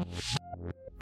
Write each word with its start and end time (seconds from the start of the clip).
Thank 0.00 0.34
you. 0.34 0.39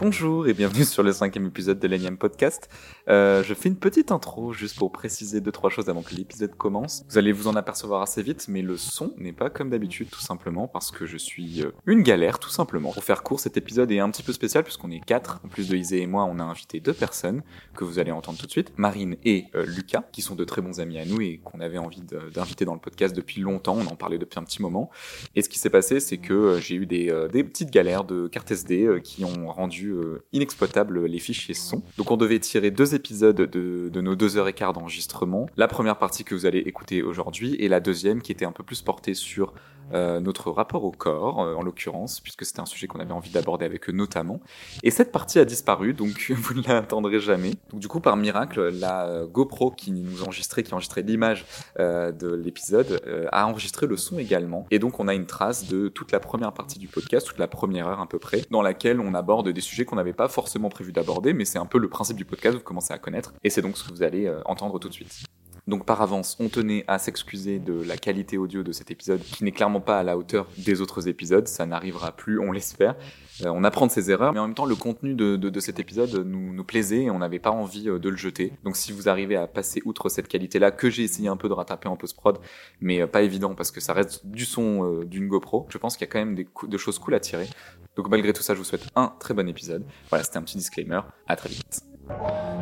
Bonjour 0.00 0.46
et 0.46 0.54
bienvenue 0.54 0.84
sur 0.84 1.02
le 1.02 1.10
cinquième 1.10 1.46
épisode 1.46 1.80
de 1.80 1.88
l'énième 1.88 2.18
podcast. 2.18 2.68
Euh, 3.08 3.42
je 3.42 3.52
fais 3.52 3.68
une 3.68 3.74
petite 3.74 4.12
intro 4.12 4.52
juste 4.52 4.78
pour 4.78 4.92
préciser 4.92 5.40
deux 5.40 5.50
trois 5.50 5.70
choses 5.70 5.88
avant 5.88 6.02
que 6.02 6.14
l'épisode 6.14 6.54
commence. 6.54 7.04
Vous 7.08 7.18
allez 7.18 7.32
vous 7.32 7.48
en 7.48 7.56
apercevoir 7.56 8.00
assez 8.00 8.22
vite, 8.22 8.46
mais 8.46 8.62
le 8.62 8.76
son 8.76 9.12
n'est 9.16 9.32
pas 9.32 9.50
comme 9.50 9.70
d'habitude, 9.70 10.08
tout 10.08 10.20
simplement 10.20 10.68
parce 10.68 10.92
que 10.92 11.04
je 11.04 11.16
suis 11.16 11.64
euh, 11.64 11.72
une 11.84 12.02
galère, 12.02 12.38
tout 12.38 12.48
simplement. 12.48 12.92
Pour 12.92 13.02
faire 13.02 13.24
court, 13.24 13.40
cet 13.40 13.56
épisode 13.56 13.90
est 13.90 13.98
un 13.98 14.08
petit 14.08 14.22
peu 14.22 14.32
spécial 14.32 14.62
puisqu'on 14.62 14.92
est 14.92 15.04
quatre. 15.04 15.40
En 15.44 15.48
plus 15.48 15.68
de 15.68 15.76
Isée 15.76 16.00
et 16.00 16.06
moi, 16.06 16.26
on 16.26 16.38
a 16.38 16.44
invité 16.44 16.78
deux 16.78 16.92
personnes 16.92 17.42
que 17.74 17.82
vous 17.82 17.98
allez 17.98 18.12
entendre 18.12 18.38
tout 18.38 18.46
de 18.46 18.52
suite, 18.52 18.70
Marine 18.76 19.16
et 19.24 19.46
euh, 19.56 19.66
Lucas, 19.66 20.04
qui 20.12 20.22
sont 20.22 20.36
de 20.36 20.44
très 20.44 20.62
bons 20.62 20.78
amis 20.78 21.00
à 21.00 21.06
nous 21.06 21.20
et 21.20 21.40
qu'on 21.42 21.58
avait 21.58 21.78
envie 21.78 22.02
d'inviter 22.32 22.64
dans 22.64 22.74
le 22.74 22.80
podcast 22.80 23.16
depuis 23.16 23.40
longtemps. 23.40 23.76
On 23.76 23.86
en 23.88 23.96
parlait 23.96 24.18
depuis 24.18 24.38
un 24.38 24.44
petit 24.44 24.62
moment. 24.62 24.90
Et 25.34 25.42
ce 25.42 25.48
qui 25.48 25.58
s'est 25.58 25.70
passé, 25.70 25.98
c'est 25.98 26.18
que 26.18 26.34
euh, 26.34 26.60
j'ai 26.60 26.76
eu 26.76 26.86
des, 26.86 27.12
des 27.32 27.42
petites 27.42 27.72
galères 27.72 28.04
de 28.04 28.28
carte 28.28 28.52
SD 28.52 29.00
qui 29.02 29.24
ont 29.24 29.48
rendu 29.48 29.87
euh, 29.88 30.24
inexploitables 30.32 31.04
les 31.06 31.18
fichiers 31.18 31.54
son. 31.54 31.82
Donc 31.96 32.10
on 32.10 32.16
devait 32.16 32.38
tirer 32.38 32.70
deux 32.70 32.94
épisodes 32.94 33.36
de, 33.36 33.88
de 33.88 34.00
nos 34.00 34.16
deux 34.16 34.36
heures 34.36 34.48
et 34.48 34.52
quart 34.52 34.72
d'enregistrement. 34.72 35.48
La 35.56 35.68
première 35.68 35.98
partie 35.98 36.24
que 36.24 36.34
vous 36.34 36.46
allez 36.46 36.58
écouter 36.58 37.02
aujourd'hui 37.02 37.54
et 37.58 37.68
la 37.68 37.80
deuxième 37.80 38.22
qui 38.22 38.32
était 38.32 38.44
un 38.44 38.52
peu 38.52 38.62
plus 38.62 38.82
portée 38.82 39.14
sur 39.14 39.54
euh, 39.92 40.20
notre 40.20 40.50
rapport 40.50 40.84
au 40.84 40.90
corps, 40.90 41.40
euh, 41.40 41.54
en 41.54 41.62
l'occurrence, 41.62 42.20
puisque 42.20 42.44
c'était 42.44 42.60
un 42.60 42.66
sujet 42.66 42.86
qu'on 42.86 43.00
avait 43.00 43.12
envie 43.12 43.30
d'aborder 43.30 43.64
avec 43.64 43.88
eux 43.88 43.92
notamment. 43.92 44.40
Et 44.82 44.90
cette 44.90 45.12
partie 45.12 45.38
a 45.38 45.44
disparu, 45.44 45.94
donc 45.94 46.30
vous 46.36 46.54
ne 46.54 46.62
l'entendrez 46.62 47.20
jamais. 47.20 47.54
Donc 47.70 47.80
du 47.80 47.88
coup, 47.88 48.00
par 48.00 48.16
miracle, 48.16 48.68
la 48.68 49.06
euh, 49.06 49.26
GoPro 49.26 49.70
qui 49.70 49.90
nous 49.90 50.22
enregistrait, 50.22 50.62
qui 50.62 50.72
enregistrait 50.72 51.02
l'image 51.02 51.46
euh, 51.78 52.12
de 52.12 52.32
l'épisode, 52.34 53.00
euh, 53.06 53.26
a 53.32 53.46
enregistré 53.46 53.86
le 53.86 53.96
son 53.96 54.18
également. 54.18 54.66
Et 54.70 54.78
donc 54.78 55.00
on 55.00 55.08
a 55.08 55.14
une 55.14 55.26
trace 55.26 55.68
de 55.68 55.88
toute 55.88 56.12
la 56.12 56.20
première 56.20 56.52
partie 56.52 56.78
du 56.78 56.88
podcast, 56.88 57.26
toute 57.26 57.38
la 57.38 57.48
première 57.48 57.88
heure 57.88 58.00
à 58.00 58.08
peu 58.08 58.18
près, 58.18 58.42
dans 58.50 58.62
laquelle 58.62 59.00
on 59.00 59.14
aborde 59.14 59.48
des 59.48 59.60
sujets 59.60 59.84
qu'on 59.84 59.96
n'avait 59.96 60.12
pas 60.12 60.28
forcément 60.28 60.68
prévu 60.68 60.92
d'aborder, 60.92 61.32
mais 61.32 61.44
c'est 61.44 61.58
un 61.58 61.66
peu 61.66 61.78
le 61.78 61.88
principe 61.88 62.16
du 62.16 62.24
podcast, 62.24 62.56
vous 62.56 62.62
commencez 62.62 62.92
à 62.92 62.98
connaître, 62.98 63.32
et 63.44 63.50
c'est 63.50 63.62
donc 63.62 63.76
ce 63.76 63.84
que 63.84 63.92
vous 63.92 64.02
allez 64.02 64.30
entendre 64.44 64.78
tout 64.78 64.88
de 64.88 64.94
suite. 64.94 65.24
Donc 65.68 65.84
par 65.84 66.00
avance, 66.00 66.36
on 66.40 66.48
tenait 66.48 66.82
à 66.88 66.98
s'excuser 66.98 67.58
de 67.58 67.74
la 67.82 67.98
qualité 67.98 68.38
audio 68.38 68.62
de 68.62 68.72
cet 68.72 68.90
épisode, 68.90 69.20
qui 69.20 69.44
n'est 69.44 69.52
clairement 69.52 69.82
pas 69.82 69.98
à 69.98 70.02
la 70.02 70.16
hauteur 70.16 70.48
des 70.56 70.80
autres 70.80 71.08
épisodes, 71.08 71.46
ça 71.46 71.66
n'arrivera 71.66 72.12
plus, 72.12 72.40
on 72.40 72.52
l'espère. 72.52 72.96
Euh, 73.44 73.50
on 73.54 73.62
apprend 73.64 73.86
de 73.86 73.92
ses 73.92 74.10
erreurs, 74.10 74.32
mais 74.32 74.40
en 74.40 74.46
même 74.46 74.54
temps, 74.54 74.64
le 74.64 74.74
contenu 74.74 75.14
de, 75.14 75.36
de- 75.36 75.50
de 75.50 75.60
cet 75.60 75.78
épisode 75.78 76.24
nous, 76.26 76.54
nous 76.54 76.64
plaisait 76.64 77.02
et 77.04 77.10
on 77.10 77.18
n'avait 77.18 77.38
pas 77.38 77.50
envie 77.50 77.88
euh, 77.90 77.98
de 77.98 78.08
le 78.08 78.16
jeter. 78.16 78.54
Donc 78.64 78.76
si 78.76 78.92
vous 78.92 79.10
arrivez 79.10 79.36
à 79.36 79.46
passer 79.46 79.82
outre 79.84 80.08
cette 80.08 80.26
qualité-là, 80.26 80.70
que 80.70 80.88
j'ai 80.88 81.02
essayé 81.02 81.28
un 81.28 81.36
peu 81.36 81.48
de 81.50 81.54
rattraper 81.54 81.88
en 81.88 81.96
post-prod, 81.96 82.38
mais 82.80 83.02
euh, 83.02 83.06
pas 83.06 83.20
évident 83.20 83.54
parce 83.54 83.70
que 83.70 83.80
ça 83.80 83.92
reste 83.92 84.24
du 84.26 84.46
son 84.46 84.84
euh, 84.84 85.04
d'une 85.04 85.28
GoPro, 85.28 85.66
je 85.68 85.76
pense 85.76 85.98
qu'il 85.98 86.06
y 86.06 86.08
a 86.08 86.12
quand 86.12 86.18
même 86.18 86.34
des, 86.34 86.78
choses 86.78 86.98
cool 86.98 87.14
à 87.14 87.20
tirer. 87.20 87.46
Donc 87.94 88.08
malgré 88.08 88.32
tout 88.32 88.42
ça, 88.42 88.54
je 88.54 88.58
vous 88.58 88.64
souhaite 88.64 88.86
un 88.96 89.12
très 89.20 89.34
bon 89.34 89.46
épisode. 89.46 89.84
Voilà, 90.08 90.24
c'était 90.24 90.38
un 90.38 90.42
petit 90.42 90.56
disclaimer. 90.56 91.00
À 91.26 91.36
très 91.36 91.50
vite. 91.50 91.87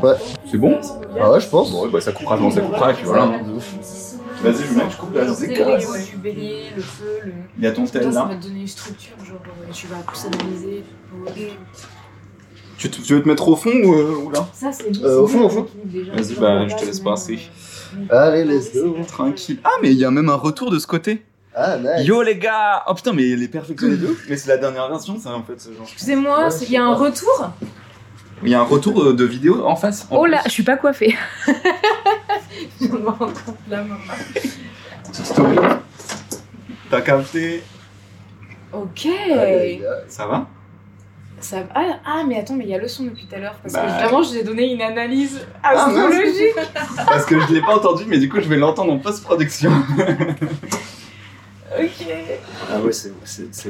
Ouais. 0.03 0.15
C'est 0.51 0.59
bon 0.59 0.79
Ah 1.21 1.31
ouais, 1.31 1.41
je 1.41 1.49
pense. 1.49 1.71
Bon, 1.73 1.89
bah 1.89 2.01
ça 2.01 2.13
coupera, 2.13 2.37
non, 2.37 2.51
ça 2.51 2.61
coupera, 2.61 2.91
et 2.91 2.95
puis 2.95 3.05
voilà. 3.05 3.27
Vas-y, 4.43 4.65
je 4.67 4.75
mets, 4.75 4.85
je 4.91 4.97
coupe 4.99 5.15
là, 5.15 5.35
C'est 5.35 5.47
le 5.47 6.05
du 6.11 6.17
bélier, 6.19 6.65
le 6.77 6.83
feu, 6.83 7.21
le. 7.25 7.33
Il 7.57 7.65
y 7.65 7.67
a 7.67 7.73
ton 7.73 7.85
Putain, 7.87 8.01
tel 8.01 8.13
ça 8.13 8.21
là. 8.21 8.27
va 8.27 8.35
te 8.37 8.43
donner 8.47 8.61
une 8.61 8.67
structure, 8.69 9.17
genre 9.25 9.39
tu 9.73 9.87
vas 9.87 9.97
plus 10.07 10.27
analyser. 10.27 10.85
Tu, 12.77 12.91
tu 12.91 13.15
veux 13.15 13.23
te 13.23 13.29
mettre 13.29 13.49
au 13.49 13.57
fond 13.57 13.71
ou, 13.71 13.95
euh, 13.95 14.17
ou 14.27 14.31
là 14.31 14.47
Ça, 14.53 14.71
c'est 14.71 14.95
Euh, 15.03 15.23
au 15.23 15.27
fond, 15.27 15.45
au 15.45 15.49
fond. 15.49 15.67
Vas-y, 15.87 16.35
bah, 16.35 16.69
je 16.69 16.77
te 16.77 16.85
laisse 16.85 17.01
passer. 17.01 17.39
Allez, 18.11 18.45
let's 18.45 18.75
go. 18.75 18.95
Tranquille. 19.09 19.59
Ah, 19.65 19.71
mais 19.83 19.93
il 19.93 19.99
y 19.99 20.05
a 20.05 20.11
même 20.11 20.29
un 20.29 20.35
retour 20.35 20.71
de 20.71 20.79
ce 20.79 20.87
côté. 20.87 21.25
Ah, 21.55 21.79
nice. 21.79 22.07
Yo 22.07 22.21
les 22.21 22.37
gars 22.37 22.83
Oh 22.87 22.93
putain, 22.93 23.15
mais 23.15 23.23
il 23.31 23.43
est 23.43 23.49
perfectionné 23.49 23.97
de 23.97 24.09
ouf. 24.09 24.27
Mais 24.29 24.37
c'est 24.37 24.49
la 24.51 24.59
dernière 24.59 24.91
version, 24.91 25.19
ça 25.19 25.31
en 25.35 25.43
fait, 25.43 25.59
ce 25.59 25.71
genre. 25.73 25.87
Excusez-moi, 25.91 26.49
Ouais, 26.49 26.55
il 26.67 26.71
y 26.71 26.77
a 26.77 26.85
un 26.85 26.95
retour 26.95 27.51
Il 28.43 28.51
y 28.51 28.55
a 28.55 28.61
un 28.61 28.65
retour 28.65 29.03
euh, 29.03 29.15
de 29.15 29.25
vidéo 29.25 29.65
en 29.67 29.77
face. 29.77 30.07
en 30.11 30.17
Oh 30.17 30.27
là, 30.27 30.39
plus. 30.41 30.49
je 30.49 30.53
suis 30.53 30.63
pas 30.63 30.77
coiffée. 30.77 31.17
je 32.81 32.87
me 32.89 33.09
rends 33.09 33.17
compte 33.17 33.57
là 33.71 33.83
maintenant. 33.83 34.15
Story. 35.13 35.57
T'as 36.91 37.01
capté 37.01 37.63
Ok. 38.73 39.07
Allez. 39.33 39.83
Ça 40.09 40.27
va? 40.27 40.47
Ça... 41.41 41.59
Ah, 41.75 41.99
ah, 42.05 42.23
mais 42.27 42.39
attends, 42.39 42.55
mais 42.55 42.65
il 42.65 42.71
y 42.71 42.75
a 42.75 42.79
le 42.79 42.89
son 42.89 43.05
depuis 43.05 43.27
tout 43.27 43.35
à 43.35 43.39
l'heure. 43.39 43.55
Parce 43.63 43.75
Bah. 43.75 43.83
que 43.87 44.03
vraiment, 44.05 44.23
je 44.23 44.29
vous 44.31 44.37
ai 44.37 44.43
donné 44.43 44.73
une 44.73 44.83
analyse 44.83 45.47
Ah, 45.63 45.71
astrologique. 45.87 46.55
Parce 47.07 47.25
que 47.27 47.39
je 47.41 47.53
l'ai 47.55 47.61
pas 47.61 47.77
entendu, 47.77 48.05
mais 48.07 48.19
du 48.19 48.29
coup, 48.29 48.41
je 48.41 48.49
vais 48.49 48.57
l'entendre 48.57 48.93
en 48.93 48.99
post-production. 48.99 49.71
Ah 52.71 52.81
ouais, 52.81 52.93
c'est 52.93 53.11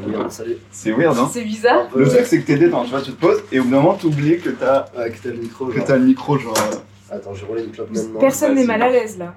weird, 0.00 0.30
salut. 0.30 0.56
C'est 0.70 0.92
weird, 0.92 1.16
hein 1.18 1.30
C'est 1.32 1.44
bizarre. 1.44 1.86
Le 1.94 2.08
truc, 2.08 2.20
c'est 2.26 2.40
que 2.40 2.46
t'es 2.46 2.56
détente, 2.56 2.84
tu 2.86 2.90
vois, 2.90 3.02
tu 3.02 3.12
te 3.12 3.20
poses 3.20 3.42
et 3.52 3.60
au 3.60 3.64
bout 3.64 3.70
d'un 3.70 3.76
moment, 3.80 3.94
t'oublies 3.94 4.38
que 4.40 4.50
t'as 4.50 4.86
Ouais, 4.96 5.10
que 5.10 5.16
t'as 5.22 5.30
le 5.30 5.36
micro. 5.36 5.66
que 5.66 5.76
genre. 5.76 5.84
t'as 5.86 5.96
le 5.96 6.04
micro, 6.04 6.38
genre. 6.38 6.54
euh, 6.72 7.14
Attends, 7.16 7.34
je 7.34 7.44
roule 7.44 7.60
une 7.60 7.70
clope 7.70 7.90
maintenant. 7.90 8.20
Personne 8.20 8.54
n'est 8.54 8.64
mal 8.64 8.82
à 8.82 8.88
l'aise 8.90 9.18
là. 9.18 9.34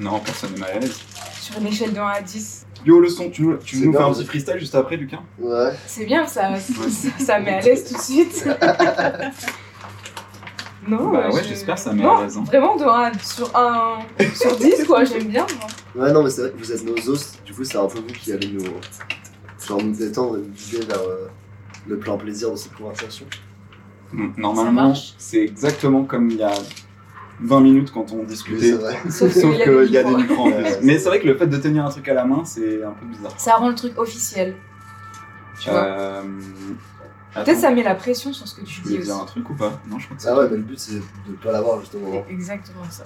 Non, 0.00 0.18
personne 0.20 0.52
n'est 0.52 0.60
mal 0.60 0.70
à 0.74 0.78
l'aise. 0.80 0.98
Sur 1.40 1.58
une 1.60 1.66
échelle 1.68 1.92
de 1.92 1.98
1 1.98 2.06
à 2.06 2.20
10. 2.20 2.66
Yo, 2.84 3.00
le 3.00 3.08
son, 3.08 3.30
tu 3.30 3.42
nous, 3.42 3.56
tu 3.56 3.78
nous 3.78 3.92
fais 3.92 3.98
un 4.02 4.12
petit 4.12 4.24
freestyle 4.24 4.58
juste 4.58 4.74
après, 4.74 4.96
Lucas? 4.96 5.20
Ouais. 5.38 5.70
C'est 5.86 6.04
bien, 6.04 6.26
ça, 6.26 6.54
ça, 6.56 6.72
ça 7.24 7.38
met 7.40 7.54
à 7.54 7.60
l'aise 7.60 7.84
tout 7.84 7.94
de 7.94 8.00
suite. 8.00 8.46
non, 10.88 11.12
Bah 11.12 11.30
ouais, 11.30 11.42
je- 11.42 11.48
j'espère 11.48 11.74
que 11.76 11.80
ça 11.80 11.92
met 11.92 12.02
non, 12.02 12.18
à 12.18 12.22
l'aise, 12.22 12.36
hein. 12.36 12.44
Vraiment, 12.44 12.76
de 12.76 12.84
1 12.84 13.12
sur, 13.18 13.50
un, 13.56 13.98
sur 14.34 14.56
10, 14.56 14.84
quoi, 14.86 15.04
j'aime 15.04 15.28
bien. 15.28 15.46
moi. 15.94 16.04
Ouais, 16.06 16.12
non, 16.12 16.22
mais 16.22 16.30
c'est 16.30 16.42
vrai 16.42 16.50
que 16.52 16.58
vous 16.58 16.72
êtes 16.72 16.84
nos 16.84 17.10
os. 17.10 17.38
Du 17.44 17.52
coup, 17.52 17.64
c'est 17.64 17.78
un 17.78 17.86
peu 17.86 17.98
vous 17.98 18.06
qui 18.06 18.32
allez 18.32 18.48
nous. 18.48 18.64
Genre, 19.66 19.82
nous 19.82 19.92
détendre 19.92 20.36
et 20.36 20.40
nous 20.40 20.48
guider 20.48 20.84
vers 20.86 21.00
euh, 21.00 21.28
le 21.86 21.98
plein 21.98 22.16
plaisir 22.16 22.50
de 22.50 22.56
cette 22.56 22.74
conversation. 22.74 23.26
Normalement, 24.36 24.94
c'est 25.18 25.40
exactement 25.42 26.04
comme 26.04 26.30
il 26.30 26.36
y 26.36 26.42
a 26.42 26.52
20 27.40 27.60
minutes 27.60 27.90
quand 27.92 28.12
on 28.12 28.22
discutait. 28.22 28.72
Sauf 29.10 29.32
Sauf 29.32 29.42
qu'il 29.42 29.58
y 29.58 29.62
a 29.62 29.64
qu'il 29.84 29.90
y 29.92 29.98
a 29.98 30.04
des 30.04 30.14
micros. 30.14 30.46
en 30.48 30.52
Mais 30.82 30.98
c'est 30.98 31.08
vrai 31.08 31.20
que 31.20 31.26
le 31.26 31.36
fait 31.36 31.46
de 31.48 31.56
tenir 31.56 31.84
un 31.84 31.90
truc 31.90 32.06
à 32.08 32.14
la 32.14 32.24
main, 32.24 32.44
c'est 32.44 32.82
un 32.84 32.92
peu 32.92 33.06
bizarre. 33.06 33.32
Ça 33.38 33.54
rend 33.56 33.68
le 33.70 33.74
truc 33.74 33.98
officiel. 33.98 34.54
Tu 35.60 35.70
vois. 35.70 36.22
Peut-être 37.34 37.58
ça 37.58 37.70
met 37.72 37.82
la 37.82 37.94
pression 37.94 38.32
sur 38.32 38.46
ce 38.46 38.54
que 38.54 38.60
tu 38.64 38.82
Tu 38.82 38.88
dis 38.88 38.88
dire 38.98 39.00
aussi. 39.00 39.10
un 39.22 39.24
truc 39.24 39.50
ou 39.50 39.54
pas 39.54 39.80
Non, 39.88 39.98
je 39.98 40.04
crois 40.06 40.16
que 40.16 40.22
c'est 40.22 40.28
Ah 40.28 40.38
ouais, 40.38 40.48
mais 40.50 40.56
le 40.56 40.62
but, 40.62 40.78
c'est 40.78 40.94
de 40.96 41.36
pas 41.42 41.52
l'avoir 41.52 41.80
justement. 41.80 42.24
Exactement 42.30 42.84
ça. 42.90 43.04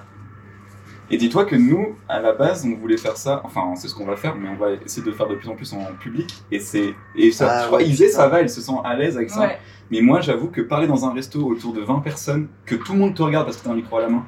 Et 1.10 1.16
dis-toi 1.16 1.46
que 1.46 1.56
nous, 1.56 1.96
à 2.06 2.20
la 2.20 2.32
base, 2.34 2.66
on 2.66 2.76
voulait 2.78 2.98
faire 2.98 3.16
ça. 3.16 3.40
Enfin, 3.44 3.72
c'est 3.76 3.88
ce 3.88 3.94
qu'on 3.94 4.04
va 4.04 4.16
faire, 4.16 4.34
mais 4.36 4.48
on 4.50 4.56
va 4.56 4.72
essayer 4.72 5.02
de 5.02 5.10
le 5.10 5.16
faire 5.16 5.26
de 5.26 5.36
plus 5.36 5.48
en 5.48 5.54
plus 5.56 5.72
en 5.72 5.82
public. 5.98 6.42
Et 6.50 6.60
c'est 6.60 6.94
et 7.16 7.30
ça, 7.32 7.48
Ah 7.50 7.60
je 7.62 7.66
crois, 7.68 7.78
ouais, 7.78 7.86
Isée, 7.88 8.10
ça 8.10 8.28
va, 8.28 8.40
elle 8.42 8.50
se 8.50 8.60
sent 8.60 8.72
à 8.84 8.94
l'aise 8.94 9.16
avec 9.16 9.30
ça. 9.30 9.40
Ouais. 9.40 9.58
Mais 9.90 10.02
moi, 10.02 10.20
j'avoue 10.20 10.48
que 10.48 10.60
parler 10.60 10.86
dans 10.86 11.06
un 11.06 11.14
resto 11.14 11.46
autour 11.46 11.72
de 11.72 11.80
20 11.80 12.00
personnes, 12.00 12.48
que 12.66 12.74
tout 12.74 12.92
le 12.92 12.98
monde 12.98 13.14
te 13.14 13.22
regarde 13.22 13.46
parce 13.46 13.56
que 13.56 13.64
t'as 13.64 13.70
un 13.70 13.74
micro 13.76 13.96
à 13.96 14.02
la 14.02 14.10
main, 14.10 14.26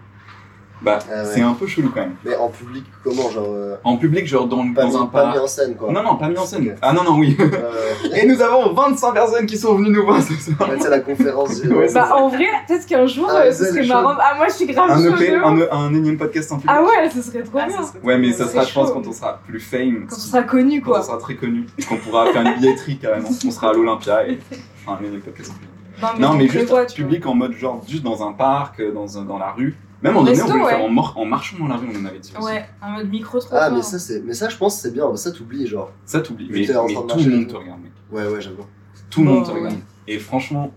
bah, 0.82 0.98
Ah 1.10 1.22
ouais. 1.22 1.28
c'est 1.34 1.40
un 1.42 1.52
peu 1.54 1.66
chelou 1.66 1.90
quand 1.92 2.00
même. 2.00 2.14
Mais 2.24 2.36
en 2.36 2.48
public, 2.48 2.84
comment 3.04 3.30
Genre. 3.30 3.46
euh, 3.48 3.76
En 3.84 3.96
public, 3.96 4.26
genre 4.26 4.46
dans, 4.46 4.72
pas, 4.72 4.84
dans 4.84 4.98
un 4.98 5.04
mis, 5.04 5.10
pas 5.10 5.32
mis 5.32 5.38
en 5.38 5.46
scène, 5.46 5.76
quoi. 5.76 5.92
Non, 5.92 6.02
non, 6.02 6.16
pas 6.16 6.28
mis 6.28 6.38
en 6.38 6.44
scène. 6.46 6.74
Ah 6.82 6.92
non, 6.92 7.04
non, 7.04 7.18
oui. 7.18 7.36
Euh, 7.38 7.70
Et 8.16 8.26
nous 8.26 8.40
avons 8.40 8.72
25 8.72 9.12
personnes 9.12 9.46
qui 9.46 9.56
sont 9.58 9.74
venues 9.76 9.90
nous 9.90 10.04
voir 10.04 10.22
ce 10.22 10.34
soir. 10.34 10.68
ouais, 10.68 10.76
tu 10.76 10.82
sais, 10.82 10.90
la 10.90 11.00
conférence. 11.00 11.60
Ouais, 11.64 11.88
c'est 11.88 11.94
Bah, 11.94 12.06
ça. 12.08 12.16
en 12.16 12.28
vrai, 12.28 12.46
peut-être 12.66 12.86
qu'un 12.86 13.06
jour, 13.06 13.26
Ah, 13.30 13.42
euh, 13.46 13.52
ce 13.52 13.64
serait 13.66 13.86
marrant. 13.86 14.14
Ah, 14.20 14.34
moi, 14.36 14.46
je 14.48 14.54
suis 14.54 14.66
grave 14.66 14.90
Un. 14.90 15.16
EP, 15.16 15.34
un. 15.34 15.56
E- 15.58 15.68
un 15.74 15.94
énième 15.94 16.16
podcast 16.16 16.50
en 16.52 16.56
public. 16.56 16.70
Ah 16.74 16.82
ouais, 16.82 17.10
ce 17.14 17.22
serait 17.22 17.42
trop 17.42 17.58
Ah, 17.60 17.66
bien. 17.66 17.76
ça 17.76 17.82
serait 17.88 18.00
Ouais, 18.02 18.18
mais 18.18 18.32
ça 18.32 18.46
C'est 18.46 18.52
sera, 18.54 18.64
je 18.64 18.72
pense, 18.74 18.90
quand 18.92 19.06
on 19.06 19.12
sera 19.12 19.40
plus 19.46 19.60
fame. 19.60 20.06
Quand 20.08 20.16
on 20.16 20.18
sera 20.18 20.42
connu, 20.42 20.80
Quand 20.80 20.90
on 20.90 20.92
quoi. 20.94 21.02
sera 21.02 21.18
très 21.18 21.34
connu. 21.36 21.66
Qu'on 21.88 21.96
pourra 21.96 22.26
faire 22.32 22.42
une 22.42 22.54
billetterie 22.54 22.98
carrément. 22.98 23.28
On 23.46 23.50
sera 23.50 23.70
à 23.70 23.72
l'Olympia 23.72 24.26
et. 24.28 24.38
Enfin, 24.86 24.98
un 25.02 25.04
énième 25.06 25.20
podcast 25.20 25.50
en 25.50 25.54
public. 25.54 26.20
Non, 26.20 26.32
mais 26.34 26.48
juste 26.48 26.94
public 26.96 27.26
en 27.26 27.34
mode 27.34 27.52
genre, 27.52 27.82
juste 27.86 28.02
dans 28.02 28.26
un 28.26 28.32
parc, 28.32 28.80
euh, 28.80 28.90
dans, 28.92 29.18
un- 29.18 29.24
dans 29.24 29.38
la 29.38 29.50
rue. 29.50 29.76
Même 30.02 30.16
en 30.16 30.22
donné, 30.24 30.40
on 30.42 30.46
le 30.54 30.64
faire 30.64 30.82
en, 31.16 31.24
marchant 31.26 31.58
dans 31.58 31.68
la 31.68 31.76
rue, 31.76 31.86
on 31.94 32.00
en 32.00 32.04
avait 32.06 32.18
dit 32.18 32.32
aussi. 32.36 32.44
Ouais, 32.46 32.66
en 32.80 32.90
mode 32.92 33.08
micro 33.10 33.38
trop 33.38 33.54
Ah, 33.54 33.70
mais 33.70 33.82
ça, 33.82 33.98
c'est. 33.98 34.20
Mais 34.22 34.32
ça, 34.34 34.48
je 34.48 34.56
pense, 34.56 34.80
c'est 34.80 34.92
bien. 34.92 35.14
Ça, 35.16 35.30
t'oublies, 35.30 35.66
genre. 35.66 35.90
Ça 36.06 36.20
t'oublie. 36.20 36.48
Mais 36.50 36.60
Mais, 36.60 36.66
tout 36.66 36.72
le 36.72 37.30
monde 37.36 37.48
te 37.48 37.56
regarde, 37.56 37.80
mec. 37.82 37.92
Ouais, 38.10 38.26
ouais, 38.26 38.40
j'avoue. 38.40 38.64
Tout 39.10 39.20
le 39.24 39.30
monde 39.30 39.44
te 39.44 39.50
regarde. 39.50 39.74
ouais. 39.74 39.80
Et 40.08 40.18
franchement, 40.18 40.72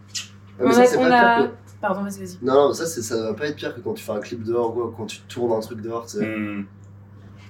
Ouais, 0.59 0.65
mais 0.67 0.67
On 0.67 0.71
ça, 0.73 0.85
c'est 0.85 0.97
pas 0.97 1.05
a- 1.07 1.41
pire 1.41 1.49
que- 1.51 1.55
Pardon, 1.81 2.03
vas-y, 2.03 2.19
vas-y. 2.19 2.37
Non, 2.43 2.53
non, 2.67 2.73
ça, 2.73 2.85
ça 2.85 3.21
va 3.23 3.33
pas 3.33 3.47
être 3.47 3.55
pire 3.55 3.75
que 3.75 3.81
quand 3.81 3.93
tu 3.93 4.03
fais 4.03 4.11
un 4.11 4.19
clip 4.19 4.43
dehors 4.43 4.77
ou 4.77 4.87
quand 4.95 5.05
tu 5.07 5.19
tournes 5.21 5.51
un 5.51 5.59
truc 5.59 5.81
dehors, 5.81 6.05
tu 6.05 6.17
sais. 6.19 6.25
hmm, 6.25 6.65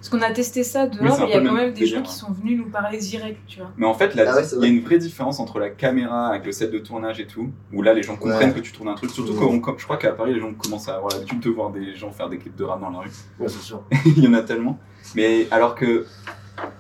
Parce 0.03 0.09
qu'on 0.21 0.21
a 0.21 0.31
testé 0.33 0.63
ça 0.65 0.85
dehors, 0.85 1.01
mais 1.01 1.27
il 1.27 1.29
y 1.29 1.33
a 1.33 1.37
quand 1.37 1.43
même 1.45 1.55
même 1.67 1.73
des 1.73 1.85
gens 1.85 2.01
qui 2.01 2.11
sont 2.13 2.29
venus 2.33 2.57
nous 2.57 2.69
parler 2.69 2.97
direct, 2.97 3.39
tu 3.47 3.59
vois. 3.59 3.71
Mais 3.77 3.85
en 3.85 3.93
fait, 3.93 4.15
là, 4.15 4.25
Ah 4.27 4.35
ouais, 4.35 4.43
il 4.57 4.61
y 4.61 4.65
a 4.65 4.67
une 4.67 4.81
vraie 4.83 4.97
différence 4.97 5.39
entre 5.39 5.59
la 5.59 5.69
caméra 5.69 6.27
avec 6.27 6.45
le 6.45 6.51
set 6.51 6.71
de 6.71 6.79
tournage 6.79 7.21
et 7.21 7.25
tout, 7.25 7.51
où 7.71 7.81
là, 7.81 7.93
les 7.93 8.03
gens 8.03 8.17
comprennent 8.17 8.49
Ouais. 8.49 8.55
que 8.55 8.59
tu 8.59 8.73
tournes 8.73 8.89
un 8.89 8.95
truc. 8.95 9.11
Surtout 9.11 9.31
Ouais. 9.31 9.59
quand 9.61 9.71
on- 9.73 9.77
je 9.77 9.83
crois 9.85 9.95
qu'à 9.95 10.11
Paris, 10.11 10.33
les 10.33 10.41
gens 10.41 10.53
commencent 10.53 10.89
à 10.89 10.95
avoir 10.95 11.13
l'habitude 11.13 11.39
de 11.39 11.49
voir 11.49 11.69
des 11.71 11.95
gens 11.95 12.11
faire 12.11 12.27
des 12.27 12.37
clips 12.37 12.55
de 12.57 12.65
rap 12.65 12.81
dans 12.81 12.89
la 12.89 12.99
rue. 12.99 13.11
Ouais, 13.39 13.47
c'est 13.47 13.61
sûr. 13.61 13.81
il 14.05 14.21
y 14.21 14.27
en 14.27 14.33
a 14.33 14.41
tellement. 14.41 14.77
Mais 15.15 15.47
alors 15.51 15.73
que 15.73 16.05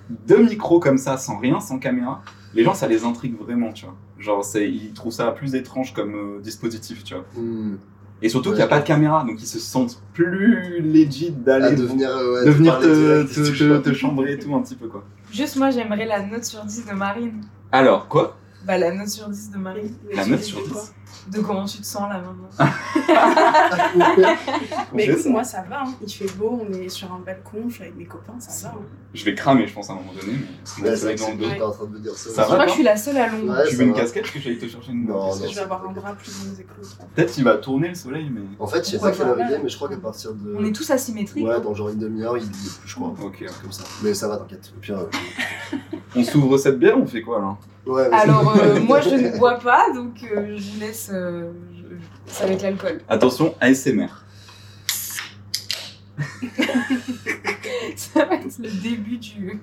deux 0.09 0.43
micros 0.43 0.81
comme 0.81 0.97
ça, 0.97 1.15
sans 1.15 1.37
rien, 1.37 1.61
sans 1.61 1.79
caméra, 1.79 2.21
les 2.53 2.63
gens, 2.65 2.73
ça 2.73 2.87
les 2.89 3.05
intrigue 3.05 3.37
vraiment, 3.39 3.71
tu 3.71 3.85
vois. 3.85 3.95
Genre, 4.19 4.45
ils 4.57 4.91
trouvent 4.93 5.13
ça 5.13 5.31
plus 5.31 5.55
étrange 5.55 5.93
comme 5.93 6.15
euh, 6.15 6.41
dispositif, 6.41 7.05
tu 7.05 7.13
vois. 7.15 7.23
Hmm. 7.35 7.77
Et 8.23 8.29
surtout 8.29 8.49
Ouais. 8.49 8.55
qu'il 8.55 8.63
n'y 8.65 8.71
a 8.71 8.75
pas 8.75 8.79
de 8.79 8.85
caméra, 8.87 9.23
donc 9.23 9.41
ils 9.41 9.45
se 9.47 9.59
sentent 9.59 10.01
plus 10.13 10.79
legit 10.81 11.31
d'aller 11.31 11.65
euh, 11.65 11.69
ouais, 11.69 11.75
de 12.45 12.51
venir 12.51 12.79
te, 12.79 13.23
te, 13.23 13.49
te- 13.57 13.89
te 13.89 13.93
chambrer 13.93 14.33
et 14.33 14.39
tout 14.39 14.53
un 14.55 14.61
petit 14.61 14.75
peu, 14.75 14.87
quoi. 14.87 15.03
Juste 15.31 15.57
moi, 15.57 15.69
j'aimerais 15.71 16.05
la 16.05 16.21
note 16.25 16.43
sur 16.45 16.63
10 16.63 16.85
de 16.85 16.93
Marine. 16.93 17.41
Alors, 17.71 18.07
quoi? 18.07 18.37
Bah, 18.65 18.77
la 18.77 18.91
note 18.93 19.09
sur 19.09 19.27
10 19.27 19.51
de 19.51 19.57
Marie. 19.57 19.91
La 20.15 20.25
note 20.25 20.41
sur 20.41 20.59
10 20.63 20.93
De 21.31 21.39
comment 21.39 21.65
tu 21.65 21.79
te 21.79 21.85
sens 21.85 22.03
là 22.09 22.21
maintenant. 22.21 22.49
Mais 24.93 25.05
écoute, 25.05 25.25
moi 25.27 25.43
ça 25.43 25.63
va, 25.69 25.81
hein. 25.83 25.93
il 26.01 26.11
fait 26.11 26.31
beau, 26.37 26.61
on 26.67 26.73
est 26.73 26.89
sur 26.89 27.11
un 27.11 27.19
balcon, 27.19 27.63
je 27.69 27.73
suis 27.75 27.83
avec 27.83 27.95
mes 27.97 28.05
copains, 28.05 28.33
ça 28.39 28.69
va. 28.69 28.75
hein. 28.75 28.81
Je 29.13 29.23
vais 29.25 29.35
cramer, 29.35 29.67
je 29.67 29.73
pense, 29.73 29.89
à 29.89 29.93
un 29.93 29.97
moment 29.97 30.11
donné, 30.19 30.33
mais 30.79 30.89
Ouais, 30.89 30.95
c'est 30.95 31.05
vrai 31.05 31.15
que 31.15 31.21
en 31.21 31.71
train 31.71 31.85
de 31.85 31.91
me 31.91 31.99
dire 31.99 32.15
ça. 32.15 32.29
Ça 32.31 32.41
Je 32.43 32.47
crois 32.53 32.63
que 32.63 32.69
je 32.69 32.73
suis 32.75 32.83
la 32.83 32.97
seule 32.97 33.17
à 33.17 33.27
Londres. 33.27 33.53
Ouais, 33.55 33.69
Tu 33.69 33.75
veux 33.75 33.83
une 33.85 33.93
casquette 33.93 34.31
que 34.31 34.39
j'aille 34.39 34.57
te 34.57 34.65
chercher 34.67 34.91
une 34.91 35.05
Non, 35.05 35.29
casquette 35.29 35.49
Je 35.51 35.55
vais 35.55 35.61
avoir 35.61 35.87
un 35.87 35.91
bras 35.91 36.13
plus 36.13 36.31
que 36.31 36.47
l'autre. 36.81 36.97
Peut-être 37.15 37.31
qu'il 37.31 37.43
va 37.43 37.57
tourner 37.57 37.89
le 37.89 37.95
soleil, 37.95 38.29
mais. 38.33 38.41
En 38.59 38.65
fait, 38.67 38.83
je 38.83 38.91
sais 38.91 38.99
pas 38.99 39.11
quelle 39.11 39.27
heure 39.27 39.37
pas 39.37 39.45
il 39.47 39.53
est, 39.53 39.59
mais 39.59 39.69
je 39.69 39.75
crois 39.75 39.87
qu'à 39.89 39.97
partir 39.97 40.33
de. 40.33 40.55
On 40.57 40.65
est 40.65 40.71
tous 40.71 40.89
asymétriques. 40.89 41.45
Ouais, 41.45 41.53
hein. 41.55 41.59
dans 41.59 41.73
genre 41.75 41.89
une 41.89 41.99
demi-heure, 41.99 42.37
il 42.37 42.43
est 42.43 42.49
plus, 42.49 42.71
je 42.85 42.95
crois. 42.95 43.13
Ok. 43.23 43.45
Comme 43.61 43.71
ça. 43.71 43.83
Mais 44.03 44.13
ça 44.15 44.27
va, 44.27 44.37
t'inquiète. 44.37 44.73
Au 44.75 44.79
pire. 44.79 44.97
euh, 44.97 45.77
On 46.15 46.23
s'ouvre 46.23 46.57
cette 46.57 46.79
bière, 46.79 46.97
on 46.97 47.05
fait 47.05 47.21
quoi 47.21 47.39
là? 47.39 47.55
Ouais, 47.85 48.09
Alors, 48.11 48.55
euh, 48.57 48.79
moi, 48.87 49.01
je 49.01 49.09
ne 49.09 49.37
bois 49.37 49.59
pas, 49.59 49.91
donc 49.93 50.15
euh, 50.23 50.55
je 50.57 50.71
vous 50.71 50.79
laisse. 50.79 51.09
euh, 51.13 51.51
je- 51.75 52.31
Ça 52.31 52.45
va 52.45 52.53
être 52.53 52.61
l'alcool. 52.61 53.01
Attention, 53.09 53.55
ASMR. 53.59 54.07
Ça 57.95 58.25
va 58.25 58.35
être 58.35 58.57
le 58.59 58.69
début 58.81 59.17
du. 59.17 59.61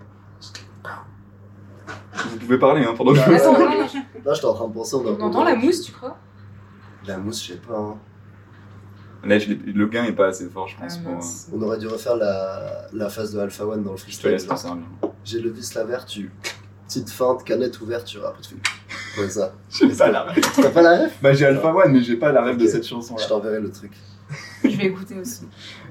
Vous 2.12 2.36
pouvez 2.38 2.58
parler 2.58 2.84
hein, 2.84 2.94
pendant 2.96 3.12
que 3.12 3.18
je 3.18 3.28
Ouais. 3.30 3.36
Attends, 3.40 3.52
non, 3.58 3.68
non, 3.70 3.86
Là, 4.24 4.34
j'étais 4.34 4.46
en 4.46 4.54
train 4.54 4.68
de 4.68 4.74
penser. 4.74 4.96
On, 4.96 5.06
on 5.06 5.20
entend 5.20 5.44
la 5.44 5.56
mousse, 5.56 5.82
tu 5.82 5.92
crois? 5.92 6.16
La 7.06 7.16
mousse, 7.18 7.42
je 7.44 7.52
sais 7.54 7.58
pas. 7.58 7.78
hein. 7.78 7.98
Là, 9.24 9.38
je 9.38 9.52
le 9.52 9.86
gain 9.86 10.04
est 10.04 10.12
pas 10.12 10.28
assez 10.28 10.48
fort, 10.48 10.66
je 10.68 10.76
pense. 10.78 10.98
Ah, 10.98 11.50
pour... 11.50 11.58
On 11.58 11.62
aurait 11.62 11.78
dû 11.78 11.86
refaire 11.86 12.16
la, 12.16 12.86
la 12.92 13.08
phase 13.08 13.32
de 13.34 13.40
Alpha 13.40 13.66
One 13.66 13.82
dans 13.82 13.92
le 13.92 13.96
Je 13.96 14.02
te 14.04 14.06
freestyle. 14.10 14.30
laisse 14.30 14.46
servir. 14.60 14.84
J'ai 15.24 15.40
le 15.40 15.50
vis 15.50 15.74
la 15.74 15.84
vertu. 15.84 16.30
Petite 16.90 17.10
feinte, 17.10 17.44
canette 17.44 17.80
ouverture. 17.80 18.26
Après, 18.26 18.42
tu 18.42 18.56
fais. 18.56 19.20
Ouais, 19.22 19.28
ça. 19.30 19.52
J'ai 19.70 19.86
pas 19.94 20.10
la 20.10 20.22
rêve. 20.24 20.44
T'as 20.56 20.70
pas 20.70 20.82
la 20.82 21.02
ref 21.04 21.12
Bah, 21.22 21.32
j'ai 21.32 21.46
Alpha 21.46 21.72
One, 21.72 21.92
mais 21.92 22.00
j'ai 22.02 22.16
pas 22.16 22.32
la 22.32 22.42
rêve 22.42 22.56
de 22.56 22.66
cette 22.66 22.84
chanson 22.84 23.14
là. 23.14 23.22
Je 23.22 23.28
t'enverrai 23.28 23.60
le 23.60 23.70
truc. 23.70 23.92
Je 24.64 24.76
vais 24.76 24.86
écouter 24.86 25.14
aussi. 25.16 25.42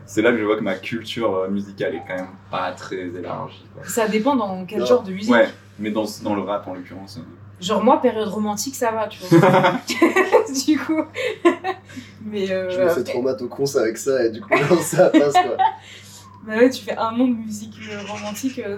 C'est 0.06 0.22
là 0.22 0.32
que 0.32 0.38
je 0.40 0.44
vois 0.44 0.58
que 0.58 0.62
ma 0.64 0.76
culture 0.76 1.34
euh, 1.36 1.48
musicale 1.50 1.96
est 1.96 2.02
quand 2.06 2.16
même 2.16 2.28
pas 2.52 2.72
très 2.74 2.98
élargie. 2.98 3.64
quoi. 3.74 3.84
Ça 3.88 4.08
dépend 4.10 4.36
dans 4.36 4.66
quel 4.66 4.80
Non. 4.80 4.86
genre 4.86 5.04
de 5.04 5.12
musique. 5.14 5.32
Ouais, 5.32 5.48
mais 5.78 5.92
dans, 5.92 6.06
dans 6.24 6.36
le 6.36 6.42
rap 6.42 6.68
en 6.68 6.74
l'occurrence. 6.74 7.18
euh. 7.18 7.22
Genre, 7.64 7.82
moi, 7.84 8.02
période 8.02 8.28
romantique, 8.28 8.76
ça 8.76 8.92
va, 8.92 9.08
tu 9.08 9.22
vois. 9.24 9.40
du 10.66 10.80
coup. 10.80 11.04
Mais. 12.26 12.52
Euh, 12.52 12.70
Je 12.70 12.78
me 12.82 12.86
fais 12.88 12.92
après- 12.92 13.04
traumato 13.04 13.48
cons 13.48 13.76
avec 13.78 13.98
ça 13.98 14.26
et 14.26 14.32
du 14.32 14.42
coup, 14.42 14.50
non, 14.70 14.78
ça 14.82 15.10
passe 15.10 15.34
quoi. 15.34 15.58
Bah 16.46 16.56
ouais, 16.58 16.70
tu 16.70 16.84
fais 16.84 16.96
un 16.98 17.12
nom 17.12 17.28
de 17.28 17.36
musique 17.36 17.76
euh, 17.90 18.00
romantique, 18.08 18.60
euh, 18.66 18.78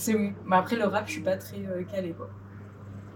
c'est 0.00 0.14
bon. 0.14 0.32
Mais 0.46 0.56
après, 0.56 0.76
le 0.76 0.84
rap, 0.84 1.04
je 1.06 1.12
suis 1.12 1.20
pas 1.20 1.36
très 1.36 1.58
euh, 1.58 1.82
calée, 1.90 2.14
quoi. 2.16 2.28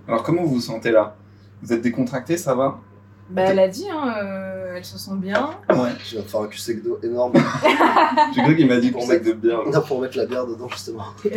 Alors, 0.06 0.22
comment 0.22 0.42
vous 0.42 0.54
vous 0.56 0.60
sentez 0.60 0.90
là? 0.90 1.16
Vous 1.62 1.72
êtes 1.72 1.80
décontracté, 1.80 2.36
ça 2.36 2.54
va? 2.54 2.78
Bah, 3.30 3.42
elle 3.46 3.58
a 3.58 3.68
dit, 3.68 3.86
hein, 3.90 4.14
euh, 4.22 4.74
elle 4.76 4.84
se 4.84 4.98
sent 4.98 5.14
bien. 5.14 5.50
Ouais. 5.70 5.92
Je 6.04 6.18
vais 6.18 6.22
faire 6.22 6.40
un 6.42 6.46
cul 6.46 6.82
d'eau 6.84 6.98
énorme. 7.02 7.32
J'ai 8.34 8.42
cru 8.42 8.54
qu'il 8.54 8.68
m'a 8.68 8.76
dit 8.76 8.92
qu'on 8.92 8.98
Pour 8.98 9.08
sac 9.08 9.22
de 9.22 9.32
bière. 9.32 9.60
Pour 9.88 10.02
mettre 10.02 10.18
la 10.18 10.26
bière 10.26 10.46
dedans, 10.46 10.68
justement. 10.68 11.04
Que- 11.22 11.30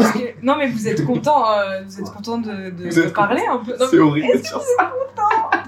Non, 0.43 0.57
mais 0.57 0.67
vous 0.67 0.85
êtes 0.85 1.05
content, 1.05 1.49
euh, 1.49 1.83
vous 1.87 1.99
êtes 2.01 2.11
content 2.11 2.39
de, 2.39 2.71
de, 2.71 2.89
Vous 2.89 2.95
de 2.95 3.01
êtes 3.03 3.13
parler 3.13 3.43
un 3.49 3.59
peu? 3.59 3.71
Non, 3.77 3.85
C'est 3.89 3.95
mais 3.95 4.01
horrible 4.01 4.27
de 4.35 4.41
dire 4.41 4.61
ça. 4.61 4.93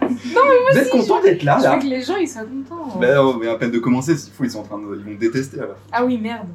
Vous 0.09 0.77
êtes 0.77 0.89
content 0.89 1.21
d'être 1.21 1.43
là, 1.43 1.57
je 1.59 1.63
veux 1.63 1.69
là 1.69 1.77
que 1.79 1.85
les 1.85 2.01
gens 2.01 2.17
ils 2.17 2.27
soient 2.27 2.41
contents. 2.43 2.99
Ben, 2.99 3.17
oh, 3.21 3.37
mais 3.39 3.47
à 3.47 3.55
peine 3.55 3.71
de 3.71 3.79
commencer, 3.79 4.17
s'il 4.17 4.33
faut, 4.33 4.43
ils 4.43 4.51
sont 4.51 4.59
en 4.59 4.63
train 4.63 4.77
de. 4.77 4.95
Ils 4.97 5.03
vont 5.05 5.11
me 5.11 5.17
détester 5.17 5.59
alors. 5.59 5.75
Ah 5.91 6.03
oui, 6.03 6.17
merde. 6.17 6.47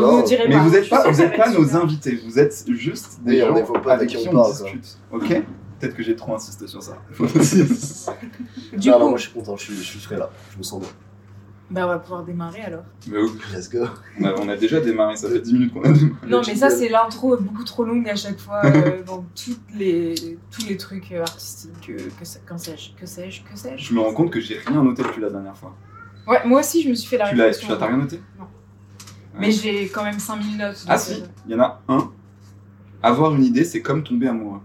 Bah, 0.00 0.06
vous 0.06 0.20
ne 0.22 0.26
direz 0.26 0.48
Mais 0.48 0.54
pas. 0.56 0.62
vous 0.62 0.74
êtes 0.76 0.84
Je 0.84 0.90
pas, 0.90 1.10
vous 1.10 1.20
êtes 1.22 1.36
pas 1.36 1.50
nos 1.58 1.76
invités, 1.76 2.20
vous 2.24 2.38
êtes 2.38 2.64
juste 2.68 3.20
des 3.22 3.40
gens 3.40 3.54
avec 3.86 4.08
qui 4.08 4.16
on 4.16 4.30
on 4.30 4.32
parle, 4.32 4.52
discute. 4.52 4.98
Ok 5.12 5.42
Peut-être 5.80 5.96
que 5.96 6.02
j'ai 6.04 6.14
trop 6.14 6.34
insisté 6.34 6.66
sur 6.68 6.80
ça. 6.82 6.96
Du 8.72 8.88
non, 8.88 8.94
coup, 8.94 9.00
non, 9.00 9.08
moi 9.10 9.18
je 9.18 9.22
suis 9.24 9.32
content, 9.32 9.56
je 9.56 9.64
suis, 9.64 9.74
je 9.76 9.82
suis 9.82 9.98
frais 9.98 10.16
là. 10.16 10.30
Je 10.52 10.58
me 10.58 10.62
sens 10.62 10.80
bien. 10.80 10.88
bah, 11.70 11.84
on 11.86 11.88
va 11.88 11.98
pouvoir 11.98 12.22
démarrer 12.22 12.60
alors. 12.62 12.84
Mais 13.08 13.18
oui, 13.18 13.30
Let's 13.52 13.68
go. 13.68 13.84
on 14.20 14.24
a, 14.24 14.32
on 14.34 14.48
a 14.48 14.56
déjà 14.56 14.80
démarré, 14.80 15.16
ça 15.16 15.28
fait 15.28 15.40
10 15.40 15.52
minutes 15.54 15.72
qu'on 15.72 15.82
a 15.82 15.90
démarré. 15.92 16.28
Non, 16.28 16.40
mais 16.46 16.54
ça, 16.54 16.70
c'est 16.70 16.88
l'intro 16.88 17.36
beaucoup 17.36 17.64
trop 17.64 17.84
longue 17.84 18.08
à 18.08 18.14
chaque 18.14 18.38
fois 18.38 18.60
euh, 18.64 19.02
dans 19.06 19.24
toutes 19.34 19.60
les, 19.74 20.14
tous 20.50 20.66
les 20.68 20.76
trucs 20.76 21.10
euh, 21.12 21.22
artistiques. 21.22 21.90
euh, 21.90 21.96
que, 22.18 22.24
sais-je, 22.24 22.94
que 22.94 23.06
sais-je, 23.06 23.42
que 23.42 23.58
sais-je. 23.58 23.84
Je 23.84 23.94
me 23.94 24.00
rends 24.00 24.12
compte 24.14 24.30
que 24.30 24.40
j'ai 24.40 24.58
rien 24.58 24.82
noté 24.84 25.02
depuis 25.02 25.20
la 25.20 25.30
dernière 25.30 25.56
fois. 25.56 25.74
Ouais, 26.28 26.38
moi 26.46 26.60
aussi, 26.60 26.82
je 26.82 26.88
me 26.90 26.94
suis 26.94 27.08
fait 27.08 27.18
la 27.18 27.28
Tu 27.28 27.34
l'as, 27.34 27.44
réflexion. 27.46 27.66
tu 27.66 27.72
l'as 27.72 27.78
t'as 27.80 27.86
rien 27.88 27.96
noté? 27.96 28.20
Mais 29.38 29.50
j'ai 29.50 29.88
quand 29.88 30.04
même 30.04 30.18
5000 30.18 30.58
notes. 30.58 30.84
Ah 30.88 30.98
si, 30.98 31.14
euh, 31.14 31.24
il 31.46 31.52
y 31.52 31.54
en 31.54 31.60
a 31.60 31.80
un. 31.88 32.10
Avoir 33.02 33.34
une 33.34 33.44
idée, 33.44 33.64
c'est 33.64 33.82
comme 33.82 34.02
tomber 34.02 34.28
amoureux. 34.28 34.60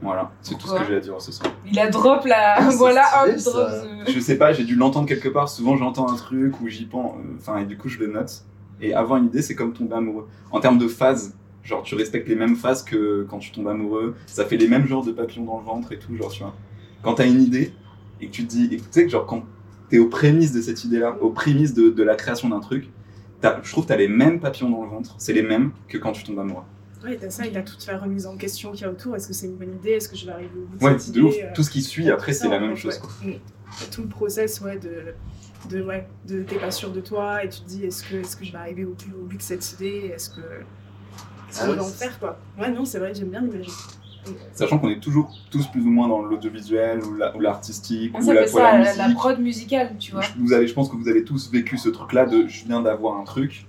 Voilà, 0.00 0.30
c'est 0.42 0.56
tout 0.56 0.68
ce 0.68 0.74
que 0.74 0.84
j'ai 0.86 0.96
à 0.96 1.00
dire 1.00 1.20
ce 1.20 1.32
soir. 1.32 1.52
Il 1.66 1.78
a 1.78 1.90
drop 1.90 2.24
la. 2.24 2.54
Ah, 2.58 2.70
voilà, 2.70 3.02
ça. 3.04 3.50
drop. 3.50 3.68
the- 4.06 4.10
Je 4.10 4.20
sais 4.20 4.38
pas, 4.38 4.52
j'ai 4.52 4.64
dû 4.64 4.76
l'entendre 4.76 5.08
quelque 5.08 5.28
part. 5.28 5.48
Souvent, 5.48 5.76
j'entends 5.76 6.08
un 6.10 6.14
truc 6.16 6.60
ou 6.60 6.68
j'y 6.68 6.84
pense. 6.86 7.16
euh, 7.16 7.34
Enfin, 7.38 7.58
et 7.58 7.64
du 7.64 7.76
coup, 7.76 7.88
je 7.88 7.98
le 7.98 8.06
note. 8.06 8.44
Et 8.80 8.94
avoir 8.94 9.18
une 9.18 9.26
idée, 9.26 9.42
c'est 9.42 9.56
comme 9.56 9.72
tomber 9.72 9.96
amoureux. 9.96 10.28
En 10.52 10.60
termes 10.60 10.78
de 10.78 10.86
phases, 10.86 11.34
genre, 11.64 11.82
tu 11.82 11.96
respectes 11.96 12.28
les 12.28 12.36
mêmes 12.36 12.54
phases 12.54 12.84
que 12.84 13.26
quand 13.28 13.38
tu 13.38 13.50
tombes 13.50 13.66
amoureux. 13.68 14.14
Ça 14.26 14.44
fait 14.44 14.56
les 14.56 14.68
mêmes 14.68 14.86
genres 14.86 15.04
de 15.04 15.10
papillons 15.10 15.44
dans 15.44 15.58
le 15.58 15.64
ventre 15.64 15.90
et 15.92 15.98
tout, 15.98 16.14
genre, 16.16 16.30
tu 16.30 16.44
vois. 16.44 16.54
Quand 17.02 17.14
t'as 17.14 17.26
une 17.26 17.42
idée 17.42 17.72
et 18.20 18.28
que 18.28 18.32
tu 18.32 18.44
te 18.44 18.50
dis, 18.50 18.66
et 18.66 18.76
tu 18.78 18.84
sais 18.92 19.02
que, 19.04 19.10
genre, 19.10 19.26
quand 19.26 19.42
t'es 19.90 19.98
aux 19.98 20.08
prémices 20.08 20.52
de 20.52 20.60
cette 20.62 20.84
idée-là, 20.84 21.16
aux 21.20 21.30
prémices 21.30 21.74
de, 21.74 21.90
de 21.90 22.02
la 22.04 22.14
création 22.14 22.48
d'un 22.50 22.60
truc, 22.60 22.88
je 23.42 23.70
trouve 23.70 23.84
que 23.84 23.88
t'as 23.88 23.96
les 23.96 24.08
mêmes 24.08 24.40
papillons 24.40 24.70
dans 24.70 24.82
le 24.82 24.88
ventre. 24.90 25.14
C'est 25.18 25.32
les 25.32 25.42
mêmes 25.42 25.72
que 25.88 25.98
quand 25.98 26.12
tu 26.12 26.24
tombes 26.24 26.38
amoureux. 26.40 26.64
Ouais, 27.04 27.16
t'as 27.16 27.30
ça, 27.30 27.46
il 27.46 27.56
a 27.56 27.62
toute 27.62 27.86
la 27.86 27.96
remise 27.98 28.26
en 28.26 28.36
question 28.36 28.72
qu'il 28.72 28.82
y 28.82 28.84
a 28.84 28.90
autour. 28.90 29.14
Est-ce 29.14 29.28
que 29.28 29.32
c'est 29.32 29.46
une 29.46 29.54
bonne 29.56 29.72
idée? 29.74 29.90
Est-ce 29.90 30.08
que 30.08 30.16
je 30.16 30.26
vais 30.26 30.32
arriver 30.32 30.50
au 30.56 30.66
bout 30.66 30.76
de 30.78 30.84
Ouais, 30.84 30.98
cette 30.98 31.08
idée 31.08 31.20
ouf. 31.20 31.34
Euh, 31.40 31.46
Tout 31.54 31.62
ce 31.62 31.70
qui 31.70 31.82
suit 31.82 32.10
après, 32.10 32.32
c'est 32.32 32.48
la 32.48 32.58
même 32.58 32.74
chose, 32.74 32.94
ouais. 32.94 33.00
quoi. 33.00 33.10
Mm. 33.22 33.90
Tout 33.92 34.02
le 34.02 34.08
process, 34.08 34.60
ouais, 34.60 34.78
de. 34.78 35.14
De, 35.68 35.82
ouais, 35.82 36.06
de 36.26 36.42
t'es 36.44 36.56
pas 36.56 36.70
sûr 36.70 36.90
de 36.92 37.00
toi 37.00 37.42
et 37.44 37.48
tu 37.48 37.60
te 37.60 37.68
dis 37.68 37.84
est-ce 37.84 38.04
que, 38.04 38.14
est-ce 38.16 38.36
que 38.36 38.44
je 38.44 38.52
vais 38.52 38.58
arriver 38.58 38.84
au 38.84 38.92
plus 38.94 39.12
au 39.12 39.24
bout 39.24 39.36
de 39.36 39.42
cette 39.42 39.72
idée? 39.72 40.12
Est-ce 40.14 40.30
que. 40.30 40.40
Est-ce 40.40 41.60
Ah 41.60 41.64
que 41.64 41.70
ouais, 41.70 41.74
je 41.76 41.80
vais 41.80 41.80
en 41.80 41.84
c'est- 41.88 42.04
faire 42.04 42.18
quoi? 42.18 42.38
Ouais, 42.58 42.70
non, 42.70 42.84
c'est 42.84 42.98
vrai, 42.98 43.12
j'aime 43.14 43.28
bien 43.30 43.40
l'imaginer. 43.40 43.72
Sachant 44.52 44.78
qu'on 44.78 44.88
est 44.90 45.00
toujours 45.00 45.30
tous 45.50 45.66
plus 45.68 45.82
ou 45.82 45.90
moins 45.90 46.08
dans 46.08 46.22
l'audiovisuel 46.22 47.02
ou 47.04 47.14
la- 47.14 47.36
ou 47.36 47.40
l'artistique 47.40 48.14
ou 48.14 48.18
la, 48.20 48.24
s'appelle 48.24 48.38
ou 48.52 48.58
la 48.58 48.64
ça 48.64 48.72
la, 48.72 48.78
musique. 48.78 48.96
la 48.98 49.14
prod 49.14 49.38
musicale, 49.40 49.96
tu 49.98 50.12
vois. 50.12 50.22
Vous 50.38 50.52
avez, 50.52 50.66
je 50.66 50.74
pense 50.74 50.88
que 50.88 50.96
vous 50.96 51.08
avez 51.08 51.24
tous 51.24 51.50
vécu 51.50 51.78
ce 51.78 51.88
truc-là 51.88 52.26
de 52.26 52.46
je 52.46 52.64
viens 52.64 52.80
d'avoir 52.82 53.18
un 53.18 53.24
truc, 53.24 53.66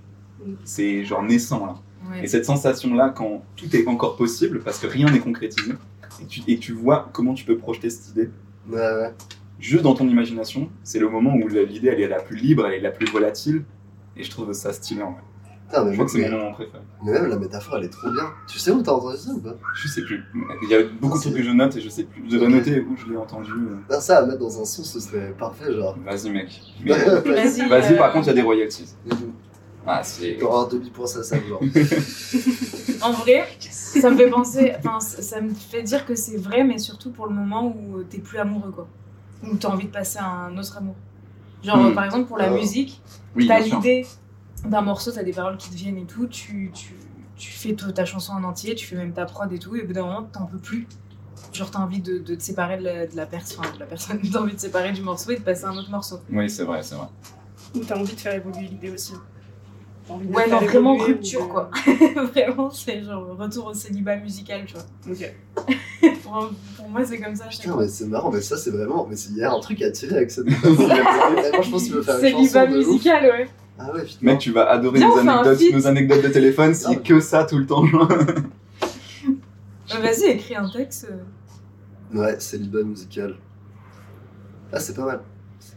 c'est 0.64 1.04
genre 1.04 1.24
naissant 1.24 1.66
là. 1.66 1.76
Ouais. 2.12 2.24
Et 2.24 2.28
cette 2.28 2.46
sensation-là, 2.46 3.10
quand 3.10 3.44
tout 3.56 3.76
est 3.76 3.86
encore 3.88 4.16
possible, 4.16 4.62
parce 4.62 4.80
que 4.80 4.88
rien 4.88 5.10
n'est 5.12 5.20
concrétisé, 5.20 5.74
et 6.22 6.26
tu, 6.26 6.42
et 6.48 6.58
tu 6.58 6.72
vois 6.74 7.10
comment 7.14 7.34
tu 7.34 7.46
peux 7.46 7.58
projeter 7.58 7.90
cette 7.90 8.10
idée, 8.12 8.30
Ouais, 8.70 8.78
ouais. 8.78 9.14
juste 9.60 9.84
dans 9.84 9.94
ton 9.96 10.08
imagination, 10.08 10.70
c'est 10.84 11.00
le 11.00 11.10
moment 11.10 11.34
où 11.36 11.48
l'idée 11.48 11.90
elle 11.90 12.00
est 12.02 12.08
la 12.08 12.20
plus 12.22 12.38
libre, 12.38 12.66
elle 12.68 12.74
est 12.74 12.80
la 12.82 12.92
plus 12.92 13.06
volatile, 13.12 13.64
et 14.18 14.24
je 14.24 14.30
trouve 14.32 14.52
ça 14.54 14.74
stylé 14.74 15.02
en 15.04 15.12
vrai. 15.12 15.22
Putain, 15.70 15.84
mais, 15.86 15.92
Je 15.92 15.96
crois 15.98 16.06
que 16.06 16.12
c'est 16.12 16.30
mon 16.30 16.38
moment 16.38 16.52
préféré. 16.54 16.80
mais 17.06 17.12
même 17.12 17.26
la 17.28 17.38
métaphore, 17.38 17.78
elle 17.78 17.84
est 17.86 17.90
trop 17.90 18.10
bien. 18.10 18.24
Tu 18.48 18.58
sais 18.58 18.72
où 18.72 18.82
t'as 18.82 18.92
entendu 18.92 19.18
ça 19.18 19.32
ou 19.32 19.40
pas? 19.40 19.54
Je 19.76 19.88
sais 19.88 20.02
plus. 20.02 20.24
Il 20.64 20.70
y 20.70 20.74
a 20.76 20.80
beaucoup 21.00 21.18
de 21.18 21.22
trucs 21.24 21.36
que 21.36 21.44
je 21.44 21.52
note 21.52 21.76
et 21.78 21.82
je 21.82 21.90
sais 21.90 22.04
plus. 22.06 22.24
Je 22.28 22.32
devrais 22.32 22.48
Ok. 22.48 22.54
noter 22.56 22.80
où 22.82 22.98
je 22.98 23.06
l'ai 23.12 23.18
entendu. 23.18 23.52
euh. 23.52 23.76
Non, 23.94 24.02
ça 24.02 24.18
à 24.20 24.26
mettre 24.26 24.40
dans 24.40 24.62
un 24.62 24.66
son, 24.66 24.84
ce 24.84 25.00
serait 25.00 25.34
parfait, 25.38 25.72
genre. 25.74 25.96
Vas-y 26.04 26.32
mec. 26.32 26.60
Mais- 26.84 26.94
Vas-y. 26.94 27.70
Vas-y, 27.70 27.94
euh, 27.94 27.98
par 27.98 28.12
contre, 28.12 28.26
il 28.26 28.30
y 28.30 28.32
a 28.32 28.34
des 28.34 28.42
royalties. 28.42 28.96
Ah, 29.86 30.02
c'est. 30.04 30.38
T'auras 30.40 30.66
un 30.66 30.68
demi-point, 30.68 31.06
ça, 31.08 31.24
ça, 31.24 31.38
genre. 31.48 31.62
En 33.02 33.12
vrai, 33.14 33.48
ça 33.70 34.10
me 34.10 34.18
fait 34.18 34.30
penser. 34.30 34.74
Enfin, 34.80 35.00
ça 35.00 35.40
me 35.40 35.50
fait 35.54 35.84
dire 35.84 36.06
que 36.06 36.16
c'est 36.16 36.36
vrai, 36.38 36.64
mais 36.64 36.78
surtout 36.80 37.12
pour 37.12 37.28
le 37.28 37.34
moment 37.34 37.68
où 37.68 38.04
t'es 38.04 38.18
plus 38.20 38.38
amoureux, 38.40 38.72
quoi. 38.72 38.88
Où 39.44 39.56
t'as 39.56 39.70
envie 39.70 39.86
de 39.88 39.92
passer 39.92 40.20
à 40.20 40.26
un 40.48 40.58
autre 40.58 40.78
amour. 40.78 40.96
Genre, 41.64 41.78
Hmm. 41.78 41.94
par 41.94 42.04
exemple, 42.06 42.26
pour 42.28 42.38
la 42.38 42.46
Ah. 42.48 42.50
musique, 42.52 43.02
Oui, 43.36 43.48
t'as 43.48 43.60
l'idée 43.60 44.06
d'un 44.66 44.82
morceau, 44.82 45.12
t'as 45.12 45.24
des 45.24 45.32
paroles 45.34 45.58
qui 45.58 45.70
te 45.70 45.76
viennent 45.76 45.98
et 45.98 46.06
tout, 46.06 46.28
tu, 46.28 46.72
tu, 46.74 46.94
tu 47.36 47.52
fais 47.52 47.74
toute 47.74 47.94
ta 47.94 48.06
chanson 48.06 48.34
en 48.34 48.44
entier, 48.44 48.76
tu 48.76 48.86
fais 48.86 48.96
même 48.96 49.14
ta 49.14 49.26
prod 49.26 49.52
et 49.52 49.60
tout, 49.60 49.76
et 49.76 49.84
au 49.84 49.88
bout 49.88 49.94
d'un 49.94 50.04
moment, 50.06 50.24
t'en 50.24 50.46
peux 50.46 50.58
plus. 50.58 50.88
Genre, 51.54 51.72
t'as 51.72 51.80
envie 51.80 52.02
de, 52.02 52.20
de 52.20 52.36
te 52.36 52.44
séparer 52.44 52.78
de 52.78 52.84
la, 52.84 53.08
de 53.08 53.16
la 53.16 53.26
personne, 53.26 53.60
enfin, 53.62 53.74
de 53.74 53.80
la 53.80 53.86
personne, 53.86 54.20
t'as 54.32 54.40
envie 54.40 54.52
de 54.52 54.58
te 54.58 54.62
séparer 54.62 54.92
du 54.92 55.02
morceau 55.02 55.32
et 55.32 55.38
de 55.38 55.42
passer 55.42 55.66
à 55.66 55.70
un 55.70 55.78
autre 55.78 55.90
morceau. 55.90 56.20
Oui, 56.32 56.50
c'est 56.50 56.64
vrai, 56.64 56.84
c'est 56.84 56.96
vrai. 56.96 57.08
Ou 57.76 57.80
t'as 57.80 57.98
envie 57.98 58.14
de 58.16 58.20
faire 58.20 58.34
évoluer 58.36 58.68
l'idée 58.68 58.92
aussi. 58.92 59.14
Ouais, 60.10 60.50
non, 60.50 60.58
vraiment 60.60 60.98
rupture, 60.98 61.46
de- 61.46 61.52
quoi. 61.52 61.70
vraiment, 62.34 62.72
c'est 62.72 63.04
genre 63.04 63.38
retour 63.38 63.68
au 63.68 63.74
célibat 63.76 64.16
musical, 64.18 64.66
tu 64.66 64.74
vois. 64.74 64.86
Ok. 65.12 65.34
Pour, 66.24 66.50
pour 66.78 66.88
moi, 66.90 67.04
c'est 67.06 67.20
comme 67.20 67.36
ça. 67.36 67.46
Putain, 67.46 67.76
mais 67.76 67.88
c'est 67.90 68.06
marrant, 68.06 68.32
mais 68.32 68.40
ça, 68.42 68.56
c'est 68.56 68.70
vraiment. 68.72 69.06
Mais 69.10 69.18
il 69.20 69.38
y 69.38 69.44
a 69.44 69.52
un 69.52 69.60
truc 69.60 69.82
à 69.82 69.92
tirer 69.92 70.16
avec 70.18 70.32
cette 70.32 70.46
métaphore. 70.46 70.72
Vraiment, 70.76 71.62
je 71.62 71.70
pense 71.72 71.84
qu'il 71.84 71.94
veut 71.94 72.02
faire 72.04 72.16
une 72.20 72.32
chanson. 72.32 72.44
Célibat 72.46 72.68
musical, 72.68 73.24
ouais. 73.26 73.50
Ah 73.80 73.94
ouais, 73.94 74.04
putain. 74.04 74.18
Mec, 74.22 74.40
tu 74.40 74.52
vas 74.52 74.70
adorer 74.70 75.00
Viens, 75.00 75.08
nos 75.08 75.14
on 75.14 75.22
fait 75.24 75.28
un 75.30 75.34
anecdotes, 75.38 75.58
feat. 75.60 75.74
nos 75.74 75.88
anecdotes 75.88 76.22
de 76.24 76.28
téléphone, 76.30 76.74
c'est 76.74 77.02
que 77.02 77.20
ça 77.22 77.46
tout 77.46 77.58
le 77.58 77.66
temps. 77.66 77.86
Euh, 79.92 80.00
Vas-y, 80.02 80.26
écris 80.30 80.56
un 80.56 80.70
texte. 80.70 81.08
euh. 81.12 82.18
Ouais, 82.20 82.40
célibat 82.40 82.84
musical. 82.84 83.36
Ah, 84.72 84.80
c'est 84.80 84.96
pas 84.96 85.06
mal. 85.06 85.22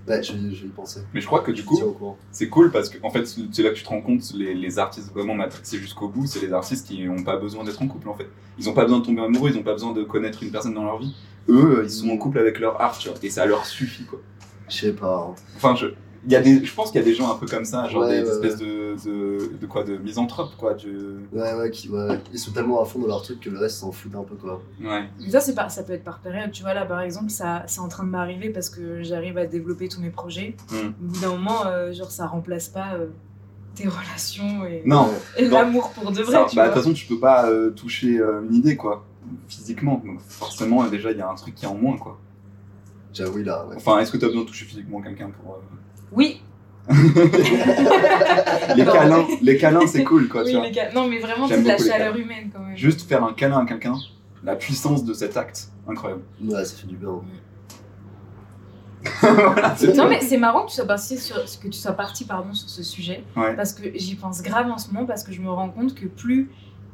Ouais, 0.07 0.23
je, 0.23 0.33
vais- 0.35 0.55
je 0.55 0.63
vais 0.63 0.69
y 0.69 0.71
penser. 0.71 1.01
Mais 1.15 1.21
je 1.23 1.27
crois 1.27 1.41
que 1.41 1.51
du 1.51 1.65
coup, 1.65 1.77
tiens 1.77 1.87
au 1.87 1.93
courant. 1.93 2.19
c'est 2.31 2.49
cool 2.49 2.71
parce 2.71 2.89
que 2.91 2.99
en 3.03 3.11
fait, 3.11 3.25
c'est 3.27 3.63
là 3.63 3.71
que 3.71 3.75
tu 3.77 3.83
te 3.85 3.89
rends 3.89 4.03
compte, 4.03 4.21
les, 4.35 4.53
les 4.55 4.79
artistes 4.79 5.11
vraiment 5.13 5.35
matrixés 5.35 5.79
jusqu'au 5.79 6.09
bout, 6.09 6.27
c'est 6.27 6.41
les 6.41 6.53
artistes 6.53 6.87
qui 6.87 7.03
n'ont 7.07 7.23
pas 7.23 7.37
besoin 7.39 7.65
d'être 7.65 7.81
en 7.81 7.89
couple 7.89 8.09
en 8.11 8.15
fait. 8.15 8.27
Ils 8.59 8.67
n'ont 8.67 8.75
pas 8.75 8.83
besoin 8.85 8.99
de 9.01 9.05
tomber 9.07 9.23
amoureux, 9.23 9.49
ils 9.51 9.57
n'ont 9.57 9.63
pas 9.63 9.73
besoin 9.73 9.93
de 9.95 10.03
connaître 10.03 10.43
une 10.43 10.51
personne 10.51 10.75
dans 10.75 10.85
leur 10.85 10.99
vie. 10.99 11.15
Eux, 11.49 11.79
euh, 11.79 11.85
ils 11.85 11.91
sont 11.91 12.11
en 12.11 12.19
couple 12.19 12.39
avec 12.39 12.59
leur 12.61 12.81
art, 12.83 12.99
tu 12.99 13.09
vois, 13.09 13.17
et 13.23 13.31
ça 13.31 13.47
leur 13.47 13.65
suffit 13.65 14.05
quoi. 14.05 14.21
Je 14.69 14.77
sais 14.77 14.93
pas. 14.93 15.31
hein. 15.31 15.35
Enfin, 15.57 15.75
je, 15.75 15.87
il 16.25 16.31
y 16.31 16.37
a 16.37 16.41
des, 16.41 16.65
je 16.65 16.73
pense 16.75 16.91
qu'il 16.93 17.01
y 17.01 17.03
a 17.03 17.07
des 17.07 17.15
gens 17.15 17.33
un 17.33 17.37
peu 17.37 17.47
comme 17.47 17.65
ça, 17.65 17.89
genre 17.89 18.03
Ouais, 18.03 18.23
des, 18.23 18.29
ouais, 18.29 18.35
espèces 18.35 18.57
de, 18.59 18.95
de, 19.05 19.57
de 19.61 19.67
quoi, 19.67 19.83
de 19.83 19.97
misanthropes 19.97 20.55
quoi, 20.57 20.75
de... 20.75 21.19
Ouais, 21.33 21.55
ouais, 21.55 21.71
qui, 21.71 21.89
ouais, 21.89 22.07
ouais. 22.09 22.21
Ils 22.33 22.39
sont 22.39 22.53
tellement 22.53 22.81
à 22.81 22.85
fond 22.85 23.01
dans 23.01 23.09
leur 23.09 23.23
truc 23.23 23.41
que 23.41 23.51
le 23.51 23.59
reste 23.59 23.79
s'en 23.79 23.91
foutent 23.91 24.15
un 24.15 24.23
peu, 24.23 24.37
quoi. 24.37 24.63
Ouais. 24.81 25.05
Mais 25.21 25.31
ça, 25.31 25.41
c'est 25.41 25.55
pas, 25.55 25.69
ça 25.69 25.83
peut 25.83 25.95
être 25.95 26.05
par 26.05 26.21
période. 26.21 26.53
Tu 26.53 26.63
vois, 26.63 26.75
là, 26.75 26.85
par 26.87 27.01
exemple, 27.01 27.31
ça, 27.31 27.65
c'est 27.67 27.81
en 27.81 27.89
train 27.89 28.05
de 28.05 28.11
m'arriver 28.11 28.51
parce 28.51 28.71
que 28.71 29.03
j'arrive 29.03 29.37
à 29.37 29.47
développer 29.47 29.89
tous 29.89 30.01
mes 30.01 30.11
projets. 30.11 30.55
Mm. 30.71 30.77
Au 30.77 30.91
bout 31.01 31.21
d'un 31.21 31.29
moment, 31.31 31.67
euh, 31.67 31.93
genre, 31.93 32.11
ça 32.13 32.27
remplace 32.27 32.69
pas 32.69 32.95
euh, 32.95 33.07
tes 33.75 33.89
relations 33.89 34.65
et, 34.65 34.83
Non, 34.87 35.09
et 35.37 35.49
non. 35.49 35.59
l'amour 35.59 35.91
pour 35.91 36.13
de 36.13 36.23
vrai. 36.23 36.45
Bah, 36.55 36.69
de 36.69 36.69
toute 36.69 36.83
façon, 36.83 36.93
tu 36.93 37.07
peux 37.07 37.19
pas 37.19 37.49
euh, 37.49 37.71
toucher 37.71 38.19
euh, 38.21 38.43
une 38.49 38.55
idée, 38.55 38.77
quoi, 38.77 39.05
physiquement. 39.49 40.01
Donc, 40.07 40.21
forcément, 40.21 40.85
déjà, 40.89 41.11
il 41.11 41.19
y 41.19 41.21
a 41.21 41.29
un 41.29 41.35
truc 41.35 41.55
qui 41.57 41.65
est 41.65 41.69
en 41.69 41.75
moins, 41.75 41.97
quoi. 41.99 42.19
J'avoue, 43.13 43.39
là, 43.39 43.67
ouais. 43.67 43.75
Enfin, 43.77 43.99
est-ce 43.99 44.13
que 44.13 44.19
tu 44.19 44.25
as 44.25 44.29
besoin 44.29 44.43
de 44.43 44.49
toucher 44.49 44.67
physiquement 44.67 45.01
quelqu'un 45.01 45.31
pour. 45.31 45.59
Oui, 46.13 46.41
Les 48.77 48.85
Non. 48.85 48.93
câlins, 48.93 49.27
les 49.41 49.57
câlins, 49.57 49.87
c'est 49.87 50.03
cool, 50.05 50.29
quoi, 50.29 50.43
tu 50.43 50.49
oui 50.49 50.55
vois. 50.57 50.65
les 50.65 50.73
gars. 50.73 50.91
Non, 50.93 51.07
mais 51.09 51.19
vraiment, 51.21 51.47
c'est 51.47 51.63
de 51.63 51.69
la 51.69 51.79
chaleur 51.79 52.13
câlins. 52.13 52.17
humaine 52.25 52.51
quand 52.53 52.61
même. 52.61 52.77
Juste 52.77 53.03
faire 53.09 53.23
un 53.25 53.33
câlin 53.33 53.59
à 53.61 53.65
quelqu'un, 53.67 53.95
la 54.43 54.57
puissance 54.57 55.05
de 55.05 55.15
cet 55.15 55.37
acte, 55.37 55.69
incroyable. 55.89 56.23
Ouais, 56.45 56.65
ça 56.65 56.77
fait 56.77 56.87
du 56.89 56.97
bien. 56.97 57.21
Voilà, 59.21 59.75
Non 59.97 60.09
mais 60.09 60.21
c'est 60.21 60.37
marrant 60.37 60.65
que 60.65 60.71
tu 60.71 60.77
sois 60.77 60.87
parti 60.87 61.19
sur 61.19 61.35
que 61.37 61.67
tu 61.67 61.73
sois 61.79 61.91
parti 61.93 62.25
pardon 62.25 62.55
sur 62.55 62.69
ce 62.69 62.85
sujet 62.85 63.25
Ouais. 63.37 63.55
parce 63.57 63.73
que 63.73 63.83
j'y 63.97 64.15
pense 64.15 64.43
grave 64.43 64.71
en 64.71 64.79
ce 64.79 64.93
moment 64.93 65.07
parce 65.07 65.25
que 65.25 65.33
je 65.33 65.41
me 65.41 65.51
rends 65.51 65.71
compte 65.71 65.95
que 65.97 66.07
plus 66.07 66.51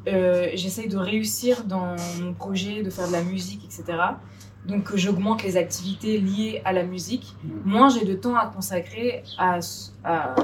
euh, 0.06 0.46
j'essaye 0.54 0.88
de 0.88 0.96
réussir 0.96 1.64
dans 1.64 1.96
mon 2.22 2.32
projet 2.32 2.82
de 2.82 2.88
faire 2.88 3.08
de 3.08 3.12
la 3.12 3.22
musique 3.22 3.62
etc 3.66 3.98
donc 4.68 4.84
que 4.84 4.96
j'augmente 4.96 5.42
les 5.42 5.56
activités 5.56 6.18
liées 6.20 6.60
à 6.64 6.72
la 6.72 6.84
musique 6.84 7.34
Mm. 7.42 7.48
moins 7.64 7.88
j'ai 7.88 8.04
de 8.04 8.14
temps 8.14 8.36
à 8.36 8.46
consacrer 8.46 9.22
à, 9.38 9.58
à, 10.04 10.34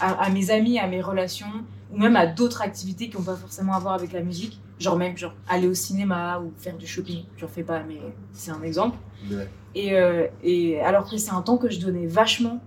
à, 0.00 0.08
à 0.24 0.30
mes 0.30 0.50
amis 0.50 0.78
à 0.78 0.86
mes 0.86 1.00
relations 1.00 1.46
ou 1.92 1.98
même 1.98 2.16
à 2.16 2.26
d'autres 2.26 2.62
activités 2.62 3.08
qui 3.08 3.16
n'ont 3.16 3.22
pas 3.22 3.36
forcément 3.36 3.74
à 3.74 3.78
voir 3.78 3.94
avec 3.94 4.12
la 4.12 4.20
musique 4.22 4.60
genre 4.78 4.96
même 4.96 5.16
genre 5.16 5.34
aller 5.48 5.68
au 5.68 5.74
cinéma 5.74 6.40
ou 6.40 6.52
faire 6.58 6.76
du 6.76 6.86
shopping 6.86 7.24
j'en 7.38 7.48
fais 7.48 7.62
pas 7.62 7.82
mais 7.88 7.98
c'est 8.32 8.50
un 8.50 8.62
exemple 8.62 8.96
Ouais. 9.30 9.46
et, 9.74 9.94
euh, 9.98 10.26
et 10.42 10.80
alors 10.80 11.08
que 11.08 11.16
c'est 11.18 11.30
un 11.32 11.42
temps 11.42 11.58
que 11.58 11.68
je 11.70 11.78
donnais 11.78 12.06
vachement 12.06 12.58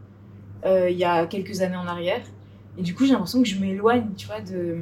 euh, 0.65 0.89
il 0.89 0.97
y 0.97 1.03
a 1.03 1.25
quelques 1.25 1.61
années 1.61 1.75
en 1.75 1.87
arrière. 1.87 2.21
Et 2.77 2.83
du 2.83 2.95
coup, 2.95 3.03
j'ai 3.05 3.11
l'impression 3.11 3.41
que 3.41 3.47
je 3.49 3.59
m'éloigne, 3.59 4.05
tu 4.15 4.27
vois, 4.27 4.39
de, 4.39 4.77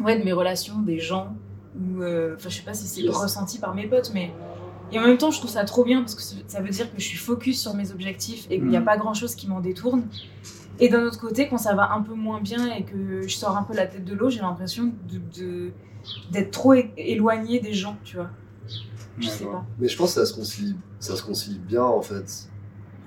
ouais, 0.00 0.16
de 0.18 0.24
mes 0.24 0.32
relations, 0.32 0.78
des 0.80 1.00
gens. 1.00 1.34
Ou, 1.76 2.02
euh, 2.02 2.36
Enfin, 2.36 2.48
je 2.50 2.56
sais 2.58 2.62
pas 2.62 2.72
si 2.72 2.86
c'est 2.86 3.08
ressenti 3.08 3.58
par 3.58 3.74
mes 3.74 3.86
potes, 3.88 4.12
mais. 4.14 4.30
Et 4.92 4.98
en 4.98 5.02
même 5.06 5.18
temps, 5.18 5.30
je 5.30 5.38
trouve 5.38 5.50
ça 5.50 5.64
trop 5.64 5.84
bien 5.84 6.00
parce 6.00 6.14
que 6.14 6.22
ça 6.46 6.60
veut 6.60 6.68
dire 6.68 6.92
que 6.92 7.00
je 7.00 7.06
suis 7.06 7.18
focus 7.18 7.60
sur 7.60 7.74
mes 7.74 7.90
objectifs 7.92 8.46
et 8.50 8.58
qu'il 8.58 8.68
n'y 8.68 8.76
a 8.76 8.80
Mhm. 8.80 8.86
pas 8.86 8.96
grand 8.98 9.14
chose 9.14 9.34
qui 9.34 9.48
m'en 9.48 9.60
détourne. 9.60 10.04
Et 10.80 10.88
d'un 10.88 11.04
autre 11.04 11.20
côté, 11.20 11.48
quand 11.48 11.58
ça 11.58 11.74
va 11.74 11.92
un 11.92 12.02
peu 12.02 12.14
moins 12.14 12.40
bien 12.40 12.72
et 12.74 12.84
que 12.84 13.22
je 13.26 13.34
sors 13.36 13.56
un 13.56 13.62
peu 13.62 13.74
la 13.74 13.86
tête 13.86 14.04
de 14.04 14.14
l'eau, 14.14 14.30
j'ai 14.30 14.40
l'impression 14.40 14.92
de, 15.10 15.18
de- 15.40 15.70
d'être 16.30 16.50
trop 16.50 16.74
é- 16.74 16.92
éloignée 16.96 17.60
des 17.60 17.72
gens, 17.72 17.96
tu 18.04 18.16
vois. 18.16 18.30
Je 19.18 19.26
Ouais, 19.28 19.32
sais 19.32 19.44
pas. 19.44 19.64
Mais 19.78 19.88
je 19.88 19.96
pense 19.96 20.14
que 20.14 20.20
ça 20.20 20.26
se 20.26 20.34
concilie, 20.34 20.76
ça 20.98 21.16
se 21.16 21.22
concilie 21.22 21.58
bien 21.58 21.84
en 21.84 22.02
fait. 22.02 22.48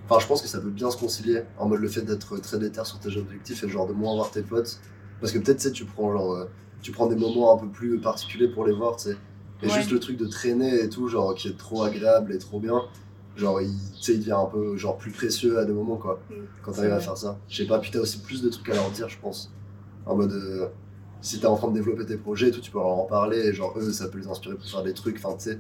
Enfin, 0.08 0.20
je 0.20 0.28
pense 0.28 0.42
que 0.42 0.48
ça 0.48 0.60
peut 0.60 0.70
bien 0.70 0.92
se 0.92 0.98
concilier 0.98 1.42
en 1.58 1.68
mode 1.68 1.80
le 1.80 1.88
fait 1.90 2.02
d'être 2.04 2.38
très 2.38 2.60
déter 2.60 2.84
sur 2.86 3.00
tes 3.00 3.18
objectifs 3.18 3.64
et 3.64 3.70
genre 3.70 3.88
de 3.88 3.94
moins 3.94 4.14
voir 4.16 4.30
tes 4.32 4.44
potes. 4.44 4.80
Parce 5.20 5.32
que 5.34 5.40
peut-être, 5.40 5.58
tu 5.58 5.64
sais, 5.64 5.72
tu 5.72 5.86
prends 5.86 6.12
genre, 6.12 6.34
euh, 6.34 6.46
tu 6.82 6.92
prends 6.92 7.08
des 7.08 7.16
moments 7.16 7.56
un 7.56 7.58
peu 7.58 7.68
plus 7.68 8.00
particuliers 8.00 8.48
pour 8.50 8.66
les 8.66 8.74
voir, 8.74 8.98
tu 8.98 9.10
sais. 9.10 9.18
Et 9.64 9.68
Ouais. 9.68 9.74
juste 9.74 9.92
le 9.92 10.00
truc 10.00 10.18
de 10.18 10.26
traîner 10.26 10.82
et 10.84 10.90
tout, 10.90 11.08
genre 11.08 11.34
qui 11.36 11.48
est 11.48 11.58
trop 11.58 11.84
agréable 11.84 12.34
et 12.34 12.38
trop 12.38 12.60
bien, 12.60 12.82
genre 13.38 13.62
il, 13.62 13.70
tu 13.96 14.02
sais, 14.04 14.14
il 14.14 14.20
devient 14.20 14.32
un 14.34 14.46
peu 14.46 14.76
genre 14.78 14.98
plus 14.98 15.12
précieux 15.12 15.58
à 15.60 15.66
des 15.66 15.72
moments 15.74 15.96
quoi. 15.98 16.20
Mm. 16.30 16.34
Quand 16.64 16.72
t'arrives 16.74 16.92
à 16.92 17.00
faire 17.00 17.18
ça. 17.18 17.38
Je 17.48 17.58
sais 17.58 17.66
pas, 17.68 17.80
puis 17.80 17.90
t'as 17.92 18.00
aussi 18.00 18.20
plus 18.20 18.42
de 18.42 18.50
trucs 18.50 18.70
à 18.70 18.74
leur 18.76 18.90
dire, 18.92 19.08
je 19.10 19.18
pense. 19.20 19.52
En 20.06 20.16
mode. 20.16 20.32
euh, 20.34 20.68
si 21.22 21.40
t'es 21.40 21.48
en 21.48 21.56
train 21.56 21.70
de 21.70 21.74
développer 21.74 22.06
tes 22.06 22.18
projets 22.18 22.50
et 22.50 22.52
tout, 22.52 22.62
tu 22.62 22.70
peux 22.70 22.78
leur 22.78 22.88
en 22.88 23.06
parler 23.06 23.40
et 23.40 23.54
genre 23.54 23.74
eux, 23.78 23.92
ça 23.92 24.08
peut 24.10 24.20
les 24.20 24.28
inspirer 24.28 24.54
pour 24.56 24.66
faire 24.68 24.84
des 24.84 24.94
trucs. 24.94 25.18
Enfin, 25.24 25.36
tu 25.38 25.46
sais. 25.52 25.60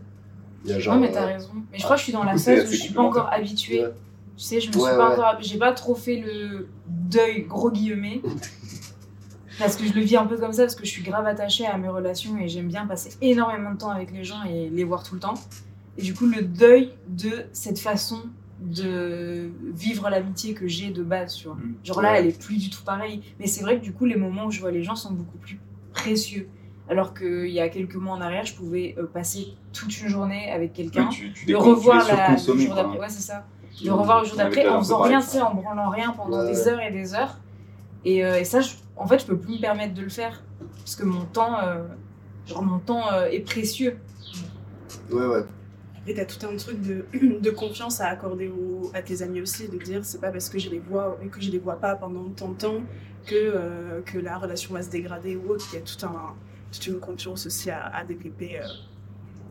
Il 0.63 0.69
y 0.71 0.73
a 0.73 0.79
genre. 0.79 0.95
non, 0.95 1.01
mais 1.01 1.11
t'as 1.11 1.23
euh, 1.23 1.33
raison. 1.33 1.49
Mais 1.71 1.79
je 1.79 1.83
crois 1.83 1.95
que 1.95 1.99
je 2.01 2.03
suis 2.03 2.13
dans 2.13 2.23
la 2.23 2.37
phase 2.37 2.67
où 2.67 2.71
je 2.71 2.75
suis 2.77 2.93
pas 2.93 3.01
encore 3.01 3.31
habituée. 3.33 3.81
ouais. 3.85 3.93
Tu 4.37 4.43
sais, 4.43 4.59
je 4.59 4.69
me 4.69 4.75
Ouais, 4.75 4.89
suis 4.89 4.97
pas 4.97 5.07
ouais. 5.07 5.13
encore. 5.13 5.37
J'ai 5.41 5.57
pas 5.57 5.71
trop 5.71 5.95
fait 5.95 6.17
le 6.17 6.67
deuil, 6.87 7.43
gros 7.47 7.71
guillemets. 7.71 8.21
parce 9.59 9.75
que 9.75 9.85
je 9.85 9.93
le 9.93 10.01
vis 10.01 10.17
un 10.17 10.25
peu 10.25 10.37
comme 10.37 10.53
ça, 10.53 10.63
parce 10.63 10.75
que 10.75 10.85
je 10.85 10.89
suis 10.91 11.03
grave 11.03 11.25
attachée 11.25 11.65
à 11.65 11.77
mes 11.77 11.87
relations 11.89 12.37
et 12.37 12.47
j'aime 12.47 12.67
bien 12.67 12.85
passer 12.85 13.09
énormément 13.21 13.71
de 13.71 13.77
temps 13.77 13.89
avec 13.89 14.11
les 14.11 14.23
gens 14.23 14.43
et 14.43 14.69
les 14.69 14.83
voir 14.83 15.03
tout 15.03 15.15
le 15.15 15.21
temps. 15.21 15.35
Et 15.97 16.01
du 16.01 16.13
coup, 16.13 16.25
le 16.25 16.41
deuil 16.41 16.91
de 17.07 17.45
cette 17.53 17.79
façon 17.79 18.19
de 18.61 19.49
vivre 19.73 20.09
l'amitié 20.09 20.53
que 20.53 20.67
j'ai 20.67 20.89
de 20.91 21.03
base, 21.03 21.35
tu 21.35 21.47
vois. 21.47 21.55
Mm. 21.55 21.75
Genre 21.83 22.01
là, 22.01 22.19
elle 22.19 22.27
est 22.27 22.39
plus 22.39 22.57
du 22.57 22.69
tout 22.69 22.83
pareille. 22.83 23.21
Mais 23.39 23.47
c'est 23.47 23.61
vrai 23.61 23.77
que 23.79 23.83
du 23.83 23.93
coup, 23.93 24.05
les 24.05 24.15
moments 24.15 24.45
où 24.45 24.51
je 24.51 24.59
vois 24.59 24.71
les 24.71 24.83
gens 24.83 24.95
sont 24.95 25.13
beaucoup 25.13 25.37
plus 25.37 25.59
précieux. 25.93 26.49
Alors 26.89 27.13
qu'il 27.13 27.47
y 27.49 27.59
a 27.59 27.67
quelques 27.69 27.95
mois 27.95 28.15
en 28.15 28.21
arrière, 28.21 28.45
je 28.45 28.53
pouvais 28.53 28.95
euh, 28.99 29.05
passer 29.11 29.47
toute 29.73 29.99
une 30.01 30.07
journée 30.07 30.51
avec 30.51 30.73
quelqu'un, 30.73 31.09
Ouais, 31.09 31.31
le 31.47 31.57
revoir 31.57 32.07
la, 32.07 32.31
le 32.31 32.37
jour 32.59 32.75
d'après. 32.75 32.99
Ouais, 32.99 33.09
c'est 33.09 33.21
ça 33.21 33.45
le 33.83 33.91
revoir 33.91 34.21
le 34.21 34.27
jour 34.27 34.37
d'après 34.37 34.65
en 34.69 34.79
faisant 34.79 35.01
rien, 35.01 35.19
sais, 35.19 35.41
en 35.41 35.53
branlant 35.53 35.89
rien 35.89 36.11
pendant 36.11 36.39
Ouais. 36.45 36.51
des 36.51 36.67
heures 36.69 36.79
et 36.79 36.91
des 36.91 37.13
heures. 37.13 37.37
Et, 38.05 38.23
euh, 38.23 38.39
et 38.39 38.45
ça, 38.45 38.61
je- 38.61 38.75
en 38.95 39.07
fait, 39.07 39.19
je 39.19 39.25
peux 39.25 39.37
plus 39.37 39.55
me 39.55 39.61
permettre 39.61 39.93
de 39.93 40.01
le 40.01 40.09
faire 40.09 40.43
parce 40.77 40.95
que 40.95 41.03
mon 41.03 41.25
temps, 41.25 41.59
euh, 41.59 41.83
genre 42.47 42.63
mon 42.63 42.79
temps 42.79 43.11
euh, 43.11 43.25
est 43.25 43.39
précieux. 43.41 43.97
Ouais, 45.11 45.25
ouais. 45.25 45.43
Et 46.07 46.13
t'as 46.13 46.25
tout 46.25 46.45
un 46.45 46.55
truc 46.55 46.81
de, 46.81 47.05
de 47.41 47.49
confiance 47.49 47.99
à 47.99 48.07
accorder 48.07 48.47
aux- 48.47 48.91
à 48.93 49.01
tes 49.01 49.21
amis 49.23 49.41
aussi, 49.41 49.67
de 49.67 49.77
dire 49.77 50.05
c'est 50.05 50.21
pas 50.21 50.31
parce 50.31 50.49
que 50.49 50.59
je 50.59 50.69
les 50.69 50.79
vois 50.79 51.17
et 51.23 51.27
que 51.27 51.41
je 51.41 51.49
les 51.51 51.59
vois 51.59 51.75
pas 51.79 51.95
pendant 51.95 52.29
tant 52.29 52.49
de 52.49 52.57
temps 52.57 52.81
que, 53.25 53.33
euh, 53.35 54.01
que 54.01 54.19
la 54.19 54.37
relation 54.37 54.73
va 54.75 54.83
se 54.83 54.89
dégrader 54.89 55.35
ou 55.35 55.49
autre. 55.49 55.65
Il 55.73 55.79
y 55.79 55.79
a 55.79 55.81
tout 55.81 56.05
un, 56.05 56.35
toute 56.71 56.85
une 56.87 56.99
confiance 56.99 57.45
aussi 57.47 57.71
à, 57.71 57.87
à 57.87 58.03
développer. 58.03 58.59
euh, 58.59 58.67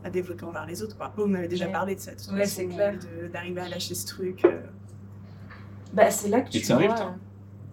à 0.04 0.10
développer 0.10 0.44
envers 0.44 0.66
les 0.66 0.82
autres. 0.82 0.96
Quoi. 0.98 1.12
On 1.16 1.32
avait 1.32 1.48
déjà 1.48 1.64
Ouais. 1.64 1.72
parlé 1.72 1.94
de 1.94 2.00
ça. 2.00 2.12
de 2.14 2.20
toute 2.20 2.30
Ouais, 2.32 2.44
c'est 2.44 2.66
clair. 2.66 2.94
D'arriver 3.32 3.62
à 3.62 3.68
lâcher 3.70 3.94
ce 3.94 4.06
truc. 4.06 4.44
euh. 4.44 4.60
Bah, 5.94 6.10
c'est 6.10 6.28
là 6.28 6.42
que 6.42 6.50
tu 6.50 6.60
vois, 6.60 6.88
toi? 6.88 7.14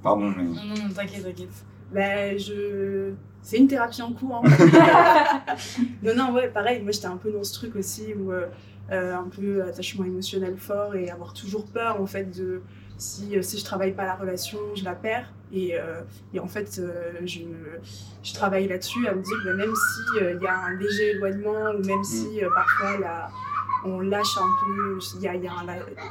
Pardon, 0.04 0.34
mais. 0.36 0.44
Non, 0.44 0.54
non, 0.54 0.84
non, 0.88 0.94
t'inquiète, 0.94 1.24
t'inquiète. 1.24 1.66
Ben, 1.92 2.38
je... 2.40 3.12
C'est 3.44 3.58
une 3.58 3.68
thérapie 3.68 4.02
en 4.02 4.14
cours. 4.14 4.44
hein. 4.46 5.42
non, 6.04 6.16
non, 6.16 6.32
ouais, 6.34 6.48
pareil. 6.50 6.82
Moi, 6.82 6.92
j'étais 6.92 7.08
un 7.08 7.18
peu 7.18 7.32
dans 7.32 7.44
ce 7.44 7.54
truc 7.54 7.76
aussi 7.76 8.14
où 8.14 8.32
euh, 8.32 8.46
euh, 8.92 9.16
un 9.16 9.28
peu 9.30 9.64
attachement 9.64 10.06
émotionnel 10.06 10.58
fort 10.58 10.96
et 10.96 11.10
avoir 11.10 11.34
toujours 11.34 11.66
peur, 11.66 12.00
en 12.00 12.06
fait, 12.06 12.26
de 12.38 12.62
si, 12.98 13.36
euh, 13.36 13.42
si 13.42 13.58
je 13.58 13.66
travaille 13.66 13.94
pas 13.94 14.06
la 14.06 14.16
relation, 14.16 14.60
je 14.76 14.84
la 14.84 14.94
perds. 14.94 15.32
Et, 15.54 15.76
euh, 15.76 16.02
et 16.34 16.40
en 16.40 16.48
fait, 16.48 16.80
euh, 16.80 17.12
je, 17.26 17.40
je 18.24 18.34
travaille 18.34 18.68
là-dessus 18.68 19.06
à 19.08 19.14
me 19.16 19.22
dire, 19.22 19.38
ben, 19.44 19.56
même 19.58 19.74
si 19.76 20.24
euh, 20.24 20.36
il 20.40 20.44
y 20.44 20.48
a 20.48 20.58
un 20.58 20.76
léger 20.78 21.10
éloignement 21.12 21.72
ou 21.78 21.86
même 21.86 22.04
si 22.04 22.44
euh, 22.44 22.50
parfois 22.56 23.00
la, 23.00 23.30
on 23.86 24.00
lâche 24.00 24.38
un 24.38 24.50
peu, 24.66 25.00
y 25.22 25.28
a, 25.28 25.36
y 25.36 25.48
a 25.48 25.52
un 25.52 25.66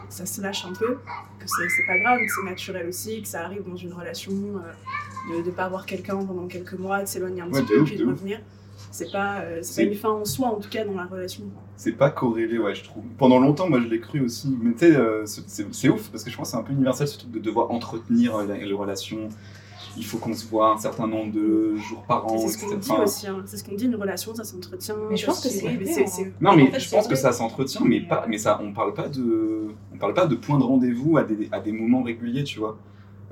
ça 0.08 0.26
se 0.26 0.40
lâche 0.40 0.64
un 0.64 0.72
peu, 0.72 0.94
que 1.38 1.46
c'est 1.46 1.86
pas 1.86 1.98
grave, 1.98 2.18
c'est 2.26 2.50
naturel 2.50 2.88
aussi, 2.88 3.22
que 3.22 3.28
ça 3.28 3.44
arrive 3.44 3.62
dans 3.68 3.76
une 3.76 3.92
relation. 3.92 4.32
euh, 4.32 4.72
de 5.30 5.46
ne 5.46 5.50
pas 5.50 5.68
voir 5.68 5.84
quelqu'un 5.84 6.16
pendant 6.16 6.46
quelques 6.46 6.72
mois, 6.72 7.02
de 7.02 7.06
s'éloigner 7.06 7.42
un 7.42 7.50
Ouais, 7.50 7.60
petit 7.60 7.74
peu, 7.74 7.80
ouf, 7.80 7.88
puis 7.90 7.98
de 7.98 8.06
revenir. 8.06 8.40
C'est 8.90 9.12
pas, 9.12 9.40
euh, 9.42 9.60
pas 9.76 9.82
une 9.82 9.94
fin 9.94 10.08
en 10.08 10.24
soi, 10.24 10.48
en 10.48 10.58
tout 10.58 10.70
cas, 10.70 10.84
dans 10.84 10.94
la 10.94 11.04
relation. 11.04 11.44
C'est 11.76 11.92
pas 11.92 12.10
corrélé, 12.10 12.58
ouais, 12.58 12.74
je 12.74 12.82
trouve. 12.84 13.04
Pendant 13.18 13.38
longtemps, 13.38 13.68
moi, 13.68 13.80
je 13.80 13.86
l'ai 13.86 14.00
cru 14.00 14.20
aussi. 14.20 14.56
Mais 14.62 14.72
tu 14.72 14.78
sais, 14.78 14.96
euh, 14.96 15.26
c'est- 15.26 15.88
ouf, 15.90 16.08
parce 16.10 16.24
que 16.24 16.30
je 16.30 16.36
pense 16.36 16.48
que 16.48 16.52
c'est 16.52 16.56
un 16.56 16.62
peu 16.62 16.72
universel, 16.72 17.06
ce 17.06 17.18
truc 17.18 17.30
de 17.30 17.38
devoir 17.38 17.70
entretenir 17.70 18.34
euh, 18.36 18.46
les 18.46 18.72
relations. 18.72 19.28
Il 19.96 20.04
faut 20.04 20.18
qu'on 20.18 20.32
se 20.32 20.46
voit 20.46 20.70
un 20.72 20.78
certain 20.78 21.06
nombre 21.06 21.32
de 21.32 21.74
jours 21.76 22.02
par 22.02 22.26
an, 22.26 22.38
c'est 22.38 22.48
ce 22.48 22.64
etc. 22.64 22.68
qu'on 22.88 22.94
dit 22.96 23.02
aussi, 23.02 23.26
hein. 23.26 23.42
c'est 23.46 23.56
ce 23.56 23.64
qu'on 23.64 23.74
dit, 23.74 23.86
une 23.86 23.96
relation, 23.96 24.34
ça 24.34 24.44
s'entretient. 24.44 24.94
Mais 25.10 25.16
je 25.16 25.26
pense 25.26 25.42
que 25.42 25.48
c'est 25.48 25.64
mais 25.64 26.02
hein. 26.02 26.24
Non, 26.40 26.50
en 26.50 26.56
mais 26.56 26.66
fait, 26.70 26.80
je 26.80 26.90
pense 26.90 27.08
que 27.08 27.16
ça 27.16 27.32
s'entretient, 27.32 27.82
mais 27.84 28.00
pas, 28.00 28.24
mais 28.28 28.38
ça, 28.38 28.60
on 28.62 28.72
parle 28.72 28.94
pas 28.94 29.08
de, 29.08 29.68
on 29.92 29.98
parle 29.98 30.14
pas 30.14 30.26
de 30.26 30.34
points 30.36 30.58
de 30.58 30.64
rendez-vous 30.64 31.18
à 31.18 31.24
des, 31.24 31.48
à 31.52 31.60
des 31.60 31.72
moments 31.72 32.02
réguliers, 32.02 32.44
tu 32.44 32.58
vois. 32.58 32.78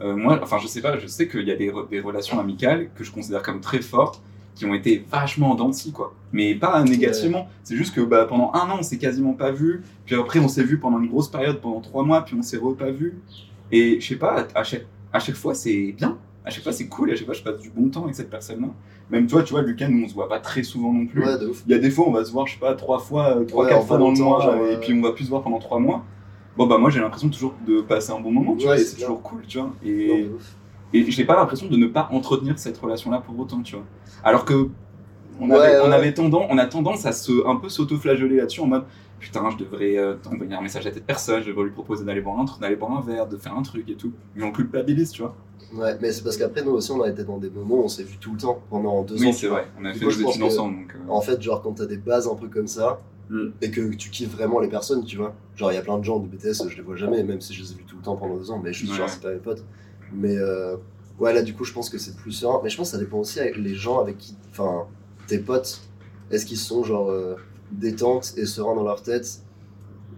Euh, 0.01 0.15
moi, 0.17 0.39
enfin, 0.43 0.59
je 0.59 0.67
sais 0.69 0.81
pas, 0.81 0.99
je 0.99 1.07
sais 1.07 1.27
qu'il 1.29 1.47
y 1.47 1.51
a 1.51 1.57
des, 1.57 1.71
re- 1.71 1.89
des 1.89 2.01
relations 2.01 2.39
amicales 2.39 2.91
que 2.95 3.03
je 3.05 3.11
considère 3.11 3.43
comme 3.43 3.61
très 3.61 3.81
fortes, 3.81 4.21
qui 4.55 4.65
ont 4.65 4.75
été 4.75 5.05
vachement 5.11 5.53
en 5.53 5.55
dents 5.55 5.71
quoi. 5.95 6.15
Mais 6.33 6.55
pas 6.55 6.83
négativement. 6.83 7.49
C'est 7.63 7.77
juste 7.77 7.95
que 7.95 8.01
bah, 8.01 8.27
pendant 8.27 8.53
un 8.55 8.69
an, 8.71 8.77
on 8.81 8.83
s'est 8.83 8.99
quasiment 8.99 9.33
pas 9.33 9.53
vu. 9.53 9.83
Puis 10.05 10.17
après, 10.17 10.41
on 10.41 10.49
s'est 10.49 10.65
vu 10.65 10.79
pendant 10.79 10.99
une 11.01 11.09
grosse 11.09 11.29
période, 11.29 11.61
pendant 11.61 11.81
trois 11.81 12.03
mois, 12.05 12.23
puis 12.25 12.37
on 12.39 12.43
s'est 12.43 12.57
repas 12.57 12.91
vu. 12.91 13.21
Et 13.71 14.01
je 14.01 14.07
sais 14.09 14.17
pas, 14.17 14.47
à 14.55 14.65
chaque, 14.65 14.87
à 15.13 15.21
chaque 15.21 15.37
fois, 15.37 15.55
c'est 15.55 15.93
bien. 15.93 16.19
À 16.49 16.51
chaque 16.51 16.63
fois, 16.65 16.73
c'est 16.73 16.89
cool. 16.89 17.11
À 17.11 17.15
chaque 17.15 17.27
fois, 17.27 17.35
je 17.35 17.43
passe 17.43 17.59
du 17.61 17.69
bon 17.71 17.91
temps 17.91 18.05
avec 18.05 18.15
cette 18.15 18.31
personne-là. 18.31 18.69
Même 19.11 19.27
toi, 19.27 19.43
tu 19.43 19.53
vois, 19.53 19.61
Lucas, 19.63 19.89
nous, 19.89 20.05
on 20.05 20.09
se 20.09 20.15
voit 20.15 20.29
pas 20.29 20.39
très 20.41 20.63
souvent 20.63 20.93
non 20.93 21.07
plus. 21.07 21.23
Ouais, 21.23 21.39
de 21.39 21.49
ouf. 21.49 21.63
Il 21.67 21.73
y 21.73 21.75
a 21.75 21.79
des 21.79 21.91
fois, 21.91 22.07
on 22.09 22.13
va 22.13 22.25
se 22.25 22.33
voir, 22.33 22.47
je 22.47 22.55
sais 22.55 22.59
pas, 22.59 22.75
trois 22.75 22.99
fois, 22.99 23.37
euh, 23.37 23.45
trois, 23.45 23.65
Ouais, 23.65 23.71
quatre 23.71 23.87
fois 23.87 23.99
dans 23.99 24.11
le 24.11 24.19
mois, 24.19 24.41
genre, 24.41 24.67
et 24.67 24.81
puis 24.81 24.95
on 24.95 25.03
va 25.03 25.13
plus 25.13 25.25
se 25.25 25.29
voir 25.31 25.43
pendant 25.43 25.59
trois 25.59 25.79
mois. 25.79 26.05
bon 26.57 26.67
bah 26.67 26.79
moi 26.79 26.91
j'ai 26.91 27.01
l'impression 27.01 27.29
toujours 27.29 27.55
de 27.67 27.83
passer 27.83 28.11
un 28.13 28.21
bon 28.21 28.33
moment, 28.33 28.57
tu 28.57 28.61
Ouais, 28.67 28.75
vois, 28.75 28.79
et 28.79 28.85
c'est 28.85 28.97
toujours 28.97 29.23
cool, 29.23 29.43
tu 29.47 29.59
vois. 29.59 29.69
Non, 29.69 29.75
Et, 29.85 30.29
ouf. 30.35 30.57
et 30.93 31.11
j'ai 31.11 31.25
pas 31.25 31.37
l'impression 31.37 31.69
de 31.69 31.77
ne 31.77 31.87
pas 31.87 32.09
entretenir 32.13 32.59
cette 32.59 32.79
relation-là 32.79 33.21
pour 33.21 33.39
autant, 33.39 33.63
tu 33.63 33.77
vois. 33.77 33.85
Alors 34.25 34.45
que 34.45 34.69
on 35.41 35.51
Ouais, 35.51 35.57
avait, 35.57 35.81
on 35.81 35.89
ouais. 35.89 35.95
avait 35.95 36.15
tendance, 36.15 36.47
on 36.51 36.59
a 36.59 36.67
tendance 36.67 37.07
à 37.07 37.13
se 37.13 37.47
un 37.47 37.57
peu 37.57 37.69
s'auto-flageller 37.69 38.37
là-dessus 38.39 38.61
en 38.61 38.67
mode 38.67 38.85
putain, 39.21 39.49
je 39.51 39.57
devrais 39.57 39.97
euh, 39.99 40.15
envoyer 40.33 40.55
un 40.55 40.61
message 40.61 40.87
à 40.87 40.93
cette 40.93 41.05
personne, 41.07 41.43
je 41.43 41.49
devrais 41.49 41.65
lui 41.65 41.73
proposer 41.73 42.05
d'aller 42.05 42.21
boire 42.21 42.39
un 42.41 42.45
d'aller 42.61 42.77
boire 42.77 42.93
un 42.97 43.01
verre, 43.03 43.27
de 43.29 43.37
faire 43.37 43.55
un 43.57 43.63
truc 43.63 43.89
et 43.89 43.95
tout. 43.97 44.13
Mais 44.37 44.45
on 44.45 44.53
culpabilise, 44.53 45.11
tu 45.11 45.23
vois. 45.23 45.35
Ouais, 45.75 45.97
mais 46.01 46.13
c'est 46.13 46.23
parce 46.25 46.37
qu'après, 46.37 46.63
nous 46.63 46.71
aussi, 46.73 46.91
on 46.93 47.03
a 47.03 47.09
été 47.09 47.25
dans 47.25 47.37
des 47.39 47.51
moments 47.51 47.77
où 47.77 47.85
on 47.85 47.89
s'est 47.89 48.03
vu 48.03 48.17
tout 48.19 48.33
le 48.33 48.39
temps 48.39 48.59
pendant 48.71 49.03
deux 49.03 49.17
ans. 49.17 49.27
Oui, 49.27 49.33
c'est 49.35 49.49
vrai. 49.49 49.67
On 49.79 49.85
a 49.85 49.93
Du 49.93 49.99
fait 49.99 50.05
pense 50.07 50.19
études 50.21 50.43
ensemble, 50.43 50.77
donc. 50.79 50.95
euh, 50.95 51.11
En 51.13 51.21
fait, 51.21 51.41
genre, 51.43 51.61
quand 51.63 51.73
t'as 51.75 51.87
des 51.87 51.99
bases 51.99 52.27
un 52.27 52.35
peu 52.35 52.49
comme 52.49 52.69
ça, 52.69 53.01
Mm. 53.31 53.49
et 53.61 53.71
que 53.71 53.95
tu 53.95 54.09
kiffes 54.09 54.31
vraiment 54.35 54.59
les 54.59 54.69
personnes, 54.69 55.05
tu 55.05 55.19
vois. 55.19 55.35
Genre, 55.55 55.71
il 55.71 55.75
y 55.75 55.79
a 55.79 55.83
plein 55.83 55.99
de 55.99 56.03
gens 56.05 56.19
de 56.19 56.27
BTS, 56.27 56.67
je 56.71 56.77
les 56.77 56.81
vois 56.83 56.97
jamais, 56.97 57.23
même 57.23 57.43
si 57.43 57.53
je 57.53 57.63
les 57.63 57.73
ai 57.73 57.75
vus 57.75 57.85
tout 57.85 57.97
le 57.97 58.03
temps 58.03 58.17
pendant 58.17 58.37
deux 58.39 58.51
ans, 58.51 58.59
mais 58.59 58.73
je 58.73 58.79
suis 58.79 58.89
Ouais, 58.89 58.95
sûr, 58.97 59.09
c'est 59.11 59.21
pas 59.21 59.31
mes 59.31 59.37
potes. 59.37 59.63
Mais 60.15 60.35
euh, 60.39 60.77
ouais, 61.19 61.35
là, 61.35 61.43
du 61.43 61.53
coup, 61.53 61.65
je 61.65 61.75
pense 61.75 61.91
que 61.91 61.99
c'est 61.99 62.17
plus 62.17 62.33
serein. 62.33 62.59
Mais 62.65 62.71
je 62.71 62.77
pense 62.79 62.89
que 62.91 62.97
ça 62.97 62.99
dépend 62.99 63.19
aussi 63.19 63.39
avec 63.39 63.59
les 63.59 63.75
gens 63.75 64.01
avec 64.01 64.17
qui. 64.17 64.35
Enfin, 64.51 64.87
tes 65.27 65.39
potes, 65.39 65.83
est-ce 66.31 66.47
qu'ils 66.47 66.57
sont 66.57 66.83
genre 66.85 67.11
euh, 67.11 67.37
détentes 67.71 68.33
et 68.39 68.47
sereins 68.47 68.75
dans 68.75 68.83
leur 68.85 69.03
tête, 69.03 69.43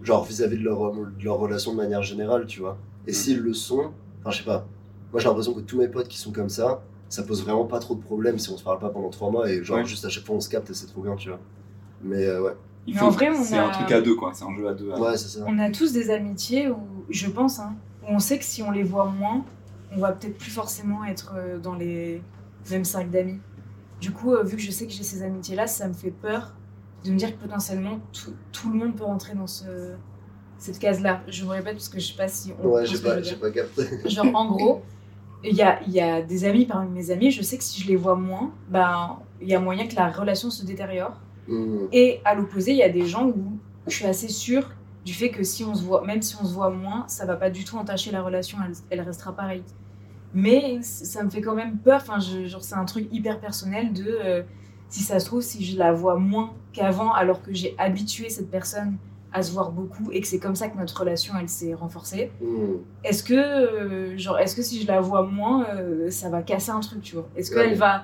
genre 0.03 0.23
vis-à-vis 0.23 0.57
de 0.57 0.63
leur, 0.63 0.93
de 0.93 1.23
leur 1.25 1.37
relation 1.37 1.73
de 1.73 1.77
manière 1.77 2.03
générale, 2.03 2.45
tu 2.45 2.61
vois. 2.61 2.77
Et 3.07 3.11
Mm. 3.11 3.13
s'ils 3.13 3.39
le 3.39 3.53
sont, 3.53 3.91
enfin, 4.21 4.31
je 4.31 4.37
sais 4.37 4.45
pas. 4.45 4.65
Moi, 5.11 5.19
j'ai 5.19 5.27
l'impression 5.27 5.53
que 5.53 5.59
tous 5.61 5.77
mes 5.77 5.87
potes 5.87 6.07
qui 6.07 6.17
sont 6.17 6.31
comme 6.31 6.49
ça, 6.49 6.81
ça 7.09 7.23
pose 7.23 7.43
vraiment 7.43 7.65
pas 7.65 7.79
trop 7.79 7.95
de 7.95 8.01
problèmes 8.01 8.39
si 8.39 8.49
on 8.49 8.57
se 8.57 8.63
parle 8.63 8.79
pas 8.79 8.89
pendant 8.89 9.09
trois 9.09 9.29
mois 9.29 9.49
et 9.49 9.63
genre 9.63 9.77
Ouais. 9.77 9.85
juste 9.85 10.05
à 10.05 10.09
chaque 10.09 10.25
fois 10.25 10.35
on 10.35 10.39
se 10.39 10.47
capte 10.49 10.69
et 10.69 10.73
c'est 10.73 10.87
trop 10.87 11.01
bien, 11.01 11.15
tu 11.15 11.29
vois. 11.29 11.39
Mais 12.03 12.25
euh, 12.25 12.41
ouais. 12.41 12.53
il 12.87 12.93
Mais 12.93 12.99
faut- 13.01 13.07
en 13.07 13.09
vrai, 13.09 13.29
on 13.29 13.43
c'est 13.43 13.57
a- 13.57 13.67
un 13.67 13.71
truc 13.71 13.91
à 13.91 14.01
deux, 14.01 14.15
quoi. 14.15 14.31
C'est 14.33 14.45
un 14.45 14.55
jeu 14.55 14.67
à 14.69 14.73
deux. 14.73 14.91
à- 14.91 14.99
Ouais, 14.99 15.17
c'est 15.17 15.27
ça. 15.37 15.43
On 15.47 15.59
a 15.59 15.69
tous 15.69 15.91
des 15.91 16.09
amitiés 16.09 16.69
où, 16.69 16.79
je 17.09 17.27
pense, 17.29 17.59
hein, 17.59 17.73
où 18.03 18.05
on 18.13 18.19
sait 18.19 18.37
que 18.39 18.45
si 18.45 18.63
on 18.63 18.71
les 18.71 18.83
voit 18.83 19.05
moins, 19.05 19.43
on 19.91 19.97
va 19.99 20.13
peut-être 20.13 20.37
plus 20.37 20.51
forcément 20.51 21.03
être 21.03 21.33
euh, 21.35 21.59
dans 21.59 21.75
les 21.75 22.21
mêmes 22.69 22.85
cercles 22.85 23.09
d'amis. 23.09 23.39
Du 23.99 24.11
coup, 24.11 24.33
euh, 24.33 24.43
vu 24.43 24.55
que 24.55 24.61
je 24.61 24.71
sais 24.71 24.87
que 24.87 24.93
j'ai 24.93 25.03
ces 25.03 25.21
amitiés-là, 25.21 25.67
ça 25.67 25.87
me 25.89 25.93
fait 25.93 26.11
peur 26.11 26.53
de 27.03 27.11
me 27.11 27.17
dire 27.17 27.37
que 27.37 27.43
potentiellement 27.43 27.99
tout, 28.13 28.33
tout 28.53 28.71
le 28.71 28.77
monde 28.79 28.95
peut 28.95 29.03
rentrer 29.03 29.35
dans 29.35 29.47
ce, 29.47 29.65
cette 30.57 30.79
case-là. 30.79 31.21
Je 31.27 31.43
me 31.43 31.49
répète 31.49 31.73
parce 31.73 31.89
que 31.89 31.99
je 31.99 32.07
sais 32.07 32.15
pas 32.17 32.27
si 32.29 32.53
on 32.63 32.67
Ouais, 32.69 32.85
j'ai 32.85 32.99
pas, 32.99 33.17
pas 33.39 33.51
capté. 33.51 33.83
Genre, 34.05 34.27
en 34.33 34.47
gros, 34.49 34.81
il 35.43 35.55
y 35.55 35.61
a, 35.61 35.81
y 35.87 35.99
a 35.99 36.21
des 36.21 36.45
amis 36.45 36.65
parmi 36.65 36.89
mes 36.91 37.11
amis, 37.11 37.31
je 37.31 37.41
sais 37.41 37.57
que 37.57 37.63
si 37.63 37.81
je 37.81 37.87
les 37.87 37.95
vois 37.95 38.15
moins, 38.15 38.51
ben, 38.69 39.17
il 39.41 39.47
y 39.47 39.55
a 39.55 39.59
moyen 39.59 39.87
que 39.87 39.95
la 39.95 40.09
relation 40.09 40.49
se 40.49 40.65
détériore. 40.65 41.19
Hmm. 41.47 41.87
Et 41.91 42.21
à 42.25 42.35
l'opposé, 42.35 42.71
il 42.71 42.77
y 42.77 42.83
a 42.83 42.89
des 42.89 43.05
gens 43.05 43.25
où 43.27 43.57
je 43.87 43.95
suis 43.95 44.05
assez 44.05 44.27
sûre 44.27 44.69
du 45.03 45.13
fait 45.13 45.29
que 45.29 45.43
si 45.43 45.63
on 45.63 45.73
se 45.73 45.83
voit, 45.83 46.03
même 46.05 46.21
si 46.21 46.35
on 46.39 46.45
se 46.45 46.53
voit 46.53 46.69
moins, 46.69 47.05
ça 47.07 47.25
va 47.25 47.35
pas 47.35 47.49
du 47.49 47.65
tout 47.65 47.75
entacher 47.77 48.11
la 48.11 48.21
relation, 48.21 48.59
elle, 48.63 48.73
elle 48.91 49.01
restera 49.01 49.35
pareille. 49.35 49.63
Mais 50.33 50.79
ça 50.81 51.23
me 51.23 51.29
fait 51.29 51.41
quand 51.41 51.55
même 51.55 51.77
peur, 51.79 51.99
enfin, 52.01 52.19
je- 52.19 52.45
genre, 52.45 52.63
c'est 52.63 52.75
un 52.75 52.85
truc 52.85 53.07
hyper 53.11 53.39
personnel 53.39 53.91
de 53.93 54.05
euh, 54.07 54.43
si 54.89 55.01
ça 55.01 55.19
se 55.19 55.25
trouve, 55.25 55.41
si 55.41 55.65
je 55.65 55.77
la 55.77 55.91
vois 55.91 56.17
moins 56.17 56.53
qu'avant, 56.71 57.11
alors 57.13 57.41
que 57.41 57.53
j'ai 57.53 57.75
habitué 57.77 58.29
cette 58.29 58.49
personne 58.51 58.97
à 59.33 59.43
se 59.43 59.51
voir 59.51 59.71
beaucoup 59.71 60.11
et 60.11 60.21
que 60.21 60.27
c'est 60.27 60.39
comme 60.39 60.55
ça 60.55 60.67
que 60.67 60.77
notre 60.77 60.99
relation 60.99 61.33
elle 61.39 61.49
s'est 61.49 61.73
renforcée. 61.73 62.31
Hmm. 62.41 62.77
Est-ce 63.03 63.23
que, 63.23 63.33
euh, 63.33 64.17
genre, 64.17 64.37
est-ce 64.39 64.55
que 64.55 64.61
si 64.61 64.81
je 64.81 64.87
la 64.87 64.99
vois 65.01 65.23
moins, 65.23 65.65
euh, 65.75 66.09
ça 66.09 66.29
va 66.29 66.41
casser 66.41 66.71
un 66.71 66.79
truc, 66.79 67.01
tu 67.01 67.15
vois? 67.15 67.27
Est-ce 67.35 67.51
qu'elle 67.51 67.75
va 67.75 68.03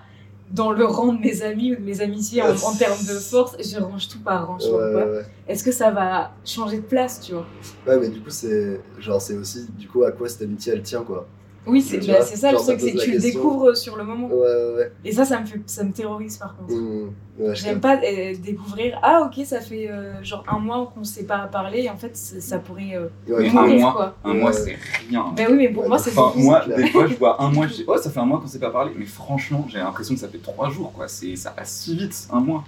dans 0.51 0.72
le 0.72 0.86
rang 0.86 1.12
de 1.12 1.19
mes 1.19 1.41
amis 1.41 1.74
ou 1.74 1.75
de 1.75 1.81
mes 1.81 2.00
amitiés 2.00 2.41
en, 2.41 2.51
en 2.51 2.75
termes 2.77 3.03
de 3.03 3.19
force 3.19 3.57
Je 3.60 3.81
range 3.81 4.07
tout 4.07 4.19
par 4.19 4.48
rang, 4.48 4.57
ouais. 4.57 5.22
Est-ce 5.48 5.63
que 5.63 5.74
ça 5.74 5.91
va 5.91 6.31
changer 6.46 6.77
de 6.77 6.86
place, 6.86 7.19
tu 7.19 7.34
vois? 7.34 7.46
Ouais, 7.86 8.00
mais 8.00 8.10
du 8.10 8.22
coup, 8.22 8.29
c'est 8.29 8.79
genre, 9.00 9.22
c'est 9.22 9.36
aussi 9.36 9.67
du 9.77 9.88
coup 9.89 10.03
à 10.03 10.12
quoi 10.12 10.29
cette 10.29 10.43
amitié 10.43 10.74
elle 10.74 10.81
tient, 10.81 11.03
quoi? 11.03 11.27
Oui, 11.67 11.81
c'est 11.81 12.05
bah, 12.07 12.21
ça 12.21 12.51
le 12.51 12.57
truc, 12.57 12.79
c'est 12.79 12.93
que 12.93 13.03
tu 13.03 13.12
le 13.12 13.19
découvres 13.19 13.75
sur 13.75 13.97
le 13.97 14.03
moment. 14.03 14.27
Ouais, 14.27 14.36
ouais, 14.36 14.75
ouais. 14.77 14.91
Et 15.03 15.12
ça, 15.12 15.25
ça 15.25 15.39
me, 15.39 15.45
fait, 15.45 15.59
ça 15.65 15.83
me 15.83 15.91
terrorise 15.91 16.38
par 16.38 16.55
contre. 16.55 16.74
Ouais, 16.74 17.53
je 17.53 17.63
J'aime 17.63 17.79
pas 17.79 17.97
euh, 17.97 18.33
découvrir, 18.43 19.00
ah 19.03 19.27
ok, 19.27 19.45
ça 19.45 19.62
fait 19.62 19.89
euh, 19.89 20.24
genre 20.24 20.43
un 20.47 20.57
mois 20.57 20.91
qu'on 20.93 21.03
s'est 21.03 21.25
pas 21.25 21.39
parlé 21.39 21.83
et 21.83 21.89
en 21.89 21.97
fait, 21.97 22.15
ça 22.15 22.57
pourrait 22.57 22.95
euh, 22.95 23.09
Mais 23.27 23.50
un 23.50 23.67
mois, 23.67 23.93
quoi. 23.93 24.15
Un 24.24 24.33
mois, 24.33 24.53
c'est 24.53 24.77
rien. 25.07 25.33
Ben 25.36 25.47
oui, 25.51 25.57
mais 25.57 25.69
pour 25.69 25.83
Ouais, 25.83 25.89
moi, 25.89 26.00
c'est 26.00 26.17
Enfin, 26.17 26.39
moi, 26.39 26.65
des 26.65 26.87
fois, 26.87 27.05
je 27.09 27.15
vois 27.15 27.42
un 27.42 27.51
mois, 27.51 27.68
je 27.68 27.74
dis, 27.74 27.85
oh, 27.87 27.98
ça 27.98 28.09
fait 28.09 28.20
un 28.20 28.25
mois 28.25 28.39
qu'on 28.39 28.48
s'est 28.48 28.59
pas 28.59 28.72
parlé. 28.72 28.92
Mais 28.98 29.05
franchement, 29.05 29.65
j'ai 29.70 29.77
l'impression 29.77 30.15
que 30.15 30.22
ça 30.22 30.29
fait 30.29 30.39
trois 30.39 30.70
jours, 30.72 30.92
quoi. 30.94 31.07
C'est, 31.07 31.35
ça 31.35 31.51
passe 31.51 31.72
si 31.72 31.96
vite, 31.96 32.27
un 32.31 32.39
mois. 32.39 32.63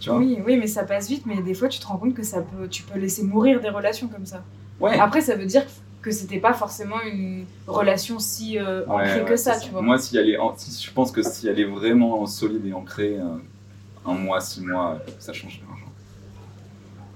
Tu 0.00 0.08
vois 0.08 0.18
Oui, 0.18 0.38
oui, 0.44 0.56
mais 0.56 0.66
ça 0.66 0.82
passe 0.82 1.08
vite, 1.08 1.24
mais 1.26 1.40
des 1.42 1.54
fois, 1.54 1.68
tu 1.68 1.78
te 1.78 1.86
rends 1.86 1.98
compte 1.98 2.14
que 2.14 2.24
ça 2.24 2.40
peut, 2.40 2.66
tu 2.68 2.82
peux 2.82 2.98
laisser 2.98 3.22
mourir 3.22 3.60
des 3.60 3.68
relations 3.68 4.08
comme 4.08 4.26
ça. 4.26 4.42
Ouais. 4.80 4.98
Après, 4.98 5.20
ça 5.20 5.36
veut 5.36 5.46
dire 5.46 5.64
que 6.02 6.10
c'était 6.10 6.38
pas 6.38 6.54
forcément 6.54 7.00
une 7.02 7.44
relation 7.66 8.18
si 8.18 8.58
euh, 8.58 8.86
ancrée 8.88 9.20
ouais, 9.22 9.28
que 9.28 9.36
ça, 9.36 9.58
tu 9.58 9.70
vois. 9.70 9.82
Moi, 9.82 9.98
si 9.98 10.16
elle 10.16 10.30
est, 10.30 10.38
en- 10.38 10.56
si, 10.56 10.82
je 10.82 10.90
pense 10.92 11.12
que 11.12 11.22
si 11.22 11.48
elle 11.48 11.60
est 11.60 11.64
vraiment 11.64 12.26
solide 12.26 12.64
et 12.66 12.72
ancrée, 12.72 13.18
euh, 13.18 13.36
un 14.06 14.14
mois, 14.14 14.40
six 14.40 14.62
mois, 14.62 14.92
euh, 14.94 15.10
ça 15.18 15.32
change. 15.32 15.60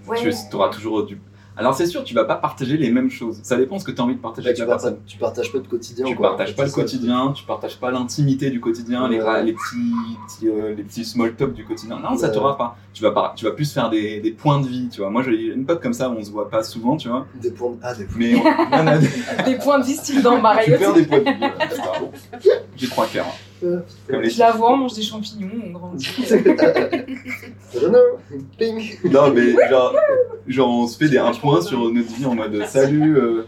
Ouais. 0.07 0.18
Tu 0.51 0.57
auras 0.57 0.68
toujours 0.68 1.07
du. 1.07 1.18
Alors, 1.57 1.75
c'est 1.75 1.87
sûr, 1.87 2.03
tu 2.03 2.14
vas 2.14 2.25
pas 2.25 2.35
partager 2.35 2.77
les 2.77 2.90
mêmes 2.90 3.11
choses. 3.11 3.38
Ça 3.45 3.57
dépend 3.57 3.79
ce 3.79 3.85
que 3.85 3.93
tu 3.93 4.01
as 4.01 4.05
envie 4.05 4.17
de 4.17 4.21
partager 4.21 4.49
avec 4.49 4.57
tu, 4.57 4.62
la 4.62 4.67
personne. 4.69 4.97
tu 5.07 5.19
partages 5.19 5.53
pas 5.53 5.59
de 5.59 5.67
quotidien. 5.69 6.05
Tu 6.05 6.17
quoi, 6.17 6.27
en 6.27 6.31
partages 6.31 6.49
fait, 6.51 6.57
pas 6.57 6.64
le 6.64 6.69
ça, 6.69 6.75
quotidien, 6.75 7.33
tu 7.33 7.45
partages 7.45 7.77
pas 7.79 7.90
l'intimité 7.93 8.51
du 8.51 8.61
quotidien, 8.61 9.09
les, 9.09 9.21
Ouais. 9.23 9.43
les 9.45 9.53
petits, 9.53 9.93
petits, 10.27 10.49
euh, 10.49 10.75
les 10.75 10.83
petits 10.83 11.05
small 11.05 11.35
talk 11.37 11.53
du 11.55 11.64
quotidien. 11.64 12.01
Non, 12.01 12.17
ça 12.17 12.27
Ouais. 12.27 12.33
t'aura 12.35 12.57
pas. 12.57 12.77
Tu 12.93 13.03
vas, 13.03 13.12
pas. 13.12 13.33
tu 13.37 13.45
vas 13.45 13.53
plus 13.53 13.73
faire 13.73 13.88
des, 13.90 14.21
des 14.21 14.31
points 14.33 14.61
de 14.61 14.67
vie, 14.67 14.88
tu 14.90 15.01
vois. 15.01 15.11
Moi, 15.11 15.23
j'ai 15.23 15.47
une 15.55 15.64
pote 15.64 15.81
comme 15.81 15.93
ça, 15.93 16.11
on 16.11 16.23
se 16.23 16.31
voit 16.31 16.49
pas 16.51 16.62
souvent, 16.64 16.97
tu 16.97 17.09
vois. 17.09 17.27
Des 17.40 17.51
points 17.53 17.71
de... 17.73 17.77
Ah, 17.83 17.95
des 17.95 18.05
points 18.05 18.17
Mais 18.19 18.35
on, 18.37 19.45
Des 19.45 19.55
points 19.57 19.79
de 19.79 19.85
vie 19.85 19.95
style 19.95 20.23
dans 20.23 20.37
tu 20.37 20.43
Mario. 20.43 20.77
perds 20.79 20.93
des 20.95 21.07
points 21.07 21.19
de 21.21 21.25
vie. 21.25 21.37
voilà. 21.38 22.11
J'ai 22.77 22.88
trois 22.88 23.07
quarts. 23.07 23.27
Ouais. 23.27 23.33
Je 23.62 24.38
la 24.38 24.53
vois, 24.53 24.73
on 24.73 24.77
mange 24.77 24.95
des 24.95 25.03
champignons, 25.03 25.49
on 25.67 25.71
grandit. 25.71 26.07
I 26.31 27.79
don't 27.81 27.90
know. 27.90 28.19
Ping. 28.59 28.99
Non, 29.11 29.33
mais 29.33 29.53
genre, 29.69 29.95
genre 30.47 30.69
on 30.69 30.87
se 30.87 30.99
fait 30.99 31.09
des, 31.09 31.19
un 31.19 31.33
point 31.33 31.61
sur 31.61 31.79
notre 31.93 32.14
vie 32.14 32.27
en 32.27 32.35
mode 32.35 32.64
salut, 32.67 33.17
euh, 33.17 33.47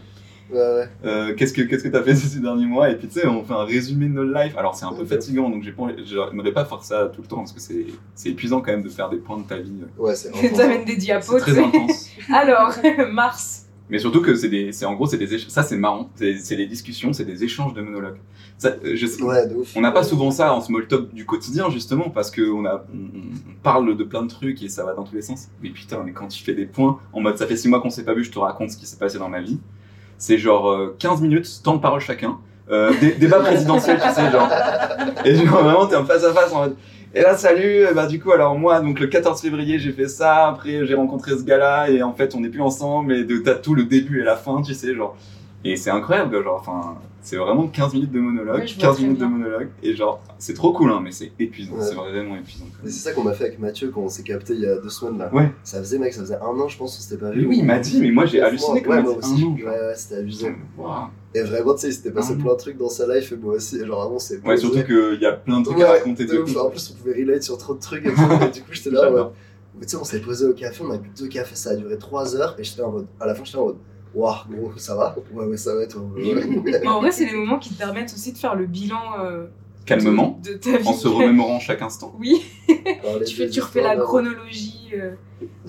Ouais, 0.49 0.57
ouais. 0.59 0.87
euh, 1.03 1.35
qu'est-ce 1.35 1.51
que 1.51 1.61
qu'est-ce 1.63 1.83
que 1.83 1.89
t'as 1.89 2.01
fait 2.03 2.15
ces 2.15 2.39
derniers 2.39 2.65
mois? 2.65 2.89
Et 2.89 2.95
puis 2.95 3.09
tu 3.09 3.19
sais, 3.19 3.27
on 3.27 3.43
fait 3.43 3.53
un 3.53 3.65
résumé 3.65 4.05
de 4.07 4.13
nos 4.13 4.23
lives. 4.23 4.57
Alors 4.57 4.75
c'est 4.75 4.85
un 4.85 4.93
peu 4.93 5.03
fatigant, 5.05 5.49
donc 5.49 5.61
j'ai 5.61 5.73
pas, 5.73 5.87
j'aimerais 6.05 6.53
pas 6.53 6.63
faire 6.63 6.81
ça 6.83 7.11
tout 7.13 7.21
le 7.21 7.27
temps 7.27 7.39
parce 7.39 7.51
que 7.51 7.59
c'est 7.59 7.85
c'est 8.15 8.29
épuisant 8.29 8.61
quand 8.61 8.71
même 8.71 8.81
de 8.81 8.87
faire 8.87 9.09
des 9.09 9.17
points 9.17 9.37
de 9.39 9.43
ta 9.43 9.57
vie. 9.57 9.73
Ouais, 9.97 10.15
c'est 10.15 10.31
T'amènes 10.55 10.85
des 10.85 10.95
diapos. 10.95 11.39
Très 11.39 11.59
intense. 11.59 12.07
Alors, 12.33 12.73
Mars. 13.11 13.66
Mais 13.89 13.99
surtout 13.99 14.21
que 14.21 14.35
c'est 14.35 14.49
des, 14.49 14.73
c'est 14.73 14.85
en 14.85 14.93
gros 14.95 15.05
c'est 15.07 15.17
des, 15.17 15.37
ça 15.39 15.63
c'est 15.63 15.77
marrant, 15.77 16.09
c'est 16.15 16.37
c'est 16.39 16.57
des 16.57 16.65
discussions, 16.67 17.13
c'est 17.13 17.23
des 17.23 17.43
échanges 17.43 17.73
de 17.73 17.81
monologues. 17.81 18.17
Ça, 18.57 18.69
euh, 18.83 18.95
je 18.95 19.05
sais, 19.05 19.21
Ouais. 19.23 19.43
On 19.75 19.81
n'a 19.81 19.91
pas 19.91 20.03
souvent 20.03 20.29
ça 20.31 20.53
en 20.53 20.61
small 20.61 20.87
talk 20.87 21.13
du 21.13 21.25
quotidien 21.25 21.69
justement 21.69 22.09
parce 22.09 22.29
que 22.29 22.41
on, 22.51 22.65
a, 22.65 22.85
on, 22.93 23.53
parle 23.63 23.95
de 23.95 24.03
plein 24.03 24.23
de 24.23 24.27
trucs 24.29 24.61
et 24.63 24.67
ça 24.69 24.83
va 24.83 24.93
dans 24.93 25.03
tous 25.03 25.15
les 25.15 25.21
sens. 25.21 25.47
Mais 25.61 25.69
putain, 25.69 26.01
mais 26.03 26.11
quand 26.11 26.27
tu 26.27 26.43
fais 26.43 26.53
des 26.53 26.65
points 26.65 26.99
en 27.13 27.21
mode 27.21 27.37
ça 27.37 27.47
fait 27.47 27.55
six 27.55 27.69
mois 27.69 27.79
qu'on 27.81 27.89
s'est 27.89 28.03
pas 28.03 28.13
vu, 28.13 28.23
je 28.23 28.31
te 28.31 28.39
raconte 28.39 28.71
ce 28.71 28.77
qui 28.77 28.85
s'est 28.85 28.97
passé 28.97 29.19
dans 29.19 29.29
ma 29.29 29.41
vie. 29.41 29.59
C'est 30.17 30.37
genre 30.37 30.69
euh, 30.69 30.95
15 30.99 31.21
minutes, 31.21 31.61
temps 31.63 31.75
de 31.75 31.81
parole 31.81 32.01
chacun. 32.01 32.39
Euh, 32.69 32.91
dé- 32.99 33.13
débat 33.13 33.39
présidentiel, 33.39 33.97
tu 34.03 34.13
sais, 34.13 34.29
genre. 34.31 34.49
Et 35.23 35.35
genre 35.35 35.63
vraiment 35.63 35.87
t'es 35.87 35.95
en 35.95 36.03
face 36.05 36.23
à 36.25 36.33
face 36.33 36.51
en 36.51 36.59
mode. 36.63 36.75
Et 37.17 37.21
là, 37.21 37.35
salut, 37.35 37.87
euh, 37.87 37.93
bah 37.93 38.05
du 38.05 38.19
coup, 38.19 38.31
alors 38.31 38.55
moi, 38.59 38.79
donc 38.79 38.99
le 38.99 39.07
14 39.07 39.41
février, 39.41 39.79
j'ai 39.79 39.91
fait 39.91 40.07
ça, 40.07 40.49
après 40.49 40.85
j'ai 40.85 40.93
rencontré 40.93 41.31
ce 41.31 41.43
gars-là, 41.43 41.89
et 41.89 42.03
en 42.03 42.13
fait, 42.13 42.35
on 42.35 42.41
n'est 42.41 42.49
plus 42.49 42.61
ensemble, 42.61 43.11
et 43.15 43.23
de- 43.23 43.37
t'as 43.39 43.55
tout 43.55 43.73
le 43.73 43.85
début 43.85 44.21
et 44.21 44.23
la 44.23 44.35
fin, 44.35 44.61
tu 44.61 44.75
sais, 44.75 44.93
genre. 44.93 45.17
Et 45.63 45.77
c'est 45.77 45.89
incroyable, 45.89 46.43
genre, 46.43 46.59
enfin, 46.61 46.95
c'est 47.27 47.35
vraiment 47.35 47.67
15 47.67 47.93
minutes 47.93 48.11
de 48.11 48.19
monologue, 48.21 48.59
Ouais, 48.61 48.67
je 48.67 48.75
vois 48.75 48.81
15 48.83 48.95
très 48.95 49.03
minutes 49.03 49.17
bien. 49.19 49.27
de 49.27 49.31
monologue, 49.33 49.67
et 49.83 49.95
genre, 49.95 50.21
c'est 50.39 50.53
trop 50.53 50.71
cool, 50.71 50.91
hein, 50.91 51.01
mais 51.03 51.11
c'est 51.11 51.31
épuisant, 51.39 51.73
Ouais. 51.75 51.83
c'est 51.83 51.95
vraiment 51.95 52.37
épuisant. 52.37 52.65
Mais 52.83 52.89
c'est 52.89 52.99
ça 52.99 53.11
qu'on 53.11 53.23
m'a 53.23 53.33
fait 53.33 53.45
avec 53.47 53.59
Mathieu 53.59 53.89
quand 53.93 54.01
on 54.01 54.07
s'est 54.09 54.23
capté 54.23 54.53
il 54.53 54.61
y 54.61 54.65
a 54.65 54.77
deux 54.77 54.89
semaines 54.89 55.17
là. 55.17 55.29
Ouais. 55.33 55.51
Ça 55.63 55.79
faisait, 55.79 55.99
mec, 55.99 56.13
ça 56.13 56.21
faisait 56.21 56.35
un 56.37 56.45
an, 56.45 56.67
je 56.69 56.77
pense, 56.77 56.95
qu'on 56.95 57.01
s'était 57.01 57.17
pas 57.17 57.29
Mais 57.31 57.35
vu. 57.41 57.45
oui, 57.47 57.57
il 57.59 57.65
m'a 57.65 57.79
dit, 57.79 57.99
mais 57.99 58.11
moi 58.11 58.25
j'ai 58.25 58.41
halluciné 58.41 58.81
quand 58.81 58.93
an, 58.93 59.03
Ouais, 59.05 59.65
ouais, 59.65 59.93
c'était. 59.95 60.23
Waouh. 60.77 61.07
Et 61.35 61.41
vraiment, 61.41 61.73
tu 61.75 61.81
sais, 61.81 61.87
il 61.89 61.93
s'était 61.93 62.11
passé 62.11 62.31
Un 62.33 62.37
an. 62.39 62.41
plein 62.43 62.53
de 62.53 62.57
trucs 62.57 62.77
dans 62.77 62.89
sa 62.89 63.13
life, 63.13 63.31
et 63.31 63.35
moi 63.35 63.55
aussi. 63.55 63.77
Et 63.81 63.85
genre, 63.85 64.01
vraiment, 64.03 64.19
c'est. 64.19 64.41
Ouais, 64.45 64.55
surtout 64.57 64.83
qu'il 64.85 65.19
y 65.21 65.25
a 65.25 65.33
plein 65.33 65.59
de 65.59 65.65
trucs 65.65 65.77
Ouais, 65.77 65.83
à 65.83 65.91
raconter 65.91 66.25
de 66.25 66.37
ouf. 66.39 66.55
En 66.55 66.69
plus, 66.69 66.91
on 66.95 66.97
pouvait 67.03 67.21
relate 67.21 67.43
sur 67.43 67.57
trop 67.57 67.73
de 67.75 67.79
trucs 67.79 68.05
et 68.05 68.09
tout. 68.13 68.21
et 68.45 68.49
du 68.51 68.61
coup, 68.61 68.69
j'étais 68.71 68.89
là, 68.91 69.11
ouais. 69.11 69.21
Mais 69.79 69.85
tu 69.85 69.91
sais, 69.91 69.97
on 69.97 70.03
s'est 70.05 70.21
posé 70.21 70.45
au 70.45 70.53
café, 70.53 70.83
on 70.87 70.89
a 70.91 70.97
bu 70.97 71.09
deux 71.19 71.27
cafés, 71.27 71.55
ça 71.55 71.71
a 71.71 71.75
duré 71.75 71.97
trois 71.99 72.35
heures. 72.35 72.55
Et 72.57 72.63
j'étais 72.63 72.81
en 72.81 72.91
mode. 72.91 73.07
À 73.19 73.27
la 73.27 73.35
fin, 73.35 73.43
j'étais 73.43 73.57
en 73.59 73.65
mode. 73.65 73.77
Waouh, 74.13 74.35
gros, 74.49 74.71
ça 74.77 74.95
va 74.95 75.15
Ouais, 75.31 75.45
ouais, 75.45 75.57
ça 75.57 75.75
va, 75.75 75.83
et 75.83 75.87
toi 75.87 76.01
ouais. 76.01 76.43
Mais 76.81 76.87
en 76.87 76.99
vrai, 77.01 77.11
c'est 77.11 77.25
les 77.25 77.33
moments 77.35 77.59
qui 77.59 77.69
te 77.73 77.77
permettent 77.77 78.13
aussi 78.13 78.33
de 78.33 78.37
faire 78.37 78.55
le 78.55 78.65
bilan 78.65 79.19
euh, 79.19 79.47
Calmement, 79.85 80.39
de, 80.43 80.53
de 80.53 80.57
ta 80.57 80.77
vie. 80.77 80.87
en 80.87 80.93
se 80.93 81.07
remémorant 81.07 81.59
chaque 81.59 81.81
instant. 81.81 82.13
Oui, 82.19 82.41
tu, 83.25 83.35
fais, 83.35 83.49
tu 83.49 83.61
refais 83.61 83.81
la 83.81 83.95
chronologie 83.97 84.89
euh, 84.93 85.11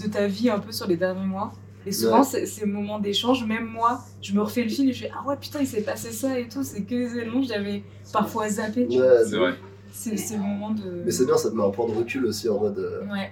de 0.02 0.08
ta 0.08 0.26
vie 0.26 0.50
un 0.50 0.58
peu 0.58 0.72
sur 0.72 0.86
les 0.88 0.96
derniers 0.96 1.26
mois. 1.26 1.52
Et 1.86 1.92
souvent, 1.92 2.18
Ouais. 2.18 2.24
c'est- 2.24 2.46
ces 2.46 2.66
moments 2.66 2.98
d'échange, 2.98 3.44
même 3.44 3.66
moi, 3.66 4.00
je 4.20 4.34
me 4.34 4.40
refais 4.42 4.62
le 4.64 4.68
film 4.68 4.88
et 4.88 4.92
je 4.92 5.04
fais 5.04 5.10
Ah 5.14 5.26
ouais, 5.26 5.36
putain, 5.36 5.60
il 5.60 5.66
s'est 5.66 5.82
passé 5.82 6.10
ça 6.10 6.38
et 6.38 6.48
tout. 6.48 6.62
C'est 6.64 6.82
que 6.82 6.94
des 6.94 7.16
éléments 7.18 7.40
que 7.40 7.46
j'avais 7.46 7.82
parfois 8.12 8.48
zappé. 8.48 8.86
Ouais, 8.86 9.24
C'est 9.24 9.36
vrai. 9.36 9.54
C'est 9.92 10.14
le 10.36 10.42
moment 10.42 10.70
de. 10.72 11.02
Mais 11.04 11.10
c'est 11.12 11.24
bien, 11.24 11.36
ça 11.36 11.50
te 11.50 11.54
met 11.54 11.62
un 11.62 11.70
point 11.70 11.86
de 11.88 11.94
recul 11.94 12.26
aussi 12.26 12.48
en 12.48 12.60
mode. 12.60 12.78
euh, 12.78 13.02
Ouais. 13.12 13.30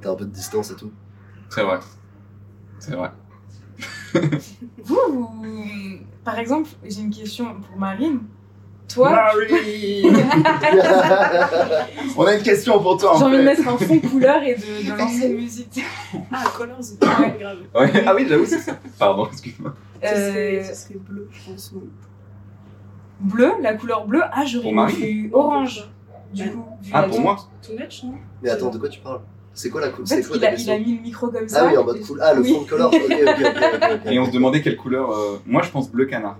T'as 0.00 0.10
un 0.12 0.14
peu 0.14 0.24
de 0.24 0.30
distance 0.30 0.70
et 0.70 0.74
tout. 0.76 0.92
C'est 1.48 1.62
vrai. 1.62 1.78
C'est 2.78 2.94
vrai. 2.94 3.10
Vous, 4.84 4.98
vous- 5.08 5.98
par 6.24 6.38
exemple, 6.38 6.70
j'ai 6.84 7.00
une 7.00 7.10
question 7.10 7.46
pour 7.60 7.76
Marine. 7.78 8.20
Toi, 8.88 9.10
Marie 9.10 10.02
On 12.16 12.24
a 12.26 12.34
une 12.34 12.42
question 12.42 12.78
pour 12.82 12.96
toi. 12.98 13.14
j'ai 13.16 13.24
en 13.24 13.26
envie 13.28 13.38
de 13.38 13.42
mettre 13.42 13.66
un 13.66 13.78
fond 13.78 13.98
couleur 14.00 14.42
et 14.42 14.54
de, 14.54 14.90
de 14.92 14.98
lancer 14.98 15.26
une 15.28 15.36
musique. 15.36 15.82
Ah, 16.32 16.44
Colors, 16.56 16.78
ouais, 17.20 17.36
grave. 17.38 17.58
Ouais. 17.74 18.04
Ah 18.06 18.14
oui, 18.14 18.26
j'avoue, 18.28 18.44
c'est 18.44 18.58
ça. 18.58 18.78
Pardon, 18.98 19.26
excuse-moi. 19.30 19.74
Ce 20.02 20.08
serait, 20.08 20.58
Euh, 20.58 20.64
ce 20.64 20.74
serait 20.74 20.94
bleu, 20.96 21.28
je 21.32 21.50
pense. 21.50 21.72
bleu, 23.20 23.52
la 23.62 23.74
couleur 23.74 24.06
bleue. 24.06 24.22
Ah, 24.30 24.44
j'aurais 24.44 24.70
eu 25.10 25.30
orange. 25.32 25.88
Du 26.34 26.50
coup, 26.50 26.64
Ah, 26.92 27.02
pour 27.04 27.20
moi 27.20 27.36
Too 27.66 27.72
much, 27.78 28.02
non? 28.04 28.14
Mais 28.42 28.50
attends, 28.50 28.70
de 28.70 28.78
quoi 28.78 28.88
tu 28.88 29.00
parles? 29.00 29.20
C'est 29.54 29.68
quoi 29.70 29.80
la 29.82 29.88
couleur 29.90 30.06
En 30.06 30.08
fait, 30.16 30.20
il 30.34 30.44
a, 30.44 30.50
il 30.50 30.54
question 30.56 30.74
a 30.74 30.78
mis 30.78 30.96
le 30.96 31.02
micro 31.02 31.28
comme 31.28 31.48
ça. 31.48 31.64
Ah 31.64 31.68
oui, 31.70 31.76
en 31.76 31.84
mode 31.84 32.00
cool. 32.00 32.18
Ah, 32.22 32.32
le 32.34 32.40
Oui. 32.42 32.54
fond 32.54 32.62
de 32.62 32.68
color. 32.68 32.92
Ok, 32.94 33.00
ok, 33.04 33.12
ok. 33.12 33.18
ok, 33.74 33.82
ok. 34.06 34.12
Et 34.12 34.18
on 34.18 34.24
se 34.26 34.30
demandait 34.30 34.62
quelle 34.62 34.76
couleur. 34.76 35.10
euh, 35.10 35.38
Moi, 35.46 35.62
je 35.62 35.70
pense 35.70 35.90
bleu 35.90 36.06
canard. 36.06 36.38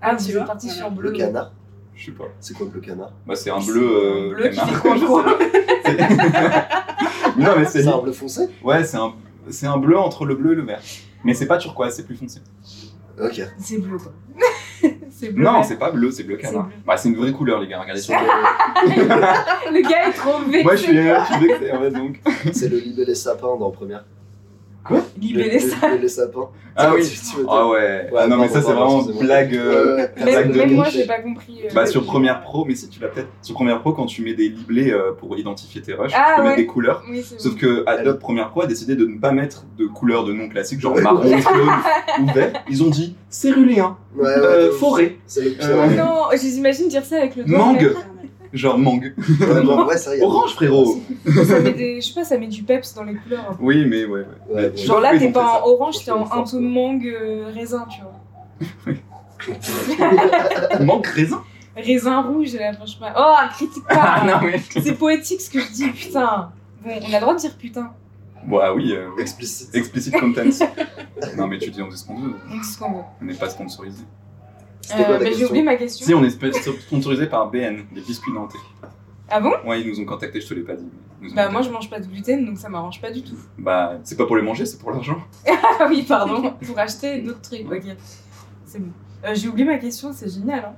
Ah, 0.00 0.16
Tu 0.16 0.32
vois 0.32 0.44
parti 0.44 0.70
sur 0.70 0.90
bleu. 0.90 1.10
Bleu 1.10 1.18
canard 1.18 1.52
Je 1.94 2.06
sais 2.06 2.12
pas. 2.12 2.24
C'est 2.40 2.54
quoi 2.56 2.66
bleu 2.66 2.80
canard 2.80 3.12
Bah, 3.26 3.34
c'est 3.36 3.50
un 3.50 3.60
bleu, 3.60 3.82
euh, 3.82 4.34
bleu 4.34 4.48
qui 4.48 4.56
canard. 4.56 4.74
fait 4.74 4.80
quoi, 4.80 4.96
non, 7.36 7.50
mais 7.58 7.64
c'est 7.66 7.82
C'est 7.82 7.88
un 7.88 7.98
bleu 7.98 8.12
foncé 8.12 8.48
Ouais, 8.62 8.82
c'est 8.84 8.96
un, 8.96 9.12
c'est 9.50 9.66
un 9.66 9.76
bleu 9.76 9.98
entre 9.98 10.24
le 10.24 10.34
bleu 10.34 10.52
et 10.52 10.56
le 10.56 10.62
vert. 10.64 10.80
Mais 11.24 11.34
c'est 11.34 11.46
pas 11.46 11.58
turquoise, 11.58 11.94
c'est 11.94 12.06
plus 12.06 12.16
foncé. 12.16 12.40
Ok. 13.22 13.42
C'est 13.58 13.78
bleu, 13.78 13.98
quoi. 13.98 14.12
C'est 15.10 15.30
bleu. 15.30 15.44
Non, 15.44 15.62
c'est 15.62 15.78
pas 15.78 15.90
bleu, 15.90 16.10
c'est 16.10 16.24
bleu 16.24 16.36
canard. 16.36 16.68
Bah, 16.86 16.96
c'est 16.96 17.08
une 17.08 17.16
vraie 17.16 17.32
couleur, 17.32 17.60
les 17.60 17.68
gars. 17.68 17.80
Regardez 17.80 18.00
sur 18.00 18.14
Le 18.84 19.88
gars 19.88 20.08
est 20.08 20.12
trop 20.12 20.38
vexé. 20.40 20.62
Moi, 20.64 20.76
je 20.76 20.82
suis, 20.82 20.96
je 20.96 21.32
suis 21.32 21.46
vexé, 21.46 21.72
en 21.72 21.80
fait, 21.80 21.90
donc. 21.90 22.20
C'est 22.52 22.68
le 22.68 22.78
libellé 22.78 23.14
sapin 23.14 23.56
dans 23.56 23.70
première. 23.70 24.04
Libellé. 25.18 25.44
Le 25.44 25.86
libellé 25.92 26.08
sapin. 26.08 26.48
Ah 26.76 26.90
C'est 26.92 26.96
oui. 27.00 27.20
tu- 27.42 27.46
Ah 27.48 27.68
ouais. 27.68 28.08
Ouais, 28.12 28.18
ah 28.18 28.26
non, 28.26 28.36
mais 28.36 28.48
ça, 28.48 28.60
c'est 28.60 28.72
vraiment 28.72 29.02
blague. 29.02 29.54
euh, 29.56 30.06
blague 30.16 30.46
Même, 30.46 30.52
de 30.52 30.58
même 30.58 30.74
moi, 30.74 30.86
j'ai 30.90 31.06
pas 31.06 31.20
compris. 31.20 31.60
euh, 31.64 31.68
Bah, 31.74 31.86
sur 31.86 32.04
Première 32.04 32.42
Pro, 32.42 32.64
mais 32.64 32.74
si 32.74 32.88
tu 32.88 33.00
l'as 33.00 33.08
peut-être. 33.08 33.28
Sur 33.42 33.54
Première 33.54 33.80
Pro, 33.80 33.92
quand 33.92 34.06
tu 34.06 34.22
mets 34.22 34.34
des 34.34 34.48
liblés 34.48 34.90
euh, 34.90 35.12
pour 35.12 35.38
identifier 35.38 35.80
tes 35.80 35.94
rushs, 35.94 36.12
Ah, 36.14 36.24
tu 36.30 36.34
peux 36.36 36.42
ouais. 36.42 36.48
mettre 36.48 36.56
des 36.58 36.66
couleurs. 36.66 37.02
Oui, 37.08 37.24
c'est 37.26 37.40
Sauf 37.40 37.54
que 37.56 37.84
Adobe 37.88 38.18
Première 38.18 38.50
Pro 38.50 38.62
a 38.62 38.66
décidé 38.66 38.96
de 38.96 39.06
ne 39.06 39.18
pas 39.18 39.30
mettre 39.32 39.64
de 39.78 39.86
couleurs 39.86 40.24
de 40.24 40.32
nom 40.32 40.48
classiques, 40.48 40.80
genre 40.80 40.94
Ouais. 40.94 41.02
marron, 41.02 41.22
jaune 41.38 41.70
ou 42.22 42.32
vert. 42.32 42.52
Ils 42.68 42.82
ont 42.82 42.90
dit 42.90 43.16
céruléen, 43.30 43.96
Ouais, 44.16 44.26
euh, 44.28 44.72
forêt. 44.72 45.16
Euh. 45.38 45.86
Non, 45.96 46.24
je 46.32 46.42
les 46.42 46.58
imagine 46.58 46.88
dire 46.88 47.04
ça 47.04 47.16
avec 47.18 47.36
le 47.36 47.44
doigt. 47.44 47.58
Mangue. 47.58 47.94
Genre 48.54 48.78
mangue. 48.78 49.14
Ouais, 49.40 49.46
ouais, 49.60 50.22
Orange, 50.22 50.54
frérot. 50.54 51.00
Ça 51.46 51.60
met 51.60 51.72
des, 51.72 52.00
je 52.00 52.06
sais 52.08 52.14
pas, 52.14 52.24
ça 52.24 52.38
met 52.38 52.46
du 52.46 52.62
peps 52.62 52.94
dans 52.94 53.04
les 53.04 53.14
couleurs. 53.14 53.50
un 53.50 53.54
peu. 53.54 53.62
Oui, 53.62 53.84
mais 53.86 54.04
ouais, 54.04 54.20
ouais. 54.20 54.26
Ouais, 54.48 54.54
ouais. 54.54 54.72
Je 54.74 54.80
sais 54.80 54.86
Genre 54.86 55.00
là, 55.00 55.18
t'es 55.18 55.30
pas 55.30 55.44
en 55.44 55.54
ça. 55.54 55.66
orange, 55.66 56.04
t'es 56.04 56.10
en 56.10 56.24
un 56.30 56.42
peu 56.44 56.56
ouais. 56.56 56.62
mangue 56.62 57.06
euh, 57.06 57.50
raisin, 57.54 57.86
tu 57.90 58.00
vois. 58.00 58.94
Mangue 60.80 61.06
raisin? 61.06 61.42
Raisin 61.76 62.22
rouge, 62.22 62.54
là, 62.54 62.72
franchement. 62.72 63.08
Oh, 63.16 63.34
critique 63.54 63.84
pas 63.86 63.94
Ah 63.98 64.24
non, 64.26 64.46
mais. 64.46 64.58
C'est 64.80 64.94
poétique 64.94 65.40
ce 65.40 65.50
que 65.50 65.60
je 65.60 65.70
dis, 65.72 65.88
putain 65.90 66.50
Bon, 66.84 66.90
on 67.02 67.10
a 67.12 67.14
le 67.16 67.20
droit 67.20 67.34
de 67.34 67.40
dire 67.40 67.56
putain. 67.56 67.90
Bon, 68.46 68.60
ah 68.62 68.74
oui, 68.74 68.92
euh, 68.92 69.08
Explicite. 69.18 69.74
explicit 69.74 70.12
content. 70.14 70.42
non, 71.36 71.46
mais 71.48 71.58
tu 71.58 71.70
dis 71.70 71.82
on 71.82 71.88
dit 71.88 71.96
ce 71.96 72.06
qu'on 72.06 72.16
veut. 72.20 72.30
Donc, 72.30 72.62
c'est 72.62 72.72
ce 72.74 72.78
qu'on 72.78 72.92
veut. 72.92 73.02
On 73.20 73.24
n'est 73.24 73.34
pas 73.34 73.48
sponsorisé. 73.48 74.04
C'était 74.88 75.04
quoi 75.04 75.14
Euh, 75.14 75.18
mais 75.18 75.24
j'ai 75.26 75.30
question 75.30 75.48
oublié 75.48 75.62
ma 75.64 75.76
question. 75.76 76.06
Si, 76.06 76.14
on 76.14 76.24
est 76.24 76.28
sp- 76.28 76.80
sponsorisé 76.80 77.26
par 77.26 77.50
BN, 77.50 77.84
les 77.94 78.00
biscuits 78.00 78.32
nantais. 78.32 78.58
Ah 79.28 79.40
bon? 79.40 79.52
Ouais, 79.66 79.80
ils 79.80 79.88
nous 79.88 80.00
ont 80.00 80.04
contactés, 80.04 80.40
je 80.40 80.46
te 80.48 80.54
l'ai 80.54 80.60
pas 80.62 80.74
dit. 80.74 80.86
Bah, 81.34 81.48
moi, 81.48 81.62
je 81.62 81.70
mange 81.70 81.88
pas 81.88 81.98
de 81.98 82.06
gluten, 82.06 82.44
donc 82.44 82.58
ça 82.58 82.68
m'arrange 82.68 83.00
pas 83.00 83.10
du 83.10 83.22
tout. 83.22 83.36
Bah, 83.58 83.94
c'est 84.04 84.16
pas 84.16 84.26
pour 84.26 84.36
les 84.36 84.42
manger, 84.42 84.66
c'est 84.66 84.78
pour 84.78 84.90
l'argent. 84.90 85.18
Ah 85.80 85.86
oui, 85.88 86.04
pardon, 86.06 86.54
pour 86.66 86.78
acheter 86.78 87.20
d'autres 87.20 87.40
trucs, 87.40 87.70
ok. 87.70 87.82
C'est 88.66 88.78
bon. 88.78 88.90
Euh, 89.24 89.34
j'ai 89.34 89.48
oublié 89.48 89.66
ma 89.66 89.78
question, 89.78 90.12
c'est 90.12 90.28
génial, 90.32 90.60
hein. 90.60 90.74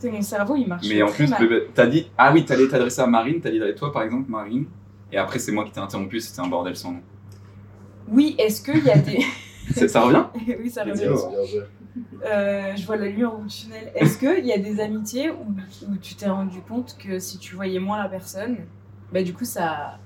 Tu 0.00 0.06
sais, 0.08 0.12
mon 0.12 0.22
cerveau, 0.22 0.56
il 0.56 0.66
marche 0.66 0.86
Mais 0.88 1.00
en 1.02 1.08
plus, 1.10 1.30
t'as 1.74 1.86
dit. 1.86 2.10
Ah 2.18 2.32
oui, 2.32 2.44
t'allais 2.44 2.66
t'adresser 2.66 3.02
à 3.02 3.06
Marine, 3.06 3.40
t'as 3.40 3.50
dit 3.50 3.60
toi 3.76 3.92
par 3.92 4.02
exemple, 4.02 4.28
Marine. 4.30 4.64
Et 5.12 5.18
après, 5.18 5.38
c'est 5.38 5.52
moi 5.52 5.64
qui 5.64 5.70
t'ai 5.72 5.78
interrompu, 5.80 6.18
c'était 6.20 6.40
un 6.40 6.48
bordel 6.48 6.74
sans 6.74 6.92
nom. 6.92 7.00
Oui, 8.08 8.34
est-ce 8.38 8.62
qu'il 8.62 8.82
y 8.84 8.90
a 8.90 8.98
des... 8.98 9.20
Ça 9.88 10.00
revient? 10.00 10.24
Oui, 10.60 10.70
ça 10.70 10.82
revient. 10.84 11.04
Euh, 12.24 12.74
je 12.76 12.86
vois 12.86 12.96
la 12.96 13.08
lueur 13.08 13.34
au 13.38 13.44
tunnel. 13.46 13.92
Est-ce 13.94 14.18
qu'il 14.18 14.46
y 14.46 14.52
a 14.52 14.58
des 14.58 14.80
amitiés 14.80 15.30
où, 15.30 15.90
où 15.90 15.96
tu 16.00 16.14
t'es 16.14 16.28
rendu 16.28 16.60
compte 16.62 16.96
que 16.98 17.18
si 17.18 17.38
tu 17.38 17.54
voyais 17.54 17.78
moins 17.80 18.02
la 18.02 18.08
personne, 18.08 18.56
bah 19.12 19.22
du 19.22 19.34
coup 19.34 19.44
ça 19.44 19.64
a 19.70 19.98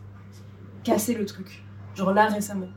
cassé 0.83 1.14
le 1.14 1.25
truc? 1.25 1.62
Genre 1.94 2.12
là 2.12 2.27
récemment. 2.27 2.68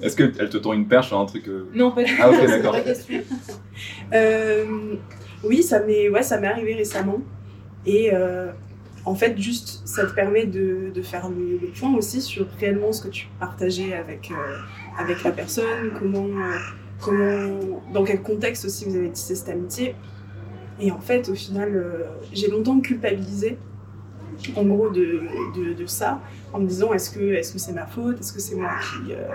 Est-ce 0.00 0.16
qu'elle 0.16 0.32
te 0.48 0.56
tend 0.58 0.72
une 0.72 0.86
perche 0.88 1.08
sur 1.08 1.18
un 1.18 1.26
truc. 1.26 1.48
euh, 1.48 1.68
Non, 1.74 1.90
pas 1.92 2.04
du 2.04 2.14
tout. 2.14 2.22
Ah, 2.22 2.30
ok, 2.30 2.46
d'accord. 2.46 2.76
Euh, 4.12 4.96
oui, 5.44 5.62
ça 5.62 5.80
m'est 5.80 6.08
ouais, 6.08 6.22
ça 6.22 6.38
m'est 6.40 6.46
arrivé 6.48 6.74
récemment. 6.74 7.18
Et 7.86 8.10
euh, 8.12 8.50
en 9.04 9.14
fait, 9.14 9.38
juste, 9.38 9.86
ça 9.86 10.06
te 10.06 10.12
permet 10.12 10.46
de, 10.46 10.90
de 10.94 11.02
faire 11.02 11.28
le, 11.28 11.58
le 11.58 11.68
point 11.78 11.94
aussi 11.94 12.20
sur 12.20 12.46
réellement 12.58 12.92
ce 12.92 13.02
que 13.02 13.08
tu 13.08 13.28
partageais 13.38 13.94
avec, 13.94 14.30
euh, 14.30 14.56
avec 14.98 15.22
la 15.22 15.30
personne, 15.30 15.92
comment, 15.98 16.24
euh, 16.26 16.58
comment, 17.00 17.82
dans 17.92 18.04
quel 18.04 18.22
contexte 18.22 18.64
aussi 18.64 18.84
vous 18.84 18.96
avez 18.96 19.10
tissé 19.10 19.34
cette 19.34 19.48
amitié. 19.48 19.94
Et 20.80 20.92
en 20.92 21.00
fait, 21.00 21.28
au 21.28 21.34
final, 21.34 21.74
euh, 21.74 22.04
j'ai 22.32 22.48
longtemps 22.48 22.80
culpabilisé, 22.80 23.58
en 24.54 24.62
gros, 24.64 24.90
de, 24.90 25.22
de, 25.56 25.74
de 25.74 25.86
ça, 25.86 26.20
en 26.52 26.60
me 26.60 26.66
disant 26.66 26.92
est-ce 26.92 27.10
que 27.10 27.20
est-ce 27.20 27.52
que 27.52 27.58
c'est 27.58 27.72
ma 27.72 27.86
faute, 27.86 28.20
est-ce 28.20 28.32
que 28.32 28.40
c'est 28.40 28.54
moi 28.54 28.70
qui, 28.80 29.12
euh, 29.12 29.26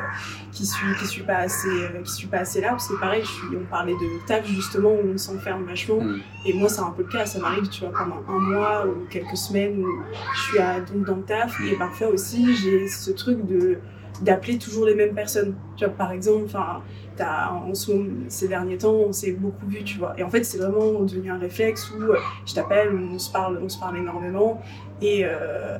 qui 0.52 0.65
suis 0.65 0.95
qui 0.99 1.06
suis 1.06 1.23
pas 1.23 1.38
assez 1.38 1.67
euh, 1.67 2.02
qui 2.04 2.12
suis 2.12 2.28
pas 2.28 2.39
assez 2.39 2.62
là? 2.62 2.69
Parce 2.69 2.88
que 2.88 2.99
pareil 2.99 3.21
je 3.21 3.28
suis 3.28 3.58
on 3.58 3.65
parlait 3.69 3.93
de 3.93 4.26
taf 4.28 4.47
justement 4.47 4.89
où 4.89 5.10
on 5.13 5.17
s'enferme 5.17 5.65
vachement. 5.65 6.02
Mm. 6.02 6.21
et 6.45 6.54
moi 6.54 6.69
c'est 6.69 6.82
un 6.82 6.91
peu 6.91 7.04
le 7.04 7.10
cas 7.10 7.26
ça 7.26 7.39
m'arrive 7.39 7.67
tu 7.69 7.82
vois 7.82 7.93
pendant 7.93 8.23
un 8.28 8.39
mois 8.39 8.88
ou 8.88 9.06
quelques 9.10 9.38
semaines 9.38 9.84
où 9.84 9.88
je 10.36 10.41
suis 10.41 10.60
à, 10.60 10.80
donc 10.80 11.06
dans 11.06 11.17
le 11.17 11.23
taf. 11.23 11.60
Et 11.69 11.76
parfois 11.76 12.08
aussi 12.08 12.56
j'ai 12.56 12.88
ce 12.88 13.12
truc 13.12 13.45
de 13.45 13.78
d'appeler 14.21 14.58
toujours 14.58 14.86
les 14.86 14.95
mêmes 14.95 15.13
personnes. 15.13 15.56
Tu 15.76 15.86
vois 15.86 15.93
par 15.93 16.12
exemple 16.12 16.45
enfin 16.45 16.82
t'as 17.17 17.52
en 17.52 17.73
ce 17.73 17.91
moment, 17.91 18.10
ces 18.30 18.47
derniers 18.47 18.78
temps 18.78 18.93
on 18.93 19.13
s'est 19.13 19.32
beaucoup 19.34 19.65
vu 19.67 19.84
tu 19.84 19.97
vois 19.97 20.13
et 20.17 20.23
en 20.23 20.30
fait 20.30 20.43
c'est 20.43 20.58
vraiment 20.58 21.02
devenu 21.02 21.32
un 21.32 21.38
réflexe 21.39 21.91
où 21.91 22.02
euh, 22.02 22.17
je 22.45 22.54
t'appelle 22.54 22.89
on 22.95 23.17
se 23.19 23.32
parle 23.32 23.60
on 23.63 23.69
se 23.69 23.80
parle 23.80 23.97
énormément 23.97 24.62
et 25.02 25.23
euh, 25.26 25.78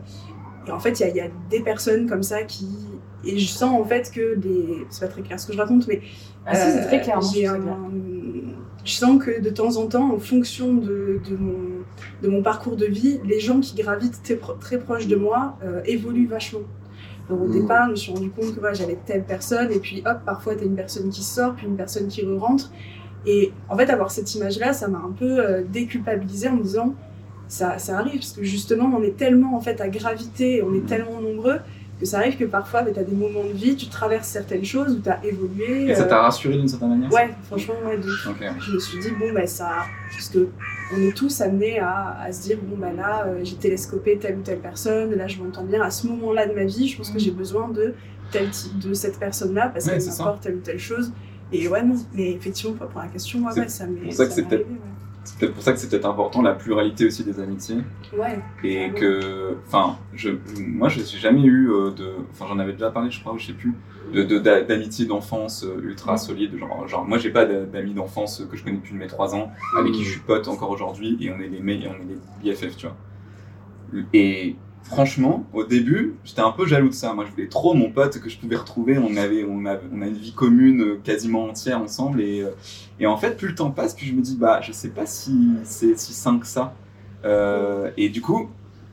et 0.66 0.72
en 0.72 0.80
fait, 0.80 0.98
il 1.02 1.02
y 1.02 1.06
a- 1.06 1.10
il 1.10 1.16
y, 1.18 1.20
a 1.20 1.28
des 1.50 1.60
personnes 1.60 2.08
comme 2.08 2.24
ça 2.24 2.44
qui. 2.44 2.70
Et 3.26 3.38
je 3.38 3.48
sens 3.50 3.78
en 3.82 3.84
fait 3.84 4.10
que 4.10 4.40
les. 4.42 4.86
C'est 4.90 5.02
pas 5.06 5.12
très 5.12 5.22
clair 5.22 5.38
ce 5.38 5.46
que 5.46 5.52
je 5.52 5.58
raconte, 5.58 5.88
mais. 5.90 6.00
Ah 6.46 6.56
c'est 6.56 6.86
très 6.88 7.02
clair. 7.02 7.18
euh, 7.18 7.50
un- 7.50 7.60
clair. 7.60 7.76
Je 8.86 8.92
sens 8.94 9.22
que 9.22 9.42
de 9.42 9.50
temps 9.50 9.76
en 9.76 9.88
temps, 9.88 10.14
en 10.14 10.20
fonction 10.20 10.74
de, 10.74 11.20
de, 11.30 11.36
mon, 11.38 11.58
de 12.22 12.30
mon 12.30 12.42
parcours 12.42 12.78
de 12.78 12.86
vie, 12.86 13.20
les 13.26 13.42
gens 13.42 13.60
qui 13.60 13.76
gravitent 13.76 14.24
très, 14.24 14.36
pro- 14.38 14.54
très 14.54 14.80
proches 14.80 15.08
de 15.08 15.18
moi 15.18 15.58
euh, 15.66 15.82
évoluent 15.86 16.28
vachement. 16.28 16.62
Donc, 17.30 17.42
au 17.42 17.46
Mhm. 17.46 17.52
départ, 17.52 17.86
je 17.88 17.92
me 17.92 17.96
suis 17.96 18.12
rendu 18.14 18.30
compte 18.32 18.54
que 18.54 18.60
voilà, 18.60 18.74
j'avais 18.74 18.98
telle 19.06 19.24
personne, 19.24 19.72
et 19.72 19.80
puis 19.80 20.04
hop, 20.06 20.18
parfois 20.26 20.56
t'as 20.56 20.66
une 20.66 20.76
personne 20.76 21.10
qui 21.10 21.24
sort, 21.24 21.54
puis 21.56 21.68
une 21.68 21.78
personne 21.78 22.08
qui 22.08 22.22
re-rentre. 22.24 22.72
Et 23.26 23.54
en 23.70 23.78
fait, 23.78 23.90
avoir 23.90 24.12
cette 24.12 24.34
image-là, 24.36 24.74
ça 24.74 24.88
m'a 24.90 24.98
un 24.98 25.12
peu 25.18 25.40
euh, 25.40 25.64
déculpabilisée 25.68 26.50
en 26.50 26.56
me 26.58 26.64
disant, 26.64 26.94
ça, 27.48 27.78
ça 27.78 27.98
arrive, 28.00 28.16
parce 28.20 28.34
que 28.34 28.44
justement, 28.44 28.92
on 28.98 29.02
est 29.04 29.16
tellement 29.16 29.56
en 29.56 29.62
fait 29.62 29.80
à 29.80 29.88
gravité, 29.88 30.62
on 30.64 30.74
est 30.76 30.86
tellement 30.86 31.22
nombreux, 31.22 31.60
que 32.00 32.06
ça 32.06 32.18
arrive 32.18 32.36
que 32.38 32.44
parfois, 32.44 32.84
tu 32.84 33.00
as 33.00 33.04
des 33.04 33.16
moments 33.16 33.44
de 33.46 33.54
vie, 33.54 33.76
tu 33.78 33.86
traverses 33.88 34.28
certaines 34.28 34.66
choses 34.66 34.98
où 34.98 35.00
tu 35.02 35.08
as 35.10 35.24
évolué. 35.24 35.86
Et 35.92 35.96
ça 35.96 36.04
euh, 36.04 36.08
t'a 36.10 36.22
rassuré 36.24 36.58
d'une 36.58 36.68
certaine 36.68 36.90
manière 36.90 37.14
Ouais, 37.14 37.30
franchement, 37.46 37.76
ouais, 37.86 37.96
ouais. 37.96 38.52
Je 38.60 38.72
me 38.74 38.80
suis 38.80 39.00
dit, 39.00 39.12
bon, 39.18 39.32
bah 39.34 39.48
ça. 39.48 39.70
Parce 40.12 40.28
que 40.28 40.50
on 40.92 41.02
est 41.02 41.16
tous 41.16 41.42
amenés 41.42 41.80
à, 41.80 42.18
à 42.20 42.32
se 42.32 42.44
dire, 42.44 42.58
bon, 42.62 42.78
bah 42.78 42.92
là, 42.92 43.26
euh, 43.28 43.40
j'ai 43.44 43.56
télescopé 43.56 44.18
telle 44.18 44.38
ou 44.38 44.42
telle 44.42 44.60
personne, 44.60 45.14
là, 45.16 45.28
je 45.28 45.42
m'entends 45.42 45.64
bien. 45.64 45.82
À 45.82 45.92
ce 45.92 46.08
moment-là 46.08 46.48
de 46.48 46.54
ma 46.54 46.66
vie, 46.66 46.88
je 46.88 46.98
pense 46.98 47.10
que 47.12 47.20
j'ai 47.20 47.32
besoin 47.32 47.70
de 47.70 47.94
tel 48.32 48.50
type 48.50 48.80
de 48.80 48.94
cette 48.94 49.20
personne-là 49.20 49.70
parce 49.70 49.86
Ouais, 49.86 49.98
qu'elle 49.98 50.08
m'apporte 50.08 50.42
telle 50.42 50.56
ou 50.56 50.60
telle 50.62 50.80
chose. 50.80 51.12
Et 51.52 51.68
ouais, 51.68 51.84
non, 51.84 51.96
mais 52.14 52.32
effectivement, 52.32 52.74
pour 52.76 53.00
la 53.00 53.08
question, 53.08 53.40
ouais, 53.46 53.54
ouais, 53.60 53.68
ça 53.68 53.86
m'est. 53.86 54.02
pour 54.02 54.14
ça 54.14 54.26
que 54.26 54.30
ça 54.32 54.36
c'est 54.38 54.42
peut-être- 54.44 54.66
arrivé, 54.66 54.80
C'est 55.26 55.40
peut-être 55.40 55.54
pour 55.54 55.64
ça 55.64 55.72
que 55.72 55.80
c'est 55.80 55.90
peut-être 55.90 56.06
important 56.06 56.42
la 56.42 56.54
pluralité 56.54 57.06
aussi 57.06 57.24
des 57.24 57.40
amitiés. 57.40 57.78
Ouais. 58.18 58.40
Et 58.64 58.90
Vraiment. 58.90 58.94
que, 59.00 59.56
enfin, 59.68 59.98
je, 60.14 60.32
moi, 60.60 60.90
je 60.90 61.00
n'ai 61.00 61.06
jamais 61.06 61.44
eu 61.44 61.70
euh, 61.72 61.92
de, 61.92 62.10
enfin, 62.32 62.46
j'en 62.50 62.60
avais 62.60 62.74
déjà 62.74 62.92
parlé, 62.92 63.10
je 63.10 63.22
crois, 63.22 63.32
ou 63.34 63.38
je 63.40 63.48
sais 63.48 63.54
plus, 63.54 63.74
de, 64.14 64.24
de- 64.24 64.38
d'amitié 64.40 65.06
d'enfance 65.06 65.64
euh, 65.64 65.80
ultra 65.82 66.18
solide. 66.18 66.58
Genre, 66.58 66.88
genre, 66.90 67.06
moi, 67.06 67.18
j'ai 67.18 67.30
pas 67.30 67.46
d'a- 67.46 67.64
d'amis 67.66 67.94
d'enfance 67.94 68.44
que 68.52 68.58
je 68.58 68.64
connais 68.66 68.76
depuis 68.78 68.96
mes 68.96 69.08
3 69.08 69.34
ans, 69.34 69.52
avec 69.80 69.94
qui 69.94 70.04
je 70.04 70.12
suis 70.12 70.20
pote 70.20 70.48
encore 70.50 70.70
aujourd'hui, 70.72 71.18
et 71.22 71.32
on 71.32 71.40
est 71.40 71.48
des 71.50 71.60
mecs, 71.62 71.84
on 71.88 72.02
est 72.04 72.06
des 72.46 72.54
BFF, 72.54 72.76
tu 72.76 72.88
vois. 72.88 72.98
Et 74.14 74.56
franchement, 74.84 75.46
au 75.54 75.64
début, 75.64 76.16
j'étais 76.24 76.42
un 76.42 76.52
peu 76.52 76.66
jaloux 76.66 76.90
de 76.90 76.94
ça. 76.94 77.14
Moi, 77.14 77.26
je 77.26 77.32
voulais 77.32 77.48
trop 77.48 77.74
mon 77.74 77.90
pote 77.90 78.20
que 78.20 78.30
je 78.30 78.38
pouvais 78.38 78.56
retrouver. 78.56 78.98
On 78.98 79.16
avait, 79.16 79.44
on 79.44 79.66
avait, 79.66 79.88
on 79.94 80.02
a 80.02 80.08
une 80.08 80.14
vie 80.14 80.34
commune 80.34 80.82
euh, 80.82 81.00
quasiment 81.04 81.46
entière 81.46 81.82
ensemble. 81.82 82.22
Et, 82.22 82.42
euh, 82.42 82.52
et 83.00 83.08
en 83.08 83.18
fait, 83.18 83.38
plus 83.38 83.50
le 83.50 83.56
temps 83.56 83.72
passe, 83.72 83.96
plus 83.96 84.06
je 84.06 84.14
me 84.14 84.22
dis, 84.22 84.36
bah, 84.36 84.62
je 84.62 84.72
sais 84.72 84.90
pas 84.90 85.06
si 85.06 85.54
c'est 85.64 85.98
si 85.98 86.14
sain 86.14 86.38
que 86.38 86.48
ça. 86.48 86.74
Euh, 87.26 87.92
et 87.98 88.10
du 88.10 88.22
coup, 88.22 88.50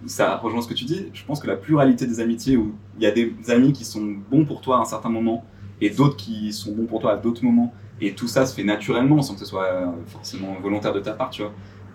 ça 0.07 0.37
rejoint 0.37 0.62
ce 0.62 0.68
que 0.68 0.74
tu 0.74 0.85
dis. 0.85 1.07
Je 1.12 1.24
pense 1.24 1.40
que 1.40 1.46
la 1.46 1.57
pluralité 1.57 2.07
des 2.07 2.20
amitiés, 2.20 2.57
où 2.57 2.72
il 2.96 3.03
y 3.03 3.07
a 3.07 3.11
des 3.11 3.35
amis 3.48 3.72
qui 3.72 3.85
sont 3.85 4.16
bons 4.31 4.44
pour 4.44 4.61
toi 4.61 4.79
à 4.79 4.81
un 4.81 4.85
certain 4.85 5.11
moment 5.11 5.44
et 5.81 5.90
d'autres 5.90 6.16
qui 6.16 6.53
sont 6.53 6.72
bons 6.72 6.87
pour 6.87 7.00
toi 7.00 7.12
à 7.12 7.16
d'autres 7.16 7.44
moments. 7.44 7.74
Et 8.00 8.14
tout 8.14 8.29
ça 8.29 8.46
se 8.46 8.55
fait 8.55 8.64
naturellement 8.64 9.20
sans 9.20 9.35
que 9.35 9.40
ce 9.40 9.46
soit 9.46 9.94
forcément 10.07 10.57
volontaire 10.62 10.94
de 10.94 11.00
ta 11.00 11.12
part, 11.12 11.29
tu 11.29 11.42
vois. 11.42 11.53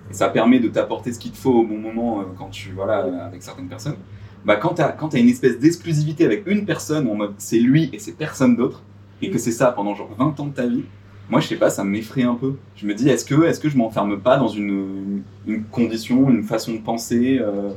Et 0.10 0.13
ça 0.13 0.30
permet 0.30 0.60
de 0.60 0.68
t'apporter 0.68 1.12
ce 1.13 1.20
qu'il 1.20 1.32
te 1.32 1.38
faut 1.38 1.52
au 1.54 1.63
bon 1.65 1.78
moment 1.78 2.20
euh, 2.22 2.24
quand 2.38 2.50
tu, 2.50 2.72
voilà, 2.74 3.00
euh, 3.06 3.28
avec 3.28 3.41
certaines 3.41 3.68
personnes. 3.68 3.96
Bah, 4.46 4.56
quand 4.58 4.76
t'as, 4.76 4.91
quand 4.91 5.10
t'as 5.10 5.20
une 5.20 5.30
espèce 5.30 5.58
d'exclusivité 5.60 6.26
avec 6.26 6.44
une 6.46 6.65
personne, 6.65 7.08
en 7.10 7.15
mode 7.15 7.34
c'est 7.39 7.58
lui 7.60 7.89
et 7.94 7.98
c'est 8.00 8.12
personne 8.12 8.56
d'autre, 8.56 8.84
et 9.22 9.32
que 9.32 9.38
c'est 9.39 9.52
ça 9.52 9.72
pendant 9.72 9.96
genre 9.96 10.12
20 10.18 10.39
ans 10.39 10.46
de 10.46 10.54
ta 10.54 10.68
vie, 10.68 10.84
moi 11.28 11.39
je 11.39 11.48
sais 11.48 11.56
pas, 11.56 11.72
ça 11.72 11.84
m'effraie 11.84 12.22
un 12.22 12.36
peu. 12.36 12.54
Je 12.76 12.86
me 12.86 12.94
dis, 12.94 13.10
est-ce 13.10 13.26
que, 13.26 13.44
est-ce 13.46 13.60
que 13.60 13.70
je 13.70 13.78
m'enferme 13.78 14.20
pas 14.20 14.38
dans 14.38 14.48
une, 14.48 15.24
une, 15.48 15.63
condition, 15.63 16.30
une 16.30 16.44
façon 16.44 16.74
de 16.74 16.78
penser 16.78 17.39
euh, 17.41 17.72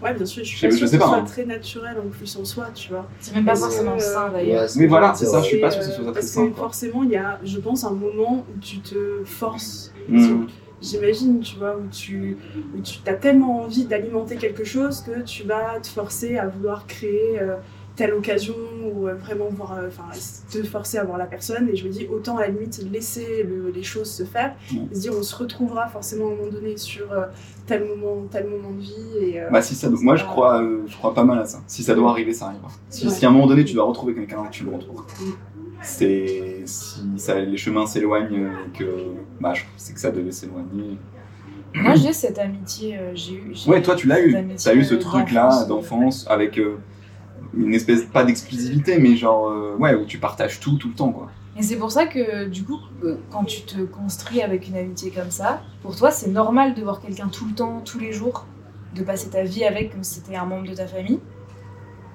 Ouais, 0.00 0.14
bien 0.14 0.24
sûr, 0.24 0.44
je 0.44 0.48
suis 0.50 0.56
Je 0.56 0.60
sais- 0.60 0.68
pas 0.68 0.72
je 0.74 0.78
sûre 0.78 0.88
sais 0.88 0.96
que 0.98 1.00
pas, 1.00 1.06
ce 1.08 1.12
soit 1.14 1.20
hein. 1.22 1.24
très 1.24 1.44
naturel 1.46 1.96
en 1.98 2.08
plus 2.08 2.36
en 2.36 2.44
soi, 2.44 2.66
tu 2.72 2.90
vois. 2.90 3.08
C'est 3.18 3.34
même 3.34 3.44
pas 3.44 3.56
forcément 3.56 3.94
euh, 3.94 3.98
sain 3.98 4.28
d'ailleurs. 4.30 4.62
Ouais, 4.62 4.68
c'est 4.68 4.78
Mais 4.78 4.86
voilà, 4.86 5.12
c'est 5.14 5.26
ça, 5.26 5.40
je 5.40 5.46
suis 5.46 5.60
pas 5.60 5.70
sûr 5.72 5.80
que 5.80 5.86
ce 5.86 5.90
euh, 5.90 5.94
soit 5.96 6.04
très 6.04 6.12
Parce 6.12 6.26
simple. 6.26 6.52
que 6.52 6.56
forcément, 6.58 7.02
il 7.02 7.10
y 7.10 7.16
a, 7.16 7.40
je 7.42 7.58
pense, 7.58 7.82
un 7.82 7.90
moment 7.90 8.44
où 8.48 8.60
tu 8.60 8.78
te 8.78 9.24
forces. 9.24 9.92
Hmm. 10.08 10.44
J'imagine, 10.84 11.40
tu 11.40 11.56
vois, 11.56 11.76
où 11.76 11.88
tu, 11.90 12.36
où 12.76 12.80
tu 12.80 12.98
as 13.06 13.14
tellement 13.14 13.62
envie 13.62 13.84
d'alimenter 13.84 14.36
quelque 14.36 14.64
chose 14.64 15.00
que 15.00 15.22
tu 15.22 15.44
vas 15.44 15.80
te 15.80 15.86
forcer 15.88 16.36
à 16.36 16.46
vouloir 16.46 16.86
créer 16.86 17.40
euh, 17.40 17.54
telle 17.96 18.12
occasion 18.12 18.54
ou 18.92 19.06
euh, 19.08 19.14
vraiment 19.14 19.46
voir, 19.50 19.78
euh, 19.78 19.86
enfin, 19.88 20.02
te 20.50 20.62
forcer 20.64 20.98
à 20.98 21.04
voir 21.04 21.16
la 21.16 21.26
personne. 21.26 21.68
Et 21.72 21.76
je 21.76 21.86
me 21.86 21.90
dis, 21.92 22.06
autant 22.08 22.36
à 22.36 22.42
la 22.42 22.48
limite 22.48 22.84
laisser 22.92 23.44
le- 23.44 23.70
les 23.70 23.82
choses 23.84 24.10
se 24.10 24.24
faire, 24.24 24.54
et 24.90 24.94
se 24.94 25.00
dire, 25.00 25.12
on 25.18 25.22
se 25.22 25.34
retrouvera 25.36 25.88
forcément 25.88 26.28
à 26.28 26.32
un 26.32 26.36
moment 26.36 26.50
donné 26.50 26.76
sur 26.76 27.06
tel 27.66 27.84
moment, 27.84 28.24
tel 28.30 28.48
moment 28.48 28.72
de 28.72 28.80
vie. 28.80 29.18
Et, 29.20 29.40
Bah 29.50 29.62
si 29.62 29.74
ça, 29.74 29.88
moi 29.90 30.16
je 30.16 30.24
crois, 30.24 30.62
je 30.86 30.94
crois 30.96 31.14
pas 31.14 31.24
mal 31.24 31.38
à 31.38 31.46
ça. 31.46 31.60
Si 31.66 31.82
ça 31.82 31.94
doit 31.94 32.10
arriver, 32.10 32.34
ça 32.34 32.46
arrivera. 32.48 32.68
Si, 32.90 33.06
Ouais. 33.06 33.12
si 33.12 33.24
à 33.24 33.28
un 33.28 33.32
moment 33.32 33.46
donné 33.46 33.64
tu 33.64 33.74
dois 33.74 33.84
retrouver 33.84 34.12
quelqu'un, 34.14 34.42
tu 34.50 34.64
le 34.64 34.72
retrouves. 34.74 35.02
Mm. 35.20 35.53
C'est 35.84 36.62
si 36.66 37.02
ça, 37.18 37.38
les 37.40 37.56
chemins 37.56 37.86
s'éloignent 37.86 38.48
et 38.66 38.78
que 38.78 38.84
bah 39.40 39.52
je- 39.54 39.64
c'est 39.76 39.92
que 39.94 40.00
ça 40.00 40.10
devait 40.10 40.32
s'éloigner. 40.32 40.98
Moi 41.74 41.94
j'ai 41.96 42.12
cette 42.12 42.38
amitié, 42.38 42.96
euh, 42.98 43.10
j'ai 43.14 43.34
eu. 43.34 43.54
Ouais, 43.66 43.82
toi 43.82 43.94
tu 43.96 44.06
l'as 44.06 44.20
eu. 44.20 44.34
amitié, 44.34 44.72
T'as 44.72 44.78
eu 44.78 44.84
ce 44.84 44.94
euh, 44.94 44.98
truc 44.98 45.32
là 45.32 45.64
d'enfance. 45.66 46.26
avec 46.30 46.58
euh, 46.58 46.78
une 47.56 47.74
espèce 47.74 48.04
pas 48.04 48.24
d'exclusivité, 48.24 48.98
mais 48.98 49.16
genre 49.16 49.48
euh, 49.48 49.76
ouais 49.78 49.94
où 49.94 50.04
tu 50.06 50.18
partages 50.18 50.60
tout 50.60 50.76
tout 50.78 50.88
le 50.88 50.94
temps 50.94 51.12
quoi. 51.12 51.30
Et 51.56 51.62
c'est 51.62 51.76
pour 51.76 51.92
ça 51.92 52.06
que, 52.06 52.48
du 52.48 52.64
coup, 52.64 52.80
quand 53.30 53.44
tu 53.44 53.62
te 53.62 53.80
construis 53.82 54.42
avec 54.42 54.66
une 54.66 54.76
amitié 54.76 55.12
comme 55.12 55.30
ça, 55.30 55.62
pour 55.82 55.94
toi, 55.94 56.10
c'est 56.10 56.28
normal 56.30 56.74
de 56.74 56.82
voir 56.82 57.00
quelqu'un 57.00 57.28
tout 57.28 57.44
le 57.46 57.54
temps, 57.54 57.80
tous 57.84 58.00
les 58.00 58.10
jours, 58.12 58.44
de 58.96 59.04
passer 59.04 59.30
ta 59.30 59.44
vie 59.44 59.62
avec 59.64 59.92
comme 59.92 60.02
si 60.02 60.16
c'était 60.16 60.34
un 60.34 60.46
membre 60.46 60.68
de 60.68 60.74
ta 60.74 60.88
famille. 60.88 61.20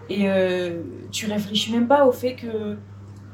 Et 0.10 0.30
euh, 0.30 0.82
tu 1.12 1.28
réfléchis 1.32 1.72
même 1.72 1.88
pas 1.88 2.06
au 2.06 2.12
fait 2.12 2.36
que, 2.36 2.76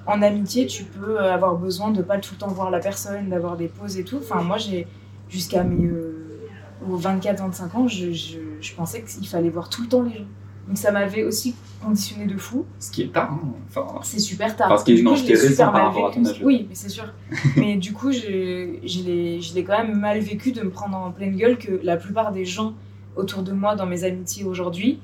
en 0.08 0.22
amitié, 0.22 0.65
tu 0.68 0.84
peux 0.84 1.20
avoir 1.20 1.56
besoin 1.56 1.91
de 1.91 2.02
pas 2.02 2.18
tout 2.20 2.34
le 2.36 2.39
temps 2.39 2.48
voir 2.48 2.70
la 2.72 2.80
personne, 2.80 3.30
d'avoir 3.30 3.58
des 3.58 3.68
pauses 3.68 3.98
et 3.98 4.04
tout. 4.04 4.18
Enfin, 4.18 4.41
moi, 4.41 4.58
j'ai, 4.58 4.88
jusqu'à 5.30 5.63
mes 5.63 5.86
euh, 5.86 6.39
aux 6.88 6.98
24-25 6.98 7.76
ans, 7.76 7.88
je, 7.88 8.12
je, 8.12 8.38
je 8.62 8.74
pensais 8.76 9.04
qu'il 9.04 9.28
fallait 9.28 9.50
voir 9.50 9.70
tout 9.70 9.82
le 9.84 9.88
temps 9.88 10.04
les 10.04 10.13
gens. 10.18 10.26
Donc 10.68 10.78
ça 10.80 10.91
m'avait 10.91 11.24
aussi 11.24 11.54
conditionné 11.84 12.26
de 12.26 12.38
fou. 12.38 12.65
Ce 12.80 12.89
qui 12.89 13.04
est 13.04 13.13
tard. 13.13 13.34
hein. 13.34 13.54
Enfin, 13.70 14.00
C'est 14.02 14.18
super 14.20 14.56
tard. 14.56 14.68
Parce 14.70 14.84
qu'il 14.84 15.04
l'ai 15.04 15.15
super 15.15 15.39
récente 15.39 15.72
par 15.72 15.86
rapport 15.86 16.08
à 16.08 16.12
ton 16.12 16.26
âge. 16.26 16.41
Oui, 16.44 16.65
mais 16.68 16.74
c'est 16.76 16.89
sûr. 16.89 17.06
mais 17.56 17.76
du 17.76 17.94
coup, 17.94 18.12
je, 18.12 18.80
je 18.84 19.04
l'ai 19.04 19.41
je 19.41 19.54
l'ai 19.54 19.63
quand 19.63 19.78
même 19.78 20.00
mal 20.00 20.20
vécu 20.20 20.52
de 20.52 20.62
me 20.63 20.72
prendre 20.72 20.98
en 20.98 21.12
pleine 21.12 21.36
gueule 21.36 21.58
que 21.60 21.80
la 21.84 21.98
plupart 21.98 22.32
des 22.32 22.46
gens 22.46 22.74
autour 23.15 23.44
de 23.44 23.52
moi, 23.52 23.76
dans 23.76 23.86
mes 23.86 24.04
amitiés 24.04 24.44
aujourd'hui, 24.44 25.00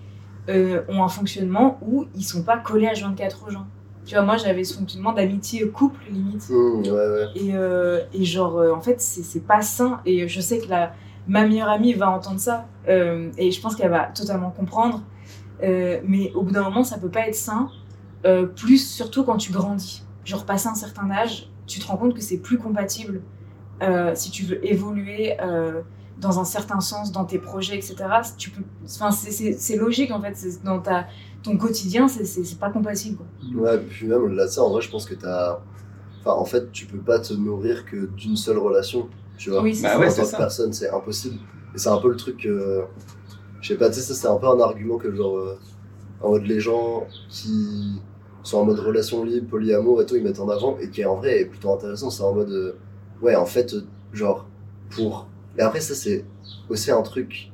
euh, 0.50 0.82
ont 0.90 1.04
un 1.04 1.08
fonctionnement 1.08 1.78
où 1.84 2.06
ils 2.16 2.24
sont 2.24 2.42
pas 2.42 2.58
collés 2.58 2.88
à 2.88 2.94
24 2.94 3.46
aux 3.48 3.52
gens. 3.52 3.68
Tu 4.06 4.16
vois, 4.16 4.24
moi, 4.24 4.38
j'avais 4.38 4.64
ce 4.64 4.74
fonctionnement 4.78 5.14
d'amitié 5.14 5.68
couple, 5.70 6.02
limite. 6.10 6.50
Mmh, 6.50 6.82
ouais, 6.82 6.92
ouais. 6.92 7.26
Et, 7.36 7.52
euh, 7.54 8.02
et 8.14 8.26
genre, 8.26 8.58
euh, 8.58 8.74
en 8.74 8.82
fait, 8.82 9.00
c'est 9.00 9.46
pas 9.46 9.62
sain. 9.62 10.02
Et 10.06 10.28
je 10.28 10.42
sais 10.42 10.60
que 10.60 10.68
la, 10.68 10.94
ma 11.28 11.46
meilleure 11.48 11.70
amie 11.70 11.94
va 11.94 12.10
entendre 12.10 12.40
ça. 12.40 12.66
euh, 12.90 13.30
et 13.38 13.52
je 13.52 13.62
pense 13.62 13.76
qu'elle 13.76 13.92
va 13.92 14.06
totalement 14.06 14.50
comprendre. 14.52 15.04
Mais 15.62 16.32
au 16.34 16.42
bout 16.42 16.52
d'un 16.52 16.64
moment, 16.64 16.84
ça 16.84 16.98
peut 16.98 17.10
pas 17.10 17.28
être 17.28 17.36
sain. 17.36 17.70
plus 18.56 18.80
surtout 18.92 19.24
quand 19.24 19.38
tu 19.38 19.52
grandis. 19.52 20.04
Genre, 20.26 20.46
passé 20.46 20.68
un 20.68 20.76
certain 20.76 21.10
âge, 21.12 21.50
tu 21.68 21.80
te 21.80 21.88
rends 21.88 21.98
compte 21.98 22.14
que 22.16 22.22
c'est 22.22 22.38
plus 22.40 22.58
compatible 22.58 23.22
si 24.16 24.32
tu 24.32 24.44
veux 24.44 24.66
évoluer 24.66 25.38
dans 26.20 26.40
un 26.40 26.44
certain 26.46 26.80
sens 26.82 27.12
dans 27.12 27.26
tes 27.26 27.40
projets, 27.40 27.76
etc. 27.76 27.96
Tu 28.38 28.50
peux, 28.52 28.64
enfin, 28.86 29.12
c'est- 29.12 29.76
logique 29.76 30.12
en 30.12 30.22
fait. 30.22 30.36
C'est 30.36 30.64
Dans 30.64 30.80
ta, 30.80 31.08
ton 31.44 31.58
quotidien, 31.58 32.08
c'est- 32.08 32.60
pas 32.60 32.70
compatible. 32.70 33.18
Quoi. 33.18 33.62
Ouais, 33.62 33.78
puis 33.80 34.08
même 34.08 34.22
au-delà 34.24 34.46
de 34.46 34.52
ça, 34.52 34.62
en 34.64 34.70
vrai, 34.70 34.82
je 34.82 34.90
pense 34.90 35.06
que 35.06 35.16
t'as. 35.16 35.60
Enfin, 36.20 36.34
en 36.34 36.46
fait, 36.46 36.72
tu 36.72 36.86
peux 36.86 37.00
pas 37.00 37.20
te 37.20 37.34
nourrir 37.34 37.86
que 37.86 38.06
d'une 38.16 38.36
seule 38.36 38.60
relation, 38.60 39.10
tu 39.38 39.50
vois. 39.50 39.62
Oui, 39.64 39.74
c'est 39.76 39.84
Bah 39.84 39.94
ça. 39.94 40.00
ouais, 40.00 40.08
en 40.08 40.10
c'est 40.12 40.18
tant 40.18 40.24
que 40.24 40.30
ça. 40.30 40.38
personne, 40.38 40.74
c'est 40.74 40.90
impossible. 40.90 41.38
Et 41.74 41.78
c'est 41.80 41.90
un 41.90 41.98
peu 41.98 42.10
le 42.10 42.16
truc. 42.16 42.46
euh, 42.46 42.84
Je 43.62 43.68
sais 43.70 43.76
pas, 43.78 43.90
tu 43.90 43.96
sais, 43.96 44.02
ça, 44.02 44.14
c'est 44.16 44.28
un 44.28 44.38
peu 44.38 44.48
un 44.48 44.60
argument 44.60 44.98
que, 44.98 45.14
genre, 45.14 45.38
euh, 45.38 45.60
en 46.22 46.30
mode 46.32 46.44
les 46.46 46.60
gens 46.60 47.06
qui 47.30 48.02
sont 48.44 48.58
en 48.58 48.66
mode 48.66 48.80
relation 48.80 49.24
libre, 49.24 49.48
polyamour 49.50 50.02
et 50.02 50.06
tout, 50.08 50.16
ils 50.16 50.24
mettent 50.24 50.40
en 50.40 50.50
avant, 50.50 50.78
et 50.80 50.90
qui 50.90 51.06
en 51.06 51.16
vrai 51.18 51.42
est 51.42 51.46
plutôt 51.46 51.72
intéressant. 51.74 52.10
C'est 52.10 52.24
en 52.24 52.34
mode. 52.34 52.50
euh, 52.52 52.74
Ouais, 53.22 53.36
en 53.36 53.46
fait, 53.46 53.74
euh, 53.76 53.82
genre, 54.14 54.48
pour. 54.90 55.28
Et 55.58 55.62
après, 55.62 55.80
ça, 55.82 55.94
c'est 55.94 56.26
aussi 56.70 56.90
un 56.92 57.04
truc 57.04 57.51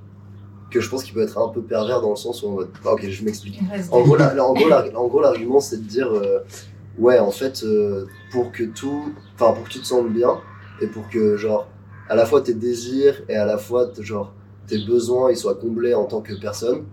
que 0.69 0.82
je 0.82 0.89
pense 0.89 1.03
qu'il 1.03 1.13
peut 1.13 1.21
être 1.21 1.38
un 1.38 1.49
peu 1.49 1.62
pervers 1.62 2.01
dans 2.01 2.10
le 2.12 2.15
sens 2.15 2.43
où, 2.43 2.47
en 2.47 2.51
mode. 2.51 2.69
Bah, 2.84 2.91
ok, 2.93 3.08
je 3.08 3.23
m'explique. 3.23 3.60
En 3.91 4.01
gros, 4.01 4.15
la- 4.17 4.43
en 4.45 4.53
gros, 4.53 4.67
la- 4.69 4.99
en 4.99 5.08
gros, 5.08 5.21
l'argument, 5.21 5.60
c'est 5.60 5.77
de 5.77 5.88
dire, 5.88 6.12
euh, 6.12 6.39
ouais, 6.97 7.19
en 7.19 7.32
fait, 7.32 7.63
euh, 7.63 8.06
pour 8.32 8.51
que 8.51 8.63
tout, 8.63 9.13
enfin, 9.36 9.53
pour 9.53 9.63
que 9.63 9.69
tu 9.69 9.80
te 9.80 9.86
sentes 9.86 10.12
bien 10.12 10.39
et 10.82 10.88
pour 10.88 11.08
que, 11.10 11.38
genre, 11.38 11.67
à 12.10 12.15
la 12.15 12.25
fois 12.25 12.41
tes 12.41 12.53
désirs 12.53 13.21
et 13.30 13.36
à 13.36 13.45
la 13.45 13.58
fois, 13.58 13.89
genre, 13.99 14.34
tes 14.67 14.80
besoins, 14.86 15.32
ils 15.32 15.38
soient 15.38 15.56
comblés 15.56 15.93
en 15.93 16.06
tant 16.06 16.21
que 16.21 16.34
personne, 16.34 16.84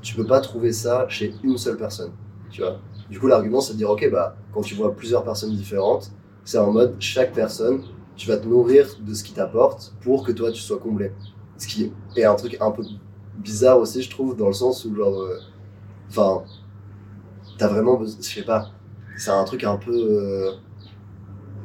tu 0.00 0.14
peux 0.14 0.26
pas 0.26 0.40
trouver 0.40 0.72
ça 0.72 1.06
chez 1.08 1.34
une 1.42 1.58
seule 1.58 1.76
personne, 1.76 2.12
tu 2.50 2.62
vois. 2.62 2.78
Du 3.10 3.18
coup, 3.18 3.26
l'argument, 3.26 3.60
c'est 3.60 3.72
de 3.74 3.78
dire, 3.78 3.90
ok, 3.90 4.08
bah, 4.10 4.36
quand 4.52 4.62
tu 4.62 4.74
vois 4.74 4.94
plusieurs 4.94 5.24
personnes 5.24 5.54
différentes, 5.54 6.10
c'est 6.44 6.58
en 6.58 6.72
mode, 6.72 6.94
chaque 6.98 7.32
personne, 7.34 7.82
tu 8.16 8.26
vas 8.28 8.36
te 8.38 8.46
nourrir 8.46 8.86
de 9.00 9.12
ce 9.14 9.22
qui 9.22 9.32
t'apporte 9.32 9.92
pour 10.02 10.24
que 10.24 10.32
toi, 10.32 10.50
tu 10.50 10.60
sois 10.60 10.78
comblé. 10.78 11.12
Ce 11.58 11.66
qui 11.66 11.92
est 12.16 12.24
un 12.24 12.34
truc 12.34 12.56
un 12.60 12.70
peu 12.70 12.82
bizarre 13.38 13.78
aussi, 13.78 14.02
je 14.02 14.10
trouve, 14.10 14.36
dans 14.36 14.48
le 14.48 14.52
sens 14.52 14.84
où, 14.84 14.94
genre, 14.94 15.20
euh, 15.20 15.38
enfin, 16.08 16.44
t'as 17.58 17.68
vraiment 17.68 17.96
besoin, 17.96 18.18
je 18.20 18.26
sais 18.26 18.42
pas, 18.44 18.70
c'est 19.16 19.30
un 19.30 19.44
truc 19.44 19.64
un 19.64 19.76
peu, 19.76 19.92
euh, 19.92 20.52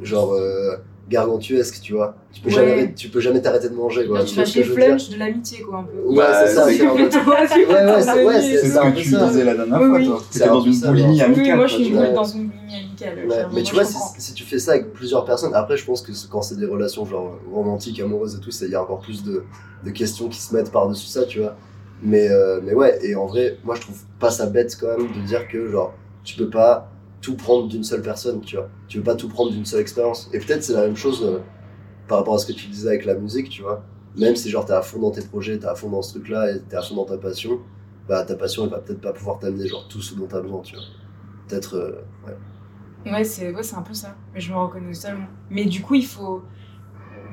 genre, 0.02 0.34
euh, 0.34 0.78
gargantuesque, 1.10 1.82
tu 1.82 1.94
vois. 1.94 2.16
Tu 2.32 2.42
peux 2.42 2.50
Ouais. 2.50 2.56
jamais, 2.56 2.94
tu 2.94 3.10
peux 3.10 3.20
jamais 3.20 3.42
t'arrêter 3.42 3.70
de 3.70 3.76
manger, 3.76 4.06
quoi. 4.08 4.20
Là, 4.20 4.24
tu 4.24 4.30
Tu 4.30 4.36
vois 4.36 4.44
vas 4.44 4.50
ce 4.50 4.54
que 4.56 4.60
chez 4.62 4.64
je 4.66 4.70
veux 4.72 4.76
dire 4.78 4.86
Flunch 4.88 5.10
de 5.10 5.18
l'amitié, 5.20 5.60
quoi, 5.62 5.80
un 5.80 5.84
peu. 5.84 5.98
Ouais, 6.10 6.16
Bah, 6.16 6.46
c'est 6.48 6.54
ça, 6.56 6.64
c'est- 6.66 6.82
ouais, 6.82 6.92
ouais, 6.92 7.10
c'est- 7.10 8.26
ouais, 8.26 8.42
c'est- 8.42 8.58
ce 8.70 8.80
que 8.80 8.96
tu 9.02 9.10
ça. 9.12 9.28
disais 9.28 9.44
la 9.44 9.54
dernière 9.56 9.78
fois, 9.78 9.90
oui. 9.98 10.06
toi. 10.08 10.20
C'est 10.32 10.40
T'étais 10.40 10.50
dans 10.50 10.62
une 10.62 10.80
boulimie 10.80 11.22
amicale. 11.22 11.44
Oui, 11.46 11.54
moi, 11.56 11.68
je 11.68 11.76
suis 11.76 11.92
dans 11.92 12.24
une 12.24 12.48
boulimie 12.48 12.76
amicale. 12.76 13.28
Ouais, 13.30 13.46
mais 13.54 13.64
tu 13.64 13.76
vois, 13.76 13.84
si, 13.86 14.34
tu 14.34 14.44
fais 14.44 14.60
ça 14.60 14.72
avec 14.72 14.94
plusieurs 14.94 15.26
personnes, 15.26 15.54
après, 15.54 15.78
je 15.78 15.86
pense 15.86 16.02
que 16.02 16.12
quand 16.32 16.42
c'est 16.42 16.56
des 16.58 16.66
relations 16.66 17.06
genre 17.06 17.38
romantiques, 17.52 18.00
amoureuses 18.00 18.36
et 18.36 18.40
tout, 18.40 18.52
c'est- 18.52 18.66
il 18.66 18.72
y 18.72 18.76
a 18.76 18.82
encore 18.82 19.00
plus 19.02 19.24
de, 19.24 19.44
de 19.86 19.90
questions 19.92 20.30
qui 20.30 20.40
se 20.40 20.56
mettent 20.56 20.72
par-dessus 20.72 21.08
ça, 21.08 21.26
tu 21.26 21.40
vois. 21.40 21.56
Mais, 22.02 22.30
euh, 22.30 22.60
mais 22.64 22.74
ouais, 22.74 22.98
et 23.06 23.16
en 23.16 23.26
vrai, 23.28 23.58
moi, 23.64 23.76
je 23.76 23.82
trouve 23.82 23.98
pas 24.20 24.32
ça 24.32 24.46
bête 24.46 24.78
quand 24.80 24.88
même 24.98 25.08
de 25.08 25.22
dire 25.26 25.48
que, 25.48 25.70
genre, 25.70 25.94
tu 26.24 26.36
peux 26.38 26.50
pas 26.50 26.90
tout 27.24 27.36
prendre 27.36 27.68
d'une 27.68 27.84
seule 27.84 28.02
personne, 28.04 28.42
tu 28.42 28.58
vois. 28.58 28.70
Tu 28.88 29.00
peux 29.00 29.06
pas 29.06 29.16
tout 29.16 29.30
prendre 29.30 29.50
d'une 29.52 29.66
seule 29.66 29.80
expérience. 29.80 30.30
Et 30.34 30.40
peut-être 30.40 30.62
c'est 30.62 30.74
la 30.74 30.82
même 30.82 30.98
chose 30.98 31.24
euh, 31.24 31.40
par 32.08 32.20
rapport 32.20 32.36
à 32.36 32.38
ce 32.38 32.46
que 32.46 32.52
tu 32.52 32.68
disais 32.68 32.90
avec 32.90 33.06
la 33.06 33.16
musique, 33.16 33.50
tu 33.50 33.64
vois. 33.64 33.84
Même 34.16 34.36
si, 34.36 34.50
genre, 34.52 34.66
t'es 34.66 34.74
à 34.74 34.82
fond 34.84 35.00
dans 35.00 35.10
tes 35.10 35.22
projets, 35.22 35.58
t'es 35.58 35.66
à 35.66 35.74
fond 35.74 35.90
dans 35.90 36.04
ce 36.04 36.12
truc-là 36.20 36.52
et 36.52 36.60
t'es 36.62 36.76
à 36.76 36.82
fond 36.82 36.96
dans 36.96 37.06
ta 37.06 37.18
passion, 37.18 37.62
bah, 38.08 38.24
ta 38.26 38.36
passion, 38.36 38.66
elle 38.66 38.70
va 38.70 38.80
peut-être 38.80 39.02
pas 39.02 39.14
pouvoir 39.14 39.40
t'amener, 39.40 39.68
genre, 39.68 39.88
tout 39.88 40.02
ce 40.02 40.14
dont 40.16 40.28
t'as 40.28 40.42
besoin, 40.42 40.62
tu 40.62 40.76
vois. 40.76 40.84
Peut-être, 41.48 41.76
euh, 41.78 42.04
ouais. 42.28 43.12
Ouais, 43.12 43.24
c'est 43.24 43.54
ouais, 43.54 43.74
un 43.76 43.82
peu 43.82 43.94
ça. 43.94 44.16
Mais 44.34 44.40
je 44.42 44.52
me 44.52 44.58
reconnais 44.58 44.94
totalement. 44.94 45.28
Mais 45.50 45.66
du 45.66 45.82
coup, 45.82 45.96
il 45.96 46.06
faut. 46.06 46.44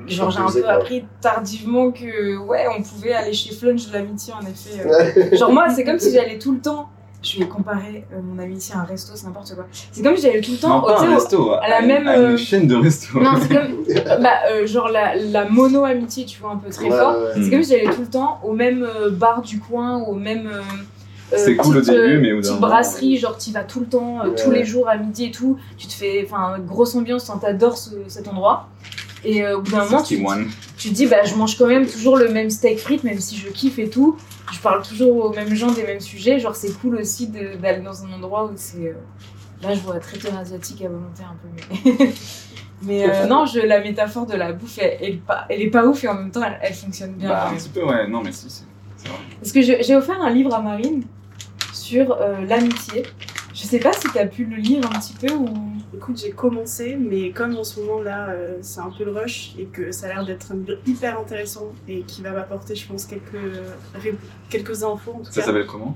Genre, 0.07 0.31
j'ai 0.31 0.39
un 0.39 0.47
peu 0.47 0.67
appris 0.67 1.05
tardivement 1.19 1.91
que, 1.91 2.37
ouais, 2.37 2.65
on 2.75 2.81
pouvait 2.81 3.13
aller 3.13 3.33
chez 3.33 3.53
Flunch 3.53 3.87
de 3.87 3.93
l'amitié, 3.93 4.33
en 4.33 4.41
effet. 4.41 4.85
euh. 4.85 5.35
Genre, 5.37 5.51
moi, 5.51 5.69
c'est 5.69 5.83
comme 5.83 5.99
si 5.99 6.11
j'allais 6.13 6.39
tout 6.39 6.53
le 6.53 6.61
temps. 6.61 6.89
Je 7.23 7.37
vais 7.39 7.45
comparer 7.47 8.05
euh, 8.13 8.19
mon 8.23 8.41
amitié 8.41 8.73
à 8.73 8.79
un 8.79 8.83
resto, 8.83 9.11
c'est 9.15 9.25
n'importe 9.27 9.53
quoi. 9.53 9.65
C'est 9.91 10.01
comme 10.01 10.15
si 10.15 10.23
j'allais 10.23 10.41
tout 10.41 10.53
le 10.53 10.57
temps 10.57 10.69
Non, 10.69 10.83
au 10.83 10.87
pas 10.87 10.99
sais, 10.99 11.05
un 11.05 11.11
au- 11.11 11.13
resto, 11.15 11.51
à 11.53 11.69
la 11.69 11.81
une- 11.81 11.87
même, 11.87 12.07
à 12.07 12.15
une 12.17 12.21
euh, 12.23 12.37
chaîne 12.37 12.65
de 12.67 12.75
resto. 12.75 13.19
Non, 13.19 13.33
c'est 13.39 13.47
comme. 13.55 13.83
bah, 14.23 14.29
euh, 14.51 14.65
genre 14.65 14.89
la, 14.89 15.15
la 15.15 15.47
mono-amitié, 15.47 16.25
tu 16.25 16.39
vois, 16.41 16.51
un 16.51 16.57
peu 16.57 16.71
très 16.71 16.85
Ouais, 16.89 16.97
fort. 16.97 17.15
ouais. 17.21 17.43
C'est 17.43 17.49
comme 17.51 17.61
si 17.63 17.71
j'allais 17.71 17.93
tout 17.93 18.01
le 18.01 18.07
temps 18.09 18.39
au 18.43 18.53
même 18.53 18.81
euh, 18.83 19.11
bar 19.11 19.41
du 19.43 19.59
coin, 19.59 19.97
au 20.03 20.15
même. 20.15 20.47
euh, 20.47 20.61
euh, 21.33 21.37
C'est 21.37 21.55
cool 21.57 21.77
au 21.77 21.79
petite, 21.81 21.93
début, 21.93 22.15
euh, 22.15 22.19
mais 22.41 22.49
au 22.49 22.55
brasserie, 22.55 23.17
genre 23.17 23.37
tu 23.37 23.51
vas 23.51 23.63
tout 23.65 23.81
le 23.81 23.85
temps, 23.85 24.21
euh, 24.23 24.29
Ouais. 24.29 24.35
tous 24.43 24.49
les 24.49 24.65
jours 24.65 24.89
à 24.89 24.97
midi 24.97 25.25
et 25.25 25.31
tout. 25.31 25.57
Tu 25.77 25.85
te 25.87 25.93
fais. 25.93 26.25
Enfin, 26.27 26.55
grosse 26.59 26.95
ambiance, 26.95 27.31
t'adores 27.39 27.77
ce- 27.77 27.91
cet 28.07 28.27
endroit. 28.27 28.67
Et 29.23 29.43
euh, 29.43 29.57
au 29.57 29.61
bout 29.61 29.71
d'un 29.71 29.85
moment, 29.85 30.01
tu, 30.01 30.17
61. 30.17 30.47
tu 30.77 30.89
te 30.89 30.93
dis, 30.95 31.05
bah, 31.05 31.23
je 31.23 31.35
mange 31.35 31.57
quand 31.57 31.67
même 31.67 31.85
toujours 31.87 32.17
le 32.17 32.29
même 32.29 32.49
steak 32.49 32.79
frites, 32.79 33.03
même 33.03 33.19
si 33.19 33.37
je 33.37 33.49
kiffe 33.49 33.77
et 33.79 33.89
tout. 33.89 34.17
Je 34.51 34.59
parle 34.59 34.81
toujours 34.81 35.15
aux 35.25 35.33
mêmes 35.33 35.53
gens 35.53 35.71
des 35.71 35.83
mêmes 35.83 35.99
sujets. 35.99 36.39
Genre, 36.39 36.55
c'est 36.55 36.71
cool 36.79 36.95
aussi 36.95 37.27
d'aller 37.27 37.81
dans 37.81 38.03
un 38.03 38.11
endroit 38.13 38.45
où 38.45 38.51
c'est. 38.55 38.87
euh, 38.87 38.93
Là, 39.61 39.75
je 39.75 39.79
vois 39.81 39.99
traiteur 39.99 40.35
asiatique 40.37 40.81
à 40.83 40.89
volonté 40.89 41.21
un 41.23 41.35
peu, 41.35 41.93
mais. 41.99 42.09
mais 42.81 43.09
euh, 43.09 43.27
non, 43.27 43.45
je, 43.45 43.59
la 43.59 43.79
métaphore 43.79 44.25
de 44.25 44.35
la 44.35 44.53
bouffe, 44.53 44.79
elle, 44.79 44.97
elle, 45.01 45.19
elle 45.49 45.61
est 45.61 45.69
pas 45.69 45.85
ouf 45.85 46.03
et 46.03 46.07
en 46.07 46.15
même 46.15 46.31
temps, 46.31 46.41
elle, 46.43 46.57
elle 46.63 46.73
fonctionne 46.73 47.11
bien. 47.13 47.29
Bah, 47.29 47.49
un 47.51 47.55
petit 47.55 47.69
peu, 47.69 47.83
ouais. 47.85 48.07
Non, 48.07 48.21
mais 48.23 48.31
si. 48.31 48.47
C'est 48.49 49.07
vrai. 49.07 49.17
Parce 49.39 49.51
que 49.51 49.61
j'ai 49.61 49.95
offert 49.95 50.19
un 50.19 50.31
livre 50.31 50.53
à 50.55 50.61
Marine 50.61 51.03
sur 51.73 52.11
euh, 52.19 52.43
l'amitié. 52.47 53.03
Je 53.61 53.67
sais 53.67 53.79
pas 53.79 53.93
si 53.93 54.07
t'as 54.13 54.25
pu 54.25 54.45
le 54.45 54.55
lire 54.57 54.83
un 54.85 54.99
petit 54.99 55.13
peu 55.13 55.31
ou. 55.33 55.47
Écoute, 55.95 56.17
j'ai 56.23 56.31
commencé, 56.31 56.95
mais 56.95 57.31
comme 57.31 57.55
en 57.57 57.63
ce 57.63 57.79
moment 57.79 58.01
là, 58.01 58.29
euh, 58.29 58.57
c'est 58.61 58.79
un 58.79 58.89
peu 58.89 59.03
le 59.03 59.11
rush 59.11 59.51
et 59.59 59.65
que 59.65 59.91
ça 59.91 60.07
a 60.07 60.09
l'air 60.09 60.25
d'être 60.25 60.51
un 60.51 60.55
livre 60.55 60.79
hyper 60.87 61.19
intéressant 61.19 61.67
et 61.87 62.01
qui 62.01 62.21
va 62.21 62.31
m'apporter, 62.31 62.75
je 62.75 62.87
pense, 62.87 63.05
quelques, 63.05 63.23
ré- 63.95 64.15
quelques 64.49 64.83
infos 64.83 65.11
en 65.15 65.19
tout 65.19 65.25
Ça 65.31 65.41
cas. 65.41 65.47
s'appelle 65.47 65.67
comment? 65.67 65.95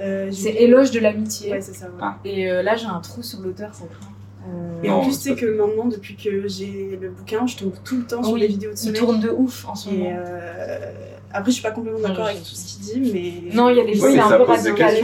Euh, 0.00 0.30
C'est 0.32 0.54
Éloge 0.54 0.90
de 0.90 0.98
l'amitié. 1.00 1.52
Ouais, 1.52 1.60
c'est 1.60 1.74
ça. 1.74 1.86
ouais. 1.86 1.92
Ah. 2.00 2.16
Et 2.24 2.50
euh, 2.50 2.62
là, 2.62 2.76
j'ai 2.76 2.86
un 2.86 3.00
trou 3.00 3.22
sur 3.22 3.40
l'auteur, 3.40 3.72
ça 3.74 3.84
craint. 3.84 4.10
Euh, 4.48 4.82
Et 4.82 4.88
Non, 4.88 4.94
en 4.96 5.02
plus, 5.02 5.12
c'est 5.12 5.30
c'est 5.30 5.36
que 5.36 5.46
maintenant, 5.46 5.84
depuis 5.86 6.16
que 6.16 6.48
j'ai 6.48 6.98
le 7.00 7.10
bouquin, 7.10 7.46
je 7.46 7.56
tombe 7.58 7.72
tout 7.84 7.98
le 7.98 8.04
temps 8.04 8.22
sur 8.22 8.32
Oui, 8.32 8.40
les 8.40 8.46
vidéos 8.48 8.70
de 8.72 8.76
ce 8.76 8.88
il 8.88 8.94
tourne 8.94 9.20
de 9.20 9.28
ouf 9.28 9.66
en 9.68 9.74
ce 9.74 9.90
Et 9.90 9.92
moment. 9.92 10.16
euh, 10.26 10.92
après, 11.32 11.50
je 11.50 11.54
suis 11.56 11.62
pas 11.62 11.70
complètement 11.72 12.00
d'accord 12.00 12.26
avec 12.26 12.38
tout 12.38 12.46
ce 12.54 12.78
qu'il 12.78 13.02
dit, 13.02 13.12
mais. 13.12 13.54
Non, 13.54 13.68
il 13.68 13.76
y 13.76 13.80
a 13.80 13.84
des 13.84 13.94
fois, 13.94 14.08
Oui, 14.08 14.14
il 14.14 14.18
est 14.18 14.22
un 14.22 14.28
ça 14.30 14.36
peu 14.38 14.42
radical, 14.44 14.94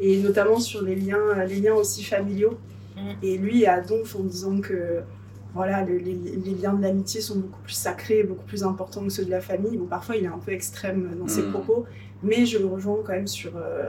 et 0.00 0.18
notamment 0.22 0.58
sur 0.60 0.82
les 0.82 0.94
liens, 0.96 1.44
les 1.48 1.60
liens 1.60 1.74
aussi 1.74 2.02
familiaux. 2.04 2.58
Mm. 2.96 3.00
Et 3.22 3.38
lui 3.38 3.66
a 3.66 3.80
donf 3.80 4.16
en 4.16 4.22
disant 4.24 4.60
que 4.60 5.00
voilà, 5.54 5.82
le- 5.84 5.96
les, 5.98 6.14
les 6.14 6.54
liens 6.54 6.74
de 6.74 6.82
l'amitié 6.82 7.20
sont 7.20 7.36
beaucoup 7.38 7.60
plus 7.62 7.72
sacrés, 7.74 8.22
beaucoup 8.22 8.44
plus 8.44 8.62
importants 8.62 9.02
que 9.02 9.08
ceux 9.10 9.24
de 9.24 9.30
la 9.30 9.40
famille. 9.40 9.76
Bon, 9.78 9.86
parfois, 9.86 10.16
il 10.16 10.24
est 10.24 10.28
un 10.28 10.38
peu 10.38 10.52
extrême 10.52 11.14
dans 11.18 11.28
ses 11.28 11.42
Mm. 11.42 11.50
propos, 11.52 11.86
mais 12.22 12.44
je 12.46 12.58
le 12.58 12.66
rejoins 12.66 12.98
quand 13.04 13.12
même 13.12 13.26
sur, 13.26 13.52
euh, 13.56 13.88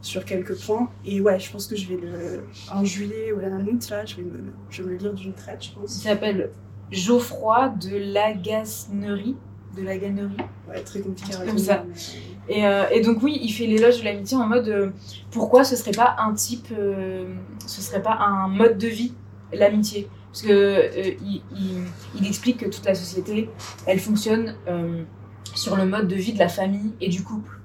sur 0.00 0.24
quelques 0.24 0.56
points. 0.64 0.88
Et 1.04 1.20
ouais, 1.20 1.40
je 1.40 1.50
pense 1.50 1.66
que 1.66 1.74
je 1.76 1.88
vais 1.88 1.96
le. 1.96 2.42
En 2.72 2.84
juillet 2.84 3.32
ou 3.32 3.40
en 3.40 3.66
août, 3.66 3.88
là, 3.90 4.04
je 4.04 4.16
vais 4.16 4.22
me, 4.22 4.38
je 4.70 4.82
vais 4.82 4.88
me 4.88 4.92
le 4.94 4.98
lire 4.98 5.12
d'une 5.14 5.32
traite, 5.32 5.62
je 5.64 5.68
Il 5.70 5.74
pense. 5.80 6.02
s'appelle 6.02 6.50
Geoffroy 6.92 7.68
de 7.80 8.12
Lagasnerie. 8.12 9.36
De 9.76 9.82
Laganerie. 9.82 10.36
Ouais, 10.68 10.80
très 10.82 11.00
compliqué 11.00 11.34
à 11.34 11.44
Comme 11.46 11.58
ça. 11.58 11.84
mais- 11.86 12.54
Et, 12.54 12.66
euh, 12.66 12.84
et 12.90 13.00
donc 13.02 13.22
oui, 13.22 13.38
il 13.42 13.50
fait 13.50 13.66
l'éloge 13.66 14.00
de 14.00 14.04
l'amitié 14.04 14.36
en 14.36 14.46
mode 14.46 14.68
euh, 14.68 14.90
pourquoi 15.30 15.64
ce 15.64 15.76
serait 15.76 15.90
pas 15.92 16.16
un 16.18 16.32
type, 16.32 16.68
euh, 16.72 17.26
ce 17.66 17.80
serait 17.82 18.02
pas 18.02 18.16
un 18.20 18.48
mode 18.48 18.78
de 18.78 18.88
vie 18.88 19.12
l'amitié, 19.52 20.08
parce 20.32 20.42
que 20.42 20.50
euh, 20.50 20.88
il, 21.22 21.42
il- 21.54 21.82
il 22.18 22.26
explique 22.26 22.58
que 22.58 22.64
toute 22.70 22.84
la 22.86 22.94
société, 22.94 23.50
elle 23.86 23.98
fonctionne 23.98 24.54
euh, 24.66 25.02
sur 25.54 25.76
le 25.76 25.84
mode 25.84 26.08
de 26.08 26.14
vie 26.14 26.32
de 26.32 26.38
la 26.38 26.48
famille 26.48 26.92
et 27.02 27.08
du 27.10 27.22
couple. 27.22 27.60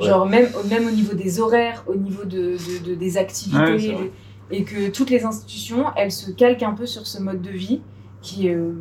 Ouais. 0.00 0.06
Genre 0.06 0.26
même, 0.26 0.48
au- 0.58 0.66
même 0.66 0.86
au 0.86 0.90
niveau 0.90 1.14
des 1.14 1.38
horaires, 1.40 1.84
au 1.86 1.94
niveau 1.94 2.24
de, 2.24 2.56
de- 2.56 2.88
de- 2.90 2.94
des 2.94 3.16
activités, 3.18 3.58
Ouais, 3.94 4.10
et 4.50 4.64
que 4.64 4.88
toutes 4.88 5.10
les 5.10 5.24
institutions, 5.24 5.84
elles 5.96 6.12
se 6.12 6.30
calquent 6.30 6.62
un 6.62 6.72
peu 6.72 6.86
sur 6.86 7.06
ce 7.06 7.20
mode 7.20 7.42
de 7.42 7.50
vie 7.50 7.82
qui 8.22 8.48
est 8.48 8.54
euh, 8.54 8.72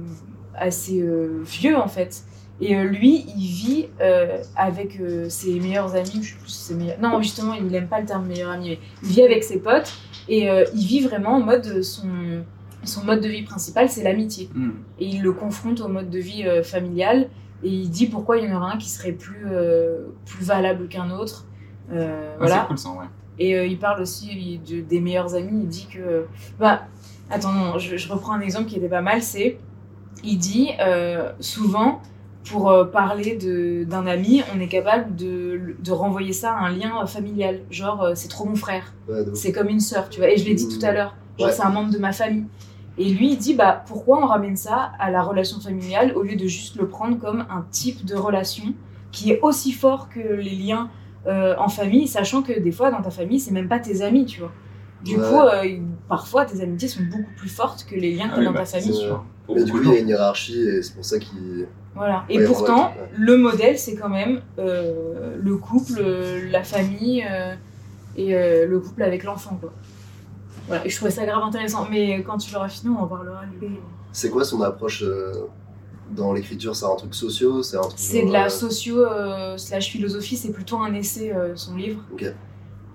assez 0.56 1.02
euh, 1.02 1.42
vieux 1.44 1.76
en 1.78 1.88
fait. 1.90 2.24
Et 2.60 2.76
euh, 2.76 2.84
lui, 2.86 3.26
il 3.38 3.48
vit 3.48 3.86
euh, 4.02 4.42
avec 4.56 5.00
euh, 5.00 5.30
ses 5.30 5.60
meilleurs 5.60 5.96
amis, 5.96 6.24
je 6.24 6.32
sais 6.32 6.38
plus 6.40 6.50
si 6.50 6.58
c'est 6.64 6.74
meilleur... 6.74 7.00
Non, 7.00 7.22
justement, 7.22 7.54
il 7.54 7.66
n'aime 7.68 7.88
pas 7.88 8.00
le 8.00 8.08
terme 8.08 8.26
meilleur 8.26 8.50
ami, 8.50 8.70
mais 8.70 8.80
il 9.04 9.10
vit 9.10 9.22
avec 9.22 9.44
ses 9.44 9.60
potes 9.60 9.94
et 10.28 10.48
il 10.74 10.86
vit 10.86 11.02
vraiment 11.02 11.36
en 11.36 11.40
mode 11.40 11.84
son, 11.84 12.08
son 12.84 13.04
mode 13.06 13.22
de 13.22 13.28
vie 13.30 13.44
principal, 13.44 13.90
c'est 13.90 14.04
l'amitié. 14.04 14.50
Hmm. 14.54 14.72
Et 15.00 15.06
il 15.06 15.22
le 15.22 15.32
confronte 15.34 15.82
au 15.82 15.88
mode 15.88 16.10
de 16.10 16.20
vie 16.20 16.44
familial 16.64 17.30
et 17.64 17.70
il 17.70 17.90
dit 17.90 18.08
pourquoi 18.08 18.38
il 18.38 18.50
y 18.50 18.52
en 18.52 18.58
aura 18.58 18.74
un 18.74 18.78
qui 18.78 18.90
serait 18.90 19.14
plus, 19.14 19.46
plus 20.26 20.44
valable 20.44 20.88
qu'un 20.88 21.12
autre. 21.12 21.46
Ah, 21.92 21.96
voilà. 22.40 22.62
C'est 22.62 22.68
cool 22.68 22.78
ça, 22.78 22.90
ouais. 22.90 23.06
Et 23.40 23.66
il 23.68 23.78
parle 23.78 24.02
aussi 24.02 24.30
il- 24.32 24.64
de- 24.64 24.82
des 24.82 25.00
meilleurs 25.00 25.36
amis. 25.36 25.62
Il 25.62 25.68
dit 25.68 25.88
que. 25.94 26.26
Bah, 26.60 26.88
attends, 27.30 27.52
non, 27.54 27.78
je, 27.78 27.96
je 27.98 28.12
reprends 28.12 28.34
un 28.34 28.42
exemple 28.42 28.66
qui 28.66 28.78
était 28.78 28.90
pas 28.90 29.02
mal. 29.04 29.22
C'est. 29.22 29.60
Il 30.24 30.40
dit 30.40 30.72
souvent, 31.40 32.02
pour 32.50 32.70
euh, 32.70 32.86
parler 32.86 33.36
de- 33.36 33.84
d'un 33.84 34.06
ami, 34.08 34.42
on 34.56 34.60
est 34.60 34.68
capable 34.68 35.16
de, 35.16 35.76
de 35.84 35.92
renvoyer 35.92 36.34
ça 36.34 36.54
à 36.54 36.66
un 36.66 36.70
lien 36.72 37.06
familial. 37.06 37.62
Genre, 37.72 38.04
euh, 38.04 38.12
c'est 38.16 38.28
trop 38.28 38.46
mon 38.46 38.56
frère. 38.56 38.94
Ouais. 39.10 39.24
C'est 39.34 39.52
comme 39.52 39.68
une 39.70 39.80
sœur, 39.80 40.10
tu 40.10 40.20
vois. 40.20 40.30
Et 40.30 40.38
je 40.38 40.46
l'ai 40.46 40.54
dit 40.56 40.68
tout 40.68 40.86
à 40.86 40.92
l'heure. 40.92 41.16
Genre, 41.38 41.48
Ouais. 41.50 41.54
c'est 41.54 41.64
un 41.64 41.70
membre 41.70 41.92
de 41.92 41.98
ma 42.00 42.12
famille. 42.12 42.46
Et 42.98 43.10
lui, 43.10 43.32
il 43.34 43.38
dit, 43.38 43.54
bah, 43.54 43.84
pourquoi 43.88 44.24
on 44.24 44.26
ramène 44.26 44.56
ça 44.56 44.92
à 45.00 45.12
la 45.12 45.22
relation 45.22 45.60
familiale 45.60 46.14
au 46.16 46.24
lieu 46.24 46.36
de 46.36 46.48
juste 46.48 46.76
le 46.78 46.88
prendre 46.88 47.20
comme 47.20 47.42
un 47.50 47.66
type 47.70 48.06
de 48.06 48.16
relation 48.16 48.74
qui 49.12 49.32
est 49.32 49.40
aussi 49.42 49.72
fort 49.72 50.10
que 50.10 50.20
les 50.20 50.56
liens 50.56 50.90
euh, 51.28 51.56
en 51.60 51.70
famille, 51.70 52.08
sachant 52.08 52.42
que 52.42 52.58
des 52.60 52.72
fois, 52.72 52.90
dans 52.90 53.02
ta 53.02 53.12
famille, 53.12 53.40
c'est 53.40 53.52
même 53.52 53.68
pas 53.68 53.80
tes 53.80 54.02
amis, 54.02 54.26
tu 54.26 54.40
vois. 54.40 54.52
Du 55.06 55.16
Ouais. 55.16 55.22
coup, 55.30 55.42
euh, 55.42 55.78
parfois, 56.10 56.46
tes 56.46 56.62
amitiés 56.62 56.88
sont 56.88 57.04
beaucoup 57.04 57.32
plus 57.38 57.50
fortes 57.50 57.86
que 57.88 57.96
les 57.96 58.16
liens 58.16 58.30
que 58.30 58.32
Ah 58.32 58.36
t'as 58.36 58.40
oui, 58.40 58.46
dans 58.46 58.52
bah, 58.54 58.60
ta 58.62 58.66
c'est 58.66 58.82
famille. 58.82 59.10
Mais 59.54 59.64
du 59.64 59.72
coup, 59.72 59.80
il 59.84 59.90
y 59.90 59.96
a 59.96 60.00
une 60.00 60.08
hiérarchie 60.10 60.60
et 60.60 60.82
c'est 60.82 60.96
pour 60.96 61.06
ça 61.06 61.20
qu'il. 61.20 61.68
Voilà. 61.98 62.24
Et 62.30 62.40
Ouais, 62.40 62.46
pourtant, 62.46 62.92
ouais, 62.92 63.02
ouais. 63.02 63.10
le 63.18 63.38
modèle, 63.38 63.78
c'est 63.78 63.96
quand 63.96 64.10
même 64.10 64.42
euh, 64.60 65.36
le 65.40 65.58
couple, 65.58 66.00
euh, 66.00 66.50
la 66.50 66.64
famille 66.64 67.26
euh, 67.30 67.54
et 68.16 68.34
le 68.66 68.80
couple 68.80 69.04
avec 69.04 69.24
l'enfant. 69.24 69.60
Voilà. 70.68 70.86
Et 70.86 70.90
je 70.90 70.96
trouvais 70.96 71.12
ça 71.12 71.26
grave 71.26 71.44
intéressant. 71.44 71.88
Mais 71.90 72.24
quand 72.24 72.38
tu 72.38 72.54
l'auras 72.54 72.70
fini, 72.70 72.96
on 72.96 73.02
en 73.04 73.08
parlera. 73.08 73.42
C'est 74.12 74.30
quoi 74.30 74.44
son 74.44 74.62
approche 74.62 75.04
dans 76.12 76.34
l'écriture? 76.34 76.76
C'est 76.76 76.86
un 76.86 76.96
truc 76.96 77.14
socio? 77.14 77.62
C'est 77.64 77.78
un 77.78 78.26
de 78.26 78.32
la 78.32 78.50
socio 78.50 79.06
slash 79.58 79.90
philosophie, 79.90 80.38
c'est 80.38 80.52
plutôt 80.52 80.78
un 80.78 80.94
essai, 80.94 81.34
son 81.56 81.76
livre. 81.76 82.02
Ok. 82.14 82.26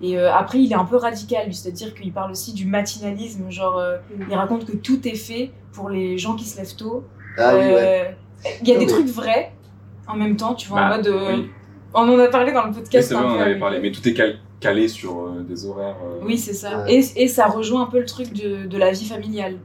Et 0.01 0.17
après, 0.17 0.59
il 0.59 0.71
est 0.71 0.75
un 0.75 0.83
peu 0.85 0.97
radical, 0.97 1.53
c'est-à-dire 1.53 1.93
qu'il 1.93 2.11
parle 2.11 2.31
aussi 2.31 2.53
du 2.53 2.65
matinalisme. 2.65 3.49
Genre, 3.49 3.81
il 4.29 4.35
raconte 4.35 4.65
que 4.65 4.75
tout 4.75 5.07
est 5.07 5.15
fait 5.15 5.51
pour 5.71 5.89
les 5.89 6.17
gens 6.17 6.35
qui 6.35 6.45
se 6.45 6.57
lèvent 6.57 6.75
tôt. 6.75 7.05
Ah 7.37 7.53
oui, 7.55 7.61
ouais. 7.61 8.17
Il 8.61 8.67
y 8.67 8.73
a 8.75 8.77
des 8.79 8.85
trucs 8.87 9.07
vrais 9.07 9.51
en 10.07 10.15
même 10.15 10.35
temps, 10.35 10.53
tu 10.55 10.67
vois, 10.67 10.81
en 10.81 10.89
Bah, 10.89 10.97
mode. 10.97 11.07
euh, 11.07 11.35
oui. 11.37 11.49
On 11.93 12.01
en 12.09 12.19
a 12.19 12.27
parlé 12.27 12.51
dans 12.51 12.63
le 12.63 12.69
Oui, 12.69 12.75
podcast. 12.75 13.07
c'est 13.07 13.13
vrai, 13.15 13.23
on 13.23 13.29
en 13.37 13.39
avait 13.39 13.59
parlé, 13.59 13.79
mais 13.79 13.91
tout 13.91 14.05
est 14.07 14.13
cal- 14.13 14.39
calé 14.59 14.87
sur 14.87 15.19
euh, 15.27 15.45
des 15.47 15.65
horaires. 15.65 15.95
euh, 16.03 16.19
Oui, 16.23 16.37
c'est 16.37 16.53
ça. 16.53 16.79
Ouais. 16.83 16.93
Et, 16.95 17.23
et 17.23 17.27
ça 17.27 17.45
rejoint 17.47 17.83
un 17.83 17.85
peu 17.87 17.99
le 17.99 18.05
truc 18.05 18.33
de, 18.33 18.65
de 18.65 18.77
la 18.77 18.91
vie 18.91 19.05
familiale. 19.05 19.57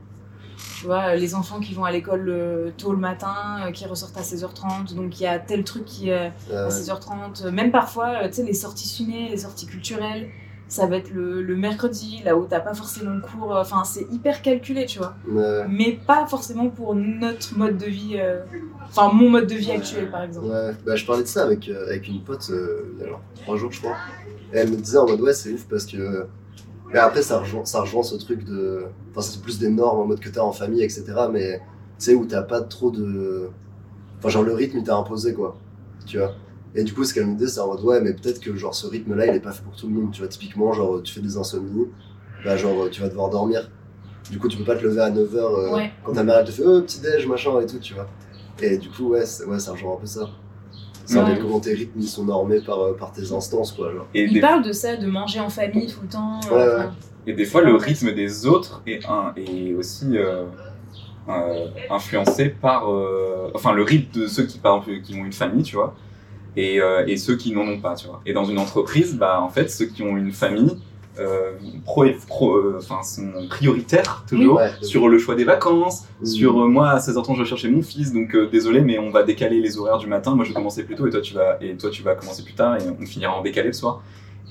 Tu 0.78 0.86
vois, 0.86 1.14
les 1.16 1.34
enfants 1.34 1.58
qui 1.60 1.72
vont 1.74 1.84
à 1.84 1.90
l'école 1.90 2.28
euh, 2.28 2.70
tôt 2.76 2.92
le 2.92 2.98
matin, 2.98 3.70
qui 3.72 3.84
ressortent 3.86 4.16
à 4.16 4.22
16h30, 4.22 4.94
donc 4.94 5.18
il 5.18 5.22
y 5.22 5.26
a 5.26 5.38
tel 5.38 5.64
truc 5.64 5.84
qui 5.84 6.10
est 6.10 6.14
à 6.14 6.32
Euh, 6.52 6.68
16h30. 6.68 7.48
Même 7.50 7.70
parfois, 7.72 8.28
tu 8.28 8.34
sais, 8.34 8.42
les 8.44 8.54
sorties 8.54 8.86
ciné, 8.88 9.28
les 9.30 9.38
sorties 9.38 9.66
culturelles, 9.66 10.28
ça 10.68 10.86
va 10.86 10.96
être 10.96 11.10
le, 11.10 11.42
le 11.42 11.56
mercredi, 11.56 12.22
là 12.24 12.36
où 12.36 12.44
t'as 12.46 12.60
pas 12.60 12.74
forcément 12.74 13.12
le 13.14 13.20
cours. 13.20 13.56
euh, 13.56 13.60
Enfin, 13.62 13.84
c'est 13.84 14.06
hyper 14.12 14.42
calculé, 14.42 14.86
tu 14.86 14.98
vois. 14.98 15.14
ouais. 15.28 15.66
Mais 15.68 15.98
pas 16.06 16.26
forcément 16.26 16.68
pour 16.68 16.94
notre 16.94 17.56
mode 17.56 17.78
de 17.78 17.86
vie. 17.86 18.16
euh, 18.18 18.42
Enfin, 18.90 19.12
mon 19.12 19.28
mode 19.30 19.46
de 19.46 19.54
vie 19.54 19.70
actuel, 19.70 20.10
par 20.10 20.22
exemple. 20.22 20.46
Ouais, 20.46 20.70
bah, 20.86 20.96
je 20.96 21.04
parlais 21.04 21.22
de 21.22 21.28
ça 21.28 21.44
avec, 21.44 21.68
euh, 21.68 21.86
avec 21.88 22.08
une 22.08 22.22
pote 22.22 22.48
euh, 22.50 22.84
il 22.96 23.02
y 23.02 23.04
a 23.04 23.08
genre 23.08 23.20
trois 23.42 23.56
jours, 23.56 23.70
je 23.72 23.80
crois. 23.80 23.96
Et 24.52 24.56
elle 24.58 24.70
me 24.70 24.76
disait 24.76 24.96
en 24.98 25.06
mode 25.06 25.20
ouais, 25.20 25.34
c'est 25.34 25.52
ouf 25.52 25.66
parce 25.68 25.84
que. 25.84 26.26
Mais 26.92 26.98
après, 26.98 27.20
ça 27.20 27.38
rejoint, 27.40 27.66
ça 27.66 27.82
rejoint 27.82 28.02
ce 28.02 28.16
truc 28.16 28.44
de. 28.44 28.84
Enfin, 29.10 29.20
c'est 29.20 29.42
plus 29.42 29.58
des 29.58 29.68
normes 29.68 30.00
en 30.00 30.04
mode 30.06 30.20
que 30.20 30.30
t'as 30.30 30.40
en 30.40 30.52
famille, 30.52 30.82
etc. 30.82 31.04
Mais 31.30 31.58
tu 31.98 32.06
sais, 32.06 32.14
où 32.14 32.24
t'as 32.24 32.42
pas 32.42 32.62
trop 32.62 32.90
de. 32.90 33.50
Enfin, 34.18 34.30
genre 34.30 34.42
le 34.42 34.54
rythme, 34.54 34.78
il 34.78 34.84
t'a 34.84 34.96
imposé, 34.96 35.34
quoi. 35.34 35.56
Tu 36.06 36.16
vois? 36.18 36.34
Et 36.74 36.84
du 36.84 36.92
coup, 36.94 37.04
ce 37.04 37.14
qu'elle 37.14 37.26
me 37.26 37.34
disait, 37.34 37.48
c'est 37.50 37.60
en 37.60 37.68
mode 37.68 37.80
ouais, 37.82 38.00
mais 38.00 38.12
peut-être 38.12 38.40
que 38.40 38.54
genre 38.54 38.74
ce 38.74 38.86
rythme-là, 38.86 39.26
il 39.26 39.34
est 39.34 39.40
pas 39.40 39.52
fait 39.52 39.62
pour 39.62 39.74
tout 39.74 39.88
le 39.88 39.94
monde. 39.94 40.10
Tu 40.12 40.20
vois, 40.20 40.28
typiquement, 40.28 40.72
genre 40.72 41.02
tu 41.02 41.12
fais 41.14 41.20
des 41.20 41.36
insomnies, 41.36 41.86
bah, 42.44 42.56
genre 42.56 42.88
tu 42.90 43.00
vas 43.00 43.08
devoir 43.08 43.30
dormir. 43.30 43.70
Du 44.30 44.38
coup, 44.38 44.48
tu 44.48 44.58
peux 44.58 44.64
pas 44.64 44.76
te 44.76 44.84
lever 44.84 45.00
à 45.00 45.10
9h 45.10 45.74
Ouais. 45.74 45.90
quand 46.04 46.12
ta 46.12 46.22
mère 46.22 46.36
elle 46.38 46.44
te 46.46 46.50
fait 46.50 46.62
oh, 46.66 46.82
petit-déj, 46.82 47.26
machin 47.26 47.58
et 47.60 47.66
tout, 47.66 47.78
tu 47.78 47.94
vois. 47.94 48.06
Et 48.60 48.76
du 48.76 48.90
coup, 48.90 49.08
ouais, 49.10 49.24
c'est- 49.24 49.44
ouais 49.44 49.58
ça 49.58 49.72
rejoint 49.72 49.94
un 49.94 49.96
peu 49.96 50.06
ça. 50.06 50.28
C'est 51.06 51.18
un 51.18 51.24
Ouais. 51.24 51.36
peu 51.36 51.42
comment 51.42 51.58
tes 51.60 51.72
rythmes 51.72 51.98
ils 52.00 52.06
sont 52.08 52.24
normés 52.26 52.60
par, 52.60 52.78
euh, 52.80 52.92
par 52.94 53.12
tes 53.12 53.32
instances, 53.32 53.72
quoi. 53.72 53.90
Genre. 53.92 54.06
Et 54.12 54.24
Il 54.24 54.34
des, 54.34 54.40
parle 54.40 54.62
de 54.62 54.72
ça, 54.72 54.96
de 54.96 55.06
manger 55.06 55.40
en 55.40 55.48
famille 55.48 55.86
tout 55.86 56.00
le 56.02 56.08
temps. 56.08 56.38
euh, 56.52 56.54
Ouais, 56.54 56.74
enfin, 56.84 56.94
et 57.26 57.32
des 57.32 57.46
fois, 57.46 57.62
le 57.62 57.74
rythme 57.76 58.12
des 58.12 58.44
autres 58.46 58.82
est, 58.86 59.06
un, 59.06 59.32
est 59.36 59.72
aussi 59.74 60.18
euh, 60.18 60.44
euh, 61.30 61.66
influencé 61.90 62.50
par. 62.50 62.90
euh, 62.92 63.50
enfin, 63.54 63.72
le 63.72 63.82
rythme 63.82 64.20
de 64.20 64.26
ceux 64.26 64.44
qui, 64.44 64.58
par 64.58 64.76
exemple, 64.76 65.00
qui 65.02 65.14
ont 65.18 65.24
une 65.24 65.32
famille, 65.32 65.62
tu 65.62 65.76
vois, 65.76 65.94
et, 66.60 66.80
euh, 66.80 67.04
et 67.06 67.16
ceux 67.16 67.36
qui 67.36 67.52
n'en 67.52 67.66
ont 67.66 67.80
pas, 67.80 67.94
tu 67.94 68.06
vois. 68.08 68.20
Et 68.26 68.32
dans 68.32 68.44
une 68.44 68.58
entreprise, 68.58 69.16
bah, 69.16 69.40
en 69.40 69.48
fait, 69.48 69.70
ceux 69.70 69.86
qui 69.86 70.02
ont 70.02 70.16
une 70.16 70.32
famille. 70.32 70.76
Euh, 71.20 71.50
pro, 71.84 72.04
pro- 72.28 72.54
euh, 72.56 72.78
sont 73.02 73.32
prioritaires 73.50 74.24
toujours 74.28 74.58
Ouais. 74.58 74.70
sur 74.82 75.08
le 75.08 75.18
choix 75.18 75.34
des 75.34 75.42
vacances, 75.42 76.04
Mhm. 76.20 76.26
sur 76.26 76.60
euh, 76.62 76.68
moi 76.68 76.90
à 76.90 77.00
16h30 77.00 77.34
je 77.36 77.42
vais 77.42 77.48
chercher 77.48 77.68
mon 77.68 77.82
fils 77.82 78.12
donc 78.12 78.36
désolé 78.52 78.80
mais 78.82 79.00
on 79.00 79.10
va 79.10 79.24
décaler 79.24 79.60
les 79.60 79.78
horaires 79.78 79.98
du 79.98 80.06
matin 80.06 80.36
moi 80.36 80.44
je 80.44 80.50
vais 80.50 80.54
commencer 80.54 80.84
plus 80.84 80.94
tôt 80.94 81.08
et 81.08 81.10
toi 81.10 81.20
tu 81.20 81.34
vas 81.34 81.58
et 81.60 81.76
toi 81.76 81.90
tu 81.90 82.04
vas 82.04 82.14
commencer 82.14 82.44
plus 82.44 82.52
tard 82.54 82.76
et 82.76 82.84
on 82.88 83.04
finira 83.04 83.36
en 83.36 83.42
décalé 83.42 83.66
le 83.66 83.72
soir 83.72 84.00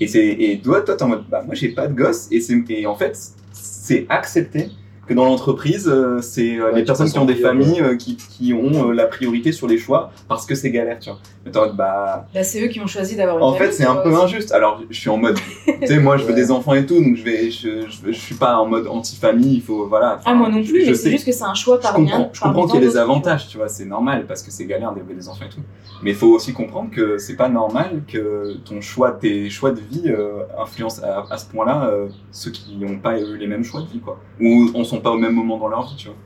et 0.02 0.08
c'est 0.08 0.28
et 0.28 0.60
toi 0.60 0.82
toi 0.82 0.96
t'es 0.98 1.04
en 1.04 1.08
mode 1.08 1.24
bah 1.30 1.42
moi 1.46 1.56
j'ai 1.56 1.70
pas 1.70 1.88
de 1.88 1.94
gosse 1.94 2.28
et 2.32 2.42
c'est 2.42 2.62
et 2.70 2.86
en 2.86 2.96
fait 2.96 3.18
c'est 3.54 4.06
accepté 4.10 4.68
que 5.08 5.14
dans 5.14 5.26
l'entreprise, 5.26 5.88
euh, 5.88 6.20
c'est 6.22 6.58
euh, 6.58 6.72
Ouais, 6.72 6.76
les 6.80 6.84
personnes 6.84 7.10
qui 7.10 7.18
ont 7.20 7.26
des 7.26 7.36
familles 7.36 7.82
euh, 7.82 7.96
qui, 7.96 8.18
qui 8.18 8.54
ont 8.54 8.90
euh, 8.90 8.94
la 8.94 9.06
priorité 9.06 9.52
sur 9.52 9.68
les 9.68 9.78
choix 9.78 10.12
parce 10.28 10.46
que 10.46 10.54
c'est 10.56 10.70
galère, 10.72 11.00
tu 11.00 11.10
vois. 11.10 11.20
Mais 11.46 11.52
t'es 11.52 11.58
en 11.60 11.68
mode, 11.68 11.76
bah, 11.78 12.28
Bah, 12.34 12.44
c'est 12.44 12.62
eux 12.64 12.68
qui 12.68 12.80
ont 12.82 12.88
choisi 12.88 13.16
d'avoir 13.16 13.38
une 13.38 13.44
en 13.44 13.54
fait, 13.54 13.72
c'est 13.72 13.86
un 13.86 13.96
peu 13.96 14.10
aussi. 14.10 14.24
injuste. 14.36 14.52
Alors, 14.52 14.82
je 14.90 14.98
suis 15.00 15.10
en 15.10 15.18
mode, 15.18 15.38
tu 15.66 15.88
sais, 15.88 16.00
moi, 16.00 16.18
je 16.18 16.24
veux 16.24 16.30
Ouais. 16.30 16.36
des 16.36 16.52
enfants 16.52 16.74
et 16.74 16.86
tout, 16.86 17.02
donc 17.02 17.16
je 17.16 17.24
vais, 17.24 17.50
je, 17.50 17.88
je, 17.90 18.12
je 18.12 18.20
suis 18.20 18.36
pas 18.36 18.58
en 18.58 18.66
mode 18.66 18.86
anti-famille, 18.88 19.56
il 19.56 19.62
faut, 19.62 19.88
voilà. 19.88 20.20
Ah, 20.26 20.34
moi 20.34 20.50
non 20.50 20.62
plus, 20.64 20.84
je 20.84 20.90
mais 20.92 20.94
c'est 20.96 21.10
juste 21.12 21.26
que 21.26 21.32
c'est 21.32 21.44
un 21.46 21.54
choix 21.54 21.78
comprends, 21.80 22.02
un- 22.02 22.30
je 22.34 22.42
comprends 22.42 22.66
qu'il 22.68 22.82
y 22.82 22.86
a 22.86 22.88
des 22.88 22.98
avantages, 22.98 23.48
tu 23.48 23.58
vois, 23.58 23.70
c'est 23.70 23.86
normal 23.86 24.26
parce 24.28 24.44
que 24.44 24.52
c'est 24.52 24.66
galère 24.66 24.92
d'élever 24.92 25.14
des 25.14 25.30
enfants 25.30 25.46
et 25.46 25.50
tout. 25.50 25.62
Mais 26.04 26.12
il 26.12 26.16
faut 26.18 26.28
aussi 26.28 26.54
comprendre 26.54 26.90
que 26.92 27.18
c'est 27.18 27.36
pas 27.38 27.50
normal 27.50 28.02
que 28.08 28.58
ton 28.66 28.82
choix, 28.82 29.12
tes 29.12 29.50
choix 29.50 29.72
de 29.72 29.80
vie 29.80 30.04
euh, 30.08 30.44
influencent 30.62 31.02
à, 31.04 31.26
à 31.34 31.38
ce 31.38 31.46
point-là 31.46 31.86
euh, 31.90 32.08
ceux 32.32 32.52
qui 32.52 32.76
n'ont 32.76 32.98
pas 33.00 33.20
eu 33.20 33.38
les 33.38 33.48
mêmes 33.48 33.64
choix 33.64 33.82
de 33.82 33.88
vie, 33.88 34.00
quoi. 34.00 34.20
Ou 34.40 34.70
en 34.76 34.84
pas 35.00 35.12
au 35.12 35.18
même 35.18 35.34
moment 35.34 35.58
dans 35.58 35.68
leur 35.68 35.88
vie, 35.88 35.96
tu 35.96 36.08
vois. 36.08 36.18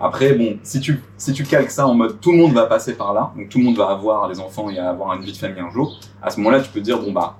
Après, 0.00 0.34
bon, 0.34 0.58
si 0.62 0.80
tu, 0.80 1.00
si 1.16 1.32
tu 1.32 1.44
calques 1.44 1.70
ça 1.70 1.86
en 1.86 1.94
mode 1.94 2.20
tout 2.20 2.32
le 2.32 2.38
monde 2.38 2.52
va 2.52 2.66
passer 2.66 2.94
par 2.94 3.14
là, 3.14 3.32
donc 3.36 3.48
tout 3.48 3.58
le 3.58 3.64
monde 3.64 3.76
va 3.76 3.88
avoir 3.88 4.28
des 4.28 4.40
enfants 4.40 4.68
et 4.68 4.78
avoir 4.78 5.14
une 5.14 5.22
vie 5.22 5.32
de 5.32 5.36
famille 5.36 5.60
un 5.60 5.70
jour, 5.70 5.98
à 6.20 6.30
ce 6.30 6.38
moment-là, 6.38 6.60
tu 6.60 6.70
peux 6.70 6.80
te 6.80 6.84
dire, 6.84 7.00
bon 7.00 7.12
bah, 7.12 7.36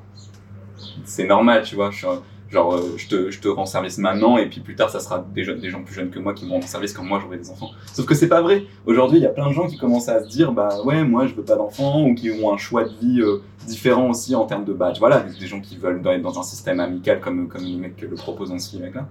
c'est 1.04 1.26
normal, 1.26 1.62
tu 1.64 1.74
vois, 1.74 1.90
je 1.90 2.06
genre, 2.52 2.74
euh, 2.74 2.94
je, 2.96 3.08
te, 3.08 3.30
je 3.30 3.40
te 3.40 3.48
rends 3.48 3.66
service 3.66 3.98
maintenant 3.98 4.36
et 4.36 4.46
puis 4.46 4.60
plus 4.60 4.74
tard, 4.74 4.90
ça 4.90 5.00
sera 5.00 5.24
des, 5.34 5.42
jeunes- 5.42 5.58
des 5.58 5.70
gens 5.70 5.82
plus 5.82 5.94
jeunes 5.94 6.10
que 6.10 6.18
moi 6.18 6.34
qui 6.34 6.44
me 6.44 6.50
rendront 6.50 6.66
service 6.66 6.92
quand 6.92 7.02
moi 7.02 7.18
j'aurai 7.20 7.38
des 7.38 7.50
enfants. 7.50 7.70
Sauf 7.92 8.04
que 8.06 8.14
c'est 8.14 8.28
pas 8.28 8.42
vrai. 8.42 8.64
Aujourd'hui, 8.86 9.18
il 9.18 9.22
y 9.22 9.26
a 9.26 9.30
plein 9.30 9.48
de 9.48 9.54
gens 9.54 9.66
qui 9.66 9.78
commencent 9.78 10.08
à 10.08 10.22
se 10.22 10.28
dire, 10.28 10.52
bah 10.52 10.68
ouais, 10.84 11.02
moi 11.02 11.26
je 11.26 11.34
veux 11.34 11.42
pas 11.42 11.56
d'enfants 11.56 12.02
ou 12.04 12.14
qui 12.14 12.30
ont 12.30 12.52
un 12.52 12.58
choix 12.58 12.84
de 12.84 12.92
vie 13.00 13.20
euh, 13.20 13.38
différent 13.66 14.10
aussi 14.10 14.34
en 14.34 14.44
termes 14.44 14.64
de 14.64 14.72
badge. 14.72 14.98
Voilà, 14.98 15.20
des, 15.20 15.46
gens 15.46 15.60
qui 15.60 15.76
veulent 15.78 16.02
être 16.06 16.22
dans 16.22 16.38
un 16.38 16.42
système 16.42 16.78
amical 16.80 17.20
comme, 17.20 17.48
comme 17.48 17.62
les 17.62 17.76
mecs 17.76 18.00
le 18.00 18.14
proposent 18.14 18.50
dans 18.50 18.58
ce 18.58 18.76
mec 18.76 18.94
là. 18.94 19.08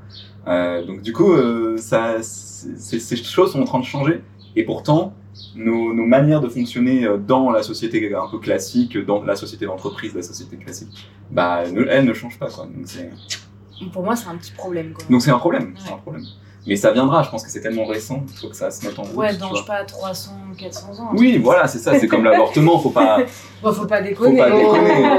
Euh, 0.48 0.86
donc 0.86 1.02
du 1.02 1.12
coup, 1.12 1.34
ça, 1.78 2.22
ces 2.22 3.16
choses 3.18 3.54
sont 3.54 3.62
en 3.62 3.66
train 3.66 3.80
de 3.80 3.86
changer 3.86 4.22
et 4.56 4.64
pourtant, 4.64 5.14
nos, 5.56 5.94
nos 5.94 6.06
manières 6.06 6.42
de 6.42 6.50
fonctionner 6.50 7.06
euh, 7.06 7.18
dans 7.18 7.52
la 7.52 7.64
société 7.64 8.14
un 8.14 8.28
peu 8.30 8.40
classique, 8.40 8.98
dans 8.98 9.24
la 9.24 9.36
société 9.36 9.66
d'entreprise, 9.66 10.14
la 10.14 10.24
société 10.24 10.58
classique, 10.58 11.10
bah, 11.30 11.64
elles 11.66 12.06
ne 12.06 12.14
changent 12.14 12.40
pas. 12.40 12.50
Quoi. 12.50 12.66
Donc 12.66 13.92
Pour 13.92 14.04
moi, 14.04 14.16
c'est 14.16 14.28
un 14.28 14.36
petit 14.36 14.52
problème. 14.52 14.94
Quoi. 14.94 15.06
donc 15.10 15.22
c'est 15.22 15.32
un 15.32 15.40
problème. 15.40 15.74
C'est 15.78 15.92
un 15.92 15.98
problème. 15.98 16.26
Mais 16.68 16.76
ça 16.76 16.92
viendra, 16.92 17.24
je 17.24 17.30
pense 17.32 17.44
que 17.44 17.50
c'est 17.50 17.62
tellement 17.62 17.86
récent, 17.86 18.24
il 18.28 18.38
faut 18.38 18.50
que 18.50 18.56
ça 18.56 18.70
se 18.70 18.86
mette 18.86 18.98
en 19.00 19.02
route. 19.04 19.16
Ouais, 19.16 19.36
dans, 19.36 19.50
je 19.50 19.62
sais 19.62 19.66
pas, 19.66 19.84
300, 19.84 20.32
400 20.60 20.88
ans. 21.02 21.10
Oui, 21.14 21.40
voilà, 21.40 21.68
c'est 21.68 21.80
ça, 21.80 21.98
c'est 22.00 22.08
comme 22.08 22.24
l'avortement, 22.24 22.78
faut 22.80 22.92
pas. 22.92 23.20
Bon, 23.64 23.72
faut 23.72 23.86
pas 23.86 24.02
déconner. 24.02 24.40
pas 24.40 24.50
déconner. 24.50 24.66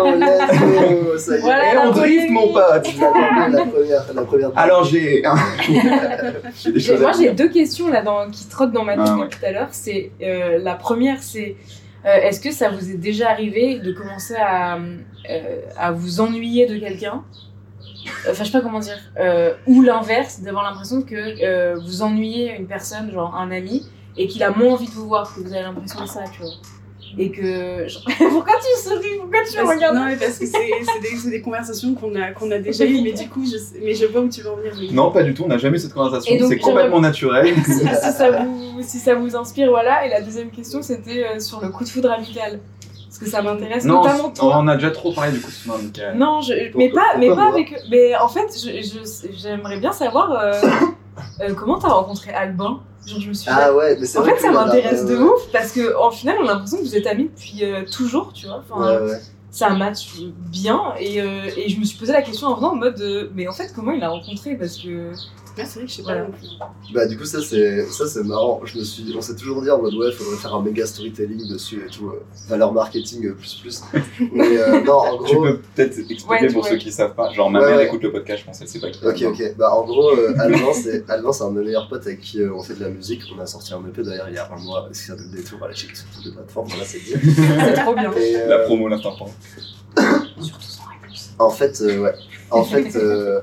Oh, 0.02 1.16
ça 1.16 1.34
y 1.36 1.38
est. 1.38 1.40
Voilà, 1.42 1.74
Et 1.74 1.78
on 1.78 1.90
drift, 1.92 2.30
mon 2.30 2.52
pote 2.52 2.88
la 2.98 3.64
première, 3.64 4.14
la 4.14 4.22
première. 4.22 4.50
Alors 4.56 4.82
j'ai. 4.84 5.22
Moi, 7.00 7.12
j'ai 7.16 7.30
deux 7.32 7.48
questions 7.48 7.88
là 7.88 8.02
dans, 8.02 8.28
qui 8.30 8.48
trottent 8.48 8.72
dans 8.72 8.84
ma 8.84 8.96
tête 8.96 9.04
Ah, 9.06 9.16
ouais. 9.18 9.28
tout 9.28 9.44
à 9.46 9.52
l'heure. 9.52 9.68
C'est 9.70 10.10
euh, 10.22 10.58
la 10.58 10.74
première, 10.74 11.22
c'est 11.22 11.56
euh, 12.04 12.16
est-ce 12.16 12.40
que 12.40 12.50
ça 12.50 12.68
vous 12.70 12.90
est 12.90 12.96
déjà 12.96 13.30
arrivé 13.30 13.78
de 13.78 13.92
commencer 13.92 14.34
à, 14.34 14.76
euh, 14.76 15.60
à 15.78 15.92
vous 15.92 16.20
ennuyer 16.20 16.66
de 16.66 16.78
quelqu'un? 16.78 17.22
Enfin, 18.28 18.44
je 18.44 18.44
sais 18.44 18.52
pas 18.52 18.60
comment 18.60 18.80
dire. 18.80 18.98
Euh, 19.18 19.54
ou 19.66 19.82
l'inverse, 19.82 20.40
d'avoir 20.40 20.64
l'impression 20.64 21.02
que 21.02 21.14
euh, 21.44 21.76
vous 21.84 22.02
ennuyez 22.02 22.54
une 22.58 22.66
personne, 22.66 23.10
genre 23.12 23.34
un 23.36 23.50
ami, 23.50 23.86
et 24.16 24.26
qu'il 24.26 24.42
a 24.42 24.50
moins 24.50 24.72
envie 24.74 24.86
de 24.86 24.92
vous 24.92 25.06
voir, 25.08 25.32
que 25.34 25.40
vous 25.40 25.52
avez 25.52 25.62
l'impression 25.62 26.00
de 26.02 26.06
ça, 26.08 26.24
tu 26.32 26.42
vois. 26.42 26.50
Et 27.18 27.30
que. 27.30 27.86
genre- 27.88 28.02
Pourquoi 28.18 28.54
tu 28.58 28.82
souris? 28.88 29.18
Pourquoi 29.20 29.40
tu 29.44 29.52
me 29.58 29.62
Parce- 29.64 29.74
regardes? 29.76 29.96
non, 29.96 30.04
mais 30.06 30.16
parce 30.16 30.38
que 30.38 30.46
c'est 30.46 31.30
des, 31.30 31.40
conversations 31.42 31.94
qu'on 31.94 32.14
a, 32.14 32.30
qu'on 32.32 32.50
a 32.50 32.58
déjà 32.68 32.86
eues, 32.86 33.02
mais 33.02 33.12
du 33.12 33.28
coup, 33.28 33.44
je, 33.44 33.58
sais- 33.58 33.78
mais 33.82 33.94
je 33.94 34.06
vois 34.06 34.22
où 34.22 34.28
tu 34.28 34.40
veux 34.40 34.50
en 34.50 34.56
venir. 34.56 34.72
mais- 34.80 34.94
Non, 34.94 35.10
pas 35.12 35.22
du 35.22 35.34
tout, 35.34 35.42
on 35.44 35.48
n'a 35.48 35.58
jamais 35.58 35.76
eu 35.76 35.80
cette 35.80 35.92
conversation, 35.92 36.34
Et 36.34 36.38
donc, 36.38 36.48
c'est 36.50 36.58
complètement 36.58 37.00
naturel. 37.00 37.54
si, 37.66 37.72
si 37.74 38.12
ça 38.12 38.30
vous, 38.30 38.82
si 38.82 38.98
ça 38.98 39.14
vous 39.14 39.36
inspire, 39.36 39.68
voilà. 39.70 40.06
Et 40.06 40.08
la 40.08 40.22
deuxième 40.22 40.50
question, 40.50 40.80
c'était 40.82 41.24
euh, 41.24 41.38
sur 41.38 41.60
le 41.60 41.68
coup 41.68 41.84
de 41.84 41.88
foudre 41.90 42.10
amical. 42.10 42.60
Que 43.22 43.30
ça 43.30 43.42
m'intéresse 43.42 43.84
notamment 43.84 44.30
toi. 44.30 44.58
on 44.58 44.68
a 44.68 44.74
déjà 44.76 44.90
trop 44.90 45.12
parlé 45.12 45.32
du 45.32 45.40
coup 45.40 45.50
de 45.50 45.72
amical. 45.72 46.16
Non, 46.16 46.40
je, 46.40 46.54
mais 46.76 46.88
pas, 46.90 47.16
mais 47.18 47.28
pas 47.28 47.48
avec. 47.48 47.74
Mais 47.90 48.16
en 48.16 48.28
fait, 48.28 48.48
j'aimerais 49.32 49.78
bien 49.78 49.92
savoir 49.92 50.30
euh, 50.32 50.52
euh, 51.40 51.54
comment 51.54 51.78
t'as 51.78 51.88
rencontré 51.88 52.32
Albin. 52.32 52.80
Genre, 53.06 53.20
je 53.20 53.28
me 53.28 53.34
suis. 53.34 53.50
Ah 53.52 53.72
ouais, 53.74 53.96
mais 53.98 54.06
c'est 54.06 54.18
en 54.18 54.22
fait, 54.24 54.38
ça 54.38 54.50
m'intéresse 54.52 55.04
de 55.06 55.14
euh, 55.16 55.24
ouf 55.24 55.50
parce 55.52 55.72
que 55.72 55.96
en 55.98 56.10
final, 56.10 56.36
on 56.40 56.44
a 56.48 56.52
l'impression 56.52 56.78
que 56.78 56.82
vous 56.84 56.96
êtes 56.96 57.06
amis 57.06 57.30
depuis 57.34 57.64
euh, 57.64 57.82
toujours, 57.90 58.32
tu 58.32 58.46
vois. 58.46 58.62
Enfin, 58.68 58.80
Ouais, 59.00 59.10
ouais. 59.10 59.18
ça 59.50 59.70
match 59.70 60.06
bien 60.50 60.80
et, 61.00 61.20
euh, 61.20 61.48
et 61.56 61.68
je 61.68 61.78
me 61.80 61.84
suis 61.84 61.98
posé 61.98 62.12
la 62.12 62.22
question 62.22 62.46
en 62.48 62.54
venant 62.54 62.72
en 62.72 62.76
mode, 62.76 63.00
euh, 63.00 63.28
mais 63.34 63.48
en 63.48 63.52
fait, 63.52 63.72
comment 63.74 63.90
il 63.92 64.00
l'a 64.00 64.08
rencontré? 64.08 64.54
Parce 64.56 64.78
que 64.78 65.10
Ah, 65.58 65.64
c'est 65.66 65.80
vrai 65.80 65.84
que 65.84 65.90
je 65.90 65.96
sais 65.96 66.02
pas 66.02 66.14
non 66.18 66.30
plus. 66.30 66.48
Bah 66.94 67.06
du 67.06 67.18
coup 67.18 67.24
ça 67.26 67.40
c'est 67.42 67.84
ça 67.86 68.06
c'est 68.06 68.22
marrant. 68.24 68.60
Je 68.64 68.78
me 68.78 68.84
suis 68.84 69.14
on 69.16 69.20
s'est 69.20 69.36
toujours 69.36 69.60
dit 69.62 69.70
en 69.70 69.80
mode 69.82 69.94
ouais 69.94 70.10
faudrait 70.12 70.36
faire 70.36 70.54
un 70.54 70.62
méga 70.62 70.86
storytelling 70.86 71.46
dessus 71.48 71.84
et 71.86 71.90
tout 71.90 72.08
euh, 72.08 72.22
valeur 72.48 72.72
marketing 72.72 73.26
euh, 73.26 73.34
plus 73.34 73.54
plus. 73.60 73.82
Mais 74.32 74.56
euh, 74.58 74.80
non 74.82 74.94
en 74.94 75.22
Tu 75.24 75.34
gros 75.34 75.42
peux 75.44 75.58
peut-être 75.74 75.98
expliquer 75.98 76.24
Ouais, 76.46 76.52
pour 76.52 76.64
ouais. 76.64 76.70
ceux 76.70 76.76
qui 76.76 76.90
savent 76.90 77.14
pas. 77.14 77.30
Genre, 77.32 77.50
ma 77.50 77.60
Ouais, 77.60 77.66
mère 77.66 77.76
ouais. 77.76 77.86
écoute 77.86 78.02
le 78.02 78.12
podcast, 78.12 78.40
je 78.40 78.46
pense, 78.46 78.60
elle 78.62 78.68
sait 78.68 78.80
pas 78.80 78.90
qui. 78.90 79.04
Ok 79.04 79.22
ok 79.32 79.54
bah 79.58 79.74
en 79.74 79.84
gros 79.84 80.10
euh, 80.16 80.34
Alban 80.38 80.72
c'est 80.72 81.08
Alban 81.10 81.32
c'est 81.32 81.44
un 81.44 81.50
de 81.52 81.58
mes 81.60 81.66
meilleurs 81.66 81.88
potes 81.88 82.06
avec 82.06 82.20
qui 82.20 82.40
euh, 82.40 82.54
on 82.54 82.62
fait 82.62 82.74
de 82.74 82.80
la 82.84 82.88
musique. 82.90 83.22
On 83.36 83.40
a 83.40 83.46
sorti 83.46 83.74
un 83.74 83.80
EP 83.86 84.02
d'ailleurs 84.02 84.28
il 84.28 84.34
y 84.34 84.38
a 84.38 84.50
un 84.50 84.58
mois 84.58 84.88
qui 84.92 84.98
s'appelle 84.98 85.30
Détour 85.30 85.62
à 85.64 85.68
la 85.68 85.74
checker 85.74 85.94
sur 85.94 86.06
toutes 86.14 86.24
les 86.24 86.32
plateformes 86.32 86.68
voilà 86.68 86.84
c'est 86.84 86.98
dit. 86.98 87.12
c'est 87.34 87.74
trop 87.74 87.94
bien. 87.94 88.10
Et, 88.14 88.36
euh, 88.36 88.46
La 88.48 88.58
promo, 88.60 88.88
l'instant. 88.88 89.14
Surtout 89.16 90.62
sans 90.62 90.82
réponse. 91.02 91.30
En 91.38 91.50
fait, 91.50 91.80
euh, 91.82 91.98
ouais. 92.00 92.14
En 92.50 92.64
fait, 92.64 92.94
euh, 92.96 93.40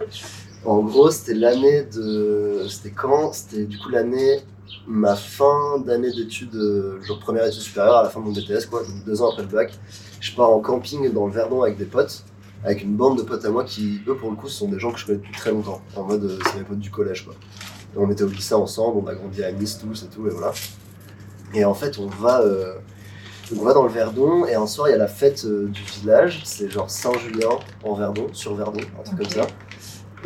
en 0.66 0.80
gros, 0.84 1.10
c'était 1.12 1.34
l'année 1.34 1.84
de. 1.84 2.66
C'était 2.70 2.92
quand? 2.92 3.34
C'était 3.34 3.66
du 3.66 3.78
coup 3.78 3.90
l'année. 3.90 4.40
Ma 4.88 5.16
fin 5.16 5.80
d'année 5.86 6.12
d'études, 6.12 6.56
euh, 6.56 7.02
genre 7.04 7.20
première 7.20 7.46
étude 7.46 7.62
supérieure 7.62 7.98
à 7.98 8.04
la 8.04 8.10
fin 8.10 8.20
de 8.20 8.26
mon 8.26 8.32
BTS, 8.32 8.68
quoi, 8.70 8.82
donc 8.82 9.04
deux 9.06 9.22
ans 9.22 9.30
après 9.32 9.44
le 9.44 9.48
bac. 9.48 9.72
Je 10.20 10.36
pars 10.36 10.50
en 10.50 10.60
camping 10.60 11.12
dans 11.12 11.28
le 11.28 11.32
Verdon 11.32 11.62
avec 11.62 11.78
des 11.78 11.86
potes, 11.86 12.24
avec 12.64 12.84
une 12.84 12.96
bande 12.96 13.18
de 13.18 13.24
potes 13.24 13.46
à 13.46 13.50
moi 13.50 13.64
qui, 13.64 14.02
eux, 14.08 14.16
pour 14.16 14.30
le 14.32 14.36
coup, 14.36 14.48
ce 14.48 14.60
sont 14.60 14.68
des 14.68 14.80
gens 14.80 14.92
que 14.92 15.00
je 15.00 15.06
connais 15.06 15.18
depuis 15.20 15.34
très 15.34 15.52
longtemps. 15.52 15.82
En 15.96 16.04
mode, 16.04 16.24
euh, 16.24 16.40
c'est 16.46 16.58
mes 16.60 16.64
potes 16.64 16.80
du 16.80 16.90
collège, 16.92 17.26
quoi. 17.26 17.36
Et 17.96 17.98
on 17.98 18.10
était 18.12 18.24
au 18.24 18.28
lycée 18.28 18.54
ensemble, 18.56 19.02
on 19.04 19.08
a 19.08 19.16
grandi 19.16 19.44
à 19.44 19.52
Nice 19.52 19.80
tous 19.80 20.04
et 20.04 20.08
tout, 20.08 20.26
et 20.28 20.32
voilà. 20.32 20.54
Et 21.54 21.66
en 21.66 21.74
fait, 21.74 21.98
on 22.00 22.08
va. 22.08 22.42
euh, 22.42 22.74
donc 23.52 23.62
on 23.62 23.66
va 23.66 23.74
dans 23.74 23.84
le 23.84 23.90
Verdon 23.90 24.46
et 24.46 24.54
un 24.54 24.68
soir 24.68 24.90
il 24.90 24.92
y 24.92 24.94
a 24.94 24.98
la 24.98 25.08
fête 25.08 25.44
euh, 25.46 25.66
du 25.68 25.82
village, 25.82 26.42
c'est 26.46 26.70
genre 26.70 26.90
Saint-Julien 26.90 27.50
en 27.84 27.96
Verdon, 27.96 28.28
sur 28.32 28.54
Verdon, 28.56 28.82
un 29.00 29.04
truc 29.04 29.18
comme 29.18 29.30
ça. 29.30 29.48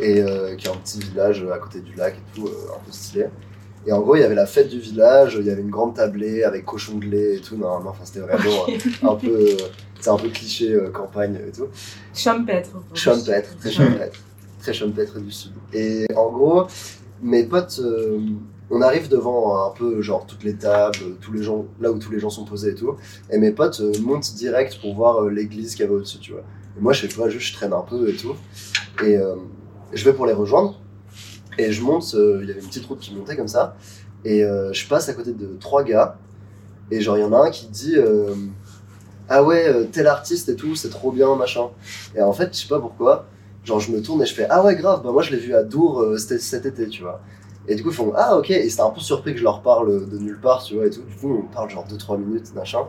Et 0.00 0.20
euh, 0.20 0.56
qui 0.56 0.66
est 0.66 0.70
un 0.70 0.76
petit 0.76 0.98
village 0.98 1.44
euh, 1.44 1.52
à 1.52 1.58
côté 1.58 1.80
du 1.80 1.94
lac 1.94 2.14
et 2.14 2.36
tout, 2.36 2.46
euh, 2.46 2.74
un 2.74 2.84
peu 2.84 2.90
stylé. 2.90 3.26
Et 3.86 3.92
en 3.92 4.00
gros 4.00 4.16
il 4.16 4.22
y 4.22 4.24
avait 4.24 4.34
la 4.34 4.46
fête 4.46 4.68
du 4.68 4.78
village, 4.80 5.36
il 5.38 5.46
y 5.46 5.50
avait 5.50 5.60
une 5.60 5.70
grande 5.70 5.94
tablée 5.94 6.42
avec 6.42 6.64
cochon 6.64 6.98
de 6.98 7.04
lait 7.04 7.36
et 7.36 7.40
tout, 7.40 7.56
normalement, 7.56 7.90
enfin 7.90 8.04
c'était 8.04 8.20
vraiment 8.20 8.66
euh, 8.68 9.08
un 9.08 9.14
peu, 9.14 9.28
euh, 9.28 9.56
c'est 10.00 10.10
un 10.10 10.16
peu 10.16 10.28
cliché 10.30 10.76
campagne 10.92 11.38
et 11.46 11.52
tout. 11.52 11.66
Champêtre. 12.14 12.70
Champêtre, 12.94 13.56
très 13.58 13.70
champêtre, 13.70 14.18
très 14.58 14.72
champêtre 14.72 15.20
du 15.20 15.30
sud. 15.30 15.52
Et 15.72 16.06
en 16.16 16.32
gros, 16.32 16.66
mes 17.22 17.44
potes, 17.44 17.80
euh, 17.84 18.18
on 18.70 18.80
arrive 18.80 19.08
devant 19.08 19.66
un 19.66 19.70
peu 19.70 20.00
genre 20.00 20.26
toutes 20.26 20.44
les 20.44 20.54
tables, 20.54 21.18
tous 21.20 21.32
les 21.32 21.42
gens, 21.42 21.66
là 21.78 21.92
où 21.92 21.98
tous 21.98 22.10
les 22.10 22.18
gens 22.18 22.30
sont 22.30 22.46
posés 22.46 22.70
et 22.70 22.74
tout, 22.74 22.96
et 23.30 23.36
mes 23.36 23.52
potes 23.52 23.82
montent 24.00 24.32
direct 24.34 24.78
pour 24.80 24.94
voir 24.94 25.26
l'église 25.26 25.74
qu'il 25.74 25.84
y 25.84 25.88
avait 25.88 25.96
au-dessus, 25.96 26.18
tu 26.18 26.32
vois. 26.32 26.42
Et 26.76 26.80
moi, 26.80 26.94
je 26.94 27.06
sais 27.06 27.14
pas, 27.14 27.28
juste 27.28 27.48
je 27.48 27.52
traîne 27.52 27.74
un 27.74 27.82
peu 27.82 28.08
et 28.08 28.16
tout, 28.16 28.34
et 29.04 29.18
euh, 29.18 29.34
je 29.94 30.04
vais 30.04 30.12
pour 30.12 30.26
les 30.26 30.32
rejoindre, 30.32 30.80
et 31.58 31.72
je 31.72 31.82
monte, 31.82 32.14
euh, 32.14 32.40
il 32.42 32.48
y 32.48 32.50
avait 32.50 32.60
une 32.60 32.66
petite 32.66 32.86
route 32.86 32.98
qui 32.98 33.14
montait 33.14 33.36
comme 33.36 33.48
ça, 33.48 33.76
et 34.24 34.44
euh, 34.44 34.72
je 34.72 34.86
passe 34.88 35.08
à 35.08 35.14
côté 35.14 35.32
de 35.32 35.56
trois 35.60 35.84
gars, 35.84 36.18
et 36.90 37.00
genre 37.00 37.16
il 37.16 37.20
y 37.20 37.24
en 37.24 37.32
a 37.32 37.38
un 37.38 37.50
qui 37.50 37.68
dit 37.68 37.96
euh, 37.96 38.34
ah 39.28 39.42
ouais 39.42 39.86
tel 39.92 40.06
artiste 40.06 40.48
et 40.50 40.56
tout 40.56 40.74
c'est 40.74 40.90
trop 40.90 41.12
bien 41.12 41.34
machin. 41.34 41.70
Et 42.14 42.20
en 42.20 42.32
fait 42.32 42.54
je 42.54 42.60
sais 42.60 42.68
pas 42.68 42.78
pourquoi 42.78 43.26
genre 43.64 43.80
je 43.80 43.90
me 43.90 44.02
tourne 44.02 44.22
et 44.22 44.26
je 44.26 44.34
fais 44.34 44.46
ah 44.50 44.62
ouais 44.62 44.76
grave 44.76 45.02
bah 45.02 45.10
moi 45.10 45.22
je 45.22 45.30
l'ai 45.30 45.38
vu 45.38 45.54
à 45.54 45.62
Dour 45.62 46.04
cet, 46.18 46.66
été 46.66 46.88
tu 46.88 47.02
vois. 47.02 47.22
Et 47.66 47.74
du 47.74 47.82
coup 47.82 47.88
ils 47.88 47.94
font 47.94 48.12
ah 48.16 48.36
ok. 48.36 48.50
Et 48.50 48.68
c'était 48.68 48.82
un 48.82 48.90
peu 48.90 49.00
surpris 49.00 49.32
que 49.32 49.38
je 49.38 49.44
leur 49.44 49.62
parle 49.62 50.08
de 50.10 50.18
nulle 50.18 50.38
part 50.38 50.62
tu 50.62 50.74
vois 50.74 50.86
et 50.86 50.90
tout. 50.90 51.00
Du 51.02 51.14
coup 51.14 51.42
on 51.42 51.54
parle 51.54 51.70
genre 51.70 51.86
2-3 51.86 52.18
minutes 52.18 52.54
machin. 52.54 52.80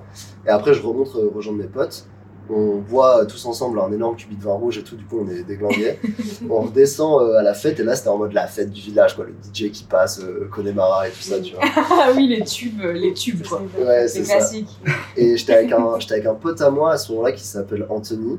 Et 0.45 0.49
après 0.49 0.73
je 0.73 0.81
remonte 0.81 1.13
rejoindre 1.13 1.59
mes 1.59 1.67
potes 1.67 2.05
on 2.49 2.77
boit 2.77 3.21
euh, 3.21 3.25
tous 3.25 3.45
ensemble 3.45 3.79
un 3.79 3.91
énorme 3.91 4.15
cubi 4.15 4.35
de 4.35 4.43
vin 4.43 4.53
rouge 4.53 4.77
et 4.77 4.83
tout, 4.83 4.95
du 4.95 5.03
coup 5.05 5.19
on 5.25 5.29
est 5.29 5.43
déglingués. 5.43 5.99
on 6.49 6.61
redescend 6.61 7.21
euh, 7.21 7.37
à 7.39 7.43
la 7.43 7.53
fête 7.53 7.79
et 7.79 7.83
là 7.83 7.95
c'était 7.95 8.09
en 8.09 8.17
mode 8.17 8.33
la 8.33 8.47
fête 8.47 8.71
du 8.71 8.81
village, 8.81 9.15
quoi, 9.15 9.25
le 9.25 9.33
DJ 9.53 9.71
qui 9.71 9.83
passe, 9.83 10.19
euh, 10.21 10.47
Connemara 10.51 11.07
et 11.07 11.11
tout 11.11 11.21
ça, 11.21 11.39
tu 11.39 11.53
vois. 11.55 11.63
Ah 11.91 12.11
oui, 12.15 12.27
les 12.27 12.43
tubes, 12.43 12.81
les 12.81 13.13
tubes 13.13 13.45
quoi. 13.47 13.61
Ouais, 13.79 14.07
C'est 14.07 14.19
c'est 14.19 14.23
ça. 14.25 14.35
classique. 14.37 14.69
Et 15.17 15.37
j'étais 15.37 15.53
avec, 15.53 15.71
un, 15.71 15.99
j'étais 15.99 16.13
avec 16.15 16.25
un 16.27 16.35
pote 16.35 16.61
à 16.61 16.69
moi 16.69 16.91
à 16.93 16.97
ce 16.97 17.11
moment-là 17.13 17.31
qui 17.31 17.43
s'appelle 17.43 17.85
Anthony. 17.89 18.37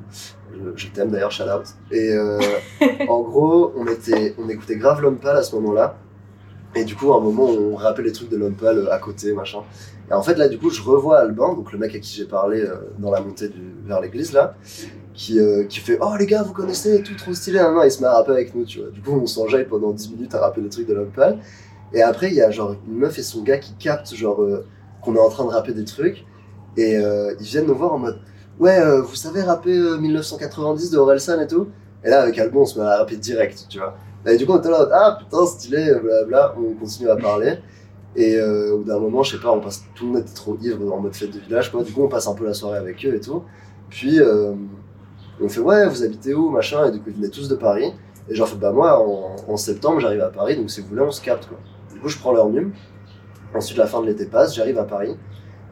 Je, 0.53 0.59
je 0.77 0.87
t'aime 0.89 1.11
d'ailleurs, 1.11 1.33
shout 1.33 1.43
out. 1.45 1.67
Et 1.91 2.13
euh, 2.13 2.39
en 3.09 3.21
gros, 3.23 3.73
on, 3.77 3.87
était, 3.89 4.35
on 4.39 4.49
écoutait 4.49 4.77
grave 4.77 5.03
l'homme 5.03 5.19
pâle 5.19 5.37
à 5.37 5.43
ce 5.43 5.55
moment-là. 5.57 5.97
Et 6.75 6.85
du 6.85 6.95
coup, 6.95 7.13
à 7.13 7.17
un 7.17 7.21
moment, 7.21 7.45
on 7.45 7.75
rappelle 7.75 8.05
les 8.05 8.13
trucs 8.13 8.29
de 8.31 8.37
l'homme 8.37 8.55
pâle 8.55 8.79
euh, 8.79 8.93
à 8.93 8.99
côté, 8.99 9.33
machin. 9.33 9.59
Et 10.11 10.13
en 10.13 10.23
fait, 10.23 10.37
là, 10.37 10.49
du 10.49 10.59
coup, 10.59 10.71
je 10.71 10.83
revois 10.83 11.19
Albin, 11.19 11.55
donc 11.55 11.73
le 11.73 11.79
mec 11.79 11.95
à 11.95 11.99
qui 11.99 12.15
j'ai 12.15 12.27
parlé 12.27 12.61
euh, 12.61 12.77
dans 12.99 13.11
la 13.11 13.21
montée 13.21 13.49
du, 13.49 13.61
vers 13.85 14.01
l'église, 14.01 14.33
là, 14.33 14.55
qui, 15.15 15.41
euh, 15.41 15.65
qui 15.65 15.81
fait 15.81 15.99
Oh 16.01 16.15
les 16.19 16.27
gars, 16.27 16.43
vous 16.43 16.53
connaissez 16.53 17.03
tout, 17.03 17.15
trop 17.17 17.35
stylé. 17.35 17.59
Non, 17.61 17.83
il 17.83 17.91
se 17.91 18.01
met 18.01 18.07
à 18.07 18.15
rapper 18.15 18.33
avec 18.33 18.55
nous, 18.55 18.65
tu 18.65 18.81
vois. 18.81 18.91
Du 18.91 19.01
coup, 19.01 19.13
on 19.13 19.27
s'enjaille 19.27 19.67
pendant 19.67 19.93
10 19.93 20.13
minutes 20.13 20.35
à 20.35 20.41
rapper 20.41 20.61
les 20.61 20.69
trucs 20.69 20.87
de 20.87 20.95
l'homme. 20.95 21.11
Et 21.93 22.03
après, 22.03 22.29
il 22.29 22.35
y 22.35 22.43
a 22.43 22.51
genre 22.51 22.77
une 22.87 22.99
meuf 22.99 23.19
et 23.19 23.23
son 23.23 23.43
gars 23.43 23.59
qui 23.59 23.75
captent, 23.75 24.15
genre, 24.15 24.43
euh, 24.43 24.65
qu'on 25.03 25.15
est 25.17 25.21
en 25.21 25.29
train 25.29 25.45
de 25.45 25.51
rapper 25.51 25.73
des 25.73 25.85
trucs. 25.85 26.25
Et 26.77 26.93
ils 26.93 27.47
viennent 27.47 27.67
nous 27.67 27.75
voir 27.75 27.95
en 27.95 27.99
mode 27.99 28.19
Ouais, 28.59 28.81
vous 29.01 29.15
savez 29.15 29.43
rapper 29.43 29.77
euh, 29.77 29.99
1990 29.99 30.91
de 30.91 30.97
Orelsan 30.97 31.41
et 31.41 31.47
tout? 31.47 31.69
Et 32.03 32.09
là, 32.09 32.23
avec 32.23 32.39
Albon, 32.39 32.63
on 32.63 32.67
se 32.67 32.79
met 32.79 32.87
à 32.87 32.97
rapper 32.99 33.17
direct, 33.17 33.67
tu 33.69 33.79
vois. 33.79 33.95
Et 34.27 34.39
du 34.39 34.47
coup, 34.47 34.53
on 34.53 34.59
était 34.59 34.71
là, 34.71 34.89
ah 34.93 35.19
putain, 35.19 35.45
stylé, 35.45 35.93
blablabla, 36.03 36.55
on 36.59 36.73
continue 36.75 37.11
à 37.11 37.17
parler. 37.17 37.59
Et 38.17 38.37
euh, 38.37 38.73
au 38.73 38.79
bout 38.79 38.85
d'un 38.85 38.99
moment, 38.99 39.23
je 39.23 39.37
sais 39.37 39.43
pas, 39.43 39.53
on 39.53 39.61
passe, 39.61 39.85
tout 39.95 40.07
le 40.07 40.13
monde 40.13 40.23
était 40.23 40.35
trop 40.35 40.57
ivre 40.63 40.93
en 40.93 41.01
mode 41.01 41.15
fête 41.15 41.31
de 41.31 41.39
village, 41.39 41.71
quoi. 41.71 41.83
Du 41.83 41.93
coup, 41.93 42.03
on 42.03 42.09
passe 42.09 42.27
un 42.27 42.35
peu 42.35 42.47
la 42.47 42.55
soirée 42.55 42.79
avec 42.79 43.05
eux 43.05 43.15
et 43.15 43.21
tout. 43.21 43.43
Puis, 43.91 44.21
euh, 44.21 44.55
on 45.41 45.49
fait, 45.49 45.61
ouais, 45.61 45.87
vous 45.87 46.03
habitez 46.03 46.35
où, 46.35 46.49
machin, 46.49 46.87
et 46.87 46.93
du 46.93 46.99
coup, 46.99 47.11
ils 47.11 47.17
venaient 47.17 47.29
tous 47.29 47.49
de 47.49 47.55
Paris. 47.55 47.93
Et 48.29 48.35
j'en 48.35 48.47
fais, 48.47 48.57
bah 48.57 48.73
moi, 48.73 48.99
en, 49.47 49.57
septembre, 49.57 50.01
j'arrive 50.01 50.23
à 50.23 50.31
Paris, 50.31 50.57
donc 50.57 50.71
si 50.71 50.81
vous 50.81 50.89
voulez, 50.89 51.03
on 51.03 51.11
se 51.11 51.21
capte, 51.21 51.47
quoi. 51.47 51.59
Du 51.93 52.01
coup, 52.01 52.09
je 52.09 52.19
prends 52.19 52.33
leur 52.33 52.49
num. 52.49 52.73
Ensuite, 53.55 53.79
la 53.79 53.87
fin 53.87 54.01
de 54.01 54.07
l'été 54.07 54.27
passe, 54.27 54.55
j'arrive 54.55 54.79
à 54.79 54.85
Paris. 54.85 55.17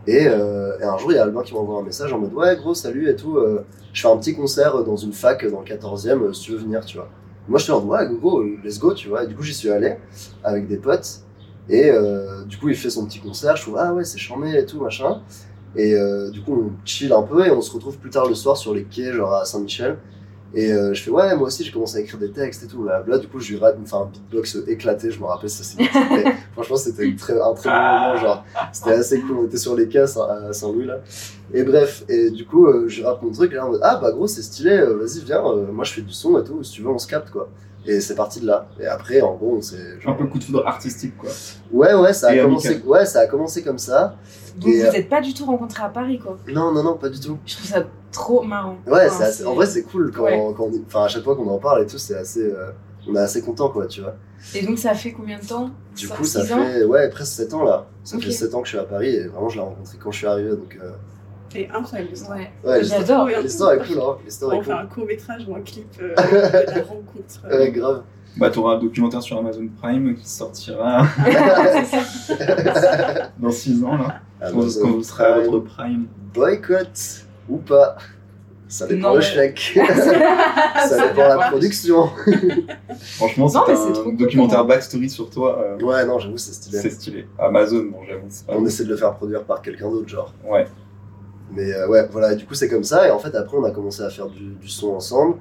Et, 0.06 0.26
euh, 0.28 0.78
et 0.78 0.84
un 0.84 0.98
jour, 0.98 1.12
il 1.12 1.16
y 1.16 1.18
a 1.18 1.22
Albin 1.22 1.42
qui 1.42 1.54
m'envoie 1.54 1.80
un 1.80 1.82
message 1.82 2.12
en 2.12 2.18
mode, 2.18 2.34
ouais, 2.34 2.56
gros, 2.56 2.74
salut 2.74 3.08
et 3.08 3.16
tout. 3.16 3.38
euh, 3.38 3.64
je 3.92 4.02
fais 4.02 4.08
un 4.08 4.16
petit 4.18 4.34
concert 4.34 4.84
dans 4.84 4.96
une 4.96 5.12
fac 5.12 5.46
dans 5.50 5.60
le 5.60 5.66
14e, 5.66 6.22
euh, 6.22 6.32
si 6.32 6.42
tu 6.42 6.52
veux 6.52 6.58
venir, 6.58 6.84
tu 6.84 6.98
vois. 6.98 7.08
Moi, 7.48 7.58
je 7.58 7.64
suis 7.64 7.72
en 7.72 7.80
mode, 7.80 8.10
ouais, 8.10 8.16
gros, 8.18 8.42
let's 8.42 8.78
go, 8.78 8.92
tu 8.92 9.08
vois. 9.08 9.24
Et 9.24 9.26
du 9.26 9.34
coup, 9.34 9.42
j'y 9.42 9.54
suis 9.54 9.70
allé 9.70 9.96
avec 10.42 10.68
des 10.68 10.76
potes. 10.76 11.23
Et 11.68 11.90
euh, 11.90 12.44
du 12.44 12.56
coup, 12.58 12.68
il 12.68 12.76
fait 12.76 12.90
son 12.90 13.06
petit 13.06 13.20
concert. 13.20 13.56
Je 13.56 13.62
trouve, 13.62 13.76
ah 13.78 13.92
ouais, 13.94 14.04
c'est 14.04 14.18
charmé 14.18 14.56
et 14.58 14.66
tout, 14.66 14.80
machin. 14.80 15.20
Et 15.76 15.94
euh, 15.94 16.30
du 16.30 16.40
coup, 16.42 16.70
on 16.70 16.86
chill 16.86 17.12
un 17.12 17.22
peu 17.22 17.46
et 17.46 17.50
on 17.50 17.60
se 17.60 17.72
retrouve 17.72 17.96
plus 17.98 18.10
tard 18.10 18.28
le 18.28 18.34
soir 18.34 18.56
sur 18.56 18.74
les 18.74 18.84
quais, 18.84 19.12
genre 19.12 19.32
à 19.34 19.44
Saint-Michel. 19.44 19.96
Et 20.56 20.72
euh, 20.72 20.94
je 20.94 21.02
fais, 21.02 21.10
ouais, 21.10 21.34
moi 21.34 21.48
aussi, 21.48 21.64
j'ai 21.64 21.72
commencé 21.72 21.96
à 21.96 22.00
écrire 22.00 22.20
des 22.20 22.30
textes 22.30 22.62
et 22.62 22.66
tout. 22.68 22.84
Là, 22.84 23.02
là 23.08 23.18
du 23.18 23.26
coup, 23.26 23.40
je 23.40 23.50
lui 23.52 23.58
rate, 23.58 23.76
enfin, 23.82 24.02
un 24.02 24.04
beatbox 24.06 24.58
éclaté, 24.68 25.10
je 25.10 25.18
me 25.18 25.24
rappelle, 25.24 25.50
ça 25.50 25.64
c'est. 25.64 25.82
Franchement, 26.52 26.76
c'était 26.76 27.12
très- 27.16 27.40
un 27.40 27.54
très 27.54 27.70
bon 27.70 27.74
moment, 27.74 28.16
genre, 28.18 28.44
c'était 28.72 28.92
assez 28.92 29.20
cool. 29.20 29.36
On 29.38 29.46
était 29.46 29.56
sur 29.56 29.74
les 29.74 29.88
quais 29.88 29.98
à 30.00 30.06
Saint- 30.06 30.28
à 30.48 30.52
Saint-Louis, 30.52 30.84
là. 30.86 30.98
Et 31.52 31.64
bref, 31.64 32.04
et 32.08 32.30
du 32.30 32.46
coup, 32.46 32.68
je 32.86 32.98
lui 32.98 33.04
rappe 33.04 33.20
mon 33.22 33.32
truc, 33.32 33.50
et 33.50 33.56
là, 33.56 33.66
en 33.66 33.70
mode, 33.70 33.80
ah 33.82 33.96
bah 34.00 34.12
gros, 34.12 34.28
c'est 34.28 34.42
stylé, 34.42 34.76
vas-y, 34.78 35.24
viens, 35.24 35.42
moi 35.72 35.82
je 35.84 35.92
fais 35.92 36.02
du 36.02 36.12
son 36.12 36.38
et 36.38 36.44
tout, 36.44 36.62
si 36.62 36.70
tu 36.72 36.82
veux, 36.82 36.88
on 36.90 36.98
se 36.98 37.08
capte, 37.08 37.30
quoi. 37.30 37.48
Et 37.86 38.00
c'est 38.00 38.14
parti 38.14 38.40
de 38.40 38.46
là. 38.46 38.66
Et 38.80 38.86
après, 38.86 39.20
en 39.20 39.34
gros, 39.34 39.56
on 39.58 39.62
s'est. 39.62 39.76
Un 39.98 40.00
genre- 40.00 40.16
peu 40.16 40.26
coup 40.26 40.38
de 40.38 40.44
foudre 40.44 40.66
artistique, 40.66 41.16
quoi. 41.18 41.30
Ouais, 41.72 41.94
ouais, 41.94 42.12
ça 42.14 42.28
a 42.28 42.34
Et 42.34 42.40
commencé, 42.40 42.68
amical. 42.68 42.88
ouais, 42.88 43.04
ça 43.06 43.20
a 43.20 43.26
commencé 43.26 43.62
comme 43.62 43.78
ça. 43.78 44.16
Donc 44.56 44.70
Et, 44.70 44.80
vous 44.80 44.86
euh, 44.86 44.92
n'êtes 44.92 45.08
pas 45.08 45.20
du 45.20 45.34
tout 45.34 45.44
rencontrés 45.44 45.82
à 45.82 45.88
Paris, 45.90 46.18
quoi. 46.18 46.38
Non, 46.48 46.72
non, 46.72 46.82
non, 46.82 46.94
pas 46.96 47.08
du 47.08 47.20
tout. 47.20 47.38
Je 47.44 47.56
trouve 47.56 47.66
ça 47.66 47.84
trop 48.12 48.42
marrant. 48.42 48.76
Ouais, 48.86 49.06
Enfin, 49.06 49.10
c'est 49.18 49.24
assez- 49.24 49.44
en 49.46 49.54
vrai, 49.54 49.66
c'est 49.66 49.82
cool 49.82 50.12
quand, 50.14 50.22
Ouais. 50.24 50.38
quand 50.56 50.64
on- 50.64 50.82
enfin, 50.86 51.04
à 51.04 51.08
chaque 51.08 51.24
fois 51.24 51.36
qu'on 51.36 51.48
en 51.48 51.58
parle 51.58 51.82
et 51.82 51.86
tout, 51.86 51.98
c'est 51.98 52.16
assez, 52.16 52.42
euh, 52.42 52.70
on 53.08 53.14
est 53.16 53.18
assez 53.20 53.42
content, 53.42 53.68
quoi, 53.68 53.86
tu 53.86 54.00
vois. 54.00 54.14
Et 54.54 54.64
donc 54.64 54.78
ça 54.78 54.94
fait 54.94 55.12
combien 55.12 55.38
de 55.38 55.44
temps? 55.46 55.70
Du 55.96 56.08
coup, 56.08 56.24
ça 56.24 56.44
fait, 56.44 56.84
ouais, 56.84 57.08
presque 57.10 57.32
7 57.32 57.54
ans 57.54 57.64
là. 57.64 57.86
Ça 58.04 58.16
Ok. 58.16 58.24
fait 58.24 58.30
7 58.30 58.54
ans 58.54 58.60
que 58.60 58.66
je 58.66 58.70
suis 58.72 58.78
à 58.78 58.84
Paris 58.84 59.14
et 59.14 59.26
vraiment, 59.26 59.48
je 59.48 59.56
l'ai 59.56 59.62
rencontré 59.62 59.96
quand 60.02 60.10
je 60.10 60.18
suis 60.18 60.26
arrivé, 60.26 60.50
donc, 60.50 60.78
euh, 60.82 60.90
C'est 61.52 61.68
incroyable. 61.72 62.10
l'histoire. 62.10 62.36
Ouais. 62.38 62.50
ouais, 62.64 62.80
l'histoire- 62.80 63.00
J'adore. 63.06 63.28
L'histoire 63.42 63.72
est 63.74 63.78
cool, 63.86 63.98
hein. 64.00 64.16
L'histoire 64.24 64.50
On 64.52 64.54
est 64.54 64.58
va 64.58 64.64
faire 64.64 64.76
cool. 64.76 64.84
un 64.84 64.86
court 64.94 65.06
métrage 65.06 65.42
ou 65.48 65.54
un 65.54 65.60
clip 65.60 65.86
euh, 66.02 66.14
de 66.14 66.70
la 66.78 66.82
rencontre. 66.82 67.40
euh, 67.44 67.58
Ouais, 67.58 67.70
grave. 67.70 68.02
Bah, 68.36 68.50
t'auras 68.50 68.74
un 68.74 68.78
documentaire 68.80 69.22
sur 69.22 69.38
Amazon 69.38 69.68
Prime 69.80 70.16
qui 70.16 70.28
sortira 70.28 71.06
C'est 71.84 71.84
ça. 71.84 73.30
dans 73.38 73.50
6 73.50 73.84
ans, 73.84 73.96
là. 73.96 74.20
Quand, 74.40 74.46
Amazon 74.48 74.80
quand 74.82 74.90
vous 74.90 75.02
serez 75.04 75.24
à 75.24 75.38
votre 75.40 75.60
Prime. 75.60 76.06
Boycott 76.34 77.24
ou 77.48 77.58
pas 77.58 77.96
Ça 78.66 78.88
dépend 78.88 79.10
Non, 79.10 79.14
le 79.14 79.20
chèque. 79.20 79.78
Ça 80.88 81.08
dépend 81.08 81.28
la 81.28 81.48
production. 81.50 82.08
Franchement, 83.16 83.46
c'est 83.48 83.58
un 83.58 83.92
trop 83.92 84.02
cool, 84.02 84.16
documentaire 84.16 84.64
backstory 84.64 85.08
sur 85.08 85.30
toi. 85.30 85.60
euh, 85.60 85.84
Ouais, 85.84 86.04
non, 86.04 86.18
j'avoue, 86.18 86.36
c'est 86.36 86.52
stylé. 86.54 86.78
c'est 86.80 86.90
stylé. 86.90 87.28
Amazon, 87.38 87.84
bon, 87.92 87.98
j'avoue. 88.08 88.26
On 88.48 88.66
essaie 88.66 88.84
de 88.84 88.88
le 88.90 88.96
faire 88.96 89.14
produire 89.14 89.44
par 89.44 89.62
quelqu'un 89.62 89.88
d'autre, 89.90 90.08
genre. 90.08 90.34
Ouais. 90.44 90.66
Mais 91.54 91.72
euh, 91.72 91.88
ouais, 91.88 92.06
voilà, 92.10 92.32
et 92.32 92.36
du 92.36 92.46
coup 92.46 92.54
c'est 92.54 92.68
comme 92.68 92.84
ça, 92.84 93.06
et 93.06 93.10
en 93.10 93.18
fait 93.18 93.34
après 93.34 93.56
on 93.56 93.64
a 93.64 93.70
commencé 93.70 94.02
à 94.02 94.10
faire 94.10 94.28
du, 94.28 94.54
du 94.54 94.68
son 94.68 94.88
ensemble, 94.88 95.36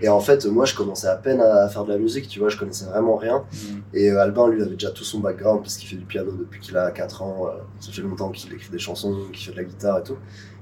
et 0.00 0.08
en 0.08 0.18
fait 0.20 0.44
moi 0.46 0.64
je 0.64 0.74
commençais 0.74 1.06
à 1.06 1.14
peine 1.16 1.40
à 1.40 1.68
faire 1.68 1.84
de 1.84 1.92
la 1.92 1.98
musique, 1.98 2.26
tu 2.28 2.40
vois, 2.40 2.48
je 2.48 2.56
connaissais 2.56 2.86
vraiment 2.86 3.16
rien, 3.16 3.44
Mm. 3.52 3.78
et 3.94 4.10
euh, 4.10 4.20
Albin 4.20 4.48
lui 4.48 4.60
avait 4.62 4.72
déjà 4.72 4.90
tout 4.90 5.04
son 5.04 5.20
background, 5.20 5.60
parce 5.62 5.76
qu'il 5.76 5.88
fait 5.88 5.96
du 5.96 6.04
piano 6.04 6.32
depuis 6.32 6.58
qu'il 6.60 6.76
a 6.76 6.90
4 6.90 7.22
ans, 7.22 7.46
euh, 7.46 7.60
ça 7.80 7.92
fait 7.92 8.02
longtemps 8.02 8.30
qu'il 8.30 8.52
écrit 8.52 8.70
des 8.70 8.78
chansons, 8.78 9.14
qu'il 9.32 9.44
fait 9.46 9.52
de 9.52 9.56
la 9.56 9.64
guitare 9.64 9.98
et 9.98 10.02
tout, 10.02 10.16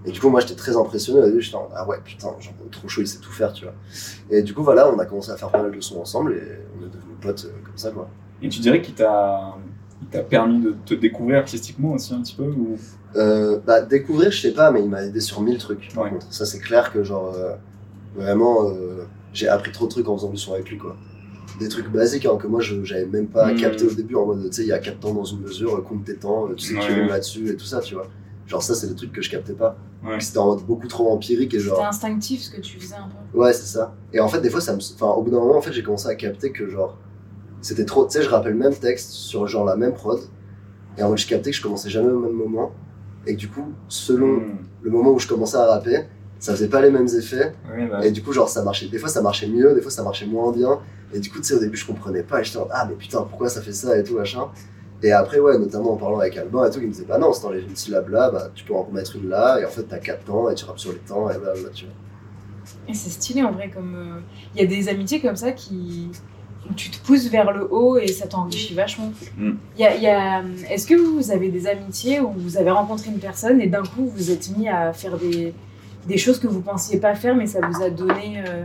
et 0.04 0.10
du 0.12 0.20
coup 0.20 0.28
moi 0.28 0.40
j'étais 0.40 0.54
très 0.54 0.76
impressionné, 0.76 1.20
au 1.20 1.40
j'étais 1.40 1.56
en 1.56 1.68
ah 1.74 1.86
ouais 1.88 1.98
putain, 2.04 2.28
genre 2.40 2.54
trop 2.70 2.88
chaud, 2.88 3.00
il 3.00 3.06
sait 3.06 3.18
tout 3.20 3.32
faire, 3.32 3.52
tu 3.52 3.64
vois. 3.64 3.74
Et 4.30 4.42
du 4.42 4.52
coup 4.54 4.62
voilà, 4.62 4.90
on 4.92 4.98
a 4.98 5.06
commencé 5.06 5.30
à 5.30 5.36
faire 5.36 5.50
pas 5.50 5.62
mal 5.62 5.72
de 5.74 5.80
sons 5.80 6.00
ensemble, 6.00 6.32
et 6.32 6.42
on 6.78 6.84
est 6.84 6.88
devenus 6.88 7.16
potes 7.20 7.46
euh, 7.46 7.52
comme 7.64 7.76
ça 7.76 7.90
quoi. 7.90 8.08
Et 8.42 8.48
tu 8.48 8.60
dirais 8.60 8.80
qu'il 8.82 8.94
t'a 8.94 9.54
il 10.02 10.08
t'a 10.08 10.22
permis 10.22 10.60
de 10.60 10.74
te 10.86 10.94
découvrir 10.94 11.38
artistiquement 11.40 11.92
aussi 11.92 12.14
un 12.14 12.22
petit 12.22 12.34
peu 12.34 12.44
ou... 12.44 12.78
Euh, 13.16 13.58
bah, 13.66 13.80
découvrir, 13.80 14.30
je 14.30 14.40
sais 14.40 14.52
pas, 14.52 14.70
mais 14.70 14.82
il 14.82 14.88
m'a 14.88 15.02
aidé 15.04 15.20
sur 15.20 15.40
mille 15.40 15.58
trucs. 15.58 15.92
Par 15.94 16.04
Ouais. 16.04 16.10
contre, 16.10 16.32
ça 16.32 16.46
c'est 16.46 16.60
clair 16.60 16.92
que 16.92 17.02
genre 17.02 17.32
euh, 17.34 17.54
vraiment, 18.14 18.68
euh, 18.68 19.04
j'ai 19.32 19.48
appris 19.48 19.72
trop 19.72 19.86
de 19.86 19.90
trucs 19.90 20.08
en 20.08 20.16
faisant 20.16 20.30
du 20.30 20.36
son 20.38 20.54
avec 20.54 20.68
lui 20.70 20.78
quoi. 20.78 20.96
Des 21.58 21.68
trucs 21.68 21.90
basiques 21.90 22.24
hein, 22.26 22.36
que 22.40 22.46
moi 22.46 22.60
je 22.60 22.84
j'avais 22.84 23.06
même 23.06 23.26
pas 23.26 23.52
Mm. 23.52 23.56
capté 23.56 23.84
au 23.84 23.90
début 23.90 24.14
en 24.14 24.26
mode 24.26 24.44
tu 24.48 24.52
sais 24.52 24.62
il 24.62 24.68
y 24.68 24.72
a 24.72 24.78
quatre 24.78 25.00
temps 25.00 25.12
dans 25.12 25.24
une 25.24 25.40
mesure, 25.40 25.76
euh, 25.76 25.80
compte 25.82 26.04
tes 26.04 26.14
temps, 26.16 26.48
tu 26.56 26.64
sais 26.68 26.74
Ouais. 26.74 26.86
rimes 26.86 27.08
là-dessus 27.08 27.48
et 27.50 27.56
tout 27.56 27.64
ça 27.66 27.80
tu 27.80 27.94
vois. 27.94 28.06
Genre 28.46 28.62
ça 28.62 28.74
c'est 28.74 28.86
des 28.86 28.94
trucs 28.94 29.12
que 29.12 29.22
je 29.22 29.30
captais 29.30 29.52
pas. 29.54 29.76
Ouais. 30.04 30.18
C'était 30.20 30.38
en 30.38 30.46
mode 30.46 30.64
beaucoup 30.64 30.86
trop 30.88 31.12
empirique 31.12 31.52
et 31.52 31.58
C'était 31.58 31.70
genre 31.70 31.84
instinctif 31.86 32.40
ce 32.42 32.50
que 32.50 32.60
tu 32.60 32.78
faisais 32.80 32.94
un 32.94 33.08
peu. 33.32 33.38
ouais 33.38 33.52
c'est 33.52 33.66
ça. 33.66 33.94
Et 34.12 34.20
en 34.20 34.28
fait 34.28 34.40
des 34.40 34.50
fois 34.50 34.60
ça 34.60 34.72
me, 34.72 34.78
enfin 34.94 35.08
au 35.08 35.22
bout 35.22 35.30
d'un 35.30 35.40
moment 35.40 35.56
en 35.58 35.60
fait 35.60 35.72
j'ai 35.72 35.82
commencé 35.82 36.08
à 36.08 36.14
capter 36.14 36.52
que 36.52 36.68
genre 36.70 36.96
c'était 37.60 37.84
trop, 37.84 38.06
tu 38.06 38.12
sais 38.12 38.22
je 38.22 38.28
rappelle 38.30 38.52
le 38.52 38.58
même 38.58 38.74
texte 38.74 39.10
sur 39.10 39.46
genre 39.48 39.64
la 39.64 39.74
même 39.76 39.92
prod 39.92 40.20
et 40.96 41.02
en 41.02 41.08
mode 41.10 41.18
je 41.18 41.26
captais 41.26 41.50
que 41.50 41.56
je 41.56 41.62
commençais 41.62 41.90
jamais 41.90 42.10
au 42.10 42.20
même 42.20 42.32
moment 42.32 42.70
et 43.26 43.34
que 43.34 43.38
du 43.40 43.48
coup 43.48 43.72
selon 43.88 44.38
Mm. 44.38 44.58
le 44.82 44.90
moment 44.90 45.10
où 45.12 45.18
je 45.18 45.28
commençais 45.28 45.56
à 45.56 45.66
rapper, 45.66 46.00
ça 46.38 46.52
faisait 46.52 46.68
pas 46.68 46.80
les 46.80 46.90
mêmes 46.90 47.08
effets. 47.08 47.52
Bah, 47.90 48.04
Et 48.06 48.10
du 48.12 48.22
coup, 48.22 48.32
genre, 48.32 48.48
ça 48.48 48.62
marchait. 48.62 48.86
Des 48.88 48.98
fois, 48.98 49.10
ça 49.10 49.20
marchait 49.20 49.46
mieux, 49.46 49.74
des 49.74 49.82
fois, 49.82 49.90
ça 49.90 50.02
marchait 50.02 50.24
moins 50.24 50.50
bien. 50.52 50.78
Et 51.12 51.18
du 51.20 51.30
coup, 51.30 51.36
tu 51.38 51.44
sais, 51.44 51.54
au 51.54 51.58
début, 51.60 51.76
je 51.76 51.86
comprenais 51.86 52.22
pas. 52.22 52.40
Et 52.40 52.44
j'étais 52.44 52.56
en 52.56 52.62
mode, 52.62 52.70
ah, 52.72 52.86
mais 52.88 52.94
putain, 52.94 53.20
pourquoi 53.22 53.50
ça 53.50 53.60
fait 53.60 53.74
ça 53.74 53.98
et 53.98 54.02
tout, 54.04 54.16
machin. 54.16 54.46
Et 55.02 55.12
après, 55.12 55.38
ouais, 55.38 55.58
notamment 55.58 55.92
en 55.92 55.96
parlant 55.96 56.18
avec 56.18 56.38
Albin 56.38 56.64
et 56.66 56.70
tout, 56.70 56.78
il 56.80 56.86
me 56.86 56.92
disait, 56.92 57.04
bah 57.06 57.18
non, 57.18 57.30
si 57.34 57.42
t'enlèves 57.42 57.64
une 57.68 57.76
syllabe 57.76 58.08
là, 58.08 58.30
bah 58.30 58.50
tu 58.54 58.64
peux 58.64 58.72
en 58.74 58.82
remettre 58.84 59.16
une 59.16 59.28
là. 59.28 59.58
Et 59.60 59.66
en 59.66 59.68
fait, 59.68 59.82
t'as 59.82 59.98
quatre 59.98 60.24
temps 60.24 60.48
et 60.48 60.54
tu 60.54 60.64
rappes 60.64 60.78
sur 60.78 60.92
les 60.92 60.98
temps 60.98 61.28
et 61.30 61.36
blablabla, 61.36 61.68
tu 61.74 61.84
vois. 61.84 61.94
Et 62.88 62.94
c'est 62.94 63.10
stylé 63.10 63.42
en 63.42 63.52
vrai, 63.52 63.68
comme 63.68 63.94
euh, 63.94 64.20
il 64.54 64.62
y 64.62 64.64
a 64.64 64.66
des 64.66 64.88
amitiés 64.88 65.20
comme 65.20 65.36
ça 65.36 65.52
qui 65.52 66.10
tu 66.76 66.90
te 66.90 66.98
pousses 67.04 67.28
vers 67.28 67.52
le 67.52 67.66
haut 67.72 67.98
et 67.98 68.08
ça 68.08 68.26
t'enrichit 68.26 68.74
vachement. 68.74 69.12
Mm. 69.36 69.50
Y 69.78 69.84
a, 69.84 69.94
il 69.96 70.02
y 70.02 70.06
a- 70.08 70.42
Est-ce 70.70 70.86
que 70.86 70.94
vous 70.94 71.30
avez 71.30 71.48
des 71.48 71.66
amitiés 71.66 72.20
où 72.20 72.30
vous 72.36 72.56
avez 72.56 72.70
rencontré 72.70 73.10
une 73.10 73.18
personne 73.18 73.60
et 73.60 73.66
d'un 73.66 73.82
coup 73.82 74.06
vous 74.14 74.30
êtes 74.30 74.56
mis 74.56 74.68
à 74.68 74.92
faire 74.92 75.16
des, 75.18 75.52
des 76.06 76.16
choses 76.18 76.38
que 76.38 76.46
vous 76.46 76.60
pensiez 76.62 76.98
pas 77.00 77.14
faire, 77.14 77.34
mais 77.36 77.46
ça 77.46 77.60
vous 77.66 77.82
a 77.82 77.90
donné 77.90 78.42
euh, 78.46 78.64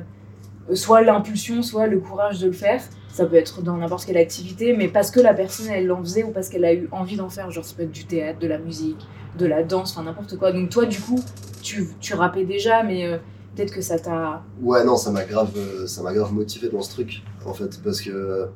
soit 0.75 1.01
l'impulsion, 1.01 1.61
soit 1.61 1.87
le 1.87 1.99
courage 1.99 2.39
de 2.39 2.47
le 2.47 2.53
faire? 2.53 2.81
Ça 3.09 3.25
peut 3.25 3.35
être 3.37 3.61
dans 3.61 3.77
n'importe 3.77 4.05
quelle 4.05 4.17
activité, 4.17 4.75
mais 4.75 4.89
parce 4.89 5.09
que 5.09 5.21
la 5.21 5.33
personne 5.33 5.67
elle 5.69 5.85
l'en 5.87 6.01
faisait 6.01 6.23
ou 6.23 6.31
parce 6.31 6.49
qu'elle 6.49 6.65
a 6.65 6.73
eu 6.73 6.89
envie 6.91 7.15
d'en 7.15 7.29
faire. 7.29 7.49
Genre 7.49 7.63
ça 7.63 7.73
peut 7.75 7.83
être 7.83 7.91
du 7.91 8.03
théâtre, 8.05 8.39
de 8.39 8.47
la 8.47 8.57
musique, 8.57 8.97
de 9.39 9.45
la 9.45 9.63
danse, 9.63 9.91
enfin 9.93 10.03
n'importe 10.03 10.37
quoi. 10.37 10.51
Donc 10.51 10.69
toi 10.69 10.85
du 10.85 10.99
coup 10.99 11.19
tu, 11.61 11.87
tu 12.01 12.13
rappais 12.13 12.43
déjà, 12.43 12.83
mais 12.83 13.05
euh, 13.05 13.17
peut-être 13.55 13.73
que 13.73 13.81
ça 13.81 13.97
t'a 13.99 14.43
Ouais, 14.61 14.83
non, 14.83 14.97
ça 14.97 15.11
m'a 15.11 15.23
grave, 15.25 15.51
euh, 15.57 15.87
ça 15.87 16.01
m'a 16.03 16.13
grave 16.13 16.33
motivé 16.33 16.69
dans 16.69 16.81
ce 16.81 16.91
truc, 16.91 17.23
en 17.45 17.53
fait, 17.53 17.81
parce 17.83 18.01
que. 18.01 18.47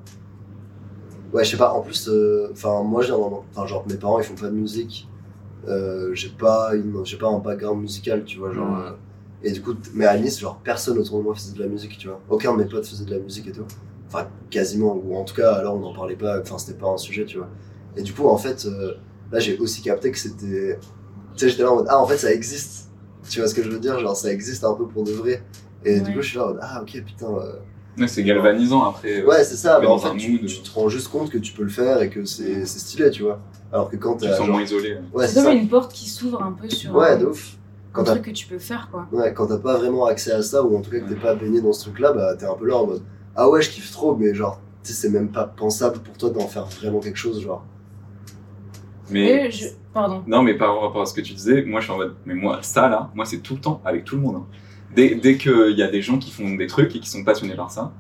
Ouais, 1.31 1.43
je 1.43 1.51
sais 1.51 1.57
pas, 1.57 1.73
en 1.73 1.81
plus, 1.81 2.09
euh, 2.09 2.49
enfin, 2.51 2.81
moi, 2.83 3.03
j'ai 3.03 3.11
un. 3.13 3.15
Enfin, 3.15 3.67
genre, 3.67 3.85
mes 3.87 3.95
parents, 3.95 4.19
ils 4.19 4.25
font 4.25 4.35
pas 4.35 4.47
de 4.47 4.55
musique. 4.55 5.07
Euh, 5.67 6.11
j'ai 6.13 6.29
pas, 6.29 6.73
une- 6.75 7.05
j'ai 7.05 7.17
pas 7.17 7.27
un 7.27 7.39
background 7.39 7.81
musical, 7.81 8.23
tu 8.23 8.39
vois, 8.39 8.51
genre. 8.53 8.77
Euh, 8.79 8.91
et 9.43 9.51
du 9.51 9.61
coup, 9.61 9.73
mais 9.93 10.05
à 10.05 10.17
Nice, 10.17 10.39
genre, 10.39 10.59
personne 10.63 10.97
autour 10.97 11.19
de 11.19 11.23
moi 11.23 11.35
faisait 11.35 11.53
de 11.53 11.59
la 11.61 11.67
musique, 11.67 11.97
tu 11.97 12.07
vois. 12.07 12.19
Aucun 12.29 12.53
de 12.53 12.57
mes 12.57 12.65
potes 12.65 12.85
faisait 12.87 13.05
de 13.05 13.11
la 13.11 13.19
musique 13.19 13.47
et 13.47 13.51
tout. 13.51 13.65
Enfin, 14.07 14.27
quasiment, 14.49 14.95
ou 14.95 15.15
en 15.15 15.23
tout 15.23 15.35
cas, 15.35 15.53
alors 15.53 15.75
on 15.75 15.79
n'en 15.79 15.93
parlait 15.93 16.15
pas, 16.15 16.39
enfin, 16.41 16.57
c'était 16.57 16.77
pas 16.79 16.87
un 16.87 16.97
sujet, 16.97 17.25
tu 17.25 17.37
vois. 17.37 17.47
Et 17.95 18.01
du 18.01 18.13
coup, 18.13 18.27
en 18.27 18.37
fait, 18.37 18.65
euh, 18.65 18.95
là, 19.31 19.39
j'ai 19.39 19.57
aussi 19.59 19.81
capté 19.83 20.11
que 20.11 20.17
c'était. 20.17 20.79
Tu 21.35 21.39
sais, 21.45 21.49
j'étais 21.49 21.63
là 21.63 21.71
en 21.71 21.75
mode, 21.75 21.85
ah, 21.89 21.99
en 22.01 22.07
fait, 22.07 22.17
ça 22.17 22.33
existe. 22.33 22.88
Tu 23.29 23.39
vois 23.39 23.47
ce 23.47 23.53
que 23.55 23.63
je 23.63 23.69
veux 23.69 23.79
dire 23.79 23.99
Genre, 23.99 24.15
ça 24.15 24.31
existe 24.31 24.63
un 24.63 24.73
peu 24.73 24.87
pour 24.87 25.03
de 25.03 25.11
vrai. 25.11 25.43
Et 25.85 25.99
du 26.01 26.13
coup, 26.13 26.21
je 26.21 26.27
suis 26.29 26.37
là 26.37 26.45
en 26.45 26.47
mode, 26.49 26.59
ah, 26.61 26.81
ok, 26.81 27.03
putain. 27.05 27.27
euh, 27.27 27.53
ouais, 27.97 28.07
c'est 28.07 28.23
galvanisant 28.23 28.83
après. 28.89 29.21
euh, 29.21 29.25
Ouais, 29.27 29.43
c'est 29.43 29.55
ça, 29.55 29.75
mais 29.79 29.85
mais 29.85 29.91
en 29.91 29.95
dans 29.97 30.07
un 30.07 30.11
fait, 30.13 30.17
tu, 30.17 30.31
mood. 30.33 30.45
tu 30.45 30.59
te 30.61 30.71
rends 30.71 30.89
juste 30.89 31.07
compte 31.07 31.29
que 31.29 31.37
tu 31.37 31.53
peux 31.53 31.63
le 31.63 31.69
faire 31.69 32.01
et 32.01 32.09
que 32.09 32.25
c'est 32.25 32.65
c'est 32.65 32.79
stylé, 32.79 33.09
tu 33.11 33.23
vois. 33.23 33.39
Alors 33.71 33.89
que 33.89 33.95
quand 33.97 34.17
tu 34.17 34.27
sens 34.27 34.37
genre- 34.39 34.47
moins 34.49 34.61
isolé. 34.63 34.97
Ouais, 35.13 35.27
C'est 35.27 35.35
c'est 35.35 35.43
comme 35.43 35.57
une 35.57 35.69
porte 35.69 35.93
qui 35.93 36.09
s'ouvre 36.09 36.41
un 36.41 36.51
peu 36.51 36.69
sur 36.69 36.93
Ouais, 36.95 37.11
un, 37.11 37.17
de 37.17 37.25
ouf. 37.27 37.53
un 37.53 37.91
Quand 37.93 38.03
t'as 38.03 38.11
truc 38.13 38.25
que 38.25 38.31
tu 38.31 38.47
peux 38.47 38.59
faire, 38.59 38.89
quoi. 38.91 39.07
ouais, 39.11 39.33
quand 39.33 39.47
t'as 39.47 39.57
pas 39.57 39.77
vraiment 39.77 40.05
accès 40.05 40.31
à 40.31 40.41
ça, 40.41 40.63
ou 40.63 40.75
en 40.75 40.81
tout 40.81 40.91
cas 40.91 40.99
que 40.99 41.07
t'es 41.07 41.15
pas 41.19 41.35
baigné 41.35 41.61
dans 41.61 41.71
ce 41.73 41.81
truc-là, 41.85 42.11
bah 42.13 42.35
t'es 42.35 42.45
un 42.45 42.55
peu 42.55 42.67
là 42.67 42.75
en 42.77 42.87
mode 42.87 43.01
Ah 43.35 43.49
ouais, 43.49 43.61
je 43.61 43.69
kiffe 43.69 43.91
trop, 43.91 44.15
mais 44.15 44.33
genre, 44.33 44.59
tu 44.83 44.89
tu 44.89 44.93
sais, 44.93 45.01
c'est 45.07 45.09
même 45.09 45.29
pas 45.29 45.45
pensable 45.45 45.99
pour 45.99 46.17
toi 46.17 46.29
d'en 46.29 46.47
faire 46.47 46.65
vraiment 46.65 46.99
quelque 46.99 47.17
chose, 47.17 47.41
genre. 47.41 47.63
Mais 49.11 49.47
Et 49.47 49.51
je- 49.51 49.65
Pardon. 49.93 50.23
non, 50.27 50.43
mais 50.43 50.53
par 50.53 50.79
rapport 50.81 51.01
à 51.01 51.05
ce 51.05 51.13
que 51.13 51.21
tu 51.21 51.33
disais, 51.33 51.63
moi 51.65 51.79
je 51.79 51.85
suis 51.85 51.93
en 51.93 51.97
mode, 51.97 52.15
mais 52.25 52.35
moi 52.35 52.59
ça 52.61 52.87
là, 52.89 53.09
moi 53.15 53.25
c'est 53.25 53.39
tout 53.39 53.55
le 53.55 53.59
temps 53.61 53.81
avec 53.85 54.03
tout 54.05 54.15
le 54.15 54.21
monde. 54.21 54.35
hein. 54.37 54.45
Dès, 54.95 55.15
dès 55.15 55.37
qu'il 55.37 55.75
y 55.77 55.83
a 55.83 55.87
des 55.89 56.01
gens 56.01 56.17
qui 56.17 56.31
font 56.31 56.55
des 56.55 56.67
trucs 56.67 56.95
et 56.95 56.99
qui 56.99 57.09
sont 57.09 57.23
passionnés 57.23 57.55
par 57.55 57.71
ça, 57.71 57.91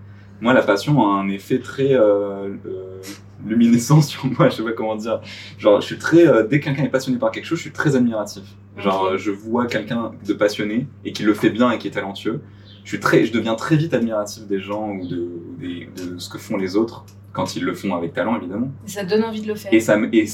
moi 0.41 0.53
la 0.53 0.61
passion 0.61 1.01
a 1.03 1.19
un 1.19 1.29
effet 1.29 1.59
très 1.59 1.93
euh, 1.93 2.49
euh, 2.65 3.01
luminescent 3.45 4.01
sur 4.03 4.25
moi, 4.25 4.49
je 4.49 4.55
sais 4.57 4.63
pas 4.63 4.71
comment 4.71 4.95
dire. 4.95 5.19
Genre, 5.57 5.81
je 5.81 5.85
suis 5.85 5.97
très, 5.97 6.27
euh, 6.27 6.45
dès 6.47 6.59
que 6.59 6.65
quelqu'un 6.65 6.83
est 6.83 6.89
passionné 6.89 7.17
par 7.19 7.31
quelque 7.31 7.45
chose, 7.45 7.57
je 7.57 7.63
suis 7.63 7.71
très 7.71 7.95
admiratif. 7.95 8.43
Genre, 8.77 9.17
je 9.17 9.31
vois 9.31 9.65
quelqu'un 9.65 10.11
de 10.25 10.33
passionné 10.33 10.87
et 11.05 11.11
qui 11.11 11.23
le 11.23 11.33
fait 11.33 11.49
bien 11.49 11.69
et 11.71 11.77
qui 11.77 11.87
est 11.87 11.91
talentueux. 11.91 12.41
Je 12.85 12.89
suis 12.89 12.99
très, 12.99 13.25
je 13.25 13.33
deviens 13.33 13.55
très 13.55 13.75
vite 13.75 13.93
admiratif 13.93 14.47
des 14.47 14.59
gens 14.59 14.89
ou 14.91 15.05
de, 15.07 15.27
de 15.59 16.17
ce 16.17 16.29
que 16.29 16.37
font 16.37 16.55
les 16.57 16.75
autres 16.75 17.03
quand 17.33 17.55
ils 17.55 17.63
le 17.63 17.73
font 17.73 17.95
avec 17.95 18.13
talent, 18.13 18.35
évidemment. 18.37 18.69
Et 18.85 18.89
ça 18.89 19.03
donne 19.03 19.23
envie 19.23 19.41
de 19.41 19.47
le 19.47 19.55
faire. 19.55 19.73
Et 19.73 19.79
ça 19.79 19.97
et 20.11 20.25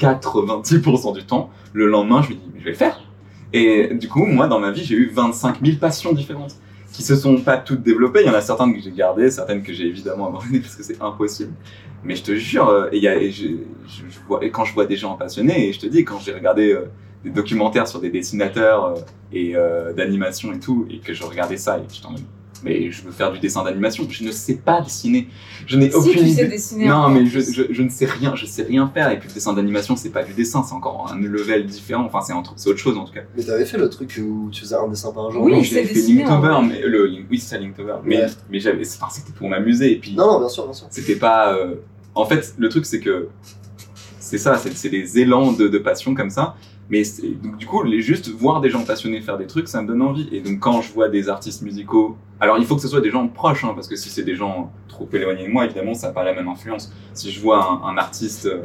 90% 0.00 1.14
du 1.14 1.24
temps, 1.24 1.50
le 1.72 1.86
lendemain, 1.86 2.22
je 2.22 2.30
me 2.30 2.34
dis, 2.34 2.40
mais 2.52 2.60
je 2.60 2.64
vais 2.64 2.70
le 2.70 2.76
faire. 2.76 3.00
Et 3.52 3.94
du 3.94 4.08
coup, 4.08 4.24
moi, 4.26 4.46
dans 4.48 4.58
ma 4.58 4.70
vie, 4.70 4.84
j'ai 4.84 4.96
eu 4.96 5.10
25 5.12 5.64
000 5.64 5.78
passions 5.78 6.12
différentes 6.12 6.56
qui 6.92 7.02
se 7.02 7.16
sont 7.16 7.38
pas 7.38 7.56
toutes 7.56 7.82
développées. 7.82 8.20
Il 8.22 8.26
y 8.26 8.30
en 8.30 8.34
a 8.34 8.40
certaines 8.40 8.74
que 8.74 8.80
j'ai 8.80 8.92
gardées, 8.92 9.30
certaines 9.30 9.62
que 9.62 9.72
j'ai 9.72 9.86
évidemment 9.86 10.28
abandonnées 10.28 10.58
parce 10.62 10.76
que 10.76 10.82
c'est 10.82 11.00
impossible. 11.02 11.52
Mais 12.04 12.16
je 12.16 12.22
te 12.22 12.34
jure, 12.36 12.68
euh, 12.68 12.88
et 12.92 12.98
il 12.98 13.02
y 13.02 13.08
a, 13.08 13.16
et 13.16 13.30
je, 13.30 13.46
je- 13.86 14.02
je 14.08 14.18
vois, 14.28 14.44
et 14.44 14.50
quand 14.50 14.64
je 14.64 14.74
vois 14.74 14.84
des 14.86 14.96
gens 14.96 15.14
passionnés, 15.14 15.68
et 15.68 15.72
je 15.72 15.80
te 15.80 15.86
dis, 15.86 16.04
quand 16.04 16.18
j'ai 16.18 16.32
regardé 16.34 16.72
euh, 16.72 16.84
des 17.24 17.30
documentaires 17.30 17.88
sur 17.88 18.00
des 18.00 18.10
dessinateurs 18.10 18.84
euh, 18.84 18.94
et 19.32 19.56
euh, 19.56 19.92
d'animation 19.94 20.52
et 20.52 20.58
tout, 20.60 20.86
et 20.90 20.98
que 20.98 21.14
je 21.14 21.24
regardais 21.24 21.56
ça, 21.56 21.78
et 21.78 21.82
j'étais 21.92 22.06
en 22.06 22.12
mode, 22.12 22.20
mais 22.64 22.90
je 22.90 23.02
veux 23.02 23.12
faire 23.12 23.30
du 23.30 23.38
dessin 23.38 23.62
d'animation. 23.62 24.06
Je 24.08 24.24
ne 24.24 24.32
sais 24.32 24.54
pas 24.56 24.80
dessiner. 24.80 25.28
Je 25.66 25.76
n'ai 25.76 25.90
Si 25.90 25.96
aucune 25.96 26.12
tu 26.12 26.18
idée. 26.20 26.32
sais 26.34 26.46
dessiner. 26.48 26.86
Non, 26.86 27.08
mais 27.08 27.26
je, 27.26 27.38
je, 27.40 27.62
je 27.70 27.82
ne 27.82 27.88
sais 27.90 28.06
rien, 28.06 28.34
je 28.34 28.46
sais 28.46 28.62
rien 28.62 28.90
faire. 28.92 29.10
Et 29.10 29.18
puis 29.18 29.28
le 29.28 29.34
dessin 29.34 29.52
d'animation, 29.52 29.94
c'est 29.96 30.10
pas 30.10 30.22
du 30.24 30.32
dessin, 30.32 30.62
c'est 30.66 30.74
encore 30.74 31.10
un 31.12 31.20
level 31.20 31.66
différent. 31.66 32.04
Enfin, 32.10 32.20
c'est 32.56 32.68
autre 32.68 32.78
chose 32.78 32.96
en 32.96 33.04
tout 33.04 33.12
cas. 33.12 33.20
Mais 33.36 33.42
t'avais 33.44 33.64
fait 33.66 33.78
le 33.78 33.88
truc 33.90 34.18
où 34.24 34.48
tu 34.50 34.62
faisais 34.62 34.74
un 34.76 34.88
dessin 34.88 35.12
par 35.12 35.30
jour? 35.30 35.42
Oui, 35.44 35.62
j'ai 35.62 35.84
fait 35.84 35.94
Linktober, 36.12 36.56
mais 36.68 36.80
le, 36.80 37.10
oui, 37.30 37.38
c'est 37.38 37.54
ça 37.56 37.58
Linktober. 37.58 37.96
Mais, 38.04 38.18
Ouais. 38.22 38.26
mais 38.50 38.60
j'avais, 38.60 38.82
enfin, 38.86 39.08
c'était 39.10 39.32
pour 39.32 39.48
m'amuser. 39.48 39.92
Et 39.92 39.96
puis, 39.98 40.14
Non, 40.14 40.26
non, 40.32 40.38
bien 40.40 40.48
sûr, 40.48 40.64
bien 40.64 40.72
sûr. 40.72 40.86
c'était 40.90 41.16
pas. 41.16 41.54
euh, 41.54 41.74
En 42.14 42.24
fait, 42.26 42.54
le 42.58 42.68
truc, 42.68 42.86
c'est 42.86 43.00
que 43.00 43.28
c'est 44.20 44.38
ça, 44.38 44.56
c'est, 44.56 44.74
c'est 44.76 44.88
des 44.88 45.18
élans 45.18 45.52
de, 45.52 45.68
de 45.68 45.78
passion 45.78 46.14
comme 46.14 46.30
ça. 46.30 46.56
Mais 46.90 47.02
donc, 47.42 47.56
du 47.56 47.66
coup, 47.66 47.82
les, 47.82 48.00
juste 48.00 48.28
voir 48.28 48.60
des 48.60 48.68
gens 48.68 48.84
passionnés 48.84 49.20
faire 49.20 49.38
des 49.38 49.46
trucs, 49.46 49.68
ça 49.68 49.80
me 49.80 49.88
donne 49.88 50.02
envie. 50.02 50.28
Et 50.32 50.40
donc, 50.40 50.60
quand 50.60 50.82
je 50.82 50.92
vois 50.92 51.08
des 51.08 51.28
artistes 51.28 51.62
musicaux, 51.62 52.16
alors 52.40 52.58
il 52.58 52.66
faut 52.66 52.76
que 52.76 52.82
ce 52.82 52.88
soit 52.88 53.00
des 53.00 53.10
gens 53.10 53.26
proches, 53.28 53.64
hein, 53.64 53.72
parce 53.74 53.88
que 53.88 53.96
si 53.96 54.10
c'est 54.10 54.22
des 54.22 54.34
gens 54.34 54.70
trop 54.88 55.08
éloignés 55.12 55.46
de 55.46 55.52
moi, 55.52 55.64
évidemment, 55.64 55.94
ça 55.94 56.08
n'a 56.08 56.12
pas 56.12 56.24
la 56.24 56.34
même 56.34 56.48
influence. 56.48 56.92
Si 57.14 57.30
je 57.30 57.40
vois 57.40 57.64
un, 57.64 57.88
un 57.88 57.96
artiste, 57.96 58.46
euh, 58.46 58.62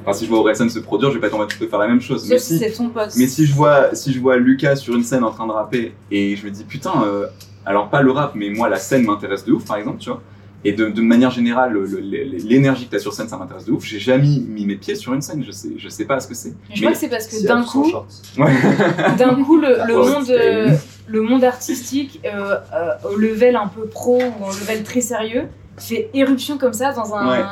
enfin, 0.00 0.12
si 0.12 0.24
je 0.24 0.30
vois 0.30 0.40
Orelsan 0.40 0.68
se 0.68 0.78
produire, 0.78 1.10
je 1.10 1.16
vais 1.16 1.20
pas 1.20 1.26
être 1.26 1.34
en 1.34 1.38
mode, 1.38 1.48
tu 1.48 1.58
peux 1.58 1.66
faire 1.66 1.78
la 1.78 1.88
même 1.88 2.00
chose. 2.00 2.28
Mais 2.28 2.38
si 2.38 2.60
ton 2.72 2.88
pote. 2.88 3.14
mais 3.16 3.26
si 3.26 3.46
je 3.46 3.54
vois, 3.54 3.94
si 3.94 4.12
je 4.12 4.20
vois 4.20 4.36
Lucas 4.38 4.76
sur 4.76 4.94
une 4.94 5.04
scène 5.04 5.24
en 5.24 5.30
train 5.30 5.46
de 5.46 5.52
rapper 5.52 5.94
et 6.10 6.36
je 6.36 6.46
me 6.46 6.50
dis 6.50 6.64
putain, 6.64 7.04
euh, 7.04 7.26
alors 7.66 7.90
pas 7.90 8.00
le 8.00 8.10
rap, 8.10 8.34
mais 8.34 8.50
moi 8.50 8.68
la 8.68 8.78
scène 8.78 9.04
m'intéresse 9.04 9.44
de 9.44 9.52
ouf, 9.52 9.66
par 9.66 9.76
exemple, 9.76 9.98
tu 9.98 10.08
vois. 10.08 10.22
Et 10.64 10.72
de, 10.72 10.88
de 10.88 11.02
manière 11.02 11.30
générale, 11.30 11.72
le- 11.72 11.84
le- 11.86 12.00
l'énergie 12.00 12.86
que 12.86 12.90
t'as 12.90 12.98
sur 12.98 13.12
scène, 13.12 13.28
ça 13.28 13.36
m'intéresse 13.36 13.64
de 13.64 13.70
ouf. 13.72 13.84
J'ai 13.84 14.00
jamais 14.00 14.40
mis 14.40 14.66
mes 14.66 14.74
pieds 14.74 14.96
sur 14.96 15.14
une 15.14 15.22
scène, 15.22 15.44
je 15.44 15.52
sais, 15.52 15.70
je 15.76 15.88
sais 15.88 16.04
pas 16.04 16.18
ce 16.18 16.26
que 16.26 16.34
c'est. 16.34 16.52
Je 16.74 16.80
crois 16.80 16.92
que 16.92 16.98
c'est 16.98 17.08
parce 17.08 17.28
que 17.28 17.46
d'un 17.46 17.62
coup, 17.62 17.86
d'un 19.18 19.42
coup, 19.44 19.56
le, 19.58 19.86
le 19.86 19.94
monde, 19.96 20.30
euh, 20.30 20.74
le 21.06 21.22
monde 21.22 21.44
artistique, 21.44 22.20
euh, 22.24 22.56
euh, 22.74 22.90
au 23.10 23.16
level 23.16 23.56
un 23.56 23.68
peu 23.68 23.86
pro 23.86 24.18
ou 24.20 24.44
en 24.44 24.48
level 24.48 24.82
très 24.82 25.00
sérieux, 25.00 25.44
fait 25.76 26.10
éruption 26.14 26.58
comme 26.58 26.72
ça 26.72 26.92
dans 26.92 27.14
un, 27.14 27.30
Ouais. 27.30 27.44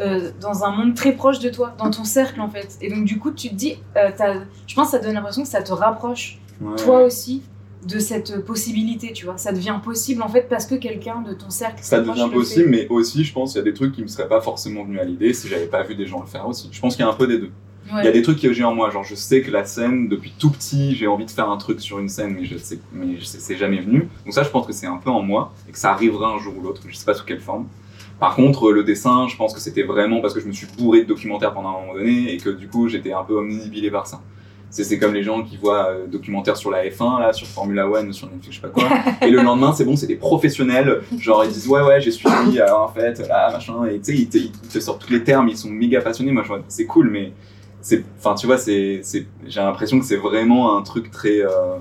euh, 0.00 0.30
dans 0.40 0.62
un 0.64 0.70
monde 0.70 0.94
très 0.94 1.12
proche 1.12 1.40
de 1.40 1.48
toi, 1.48 1.74
dans 1.78 1.90
ton 1.90 2.04
cercle 2.04 2.40
en 2.40 2.48
fait. 2.48 2.76
Et 2.80 2.90
donc 2.94 3.04
du 3.04 3.18
coup, 3.18 3.32
tu 3.32 3.48
te 3.48 3.54
dis, 3.54 3.76
euh, 3.96 4.10
je 4.68 4.74
pense 4.74 4.86
que 4.92 4.96
ça 4.96 4.98
donne 5.02 5.14
l'impression 5.14 5.42
que 5.42 5.48
ça 5.48 5.62
te 5.62 5.72
rapproche, 5.72 6.38
Ouais. 6.60 6.76
toi 6.76 7.02
aussi, 7.02 7.42
de 7.84 7.98
cette 7.98 8.44
possibilité, 8.44 9.12
tu 9.12 9.26
vois. 9.26 9.36
Ça 9.38 9.52
devient 9.52 9.78
possible 9.82 10.22
en 10.22 10.28
fait 10.28 10.48
parce 10.48 10.66
que 10.66 10.74
quelqu'un 10.74 11.20
de 11.20 11.32
ton 11.32 11.50
cercle 11.50 11.78
Ça 11.82 12.00
devient 12.00 12.26
le 12.30 12.38
possible, 12.38 12.68
mais 12.68 12.86
aussi, 12.88 13.24
je 13.24 13.32
pense, 13.32 13.54
il 13.54 13.58
y 13.58 13.60
a 13.60 13.64
des 13.64 13.74
trucs 13.74 13.92
qui 13.92 14.02
me 14.02 14.08
seraient 14.08 14.28
pas 14.28 14.40
forcément 14.40 14.84
venus 14.84 15.00
à 15.00 15.04
l'idée 15.04 15.32
si 15.32 15.48
j'avais 15.48 15.66
pas 15.66 15.82
vu 15.82 15.94
des 15.94 16.06
gens 16.06 16.20
le 16.20 16.26
faire 16.26 16.46
aussi. 16.48 16.68
Je 16.72 16.80
pense 16.80 16.96
qu'il 16.96 17.04
y 17.04 17.08
a 17.08 17.10
un 17.10 17.14
peu 17.14 17.26
des 17.26 17.38
deux. 17.38 17.50
Ouais. 17.92 18.00
Il 18.02 18.04
y 18.04 18.08
a 18.08 18.12
des 18.12 18.22
trucs 18.22 18.40
que 18.40 18.52
j'ai 18.52 18.64
en 18.64 18.74
moi, 18.74 18.90
genre 18.90 19.04
je 19.04 19.14
sais 19.14 19.42
que 19.42 19.50
la 19.50 19.64
scène, 19.64 20.08
depuis 20.08 20.32
tout 20.36 20.50
petit, 20.50 20.96
j'ai 20.96 21.06
envie 21.06 21.24
de 21.24 21.30
faire 21.30 21.48
un 21.48 21.56
truc 21.56 21.80
sur 21.80 22.00
une 22.00 22.08
scène, 22.08 22.34
mais 22.36 22.44
je 22.44 22.56
sais, 22.58 22.80
mais 22.92 23.18
c'est 23.22 23.56
jamais 23.56 23.80
venu. 23.80 24.08
Donc 24.24 24.34
ça, 24.34 24.42
je 24.42 24.48
pense 24.48 24.66
que 24.66 24.72
c'est 24.72 24.86
un 24.86 24.96
peu 24.96 25.10
en 25.10 25.22
moi 25.22 25.52
et 25.68 25.72
que 25.72 25.78
ça 25.78 25.92
arrivera 25.92 26.30
un 26.30 26.38
jour 26.38 26.54
ou 26.58 26.62
l'autre, 26.62 26.82
je 26.88 26.96
sais 26.96 27.04
pas 27.04 27.14
sous 27.14 27.24
quelle 27.24 27.40
forme. 27.40 27.66
Par 28.18 28.34
contre, 28.34 28.72
le 28.72 28.82
dessin, 28.82 29.28
je 29.28 29.36
pense 29.36 29.52
que 29.52 29.60
c'était 29.60 29.82
vraiment 29.82 30.20
parce 30.20 30.32
que 30.32 30.40
je 30.40 30.46
me 30.46 30.52
suis 30.52 30.66
bourré 30.78 31.02
de 31.02 31.06
documentaires 31.06 31.52
pendant 31.52 31.68
un 31.68 31.80
moment 31.80 31.94
donné 31.94 32.32
et 32.32 32.38
que 32.38 32.48
du 32.50 32.66
coup, 32.66 32.88
j'étais 32.88 33.12
un 33.12 33.22
peu 33.22 33.34
omnibilé 33.34 33.90
par 33.90 34.06
ça. 34.06 34.20
C'est 34.84 34.98
comme 34.98 35.14
les 35.14 35.22
gens 35.22 35.42
qui 35.42 35.56
voient 35.56 35.88
euh, 35.90 36.06
documentaires 36.06 36.56
sur 36.56 36.70
la 36.70 36.84
F1, 36.86 37.20
là, 37.20 37.32
sur 37.32 37.46
Formula 37.46 37.88
One, 37.88 38.12
sur 38.12 38.28
Netflix, 38.30 38.56
je 38.56 38.60
sais 38.60 38.66
pas 38.66 38.68
quoi. 38.68 38.88
et 39.26 39.30
le 39.30 39.40
lendemain, 39.42 39.72
c'est 39.72 39.84
bon, 39.84 39.96
c'est 39.96 40.06
des 40.06 40.16
professionnels. 40.16 41.00
Genre, 41.18 41.44
ils 41.44 41.50
disent, 41.52 41.68
ouais, 41.68 41.82
ouais, 41.82 42.00
j'ai 42.00 42.10
suivi, 42.10 42.58
euh, 42.60 42.74
en 42.74 42.88
fait, 42.88 43.18
là, 43.26 43.50
machin. 43.52 43.84
Et 43.86 43.98
tu 43.98 44.04
sais, 44.04 44.14
ils, 44.14 44.28
te- 44.28 44.38
ils 44.38 44.50
te 44.52 44.78
sortent 44.80 45.04
tous 45.06 45.12
les 45.12 45.24
termes, 45.24 45.48
ils 45.48 45.56
sont 45.56 45.70
méga 45.70 46.00
passionnés. 46.00 46.32
Moi, 46.32 46.42
je 46.42 46.48
vois, 46.48 46.60
c'est 46.68 46.86
cool, 46.86 47.10
mais 47.10 47.32
c'est, 47.80 48.04
enfin, 48.18 48.34
tu 48.34 48.46
vois, 48.46 48.58
c'est, 48.58 49.00
j'ai 49.46 49.60
l'impression 49.60 49.98
que 49.98 50.04
c'est 50.04 50.16
vraiment 50.16 50.76
un 50.76 50.82
truc 50.82 51.10
très, 51.10 51.40
euh, 51.40 51.76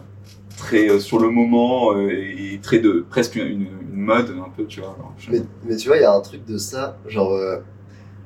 très 0.58 0.90
euh, 0.90 1.00
sur 1.00 1.20
le 1.20 1.30
moment 1.30 1.98
et 2.00 2.60
très 2.62 2.80
de, 2.80 3.06
presque 3.10 3.36
une, 3.36 3.68
une 3.92 4.02
mode, 4.02 4.30
un 4.46 4.50
peu, 4.56 4.66
tu 4.66 4.80
vois. 4.82 4.96
Mais, 5.32 5.42
mais 5.68 5.76
tu 5.78 5.88
vois, 5.88 5.98
il 5.98 6.02
y 6.02 6.06
a 6.06 6.14
un 6.14 6.22
truc 6.22 6.46
de 6.46 6.58
ça, 6.58 6.98
genre, 7.08 7.34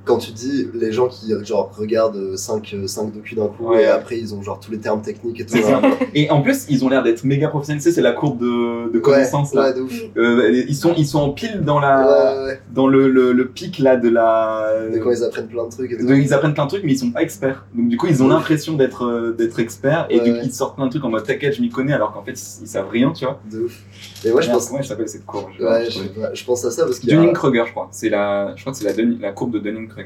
quand 0.10 0.18
tu 0.18 0.32
dis 0.32 0.68
les 0.74 0.92
gens 0.92 1.08
qui 1.08 1.32
genre, 1.46 1.72
regardent 1.78 2.36
5 2.36 2.76
cinq 2.88 3.14
docus 3.14 3.38
d'un 3.38 3.48
coup 3.48 3.70
Ouais. 3.70 3.84
et 3.84 3.86
après 3.86 4.18
ils 4.18 4.34
ont 4.34 4.42
genre 4.42 4.60
tous 4.60 4.72
les 4.72 4.80
termes 4.80 5.02
techniques 5.04 5.40
et 5.40 5.46
tout. 5.46 5.56
Ça. 5.58 5.82
Et 6.16 6.30
en 6.32 6.42
plus, 6.42 6.66
ils 6.70 6.84
ont 6.84 6.90
l'air 6.90 7.04
d'être 7.04 7.24
méga 7.24 7.48
professionnels. 7.48 7.82
C'est 7.82 8.02
la 8.02 8.12
courbe 8.14 8.40
de, 8.40 8.90
de 8.92 8.96
Ouais, 8.96 9.02
connaissance 9.02 9.54
là. 9.54 9.72
de 9.72 9.82
ouf. 9.82 9.94
Euh, 10.18 10.64
ils 10.68 10.76
sont, 10.76 10.94
ils 10.98 11.06
sont 11.06 11.20
en 11.20 11.30
pile 11.30 11.62
dans 11.62 11.80
la, 11.80 12.56
dans 12.74 12.88
le, 12.88 13.08
le, 13.08 13.32
le 13.34 13.48
pic 13.48 13.78
là 13.80 13.96
de 13.98 14.10
la. 14.10 14.74
Et 14.94 15.00
quand 15.00 15.12
ils 15.12 15.24
apprennent 15.24 15.48
plein 15.48 15.66
de 15.66 15.70
trucs 15.72 15.92
et 15.92 15.98
tout. 15.98 16.08
Donc, 16.08 16.18
ils 16.20 16.34
apprennent 16.34 16.54
plein 16.56 16.66
de 16.66 16.70
trucs, 16.70 16.84
mais 16.84 16.94
ils 16.94 16.98
sont 16.98 17.12
pas 17.12 17.22
experts. 17.22 17.66
Donc 17.76 17.88
du 17.90 17.98
coup, 17.98 18.08
ils 18.08 18.24
ont 18.24 18.28
l'impression 18.28 18.74
d'être 18.74 19.06
euh, 19.06 19.32
d'être 19.38 19.60
experts 19.60 20.08
et 20.10 20.20
du 20.20 20.32
coup, 20.34 20.40
ils 20.44 20.52
sortent 20.54 20.76
plein 20.76 20.86
de 20.88 20.92
trucs 20.92 21.04
en 21.06 21.10
mode 21.10 21.24
t'inquiète, 21.24 21.54
je 21.56 21.62
m'y 21.62 21.70
connais, 21.70 21.94
alors 21.94 22.12
qu'en 22.14 22.24
fait, 22.24 22.32
ils, 22.32 22.64
ils 22.64 22.68
savent 22.68 22.90
rien, 22.90 23.12
tu 23.12 23.26
vois. 23.26 23.40
De 23.52 23.60
ouf. 23.66 23.84
Et 24.26 24.32
moi 24.32 24.42
je 24.42 24.50
pense. 24.50 24.68
Comment 24.68 24.80
elle 24.80 24.86
s'appelle 24.86 25.08
cette 25.10 25.26
courbe? 25.26 25.50
Je- 25.60 26.46
pense 26.46 26.66
à 26.66 26.72
ça 26.72 26.86
parce 26.86 26.98
qu'il. 27.00 27.10
Dunning 27.10 27.34
Kruger, 27.34 27.64
je 27.68 27.72
crois. 27.72 27.88
C'est 27.92 28.10
la, 28.10 28.56
je 28.56 28.62
crois 28.62 28.74
que 28.74 28.80
c'est 28.80 28.86
la, 28.98 29.04
la 29.20 29.32
courbe 29.32 29.52
de 29.54 29.60
Dunning 29.60 29.88
Kruger. 29.88 29.99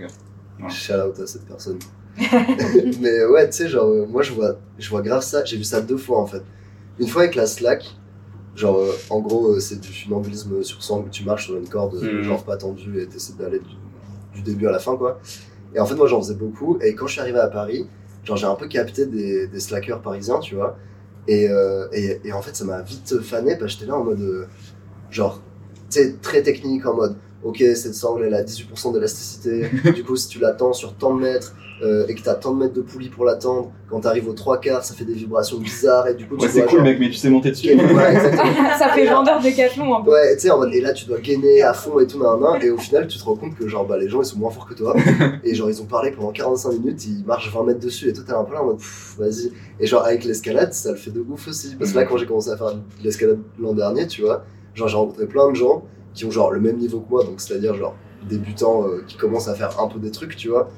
Shout 0.70 0.94
out 0.94 1.20
à 1.20 1.28
cette 1.28 1.46
personne. 1.46 1.80
mais 3.02 3.26
ouais, 3.26 3.50
tu 3.50 3.58
sais, 3.58 3.68
genre, 3.68 3.88
euh, 3.90 4.06
moi 4.08 4.22
je 4.22 4.34
vois, 4.34 4.58
je 4.78 4.90
vois 4.90 5.02
grave 5.02 5.24
ça. 5.24 5.44
J'ai 5.46 5.58
vu 5.58 5.64
ça 5.64 5.82
deux 5.82 5.98
fois 5.98 6.20
en 6.20 6.28
fait. 6.28 6.44
Une 7.00 7.08
fois 7.08 7.24
avec 7.24 7.36
la 7.36 7.48
slack, 7.48 7.86
genre, 8.56 8.78
euh, 8.78 8.92
en 9.10 9.20
gros, 9.20 9.54
euh, 9.56 9.60
c'est 9.60 9.80
du 9.82 9.88
funambulisme 9.88 10.62
sur 10.64 10.84
sangle 10.84 11.08
où 11.08 11.10
tu 11.10 11.24
marches 11.26 11.46
sur 11.46 11.58
une 11.58 11.68
corde, 11.68 11.96
Mhm. 11.96 12.22
genre 12.22 12.44
pas 12.44 12.56
tendue 12.58 13.00
et 13.02 13.08
t'essaies 13.08 13.34
d'aller 13.34 13.60
du, 13.60 13.76
du 14.36 14.42
début 14.44 14.68
à 14.68 14.72
la 14.72 14.80
fin 14.80 14.96
quoi. 14.96 15.20
Et 15.76 15.80
en 15.80 15.86
fait, 15.88 15.96
moi 15.96 16.06
j'en 16.08 16.22
faisais 16.22 16.36
beaucoup. 16.36 16.78
Et 16.82 16.94
quand 16.94 17.08
je 17.08 17.14
suis 17.14 17.22
arrivé 17.22 17.40
à 17.40 17.48
Paris, 17.48 17.88
genre, 18.24 18.38
j'ai 18.38 18.46
un 18.46 18.56
peu 18.56 18.68
capté 18.68 19.08
des, 19.08 19.48
des 19.48 19.60
slackers 19.60 20.02
parisiens, 20.02 20.40
tu 20.40 20.54
vois. 20.56 20.78
Et, 21.28 21.50
euh, 21.50 21.88
et, 21.94 22.22
et 22.26 22.32
en 22.34 22.42
fait, 22.44 22.56
ça 22.56 22.64
m'a 22.66 22.82
vite 22.82 23.22
fané 23.22 23.56
parce 23.58 23.74
que 23.74 23.80
j'étais 23.80 23.92
là 23.92 23.98
en 23.98 24.04
mode, 24.04 24.22
euh, 24.22 24.46
genre, 25.10 25.42
tu 25.90 26.00
sais, 26.00 26.16
très 26.22 26.44
technique 26.44 26.86
en 26.86 26.94
mode 26.96 27.16
ok, 27.44 27.58
cette 27.76 27.96
sangle 27.96 28.24
elle 28.26 28.34
a 28.34 28.44
18% 28.44 28.94
d'élasticité, 28.94 29.70
du 29.94 30.04
coup 30.04 30.16
si 30.16 30.28
tu 30.28 30.40
l'attends 30.40 30.74
sur 30.74 30.94
tant 30.94 31.14
de 31.16 31.22
mètres 31.22 31.54
euh, 31.82 32.06
et 32.08 32.16
que 32.16 32.22
t'as 32.22 32.36
tant 32.36 32.54
de 32.54 32.60
mètres 32.60 32.74
de 32.74 32.82
poulie 32.82 33.10
pour 33.10 33.26
l'attendre, 33.26 33.72
quand 33.90 34.00
t'arrives 34.00 34.30
aux 34.30 34.34
trois 34.34 34.60
quarts 34.60 34.86
ça 34.86 34.94
fait 34.94 35.04
des 35.04 35.14
vibrations 35.14 35.58
bizarres 35.58 36.08
et 36.08 36.14
du 36.14 36.26
coup 36.28 36.38
tu 36.38 36.46
Ouais, 36.46 36.50
c'est 36.52 36.62
cool, 36.66 36.78
genre- 36.78 36.84
mec, 36.84 36.98
mais 37.00 37.08
tu 37.10 37.16
sais 37.16 37.30
monter 37.30 37.50
dessus. 37.52 37.68
Ouais, 37.76 38.14
exactement. 38.14 38.44
ça 38.80 38.90
fait 38.90 39.06
vendeur 39.08 39.42
décathlon 39.42 39.96
un 39.98 40.02
peu. 40.02 40.12
Ouais, 40.12 40.36
tu 40.36 40.42
sais, 40.44 40.52
en 40.52 40.60
mode, 40.60 40.74
et 40.74 40.80
là 40.80 40.94
tu 40.94 41.06
dois 41.06 41.20
gainer 41.20 41.62
à 41.64 41.74
fond 41.74 42.00
et 42.00 42.08
tout, 42.08 42.20
nan, 42.20 42.40
nan, 42.40 42.62
et 42.62 42.70
au 42.70 42.78
final 42.78 43.08
tu 43.08 43.18
te 43.18 43.24
rends 43.26 43.36
compte 43.36 43.56
que 43.58 43.68
genre 43.68 43.86
bah, 43.86 43.98
les 43.98 44.08
gens 44.08 44.22
ils 44.22 44.26
sont 44.26 44.38
moins 44.40 44.52
forts 44.52 44.68
que 44.68 44.76
toi, 44.76 44.96
et 45.44 45.54
genre 45.56 45.70
ils 45.70 45.82
ont 45.82 45.86
parlé 45.86 46.12
pendant 46.12 46.32
45 46.32 46.72
minutes, 46.74 47.06
ils 47.06 47.26
marchent 47.26 47.52
20 47.54 47.64
mètres 47.66 47.80
dessus, 47.82 48.08
et 48.08 48.14
toi 48.14 48.24
t'es 48.26 48.34
un 48.34 48.44
peu 48.46 48.54
là 48.54 48.62
en 48.62 48.66
mode 48.68 48.80
vas-y. 49.18 49.52
Et 49.82 49.88
genre 49.88 50.06
avec 50.06 50.24
l'escalade, 50.24 50.74
ça 50.74 50.92
le 50.92 50.98
fait 50.98 51.12
de 51.12 51.20
ouf 51.20 51.48
aussi, 51.50 51.76
parce 51.76 51.92
que 51.92 51.98
là 51.98 52.06
quand 52.06 52.16
j'ai 52.18 52.26
commencé 52.28 52.50
à 52.52 52.56
faire 52.56 52.72
de 52.74 52.80
l'escalade 53.04 53.40
l'an 53.60 53.74
dernier, 53.74 54.08
tu 54.08 54.22
vois, 54.22 54.46
genre 54.76 54.88
j'ai 54.88 54.96
rencontré 54.96 55.26
plein 55.26 55.50
de 55.50 55.56
gens 55.56 55.84
qui 56.14 56.26
ont 56.26 56.32
genre 56.32 56.52
le 56.52 56.60
même 56.60 56.78
niveau 56.78 57.00
que 57.00 57.10
moi, 57.10 57.24
donc 57.24 57.42
c'est-à-dire 57.42 57.76
genre 57.76 57.96
débutants 58.30 58.88
euh, 58.88 59.04
qui 59.08 59.18
commencent 59.18 59.48
à 59.48 59.56
faire 59.56 59.80
un 59.80 59.88
peu 59.88 60.00
des 60.00 60.12
trucs, 60.12 60.36
tu 60.36 60.50
vois, 60.50 60.70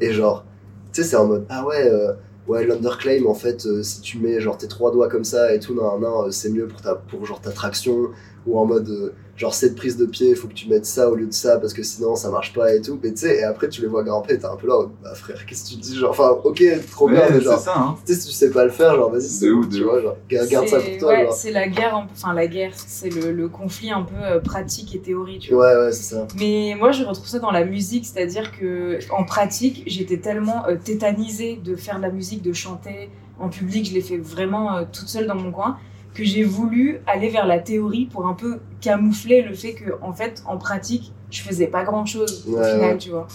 et 0.00 0.12
genre, 0.12 0.44
tu 0.92 1.02
sais, 1.02 1.08
c'est 1.08 1.16
en 1.16 1.26
mode 1.26 1.46
ah 1.48 1.64
ouais. 1.66 1.88
euh, 1.88 2.12
Ouais, 2.48 2.66
l'underclaim, 2.66 3.26
en 3.28 3.34
fait, 3.34 3.64
euh, 3.66 3.82
si 3.82 4.00
tu 4.00 4.18
mets 4.18 4.40
genre 4.40 4.56
tes 4.56 4.66
trois 4.66 4.90
doigts 4.90 5.08
comme 5.08 5.22
ça 5.22 5.54
et 5.54 5.60
tout, 5.60 5.74
nan, 5.74 6.02
euh, 6.02 6.30
c'est 6.32 6.50
mieux 6.50 6.66
pour, 6.66 6.80
ta, 6.80 6.96
pour 6.96 7.24
genre 7.24 7.40
ta 7.40 7.52
traction, 7.52 8.08
ou 8.46 8.58
en 8.58 8.64
mode, 8.66 9.12
genre 9.40 9.54
cette 9.54 9.74
prise 9.74 9.96
de 9.96 10.04
pied, 10.04 10.34
faut 10.34 10.48
que 10.48 10.52
tu 10.52 10.68
mettes 10.68 10.84
ça 10.84 11.08
au 11.08 11.14
lieu 11.14 11.24
de 11.24 11.32
ça 11.32 11.58
parce 11.58 11.72
que 11.72 11.82
sinon 11.82 12.14
ça 12.14 12.28
marche 12.30 12.52
pas 12.52 12.74
et 12.74 12.82
tout. 12.82 12.98
Mais 13.02 13.10
tu 13.10 13.20
sais, 13.22 13.38
et 13.38 13.42
après 13.42 13.70
tu 13.70 13.80
les 13.80 13.86
vois 13.86 14.02
grimper, 14.04 14.38
t'es 14.38 14.44
un 14.44 14.54
peu 14.56 14.66
là, 14.66 14.74
bah 15.02 15.14
frère, 15.14 15.46
qu'est-ce 15.46 15.64
que 15.64 15.68
tu 15.70 15.76
dis 15.76 15.96
Genre, 15.96 16.10
enfin, 16.10 16.36
ok, 16.44 16.62
trop 16.90 17.08
bien, 17.08 17.22
mais 17.30 17.38
c'est 17.38 17.44
genre, 17.44 17.58
ça, 17.58 17.74
hein. 17.74 17.96
tu 18.06 18.12
sais, 18.12 18.20
si 18.20 18.28
tu 18.28 18.34
sais 18.34 18.50
pas 18.50 18.64
le 18.64 18.70
faire, 18.70 18.94
genre, 18.96 19.10
vas-y, 19.10 19.22
c'est 19.22 19.50
ouf, 19.50 19.66
tu 19.70 19.82
vois, 19.82 20.02
genre, 20.02 20.16
garde 20.28 20.68
ça 20.68 20.76
pour 20.76 20.84
C'est- 20.84 20.98
toi, 20.98 21.08
ouais, 21.08 21.28
c'est 21.32 21.52
la 21.52 21.68
guerre, 21.68 22.06
enfin 22.12 22.34
la 22.34 22.46
guerre, 22.46 22.72
c'est 22.74 23.08
le, 23.08 23.32
le 23.32 23.48
conflit 23.48 23.90
un 23.90 24.02
peu 24.02 24.14
euh, 24.22 24.40
pratique 24.40 24.94
et 24.94 24.98
théorie, 25.00 25.38
tu 25.38 25.54
vois. 25.54 25.72
Ouais, 25.74 25.84
ouais, 25.86 25.92
c'est 25.92 26.14
ça. 26.14 26.26
Mais 26.38 26.76
moi, 26.78 26.92
je 26.92 27.02
retrouve 27.04 27.26
ça 27.26 27.38
dans 27.38 27.50
la 27.50 27.64
musique, 27.64 28.04
c'est-à-dire 28.04 28.52
que 28.52 28.98
en 29.10 29.24
pratique, 29.24 29.84
j'étais 29.86 30.18
tellement 30.18 30.66
euh, 30.66 30.76
tétanisée 30.76 31.58
de 31.64 31.76
faire 31.76 31.96
de 31.96 32.02
la 32.02 32.10
musique, 32.10 32.42
de 32.42 32.52
chanter 32.52 33.08
en 33.38 33.48
public, 33.48 33.86
je 33.88 33.94
l'ai 33.94 34.02
fait 34.02 34.18
vraiment 34.18 34.76
euh, 34.76 34.82
toute 34.92 35.08
seule 35.08 35.26
dans 35.26 35.34
mon 35.34 35.50
coin, 35.50 35.78
que 36.12 36.24
j'ai 36.24 36.44
voulu 36.44 37.00
aller 37.06 37.30
vers 37.30 37.46
la 37.46 37.58
théorie 37.58 38.04
pour 38.04 38.26
un 38.26 38.34
peu 38.34 38.58
camoufler 38.80 39.42
le 39.42 39.54
fait 39.54 39.74
que, 39.74 39.92
en 40.02 40.12
fait, 40.12 40.42
en 40.46 40.58
pratique, 40.58 41.14
je 41.30 41.42
faisais 41.42 41.66
pas 41.68 41.84
grand-chose 41.84 42.50
au 42.54 42.58
Ouais, 42.58 42.64
final, 42.64 42.92
ouais. 42.92 42.98
tu 42.98 43.10
vois. 43.10 43.26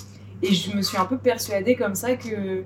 Et 0.42 0.54
je 0.54 0.76
me 0.76 0.82
suis 0.82 0.98
un 0.98 1.06
peu 1.06 1.18
persuadée 1.18 1.76
comme 1.76 1.96
ça 1.96 2.16
que 2.16 2.64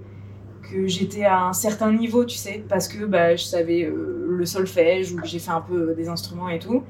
que 0.72 0.88
j'étais 0.88 1.24
à 1.26 1.46
un 1.46 1.54
certain 1.54 1.92
niveau, 1.94 2.26
tu 2.26 2.38
sais, 2.38 2.64
parce 2.70 2.88
que 2.88 3.06
bah, 3.06 3.36
je 3.36 3.44
savais 3.44 3.84
euh, 3.86 4.28
le 4.30 4.46
solfège 4.46 5.12
ou 5.14 5.22
que 5.22 5.28
j'ai 5.28 5.40
fait 5.40 5.52
un 5.52 5.62
peu 5.62 5.92
euh, 5.92 5.96
des 5.96 6.10
instruments 6.10 6.50
et 6.50 6.60
tout. 6.60 6.84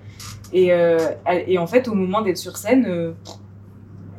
Et, 0.51 0.73
euh, 0.73 0.97
et 1.47 1.57
en 1.59 1.67
fait, 1.67 1.87
au 1.87 1.93
moment 1.95 2.21
d'être 2.21 2.37
sur 2.37 2.57
scène, 2.57 2.85
euh, 2.87 3.13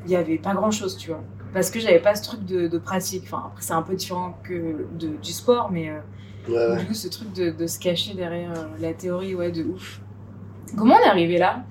il 0.04 0.10
y 0.10 0.16
avait 0.16 0.38
pas 0.38 0.54
grand 0.54 0.70
chose, 0.70 0.96
tu 0.96 1.10
vois. 1.10 1.22
Parce 1.52 1.70
que 1.70 1.80
j'avais 1.80 2.00
pas 2.00 2.14
ce 2.14 2.22
truc 2.22 2.44
de, 2.44 2.68
de 2.68 2.78
pratique. 2.78 3.24
Enfin, 3.26 3.44
après, 3.48 3.62
c'est 3.62 3.72
un 3.72 3.82
peu 3.82 3.94
différent 3.94 4.38
que 4.44 4.88
de, 4.92 5.08
du 5.16 5.32
sport, 5.32 5.70
mais 5.72 5.90
euh, 5.90 6.00
Ouais, 6.48 6.76
du 6.76 6.86
coup, 6.86 6.94
ce 6.94 7.08
truc 7.08 7.32
de, 7.32 7.50
de 7.50 7.66
se 7.66 7.78
cacher 7.78 8.14
derrière 8.14 8.52
euh, 8.52 8.64
la 8.78 8.94
théorie, 8.94 9.34
ouais, 9.34 9.50
de 9.52 9.64
ouf. 9.64 10.00
Comment 10.76 10.96
on 10.96 11.04
est 11.04 11.08
arrivé 11.08 11.38
là 11.38 11.64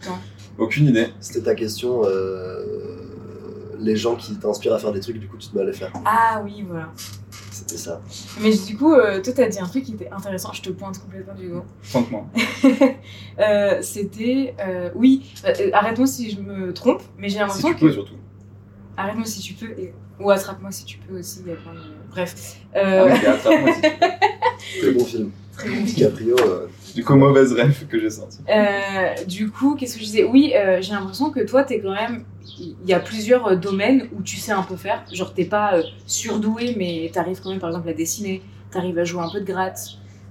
Aucune 0.58 0.88
idée. 0.88 1.08
C'était 1.20 1.42
ta 1.46 1.56
question, 1.56 2.02
euh, 2.06 2.64
les 3.80 3.96
gens 3.96 4.16
qui 4.16 4.36
t'inspirent 4.36 4.74
à 4.74 4.80
faire 4.80 4.92
des 4.92 5.00
trucs, 5.00 5.18
du 5.20 5.28
coup, 5.28 5.38
tu 5.38 5.48
te 5.48 5.56
mets 5.56 5.62
à 5.62 5.66
les 5.66 5.74
faire. 5.74 5.92
Ah 6.06 6.42
oui, 6.44 6.64
voilà. 6.68 6.90
C'était 7.52 7.78
ça. 7.78 8.02
Mais 8.42 8.56
du 8.56 8.78
coup, 8.78 8.94
euh, 8.94 9.22
toi, 9.22 9.34
t'as 9.34 9.48
dit 9.48 9.60
un 9.60 9.66
truc 9.68 9.84
qui 9.84 9.94
était 9.94 10.10
intéressant. 10.12 10.52
Je 10.54 10.62
te 10.62 10.70
pointe 10.70 10.98
complètement 11.00 11.34
du 11.36 11.48
doigt. 11.50 11.66
Franchement. 11.82 12.30
Euh, 13.40 13.80
C'était. 13.82 14.54
euh, 14.60 14.90
oui, 14.96 15.32
arrête-moi 15.74 16.08
si 16.08 16.32
je 16.32 16.40
me 16.42 16.74
trompe, 16.74 17.02
mais 17.18 17.28
j'ai 17.30 17.36
Si 17.36 17.40
l'impression 17.40 17.70
tu 17.70 17.76
que. 17.76 17.80
peux, 17.82 17.92
surtout. 17.92 18.16
Arrête-moi 18.98 19.26
si 19.26 19.40
tu 19.40 19.54
peux, 19.54 19.72
et... 19.80 19.94
ou 20.20 20.30
attrape-moi 20.30 20.72
si 20.72 20.84
tu 20.86 20.98
peux 21.00 21.20
aussi. 21.20 21.40
il 21.46 21.50
y 21.50 21.54
a 21.54 21.56
plein 21.56 21.74
de- 21.74 21.80
Bref. 22.12 22.58
Ah 22.74 22.80
Euh, 22.80 23.10
attrape-moi 23.10 23.74
si 23.76 23.82
tu 23.82 23.90
peux. 24.00 24.82
Très 24.82 24.92
bon 24.92 25.06
film. 25.06 25.32
DiCaprio, 25.86 26.36
euh, 26.40 26.68
Du 26.96 27.04
coup, 27.04 27.16
mauvaise 27.16 27.54
rêve 27.54 27.88
que 27.88 28.00
j'ai 28.00 28.10
sorti. 28.10 28.38
euh, 28.50 29.24
du 29.28 29.50
coup, 29.52 29.76
qu'est-ce 29.76 29.94
que 29.94 30.00
je 30.00 30.06
disais? 30.06 30.24
Oui, 30.24 30.54
euh, 30.56 30.80
j'ai 30.82 30.94
l'impression 30.94 31.30
que 31.30 31.40
toi, 31.42 31.64
t'es 31.64 31.80
quand 31.80 31.94
même. 31.94 32.24
Il 32.60 32.76
y 32.90 32.94
a 32.94 33.00
plusieurs 33.00 33.48
euh, 33.48 33.56
domaines 33.56 34.08
où 34.18 34.22
tu 34.22 34.38
sais 34.38 34.52
un 34.52 34.64
peu 34.64 34.76
faire. 34.76 35.04
Genre, 35.12 35.34
t'es 35.34 35.46
pas 35.46 35.76
euh, 35.76 35.84
surdoué, 36.08 36.76
mais 36.78 37.10
t'arrives 37.14 37.40
quand 37.42 37.50
même, 37.50 37.60
par 37.60 37.70
exemple, 37.70 37.90
à 37.90 37.94
dessiner. 37.94 38.42
T'arrives 38.72 38.98
à 39.00 39.04
jouer 39.04 39.22
un 39.22 39.30
peu 39.30 39.40
de 39.40 39.46
gratte. 39.46 39.80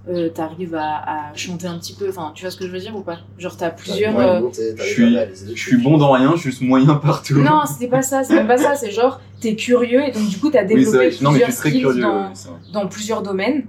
Euh, 0.09 0.31
t'arrives 0.31 0.75
à, 0.75 1.31
à 1.31 1.35
chanter 1.37 1.67
un 1.67 1.79
petit 1.79 1.93
peu. 1.95 2.09
Enfin, 2.09 2.33
tu 2.35 2.43
vois 2.43 2.51
ce 2.51 2.57
que 2.57 2.67
je 2.67 2.71
veux 2.73 2.79
dire 2.81 2.97
ou 2.97 3.03
pas? 3.03 3.19
Genre, 3.37 3.57
t'as 3.57 3.71
plusieurs. 3.71 4.19
euh, 4.19 4.41
Je 4.77 4.83
suis- 4.83 5.17
Je 5.55 5.61
suis 5.61 5.77
bon 5.77 5.99
dans 5.99 6.13
rien, 6.13 6.35
juste 6.37 6.61
moyen 6.63 6.95
partout. 6.95 7.39
Non, 7.43 7.63
c'était 7.67 7.89
pas 7.89 8.03
ça, 8.03 8.25
c'est 8.25 8.35
même 8.35 8.47
pas 8.47 8.57
ça, 8.59 8.75
c'est 8.75 8.91
genre, 8.91 9.21
t'es 9.41 9.55
curieux 9.55 10.03
et 10.09 10.11
donc 10.13 10.27
du 10.29 10.39
coup, 10.39 10.51
t'as 10.51 10.63
oui, 10.63 10.69
développé 10.77 10.97
vrai. 10.97 11.11
Non, 11.21 11.31
mais 11.33 11.39
je 11.41 11.45
plusieurs 11.45 11.53
suis 11.53 11.59
skills 11.71 11.81
curieux. 11.83 12.03
dans 12.73 12.87
plusieurs 12.89 13.23
domaines. 13.23 13.65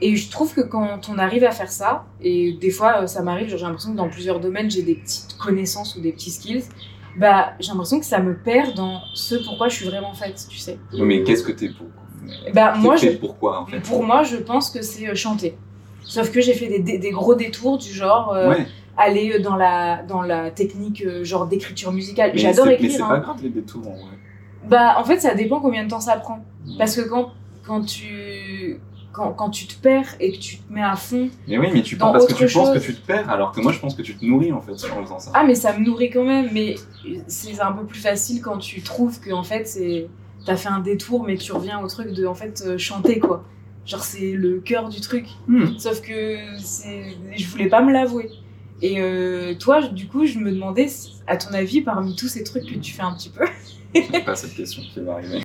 Et 0.00 0.14
je 0.16 0.30
trouve 0.30 0.54
que 0.54 0.60
quand 0.60 1.08
on 1.08 1.18
arrive 1.18 1.44
à 1.44 1.50
faire 1.50 1.70
ça, 1.70 2.04
et 2.20 2.52
des 2.60 2.70
fois 2.70 3.02
euh, 3.02 3.06
ça 3.06 3.22
m'arrive, 3.22 3.48
j'ai 3.48 3.56
l'impression 3.58 3.92
que 3.92 3.96
dans 3.96 4.08
plusieurs 4.08 4.38
domaines 4.40 4.70
j'ai 4.70 4.82
des 4.82 4.94
petites 4.94 5.36
connaissances 5.38 5.96
ou 5.96 6.00
des 6.00 6.12
petits 6.12 6.30
skills, 6.30 6.64
bah 7.16 7.54
j'ai 7.58 7.70
l'impression 7.72 7.98
que 7.98 8.06
ça 8.06 8.20
me 8.20 8.36
perd 8.36 8.74
dans 8.74 9.00
ce 9.14 9.34
pourquoi 9.34 9.68
je 9.68 9.74
suis 9.74 9.86
vraiment 9.86 10.14
faite, 10.14 10.46
tu 10.48 10.58
sais. 10.58 10.78
Oui, 10.92 11.02
mais 11.02 11.22
qu'est-ce 11.24 11.42
que 11.42 11.52
t'es 11.52 11.68
pour? 11.70 11.88
Bah 12.54 12.74
moi, 12.76 12.96
je, 12.96 13.08
pourquoi 13.10 13.60
en 13.62 13.66
fait? 13.66 13.80
pour 13.80 14.04
moi, 14.04 14.22
je 14.22 14.36
pense 14.36 14.70
que 14.70 14.82
c'est 14.82 15.08
euh, 15.08 15.14
chanter. 15.14 15.56
Sauf 16.04 16.30
que 16.30 16.40
j'ai 16.40 16.54
fait 16.54 16.68
des, 16.68 16.78
des- 16.78 16.98
des 16.98 17.10
gros 17.10 17.34
détours 17.34 17.78
du 17.78 17.92
genre 17.92 18.32
euh, 18.32 18.50
Ouais, 18.50 18.66
aller 18.96 19.38
dans 19.40 19.56
la, 19.56 20.02
dans 20.02 20.22
la 20.22 20.50
technique 20.50 21.02
euh, 21.04 21.24
genre 21.24 21.46
d'écriture 21.46 21.90
musicale. 21.92 22.32
J'adore 22.34 22.68
écrire. 22.68 22.88
Mais 22.90 22.96
c'est 22.96 23.02
hein. 23.02 23.08
pas 23.08 23.18
grave 23.20 23.42
les 23.42 23.48
détours 23.50 23.86
en 23.88 23.92
vrai. 23.94 24.16
Bah, 24.68 24.96
en 24.98 25.04
fait, 25.04 25.20
ça 25.20 25.34
dépend 25.34 25.60
combien 25.60 25.84
de 25.84 25.90
temps 25.90 26.00
ça 26.00 26.16
prend. 26.16 26.44
Parce 26.78 26.94
que 26.96 27.02
quand, 27.08 27.32
quand 27.66 27.82
tu. 27.82 28.04
Quand, 29.18 29.32
quand 29.32 29.50
tu 29.50 29.66
te 29.66 29.74
perds 29.74 30.14
et 30.20 30.30
que 30.30 30.38
tu 30.38 30.58
te 30.58 30.72
mets 30.72 30.80
à 30.80 30.94
fond. 30.94 31.28
Mais 31.48 31.58
oui, 31.58 31.66
mais 31.74 31.82
tu 31.82 31.96
penses 31.96 32.12
parce 32.12 32.26
que 32.26 32.34
tu 32.34 32.52
penses 32.52 32.70
que 32.70 32.78
tu 32.78 32.94
te 32.94 33.04
perds, 33.04 33.28
alors 33.28 33.50
que 33.50 33.60
moi 33.60 33.72
je 33.72 33.80
pense 33.80 33.96
que 33.96 34.02
tu 34.02 34.16
te 34.16 34.24
nourris 34.24 34.52
en 34.52 34.60
fait 34.60 34.70
en 34.72 35.02
faisant 35.02 35.18
ça. 35.18 35.32
Ah, 35.34 35.42
mais 35.44 35.56
ça 35.56 35.76
me 35.76 35.84
nourrit 35.84 36.08
quand 36.08 36.22
même. 36.22 36.50
Mais 36.52 36.76
c'est 37.26 37.60
un 37.60 37.72
peu 37.72 37.84
plus 37.84 37.98
facile 37.98 38.40
quand 38.40 38.58
tu 38.58 38.80
trouves 38.80 39.18
que, 39.18 39.32
en 39.32 39.42
fait, 39.42 39.66
c'est. 39.66 40.08
T'as 40.46 40.54
fait 40.56 40.68
un 40.68 40.78
détour, 40.78 41.24
mais 41.24 41.36
tu 41.36 41.50
reviens 41.50 41.80
au 41.80 41.88
truc 41.88 42.12
de, 42.12 42.26
en 42.26 42.34
fait, 42.34 42.62
euh, 42.64 42.78
chanter, 42.78 43.18
quoi. 43.18 43.44
Genre, 43.84 44.04
c'est 44.04 44.32
le 44.32 44.60
cœur 44.60 44.88
du 44.88 45.00
truc. 45.00 45.26
Hmm. 45.48 45.76
Sauf 45.78 46.00
que 46.00 46.36
c'est... 46.58 47.16
je 47.36 47.46
voulais 47.48 47.68
pas 47.68 47.82
me 47.82 47.92
l'avouer. 47.92 48.30
Et 48.82 49.00
euh, 49.00 49.54
toi, 49.56 49.82
du 49.82 50.06
coup, 50.06 50.26
je 50.26 50.38
me 50.38 50.52
demandais, 50.52 50.86
à 51.26 51.36
ton 51.36 51.52
avis, 51.52 51.80
parmi 51.80 52.14
tous 52.14 52.28
ces 52.28 52.44
trucs 52.44 52.66
que 52.66 52.78
tu 52.78 52.92
fais 52.92 53.02
un 53.02 53.14
petit 53.14 53.30
peu, 53.30 53.44
pas 54.24 54.36
cette 54.36 54.54
question 54.54 54.80
qui 54.82 55.00
va 55.00 55.14
arriver. 55.14 55.42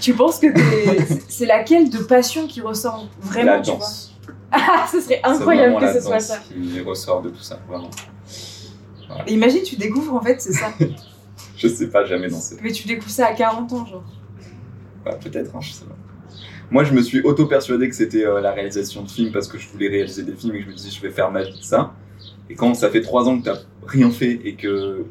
Tu 0.00 0.14
penses 0.14 0.38
que 0.38 0.46
c'est 1.28 1.46
laquelle 1.46 1.90
de 1.90 1.98
passion 1.98 2.46
qui 2.46 2.60
ressort 2.60 3.08
vraiment, 3.20 3.52
la 3.52 3.60
tu 3.60 3.70
vois. 3.72 3.86
Ah, 4.54 4.86
ce 4.90 5.00
serait 5.00 5.20
C'est 5.24 5.26
incroyable 5.26 5.80
que 5.80 5.94
ce 5.94 6.00
soit 6.00 6.20
ça. 6.20 6.38
qui 6.38 6.80
ressort 6.80 7.22
de 7.22 7.30
tout 7.30 7.40
ça, 7.42 7.58
vraiment. 7.66 7.88
Et 9.26 9.32
imagine, 9.32 9.62
tu 9.62 9.76
découvres 9.76 10.14
en 10.14 10.20
fait, 10.20 10.40
c'est 10.42 10.52
ça. 10.52 10.72
Je 11.56 11.68
sais 11.68 11.88
pas, 11.88 12.04
jamais 12.04 12.28
dansé. 12.28 12.56
Mais 12.62 12.70
tu 12.72 12.86
découvres 12.86 13.10
ça 13.10 13.28
à 13.28 13.32
40 13.34 13.72
ans, 13.72 13.86
genre. 13.86 14.04
Ouais, 15.06 15.16
peut-être, 15.22 15.54
hein, 15.56 15.60
je 15.60 15.72
sais 15.72 15.84
pas. 15.84 15.96
Moi, 16.70 16.84
je 16.84 16.92
me 16.92 17.02
suis 17.02 17.20
auto-persuadé 17.20 17.88
que 17.88 17.94
c'était 17.94 18.24
euh, 18.24 18.40
la 18.40 18.52
réalisation 18.52 19.02
de 19.02 19.10
films 19.10 19.32
parce 19.32 19.48
que 19.48 19.58
je 19.58 19.68
voulais 19.68 19.88
réaliser 19.88 20.22
des 20.22 20.34
films 20.34 20.54
et 20.54 20.58
que 20.58 20.64
je 20.64 20.70
me 20.70 20.74
disais, 20.74 20.90
je 20.90 21.00
vais 21.00 21.10
faire 21.10 21.30
ma 21.30 21.42
vie 21.42 21.58
de 21.58 21.64
ça. 21.64 21.94
Et 22.50 22.54
quand 22.54 22.74
ça 22.74 22.90
fait 22.90 23.00
trois 23.00 23.28
ans 23.28 23.38
que 23.38 23.44
t'as 23.44 23.58
rien 23.86 24.10
fait 24.10 24.40
et 24.44 24.54
que 24.54 25.04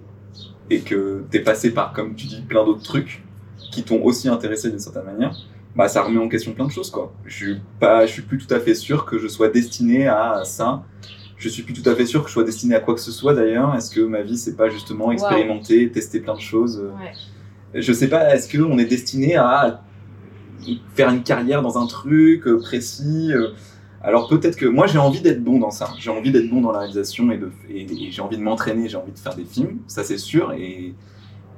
et 0.70 0.80
que 0.82 1.24
t'es 1.30 1.40
passé 1.42 1.72
par, 1.72 1.94
comme 1.94 2.16
tu 2.16 2.28
dis, 2.28 2.42
plein 2.42 2.64
d'autres 2.66 2.84
trucs 2.84 3.24
qui 3.72 3.84
t'ont 3.84 4.04
aussi 4.04 4.30
intéressé 4.30 4.70
d'une 4.70 4.80
certaine 4.80 5.06
manière, 5.06 5.36
bah 5.76 5.88
ça 5.88 6.04
remet 6.04 6.20
en 6.20 6.28
question 6.28 6.54
plein 6.54 6.66
de 6.66 6.72
choses, 6.72 6.92
quoi. 6.92 7.14
Je 7.26 7.36
suis 7.36 7.62
pas, 7.80 8.06
je 8.06 8.12
suis 8.12 8.22
plus 8.22 8.38
tout 8.38 8.54
à 8.54 8.60
fait 8.60 8.76
sûr 8.76 9.06
que 9.06 9.18
je 9.18 9.28
sois 9.28 9.48
destiné 9.48 10.08
à 10.08 10.42
ça. 10.44 10.84
Je 11.38 11.50
suis 11.50 11.64
plus 11.64 11.74
tout 11.74 11.90
à 11.90 11.96
fait 11.96 12.06
sûr 12.06 12.22
que 12.22 12.28
je 12.28 12.34
sois 12.34 12.44
destiné 12.44 12.76
à 12.76 12.80
quoi 12.80 12.94
que 12.94 13.00
ce 13.00 13.12
soit 13.12 13.34
d'ailleurs. 13.34 13.74
Est-ce 13.76 13.90
que 13.90 14.02
ma 14.02 14.22
vie 14.22 14.38
c'est 14.38 14.56
pas 14.56 14.70
justement 14.70 15.12
expérimenter, 15.12 15.90
tester 15.90 16.20
plein 16.20 16.36
de 16.36 16.42
choses 16.42 16.80
euh, 16.84 16.92
Ouais. 17.74 17.82
je 17.82 17.94
sais 17.94 18.10
pas, 18.10 18.36
est-ce 18.36 18.56
qu'on 18.56 18.78
est 18.78 18.86
destiné 18.86 19.38
à 19.38 19.82
faire 20.94 21.10
une 21.10 21.24
carrière 21.24 21.64
dans 21.64 21.82
un 21.82 21.88
truc 21.88 22.46
euh, 22.46 22.60
précis 22.60 23.32
euh, 23.34 23.54
Alors 24.04 24.28
peut-être 24.28 24.56
que 24.56 24.68
moi 24.68 24.86
j'ai 24.86 25.00
envie 25.00 25.22
d'être 25.22 25.44
bon 25.44 25.58
dans 25.58 25.72
ça, 25.72 25.90
j'ai 25.98 26.12
envie 26.12 26.32
d'être 26.32 26.50
bon 26.50 26.62
dans 26.62 26.72
la 26.72 26.80
réalisation 26.80 27.32
et, 27.32 27.40
et 27.70 28.12
j'ai 28.12 28.22
envie 28.22 28.38
de 28.38 28.44
m'entraîner, 28.44 28.88
j'ai 28.88 28.98
envie 28.98 29.14
de 29.14 29.18
faire 29.18 29.36
des 29.36 29.46
films, 29.46 29.80
ça 29.88 30.04
c'est 30.04 30.20
sûr, 30.20 30.52
et, 30.52 30.94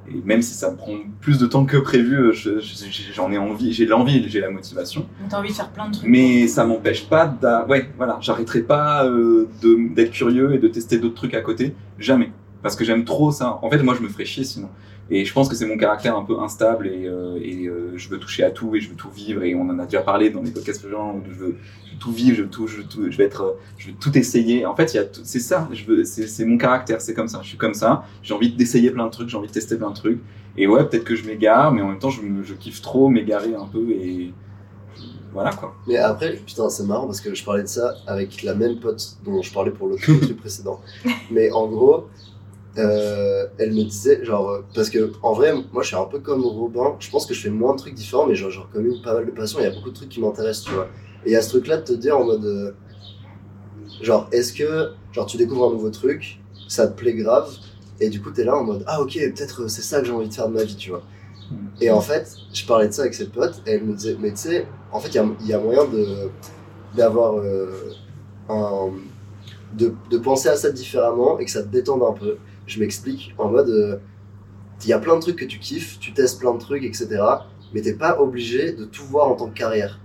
et 0.09 0.21
même 0.25 0.41
si 0.41 0.53
ça 0.53 0.71
me 0.71 0.75
prend 0.75 0.93
plus 1.21 1.37
de 1.39 1.45
temps 1.45 1.65
que 1.65 1.77
prévu, 1.77 2.15
euh, 2.15 2.31
je- 2.31 2.59
je- 2.59 3.13
j'en 3.13 3.31
ai 3.31 3.37
envie, 3.37 3.73
j'ai 3.73 3.85
l'envie, 3.85 4.27
j'ai 4.29 4.39
la 4.41 4.49
motivation. 4.49 5.07
T'as 5.29 5.39
envie 5.39 5.49
de 5.49 5.53
faire 5.55 5.69
plein 5.69 5.87
de 5.89 5.93
trucs. 5.95 6.09
Mais 6.09 6.47
ça 6.47 6.65
m'empêche 6.65 7.07
pas. 7.07 7.35
Ouais, 7.69 7.89
voilà, 7.97 8.17
j'arrêterai 8.21 8.61
pas 8.61 9.05
euh, 9.05 9.47
d'être 9.61 10.11
curieux 10.11 10.53
et 10.53 10.57
de 10.59 10.67
tester 10.67 10.97
d'autres 10.99 11.15
trucs 11.15 11.33
à 11.33 11.41
côté, 11.41 11.73
jamais. 11.97 12.31
Parce 12.61 12.75
que 12.75 12.85
j'aime 12.85 13.03
trop 13.05 13.31
ça. 13.31 13.59
En 13.61 13.69
fait, 13.69 13.81
moi, 13.83 13.95
je 13.97 14.01
me 14.03 14.07
ferais 14.09 14.25
chier 14.25 14.43
sinon. 14.43 14.69
Et 15.09 15.25
je 15.25 15.33
pense 15.33 15.49
que 15.49 15.55
c'est 15.55 15.65
mon 15.65 15.77
caractère 15.77 16.15
un 16.17 16.23
peu 16.23 16.39
instable 16.39 16.87
et, 16.87 17.05
euh, 17.07 17.37
et 17.41 17.65
euh, 17.67 17.91
je 17.97 18.09
veux 18.09 18.17
toucher 18.19 18.43
à 18.43 18.51
tout 18.51 18.75
et 18.75 18.79
je 18.79 18.89
veux 18.89 18.95
tout 18.95 19.09
vivre. 19.09 19.43
Et 19.43 19.53
on 19.53 19.63
en 19.69 19.77
a 19.79 19.85
déjà 19.85 20.01
parlé 20.01 20.29
dans 20.29 20.41
les 20.41 20.51
podcasts 20.51 20.79
précédents 20.81 21.15
où 21.15 21.21
je 21.29 21.37
veux, 21.37 21.55
je 21.85 21.91
veux 21.93 21.99
tout 21.99 22.11
vivre, 22.11 22.35
je 22.37 22.43
veux 22.43 22.49
tout, 22.49 22.67
je 22.67 22.77
veux, 22.77 22.83
tout- 22.83 23.11
je 23.11 23.17
vais 23.17 23.25
être, 23.25 23.41
euh, 23.41 23.53
je 23.77 23.89
veux 23.89 23.95
tout 23.99 24.17
essayer. 24.17 24.65
En 24.65 24.75
fait, 24.75 24.97
c'est 25.23 25.39
ça. 25.39 25.67
Je 25.73 25.83
veux, 25.85 26.03
c'est, 26.05 26.45
mon 26.45 26.57
caractère, 26.57 27.01
c'est 27.01 27.13
comme 27.13 27.27
ça. 27.27 27.39
Je 27.43 27.49
suis 27.49 27.57
comme 27.57 27.73
ça. 27.73 28.05
J'ai 28.23 28.33
envie 28.33 28.51
d'essayer 28.53 28.91
plein 28.91 29.05
de 29.05 29.11
trucs, 29.11 29.29
j'ai 29.29 29.37
envie 29.37 29.47
de 29.49 29.53
tester 29.53 29.77
plein 29.77 29.89
de 29.91 29.95
trucs. 29.95 30.21
Et 30.57 30.67
ouais, 30.67 30.83
peut-être 30.87 31.03
que 31.03 31.15
je 31.15 31.25
m'égare, 31.25 31.71
mais 31.73 31.81
en 31.81 31.89
même 31.89 31.99
temps, 31.99 32.09
je, 32.09 32.21
je 32.43 32.53
kiffe 32.53 32.81
trop 32.81 33.09
m'égarer 33.09 33.55
un 33.55 33.65
peu 33.65 33.89
et 33.91 34.31
voilà 35.33 35.51
quoi. 35.51 35.73
Mais 35.87 35.97
après, 35.97 36.33
putain, 36.45 36.69
c'est 36.69 36.83
marrant 36.85 37.07
parce 37.07 37.19
que 37.19 37.33
je 37.33 37.43
parlais 37.43 37.63
de 37.63 37.67
ça 37.67 37.95
avec 38.05 38.43
la 38.43 38.53
même 38.53 38.79
pote 38.79 39.17
dont 39.25 39.41
je 39.41 39.51
parlais 39.51 39.71
pour 39.71 39.87
le 39.87 39.95
truc 39.95 40.37
précédent. 40.37 40.79
Mais 41.31 41.51
en 41.51 41.67
gros, 41.67 42.07
euh, 42.77 43.45
elle 43.59 43.71
me 43.71 43.83
disait, 43.83 44.25
genre, 44.25 44.49
euh, 44.49 44.65
parce 44.73 44.89
que 44.89 45.11
en 45.21 45.33
vrai, 45.33 45.53
moi 45.71 45.83
je 45.83 45.87
suis 45.87 45.95
un 45.95 46.05
peu 46.05 46.19
comme 46.19 46.43
Robin, 46.43 46.95
je 46.99 47.09
pense 47.11 47.27
que 47.27 47.33
je 47.33 47.41
fais 47.41 47.49
moins 47.49 47.73
de 47.73 47.77
trucs 47.77 47.93
différents, 47.93 48.25
mais 48.25 48.35
genre, 48.35 48.49
genre 48.49 48.67
pas 49.03 49.13
mal 49.13 49.25
de 49.25 49.31
passion, 49.31 49.59
il 49.59 49.63
y 49.63 49.67
a 49.67 49.71
beaucoup 49.71 49.91
de 49.91 49.95
trucs 49.95 50.09
qui 50.09 50.19
m'intéressent, 50.19 50.65
tu 50.65 50.71
vois. 50.71 50.87
Et 51.25 51.29
il 51.29 51.33
y 51.33 51.35
a 51.35 51.41
ce 51.41 51.49
truc-là 51.49 51.77
de 51.77 51.83
te 51.83 51.93
dire 51.93 52.17
en 52.17 52.25
mode, 52.25 52.45
euh, 52.45 52.71
genre, 54.01 54.27
est-ce 54.31 54.53
que, 54.53 54.91
genre, 55.11 55.25
tu 55.27 55.37
découvres 55.37 55.69
un 55.69 55.71
nouveau 55.71 55.91
truc, 55.91 56.41
ça 56.67 56.87
te 56.87 56.97
plaît 56.97 57.13
grave, 57.13 57.51
et 57.99 58.09
du 58.09 58.21
coup, 58.21 58.31
t'es 58.31 58.43
là 58.43 58.55
en 58.55 58.63
mode, 58.63 58.83
ah 58.87 59.01
ok, 59.01 59.13
peut-être 59.13 59.67
c'est 59.67 59.83
ça 59.83 59.99
que 59.99 60.07
j'ai 60.07 60.11
envie 60.11 60.29
de 60.29 60.33
faire 60.33 60.47
de 60.49 60.53
ma 60.53 60.63
vie, 60.63 60.75
tu 60.75 60.89
vois. 60.89 61.03
Et 61.79 61.91
en 61.91 62.01
fait, 62.01 62.35
je 62.53 62.65
parlais 62.65 62.87
de 62.87 62.93
ça 62.93 63.03
avec 63.03 63.13
cette 63.13 63.31
pote, 63.31 63.61
et 63.67 63.73
elle 63.73 63.83
me 63.83 63.93
disait, 63.93 64.17
mais 64.19 64.31
tu 64.31 64.37
sais, 64.37 64.65
en 64.91 64.99
fait, 64.99 65.09
il 65.09 65.47
y 65.47 65.53
a, 65.53 65.59
moyen 65.59 65.85
de 65.85 66.05
d'avoir 66.95 67.35
un. 68.49 68.91
De, 69.73 69.91
de 70.11 70.19
penser 70.19 70.49
à 70.49 70.55
ça 70.55 70.69
différemment 70.69 71.39
et 71.39 71.45
que 71.45 71.51
ça 71.51 71.63
te 71.63 71.67
détende 71.67 72.03
un 72.03 72.11
peu. 72.11 72.37
Je 72.73 72.79
m'explique 72.79 73.33
en 73.37 73.49
mode, 73.49 73.69
euh, 73.69 73.97
il 74.83 74.89
y 74.89 74.93
a 74.93 74.99
plein 74.99 75.15
de 75.15 75.21
trucs 75.21 75.37
que 75.37 75.45
tu 75.45 75.59
kiffes, 75.59 75.99
tu 75.99 76.13
testes 76.13 76.39
plein 76.39 76.53
de 76.53 76.59
trucs, 76.59 76.83
etc. 76.83 77.07
Mais 77.73 77.81
t'es 77.81 77.93
pas 77.93 78.19
obligé 78.19 78.73
de 78.73 78.85
tout 78.85 79.05
voir 79.05 79.27
en 79.29 79.35
tant 79.35 79.47
que 79.47 79.53
carrière. 79.57 79.99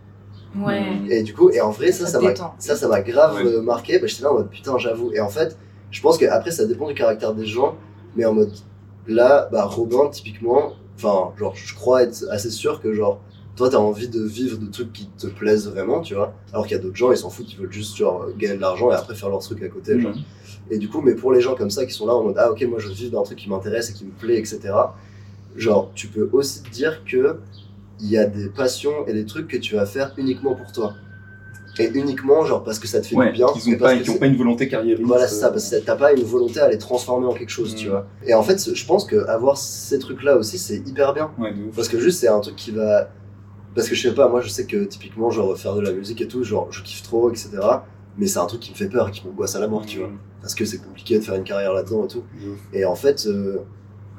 Ouais. 0.56 0.82
Et 1.10 1.22
du 1.22 1.34
coup, 1.34 1.50
et 1.50 1.60
en 1.60 1.70
vrai, 1.70 1.92
ça, 1.92 2.06
Ça 2.06 2.12
ça 2.12 2.20
m'a, 2.20 2.34
ça, 2.58 2.76
ça 2.76 2.88
m'a 2.88 3.00
grave 3.02 3.42
Ouais. 3.44 3.60
marqué. 3.60 3.98
Bah, 3.98 4.06
j'étais 4.06 4.22
là 4.22 4.30
en 4.32 4.34
mode 4.34 4.50
putain, 4.50 4.78
j'avoue. 4.78 5.10
Et 5.12 5.20
en 5.20 5.28
fait, 5.28 5.56
je 5.90 6.00
pense 6.00 6.16
que 6.18 6.24
après, 6.26 6.50
ça 6.50 6.64
dépend 6.66 6.86
du 6.86 6.94
caractère 6.94 7.34
des 7.34 7.46
gens, 7.46 7.76
mais 8.16 8.24
en 8.24 8.34
mode 8.34 8.52
là, 9.06 9.48
bah, 9.52 9.64
Robin, 9.64 10.08
typiquement, 10.10 10.74
enfin, 10.96 11.32
genre, 11.38 11.54
je 11.56 11.74
crois 11.74 12.02
être 12.02 12.24
assez 12.30 12.50
sûr 12.50 12.80
que 12.80 12.92
genre, 12.94 13.20
toi, 13.56 13.68
t'as 13.68 13.78
envie 13.78 14.08
de 14.08 14.22
vivre 14.24 14.56
de 14.58 14.66
trucs 14.70 14.92
qui 14.92 15.08
te 15.18 15.26
plaisent 15.26 15.68
vraiment, 15.68 16.00
tu 16.00 16.14
vois. 16.14 16.32
Alors 16.52 16.66
qu'il 16.66 16.76
y 16.76 16.80
a 16.80 16.82
d'autres 16.82 16.96
gens, 16.96 17.10
ils 17.10 17.16
s'en 17.18 17.28
foutent, 17.30 17.52
ils 17.52 17.58
veulent 17.58 17.72
juste 17.72 17.96
genre 17.96 18.26
gagner 18.38 18.54
de 18.56 18.60
l'argent 18.60 18.90
et 18.90 18.94
après 18.94 19.14
faire 19.16 19.28
leur 19.30 19.40
truc 19.40 19.62
à 19.62 19.68
côté, 19.68 20.00
genre. 20.00 20.12
Et 20.70 20.78
du 20.78 20.88
coup, 20.88 21.00
mais 21.00 21.14
pour 21.14 21.32
les 21.32 21.40
gens 21.40 21.54
comme 21.54 21.70
ça 21.70 21.86
qui 21.86 21.92
sont 21.92 22.06
là 22.06 22.14
en 22.14 22.22
mode 22.24 22.36
ah 22.38 22.50
ok, 22.50 22.62
moi 22.68 22.78
je 22.78 22.88
veux 22.88 22.94
vivre 22.94 23.12
d'un 23.12 23.22
truc 23.22 23.38
qui 23.38 23.48
m'intéresse 23.48 23.90
et 23.90 23.92
qui 23.94 24.04
me 24.04 24.10
plaît, 24.10 24.38
etc. 24.38 24.60
Genre, 25.56 25.90
tu 25.94 26.08
peux 26.08 26.28
aussi 26.32 26.62
te 26.62 26.70
dire 26.70 27.02
que 27.04 27.36
il 28.00 28.08
y 28.10 28.16
a 28.18 28.26
des 28.26 28.48
passions 28.48 29.06
et 29.06 29.12
des 29.12 29.24
trucs 29.24 29.48
que 29.48 29.56
tu 29.56 29.74
vas 29.74 29.86
faire 29.86 30.12
uniquement 30.16 30.54
pour 30.54 30.70
toi. 30.72 30.94
Et 31.80 31.90
uniquement, 31.94 32.44
genre, 32.44 32.64
parce 32.64 32.78
que 32.80 32.88
ça 32.88 33.00
te 33.00 33.06
fait 33.06 33.14
Ouais, 33.16 33.26
du 33.26 33.32
bien. 33.32 33.46
qu'ils 33.48 33.72
et 33.72 33.76
ont 33.76 33.78
parce 33.78 33.94
pas, 33.94 34.00
qui 34.00 34.10
ont 34.10 34.18
pas 34.18 34.26
une 34.26 34.36
volonté 34.36 34.66
carriériste. 34.68 35.06
Voilà, 35.06 35.28
c'est 35.28 35.36
ça, 35.36 35.46
euh, 35.46 35.50
parce 35.50 35.70
que 35.70 35.76
t'as 35.76 35.94
pas 35.96 36.12
une 36.12 36.24
volonté 36.24 36.58
à 36.60 36.68
les 36.68 36.78
transformer 36.78 37.26
en 37.26 37.32
quelque 37.34 37.50
chose, 37.50 37.74
tu 37.76 37.86
Mm. 37.86 37.90
vois. 37.90 38.06
Et 38.26 38.34
en 38.34 38.42
fait, 38.42 38.74
je 38.74 38.86
pense 38.86 39.04
que 39.04 39.16
avoir 39.28 39.56
ces 39.56 39.98
trucs-là 40.00 40.36
aussi, 40.36 40.58
c'est 40.58 40.76
hyper 40.78 41.12
bien. 41.14 41.30
Ouais, 41.38 41.52
de 41.54 41.62
ouf. 41.68 41.76
Parce 41.76 41.88
que 41.88 41.98
juste, 42.00 42.18
c'est 42.20 42.28
un 42.28 42.40
truc 42.40 42.56
qui 42.56 42.72
va. 42.72 43.10
Parce 43.76 43.88
que 43.88 43.94
je 43.94 44.08
sais 44.08 44.14
pas, 44.14 44.28
moi 44.28 44.40
je 44.40 44.48
sais 44.48 44.66
que 44.66 44.84
typiquement, 44.84 45.30
genre 45.30 45.56
faire 45.56 45.74
de 45.76 45.80
la 45.82 45.92
musique 45.92 46.20
et 46.20 46.26
tout, 46.26 46.42
genre 46.42 46.66
je 46.72 46.82
kiffe 46.82 47.02
trop, 47.02 47.30
etc. 47.30 47.50
Mais 48.18 48.26
c'est 48.26 48.38
un 48.40 48.46
truc 48.46 48.60
qui 48.60 48.72
me 48.72 48.76
fait 48.76 48.88
peur 48.88 49.08
et 49.08 49.10
qui 49.12 49.24
m'angoisse 49.26 49.54
à 49.56 49.60
la 49.60 49.68
mort, 49.68 49.86
tu 49.86 49.98
vois. 50.00 50.10
Parce 50.42 50.54
que 50.54 50.64
c'est 50.64 50.78
compliqué 50.78 51.18
de 51.18 51.24
faire 51.24 51.36
une 51.36 51.44
carrière 51.44 51.72
là-dedans 51.72 52.04
et 52.04 52.08
tout. 52.08 52.24
Et 52.72 52.84
en 52.84 52.94
fait, 52.96 53.26
euh, 53.26 53.58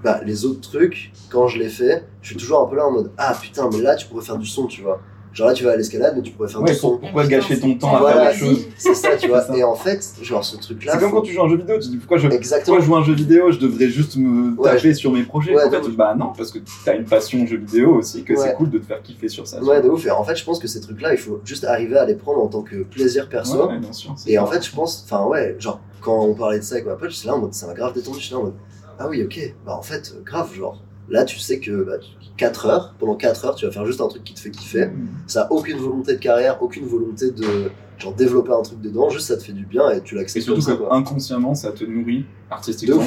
bah, 0.04 0.22
les 0.26 0.45
autres 0.45 0.62
trucs, 0.62 1.12
quand 1.30 1.47
je 1.47 1.60
les 1.60 1.70
fais, 1.70 2.06
je 2.22 2.28
suis 2.30 2.38
toujours 2.38 2.62
un 2.62 2.66
peu 2.68 2.76
là 2.78 2.86
en 2.88 2.91
mode 2.91 3.12
Ah 3.18 3.36
putain, 3.39 3.70
mais 3.72 3.82
là 3.82 3.95
tu 3.95 4.08
pourrais 4.08 4.24
faire 4.26 4.38
du 4.38 4.45
son, 4.47 4.66
tu 4.68 4.82
vois. 4.82 5.02
Genre 5.32 5.48
là 5.48 5.54
tu 5.54 5.64
vas 5.64 5.72
à 5.72 5.76
l'escalade, 5.76 6.14
mais 6.16 6.22
tu 6.24 6.32
pourrais 6.32 6.50
faire 6.50 6.62
Ouais, 6.62 6.72
du 6.72 6.76
son. 6.78 6.90
pour- 6.90 7.00
pourquoi 7.02 7.28
gâcher 7.28 7.60
ton 7.60 7.68
c'est 7.74 7.78
temps 7.78 7.96
à 7.96 8.12
faire 8.12 8.24
vas-y. 8.24 8.38
chose 8.40 8.66
C'est 8.78 8.96
ça, 8.96 9.16
tu 9.16 9.28
vois. 9.28 9.42
C'est. 9.48 9.58
Et 9.60 9.64
en 9.64 9.76
fait, 9.76 10.00
genre 10.24 10.44
ce 10.44 10.58
truc-là. 10.58 10.94
C'est 10.94 11.00
comme 11.00 11.10
faut- 11.12 11.16
quand 11.18 11.22
tu 11.22 11.34
joues 11.34 11.42
à 11.42 11.46
un 11.46 11.50
jeu 11.50 11.58
vidéo, 11.58 11.78
tu 11.80 11.88
dis 11.90 11.98
pourquoi 11.98 12.18
je, 12.18 12.28
Exactement. 12.30 12.78
pourquoi 12.78 12.86
jouer 12.86 12.96
à 12.96 13.00
un 13.00 13.04
jeu 13.04 13.14
vidéo, 13.14 13.52
je 13.52 13.60
devrais 13.60 13.90
juste 13.90 14.18
me 14.18 14.56
Ouais, 14.60 14.76
taper 14.76 14.94
sur 14.96 15.12
mes 15.12 15.24
projets. 15.24 15.56
ouais, 15.56 15.64
en 15.66 15.70
fait, 15.72 15.90
bah 15.92 16.16
non, 16.18 16.34
parce 16.36 16.52
que 16.52 16.60
t'as 16.84 16.96
une 16.96 17.06
passion 17.06 17.46
jeu 17.46 17.58
vidéo 17.58 17.96
aussi, 17.98 18.24
que 18.24 18.36
c'est 18.36 18.54
cool 18.56 18.70
de 18.72 18.80
te 18.80 18.86
faire 18.86 19.02
kiffer 19.04 19.30
sur 19.30 19.46
ça. 19.48 19.62
Ouais, 19.64 19.82
de 19.82 19.90
ouf. 19.90 20.06
Et 20.06 20.12
en 20.12 20.24
fait, 20.24 20.36
je 20.36 20.44
pense 20.44 20.58
que 20.60 20.68
ces 20.68 20.82
trucs-là, 20.82 21.12
il 21.14 21.18
faut 21.20 21.40
juste 21.46 21.64
arriver 21.64 21.98
à 21.98 22.06
les 22.06 22.16
prendre 22.16 22.42
en 22.42 22.48
tant 22.48 22.62
que 22.64 22.84
plaisir 22.84 23.30
perso. 23.30 23.68
Bien 23.80 23.94
sûr. 23.94 24.14
c'est 24.18 24.32
Et 24.32 24.40
en 24.40 24.48
fait, 24.48 24.66
je 24.66 24.72
pense, 24.74 25.06
enfin 25.06 25.26
ouais, 25.28 25.56
genre 25.60 25.80
quand 26.02 26.18
on 26.26 26.34
parlait 26.34 26.60
de 26.60 26.64
ça 26.64 26.76
avec 26.76 26.88
ma 26.88 26.96
pote, 26.96 27.12
j'étais 27.12 27.28
là 27.28 27.36
en 27.36 27.40
mode 27.40 27.54
ça 27.54 27.68
m'a 27.68 27.74
grave 27.74 27.94
détendu, 27.94 28.20
j'étais 28.20 28.34
là 28.36 28.40
en 28.42 28.44
mode 28.46 28.54
ah 29.02 29.08
oui, 29.08 29.24
ok, 29.24 29.56
bah 29.66 29.76
en 29.78 29.82
fait, 29.82 30.12
euh, 30.16 30.22
grave, 30.26 30.54
genre 30.54 30.82
là 31.10 31.26
tu 31.26 31.39
sais 31.39 31.60
que 31.60 31.84
bah, 31.84 31.93
4 32.38 32.66
heures, 32.68 32.95
pendant 32.99 33.16
4 33.16 33.45
heures, 33.45 33.55
tu 33.55 33.66
vas 33.66 33.72
faire 33.72 33.86
juste 33.86 34.01
un 34.01 34.07
truc 34.07 34.24
qui 34.24 34.34
te 34.34 34.39
fait 34.39 34.51
kiffer. 34.51 34.89
Ça 35.28 35.43
a 35.43 35.51
aucune 35.51 35.78
volonté 35.78 36.14
de 36.14 36.20
carrière, 36.20 36.62
aucune 36.64 36.86
volonté 36.86 37.32
de 37.32 37.72
genre 37.97 38.14
développer 38.14 38.51
un 38.53 38.62
truc 38.62 38.80
dedans, 38.82 39.10
juste 39.10 39.28
ça 39.28 39.36
te 39.38 39.43
fait 39.43 39.51
du 39.51 39.66
bien 39.66 39.89
et 39.91 40.01
tu 40.01 40.16
Et 40.16 40.20
l'acceptes 40.20 40.45
surtout 40.45 40.62
ça, 40.62 40.74
que 40.74 40.78
quoi. 40.78 40.95
inconsciemment, 40.95 41.53
ça 41.53 41.72
te 41.72 41.84
nourrit 41.84 42.26
artistiquement. 42.49 43.03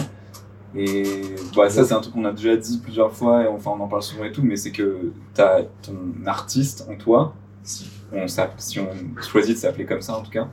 Et 0.74 1.02
bah, 1.54 1.68
ça, 1.68 1.84
c'est 1.84 1.92
un 1.92 2.00
truc 2.00 2.14
qu'on 2.14 2.24
a 2.24 2.32
déjà 2.32 2.56
dit 2.56 2.78
plusieurs 2.82 3.12
fois, 3.12 3.44
et 3.44 3.46
enfin, 3.46 3.72
on 3.78 3.80
en 3.82 3.88
parle 3.88 4.02
souvent 4.02 4.24
et 4.24 4.32
tout, 4.32 4.42
mais 4.42 4.56
c'est 4.56 4.70
que 4.70 5.12
t'as 5.34 5.62
ton 5.82 5.96
artiste 6.26 6.86
en 6.90 6.96
toi, 6.96 7.34
si 7.62 7.86
on, 8.12 8.26
s'app- 8.26 8.54
si 8.58 8.80
on 8.80 8.88
choisit 9.20 9.54
de 9.56 9.60
s'appeler 9.60 9.84
comme 9.84 10.00
ça 10.00 10.16
en 10.18 10.22
tout 10.22 10.30
cas, 10.30 10.48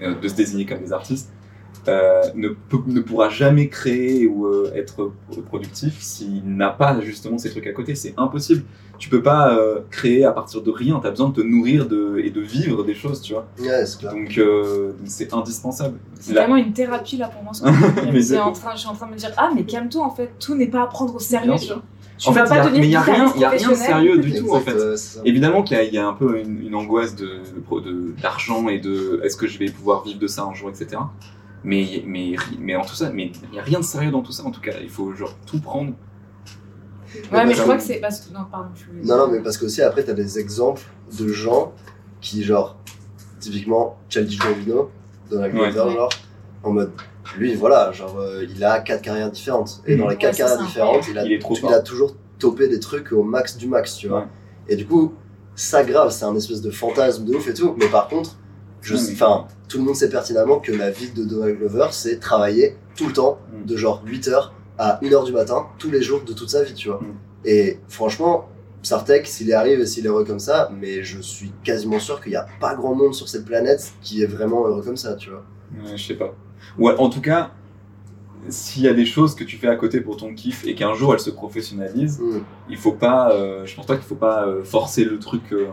euh, 0.00 0.14
de 0.14 0.28
se 0.28 0.34
désigner 0.34 0.64
comme 0.64 0.78
des 0.80 0.92
artistes, 0.92 1.30
euh, 1.86 2.22
ne, 2.34 2.48
peut- 2.48 2.78
ne 2.86 3.00
pourra 3.00 3.28
jamais 3.28 3.68
créer 3.68 4.26
ou 4.26 4.46
euh, 4.46 4.72
être 4.74 5.12
productif 5.46 6.00
s'il 6.00 6.42
n'a 6.56 6.70
pas 6.70 7.00
justement 7.00 7.38
ces 7.38 7.50
trucs 7.50 7.66
à 7.66 7.72
côté. 7.72 7.94
C'est 7.94 8.14
impossible. 8.16 8.62
Tu 8.98 9.08
peux 9.08 9.22
pas 9.22 9.56
euh, 9.56 9.80
créer 9.90 10.24
à 10.24 10.32
partir 10.32 10.60
de 10.60 10.70
rien. 10.72 10.98
Tu 11.00 11.06
as 11.06 11.10
besoin 11.10 11.28
de 11.28 11.34
te 11.34 11.40
nourrir 11.40 11.86
de, 11.86 12.18
et 12.24 12.30
de 12.30 12.40
vivre 12.40 12.82
des 12.82 12.94
choses, 12.94 13.20
tu 13.20 13.32
vois. 13.32 13.46
Clair. 13.56 13.86
Donc 14.12 14.36
euh, 14.38 14.92
c'est 15.04 15.32
indispensable. 15.32 15.98
C'est 16.18 16.32
Là- 16.32 16.42
vraiment 16.42 16.56
une 16.56 16.72
thérapie 16.72 17.16
là 17.16 17.28
pour 17.28 17.42
moi. 17.44 17.52
ce 17.54 17.62
que 17.62 18.20
C'est 18.22 18.38
en 18.40 18.50
train, 18.52 18.72
je 18.74 18.80
suis 18.80 18.88
en 18.88 18.94
train 18.94 19.06
de 19.06 19.12
me 19.12 19.16
dire 19.16 19.30
ah 19.36 19.50
mais 19.54 19.62
calme-toi 19.62 20.04
en 20.04 20.10
fait 20.10 20.30
tout 20.40 20.56
n'est 20.56 20.66
pas 20.66 20.82
à 20.82 20.86
prendre 20.86 21.14
au 21.14 21.20
sérieux. 21.20 21.52
Tu 21.58 21.66
sûr. 21.66 21.74
vois. 21.76 21.84
Tu 22.18 22.28
En 22.28 22.32
vas 22.32 22.42
fait, 22.46 22.48
pas 22.48 22.56
y 22.56 22.58
a- 22.58 22.64
devenir 22.64 22.80
mais 22.80 22.86
il 22.88 22.90
y 22.90 22.96
a 22.96 23.00
rien, 23.00 23.14
guitariste 23.26 23.36
il 23.36 23.40
y 23.40 23.44
a 23.44 23.50
rien 23.50 23.68
de 23.70 23.74
sérieux 23.76 24.18
du 24.18 24.34
tout 24.34 24.50
en 24.52 24.58
fait. 24.60 24.76
Évidemment 25.24 25.62
qu'il 25.62 25.76
y, 25.76 25.80
a- 25.80 25.84
il 25.84 25.94
y 25.94 25.98
a 25.98 26.04
un 26.08 26.14
peu 26.14 26.40
une, 26.40 26.66
une 26.66 26.74
angoisse 26.74 27.14
de 27.14 27.28
de- 27.70 28.14
d'argent 28.20 28.66
et 28.68 28.80
de 28.80 29.20
est-ce 29.22 29.36
que 29.36 29.46
je 29.46 29.56
vais 29.60 29.66
pouvoir 29.70 30.02
vivre 30.02 30.18
de 30.18 30.26
ça 30.26 30.42
un 30.42 30.54
jour, 30.54 30.68
etc. 30.70 31.00
Mais, 31.64 32.02
mais, 32.06 32.36
mais 32.58 32.76
en 32.76 32.84
tout 32.84 32.94
ça, 32.94 33.10
mais 33.10 33.32
il 33.44 33.50
n'y 33.50 33.58
a 33.58 33.62
rien 33.62 33.80
de 33.80 33.84
sérieux 33.84 34.10
dans 34.10 34.22
tout 34.22 34.32
ça 34.32 34.44
en 34.44 34.50
tout 34.50 34.60
cas. 34.60 34.74
Il 34.80 34.88
faut 34.88 35.12
genre 35.14 35.34
tout 35.46 35.60
prendre. 35.60 35.92
Ouais 37.32 37.46
mais 37.46 37.54
je 37.54 37.62
crois 37.62 37.76
que 37.76 37.82
c'est 37.82 38.00
parce 38.00 38.20
que 38.20 38.32
non 38.34 38.40
pardon. 38.50 38.68
je 38.74 39.06
Non, 39.08 39.16
non, 39.16 39.28
mais 39.32 39.40
parce 39.40 39.56
que 39.56 39.64
aussi 39.64 39.80
après, 39.82 40.04
t'as 40.04 40.12
des 40.12 40.38
exemples 40.38 40.82
de 41.18 41.28
gens 41.28 41.72
qui, 42.20 42.42
genre, 42.44 42.76
typiquement, 43.40 43.96
Childish 44.08 44.38
Gambino, 44.38 44.90
Donald 45.30 45.54
Ouais. 45.54 45.70
Glover, 45.72 45.88
Ouais. 45.88 45.94
genre, 45.96 46.10
en 46.64 46.72
mode, 46.72 46.92
lui, 47.38 47.54
voilà, 47.54 47.92
genre, 47.92 48.18
euh, 48.18 48.44
il 48.48 48.62
a 48.62 48.80
quatre 48.80 49.00
carrières 49.02 49.30
différentes. 49.30 49.82
Et 49.86 49.96
dans 49.96 50.08
les 50.08 50.16
quatre 50.16 50.32
Ouais, 50.32 50.38
carrières 50.38 50.62
différentes, 50.66 51.08
il 51.08 51.18
a, 51.18 51.24
Il 51.24 51.32
est 51.32 51.38
trop 51.38 51.54
il 51.54 51.60
fort. 51.60 51.72
a 51.72 51.80
toujours 51.80 52.14
topé 52.38 52.68
des 52.68 52.78
trucs 52.80 53.10
au 53.12 53.22
max 53.22 53.56
du 53.56 53.68
max, 53.68 53.96
tu 53.96 54.08
vois. 54.08 54.20
Ouais. 54.20 54.26
Et 54.68 54.76
du 54.76 54.86
coup, 54.86 55.14
ça 55.54 55.82
grave, 55.84 56.10
c'est 56.10 56.24
un 56.24 56.34
espèce 56.36 56.60
de 56.60 56.70
fantasme 56.70 57.24
de 57.24 57.34
ouf 57.34 57.48
et 57.48 57.54
tout. 57.54 57.74
Mais 57.78 57.88
par 57.88 58.08
contre, 58.08 58.36
je 58.82 58.96
sais- 58.96 59.12
enfin, 59.14 59.46
tout 59.68 59.78
le 59.78 59.84
monde 59.84 59.94
sait 59.96 60.08
pertinemment 60.08 60.58
que 60.60 60.72
la 60.72 60.90
vie 60.90 61.10
de 61.10 61.24
Donald 61.24 61.58
Glover, 61.58 61.88
c'est 61.92 62.18
travailler 62.18 62.76
tout 62.96 63.06
le 63.06 63.12
temps, 63.12 63.38
Mhm. 63.52 63.66
de 63.66 63.76
genre 63.76 64.02
8h 64.06 64.52
à 64.78 64.98
1h 65.02 65.24
du 65.24 65.32
matin, 65.32 65.66
tous 65.78 65.90
les 65.90 66.02
jours 66.02 66.22
de 66.24 66.32
toute 66.32 66.50
sa 66.50 66.62
vie, 66.64 66.74
tu 66.74 66.88
vois. 66.88 67.00
Mhm. 67.00 67.14
Et 67.44 67.78
franchement, 67.88 68.48
Sartek, 68.82 69.26
s'il 69.26 69.48
y 69.48 69.52
arrive 69.52 69.80
et 69.80 69.86
s'il 69.86 70.06
est 70.06 70.08
heureux 70.08 70.24
comme 70.24 70.38
ça, 70.38 70.70
mais 70.80 71.02
je 71.02 71.20
suis 71.20 71.52
quasiment 71.64 71.98
sûr 71.98 72.20
qu'il 72.22 72.30
n'y 72.30 72.36
a 72.36 72.46
pas 72.60 72.74
grand 72.76 72.94
monde 72.94 73.12
sur 73.14 73.28
cette 73.28 73.44
planète 73.44 73.92
qui 74.00 74.22
est 74.22 74.26
vraiment 74.26 74.66
heureux 74.66 74.82
comme 74.82 74.96
ça, 74.96 75.14
tu 75.16 75.30
vois. 75.30 75.44
Ouais, 75.76 75.96
je 75.96 76.02
sais 76.06 76.14
pas. 76.14 76.32
Ou 76.78 76.88
en 76.88 77.08
tout 77.10 77.20
cas, 77.20 77.50
s'il 78.48 78.84
y 78.84 78.88
a 78.88 78.94
des 78.94 79.04
choses 79.04 79.34
que 79.34 79.42
tu 79.44 79.56
fais 79.56 79.66
à 79.66 79.74
côté 79.76 80.00
pour 80.00 80.16
ton 80.16 80.32
kiff 80.32 80.64
et 80.66 80.74
qu'un 80.76 80.94
jour 80.94 81.12
elles 81.12 81.20
se 81.20 81.30
professionnalisent, 81.30 82.20
Mhm. 82.20 82.42
il 82.70 82.76
faut 82.76 82.92
pas. 82.92 83.32
euh, 83.32 83.66
je 83.66 83.74
pense 83.74 83.84
pas 83.86 83.96
qu'il 83.96 84.04
faut 84.06 84.14
pas 84.14 84.46
euh, 84.46 84.62
forcer 84.62 85.04
le 85.04 85.18
truc. 85.18 85.42
euh, 85.52 85.66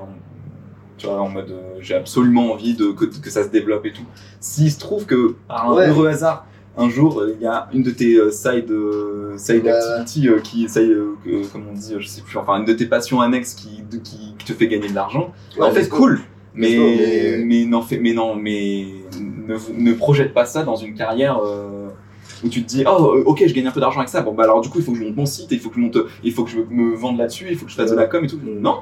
tu 0.98 1.08
vois, 1.08 1.20
en 1.22 1.30
mode 1.30 1.50
euh, 1.52 1.78
j'ai 1.82 1.96
absolument 1.96 2.52
envie 2.54 2.74
de 2.76 2.88
que, 2.92 3.06
que 3.06 3.30
ça 3.30 3.44
se 3.44 3.50
développe 3.50 3.86
et 3.86 3.92
tout. 3.94 4.06
S'il 4.40 4.72
se 4.72 4.80
trouve 4.80 5.06
que 5.06 5.36
par 5.48 5.70
un 5.72 5.76
Ouais. 5.76 5.88
heureux 5.90 6.08
hasard, 6.08 6.46
un 6.78 6.90
jour 6.90 7.20
euh, 7.22 7.34
il 7.38 7.42
y 7.44 7.48
a 7.48 7.68
une 7.74 7.84
de 7.84 7.92
tes 7.92 8.16
euh, 8.18 8.32
side 8.32 8.70
side 9.38 9.64
Ouais, 9.64 9.72
activity 9.72 10.28
qui 10.44 10.70
side, 10.70 10.96
que- 11.24 11.46
comme 11.52 11.64
on 11.70 11.74
dit, 11.74 11.96
je 12.00 12.08
sais 12.08 12.22
plus, 12.22 12.38
enfin 12.38 12.58
une 12.60 12.66
de 12.66 12.74
tes 12.74 12.86
passions 12.86 13.22
annexes 13.22 13.54
qui, 13.54 13.82
de- 13.90 13.98
qui, 13.98 14.34
qui 14.38 14.46
te 14.46 14.54
fait 14.54 14.68
gagner 14.68 14.90
de 14.90 14.96
l'argent. 14.96 15.34
Ouais, 15.58 15.66
en 15.66 15.72
fait, 15.72 15.88
cool. 15.90 16.20
Mais, 16.54 16.78
mais- 16.78 17.44
mais, 17.44 17.66
non, 17.66 17.82
fait, 17.82 17.98
mais 17.98 18.14
non, 18.14 18.36
mais 18.36 18.86
ne, 19.20 19.58
ne 19.78 19.94
projette 19.94 20.34
pas 20.34 20.46
ça 20.46 20.64
dans 20.64 20.78
une 20.78 20.94
carrière 20.96 21.40
où 22.44 22.48
tu 22.50 22.64
te 22.64 22.68
dis, 22.68 22.84
oh, 22.88 23.22
ok, 23.26 23.44
je 23.46 23.54
gagne 23.54 23.68
un 23.68 23.72
peu 23.72 23.80
d'argent 23.82 24.00
avec 24.00 24.10
ça. 24.10 24.22
Bon, 24.22 24.34
bah 24.34 24.44
alors 24.44 24.62
du 24.62 24.70
coup, 24.70 24.80
il 24.80 24.84
faut 24.86 24.92
que 24.94 24.98
je 24.98 25.04
monte 25.04 25.16
mon 25.18 25.26
site, 25.26 25.48
il 25.52 25.60
faut 25.60 25.70
que 25.70 25.76
je 25.76 25.82
monte, 25.82 25.98
il 26.24 26.32
faut 26.32 26.44
que 26.46 26.50
je 26.52 26.60
me 26.70 26.96
vende 26.96 27.18
là-dessus, 27.18 27.48
il 27.50 27.58
faut 27.58 27.66
que 27.66 27.72
je 27.72 27.76
fasse 27.76 27.92
de 27.92 27.96
la 27.96 28.06
com 28.06 28.24
et 28.24 28.28
tout. 28.28 28.40
Non, 28.46 28.80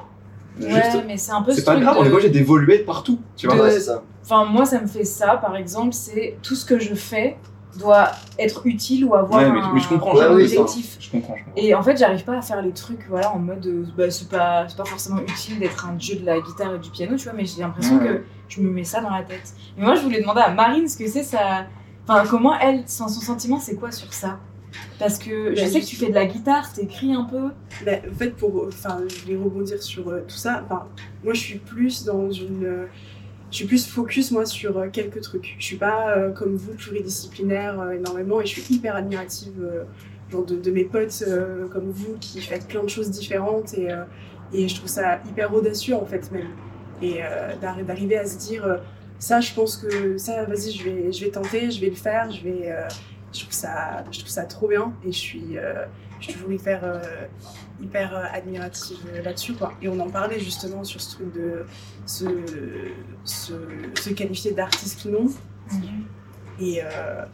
Ouais 0.60 0.70
juste, 0.74 1.04
mais 1.06 1.16
c'est 1.16 1.32
un 1.32 1.42
peu 1.42 1.52
c'est 1.52 1.60
ce 1.60 1.66
pas 1.66 1.76
grave, 1.76 1.94
de- 1.96 2.00
on 2.00 2.04
est 2.04 2.12
obligé 2.12 2.30
d'évoluer 2.30 2.78
partout. 2.80 3.18
Tu 3.36 3.46
vois, 3.46 3.56
de- 3.56 3.60
Ouais, 3.62 3.70
c'est 3.72 3.80
ça. 3.80 4.02
Enfin, 4.22 4.44
moi, 4.44 4.64
ça 4.64 4.80
me 4.80 4.86
fait 4.86 5.04
ça, 5.04 5.36
par 5.36 5.56
exemple, 5.56 5.92
c'est 5.92 6.36
tout 6.42 6.54
ce 6.54 6.64
que 6.64 6.78
je 6.78 6.94
fais 6.94 7.36
doit 7.78 8.10
être 8.38 8.64
utile 8.66 9.04
ou 9.04 9.14
avoir 9.16 9.40
Ouais, 9.42 9.50
mais- 9.50 9.60
un, 9.60 9.72
mais 9.72 9.80
je 9.80 9.88
comprends, 9.88 10.12
un 10.16 10.20
j'ai 10.22 10.28
compris 10.28 10.48
ça. 10.48 10.60
objectif. 10.60 10.96
je 11.00 11.10
comprends. 11.10 11.34
Je 11.36 11.42
comprends. 11.44 11.60
Et 11.60 11.74
en 11.74 11.82
fait, 11.82 11.96
j'arrive 11.96 12.24
pas 12.24 12.38
à 12.38 12.40
faire 12.42 12.62
les 12.62 12.70
trucs 12.70 13.04
voilà, 13.08 13.32
en 13.32 13.38
mode 13.40 13.66
euh, 13.66 13.84
bah, 13.98 14.08
c'est 14.10 14.28
pas, 14.28 14.64
c'est 14.68 14.76
pas 14.76 14.84
forcément 14.84 15.18
utile 15.20 15.58
d'être 15.58 15.84
un 15.88 15.94
dieu 15.94 16.16
de 16.16 16.24
la 16.24 16.38
guitare 16.40 16.76
et 16.76 16.78
du 16.78 16.90
piano, 16.90 17.16
tu 17.16 17.24
vois, 17.24 17.32
mais 17.32 17.44
j'ai 17.44 17.60
l'impression 17.62 17.98
Ouais. 17.98 18.06
que 18.06 18.22
je 18.48 18.60
me 18.60 18.70
mets 18.70 18.84
ça 18.84 19.00
dans 19.00 19.10
la 19.10 19.22
tête. 19.24 19.52
Mais 19.76 19.84
moi, 19.84 19.96
je 19.96 20.02
voulais 20.02 20.20
demander 20.20 20.40
à 20.42 20.50
Marine 20.50 20.86
ce 20.88 20.96
que 20.96 21.08
c'est 21.08 21.24
ça. 21.24 21.66
Enfin, 22.06 22.22
comment 22.30 22.56
elle, 22.60 22.84
son, 22.86 23.08
son 23.08 23.20
sentiment, 23.20 23.58
c'est 23.58 23.74
quoi 23.74 23.90
sur 23.90 24.12
ça? 24.14 24.38
Parce 24.98 25.18
que 25.18 25.54
je 25.54 25.60
Bah, 25.62 25.66
sais 25.66 25.80
que 25.80 25.86
tu 25.86 25.96
fais 25.96 26.08
de 26.08 26.14
la 26.14 26.26
guitare, 26.26 26.72
t'écris 26.72 27.12
un 27.14 27.24
peu. 27.24 27.50
Bah, 27.80 27.92
en 28.10 28.14
fait, 28.14 28.30
pour, 28.36 28.66
enfin, 28.68 29.02
je 29.08 29.26
vais 29.26 29.36
rebondir 29.36 29.82
sur 29.82 30.08
euh, 30.08 30.20
tout 30.26 30.36
ça. 30.36 30.62
Enfin, 30.64 30.88
moi, 31.22 31.34
je 31.34 31.40
suis 31.40 31.58
plus 31.58 32.04
dans 32.04 32.30
une, 32.30 32.64
euh, 32.64 32.86
je 33.50 33.56
suis 33.56 33.66
plus 33.66 33.86
focus 33.86 34.30
moi 34.30 34.46
sur 34.46 34.78
euh, 34.78 34.88
quelques 34.90 35.20
trucs. 35.22 35.56
Je 35.58 35.64
suis 35.64 35.76
pas 35.76 36.30
comme 36.32 36.56
vous 36.56 36.74
pluridisciplinaire 36.74 37.90
énormément 37.92 38.40
et 38.40 38.46
je 38.46 38.52
suis 38.60 38.74
hyper 38.74 38.96
admirative 38.96 39.54
genre 40.30 40.44
de, 40.46 40.56
de 40.56 40.70
mes 40.70 40.84
potes 40.84 41.22
comme 41.70 41.90
vous 41.90 42.16
qui 42.18 42.40
faites 42.40 42.66
plein 42.66 42.82
de 42.82 42.88
choses 42.88 43.10
différentes 43.10 43.74
et, 43.74 43.88
et 44.52 44.68
je 44.68 44.74
trouve 44.76 44.88
ça 44.88 45.20
hyper 45.28 45.52
audacieux 45.54 45.94
en 45.96 46.06
fait 46.06 46.30
même. 46.32 46.56
Et 47.00 47.20
d'arri- 47.60 47.84
d'arriver 47.84 48.16
à 48.16 48.26
se 48.26 48.38
dire 48.38 48.64
ça, 49.18 49.40
je 49.40 49.52
pense 49.54 49.76
que 49.76 50.16
ça, 50.18 50.44
vas-y, 50.46 50.72
je 50.72 50.84
vais, 50.84 51.12
je 51.12 51.24
vais 51.24 51.30
tenter, 51.30 51.70
je 51.70 51.80
vais 51.80 51.90
le 51.90 51.96
faire, 51.96 52.30
je 52.30 52.42
vais. 52.42 52.74
Je 53.34 53.40
trouve 53.40 53.52
ça, 53.52 54.04
je 54.10 54.18
trouve 54.20 54.30
ça 54.30 54.44
trop 54.44 54.68
bien 54.68 54.92
et 55.04 55.12
je 55.12 55.18
suis, 55.18 55.58
euh, 55.58 55.84
je 56.20 56.24
suis 56.26 56.34
toujours 56.34 56.52
hyper, 56.52 56.80
euh, 56.84 57.00
hyper 57.82 58.14
euh, 58.16 58.22
admirative 58.32 58.98
là-dessus 59.22 59.54
quoi. 59.54 59.72
Et 59.82 59.88
on 59.88 59.98
en 60.00 60.08
parlait 60.10 60.40
justement 60.40 60.84
sur 60.84 61.00
ce 61.00 61.16
truc 61.16 61.32
de 61.34 61.66
se, 62.06 62.24
se, 63.24 63.52
se 64.00 64.10
qualifier 64.10 64.52
d'artiste 64.52 65.04
ou 65.06 65.10
non. 65.10 65.26
Et, 66.60 66.80
euh, 66.82 67.24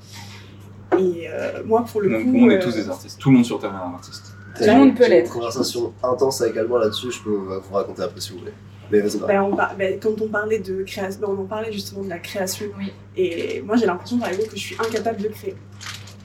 Et 0.99 1.29
euh, 1.29 1.63
moi, 1.65 1.85
pour 1.85 2.01
le 2.01 2.11
Donc, 2.11 2.25
coup. 2.25 2.37
on 2.47 2.51
est 2.51 2.59
tous 2.59 2.75
des 2.75 2.89
artistes. 2.89 3.19
Tout 3.21 3.31
le 3.31 3.37
monde 3.37 3.45
sur 3.45 3.61
Terre 3.61 3.71
est 3.73 3.77
un 3.77 3.95
artiste. 3.95 4.35
Tout 4.57 4.65
le 4.65 4.73
monde 4.73 4.97
peut 4.97 5.05
J'ai 5.05 5.11
eu 5.11 5.13
l'être. 5.13 5.27
une 5.27 5.33
conversation 5.41 5.93
intense 6.03 6.41
avec 6.41 6.57
Alban 6.57 6.79
là-dessus, 6.79 7.13
je 7.13 7.23
peux 7.23 7.31
vous 7.31 7.75
raconter 7.75 8.03
après 8.03 8.21
si 8.21 8.33
vous 8.33 8.39
voulez. 8.41 8.53
Mais 8.91 9.01
vas-y, 9.01 9.19
Marie. 9.19 9.33
Ben, 9.35 9.43
on 9.43 9.57
par- 9.57 9.77
ben, 9.77 9.99
quand 10.01 10.21
on 10.21 10.29
parlait 10.29 10.59
de 10.59 10.83
création, 10.85 11.21
on 11.29 11.41
en 11.43 11.45
parlait 11.47 11.73
justement 11.73 12.03
de 12.05 12.09
la 12.11 12.19
création. 12.19 12.67
Oui. 12.79 12.93
Et 13.17 13.61
moi, 13.63 13.77
j'ai 13.77 13.87
l'impression, 13.87 14.19
par 14.19 14.29
exemple, 14.31 14.49
que 14.51 14.57
je 14.57 14.61
suis 14.63 14.77
incapable 14.79 15.23
de 15.23 15.29
créer. 15.29 15.55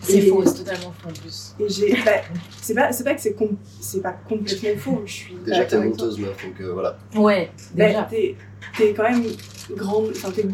C'est 0.01 0.21
faux, 0.21 0.43
c'est 0.45 0.63
totalement 0.63 0.93
faux 0.99 1.09
en 1.09 1.13
plus. 1.13 1.55
Et 1.59 1.67
j'ai, 1.69 1.93
ben, 2.05 2.21
c'est 2.61 2.75
pas, 2.75 2.91
c'est 2.91 3.03
pas 3.03 3.15
que 3.15 3.21
c'est, 3.21 3.33
com- 3.33 3.57
c'est 3.81 4.01
pas 4.03 4.11
complètement 4.27 4.77
faux. 4.77 5.01
Je 5.05 5.11
suis 5.11 5.35
Déjà, 5.43 5.65
t'es 5.65 5.79
monteuse, 5.79 6.19
meuf, 6.19 6.45
donc 6.45 6.61
euh, 6.61 6.73
voilà. 6.73 6.97
Ouais, 7.15 7.49
Ben, 7.73 7.87
déjà. 7.87 8.03
t'es, 8.03 8.35
t'es 8.77 8.93
quand 8.93 9.09
même 9.09 9.23
grande, 9.71 10.09
enfin, 10.11 10.29
t'es 10.29 10.45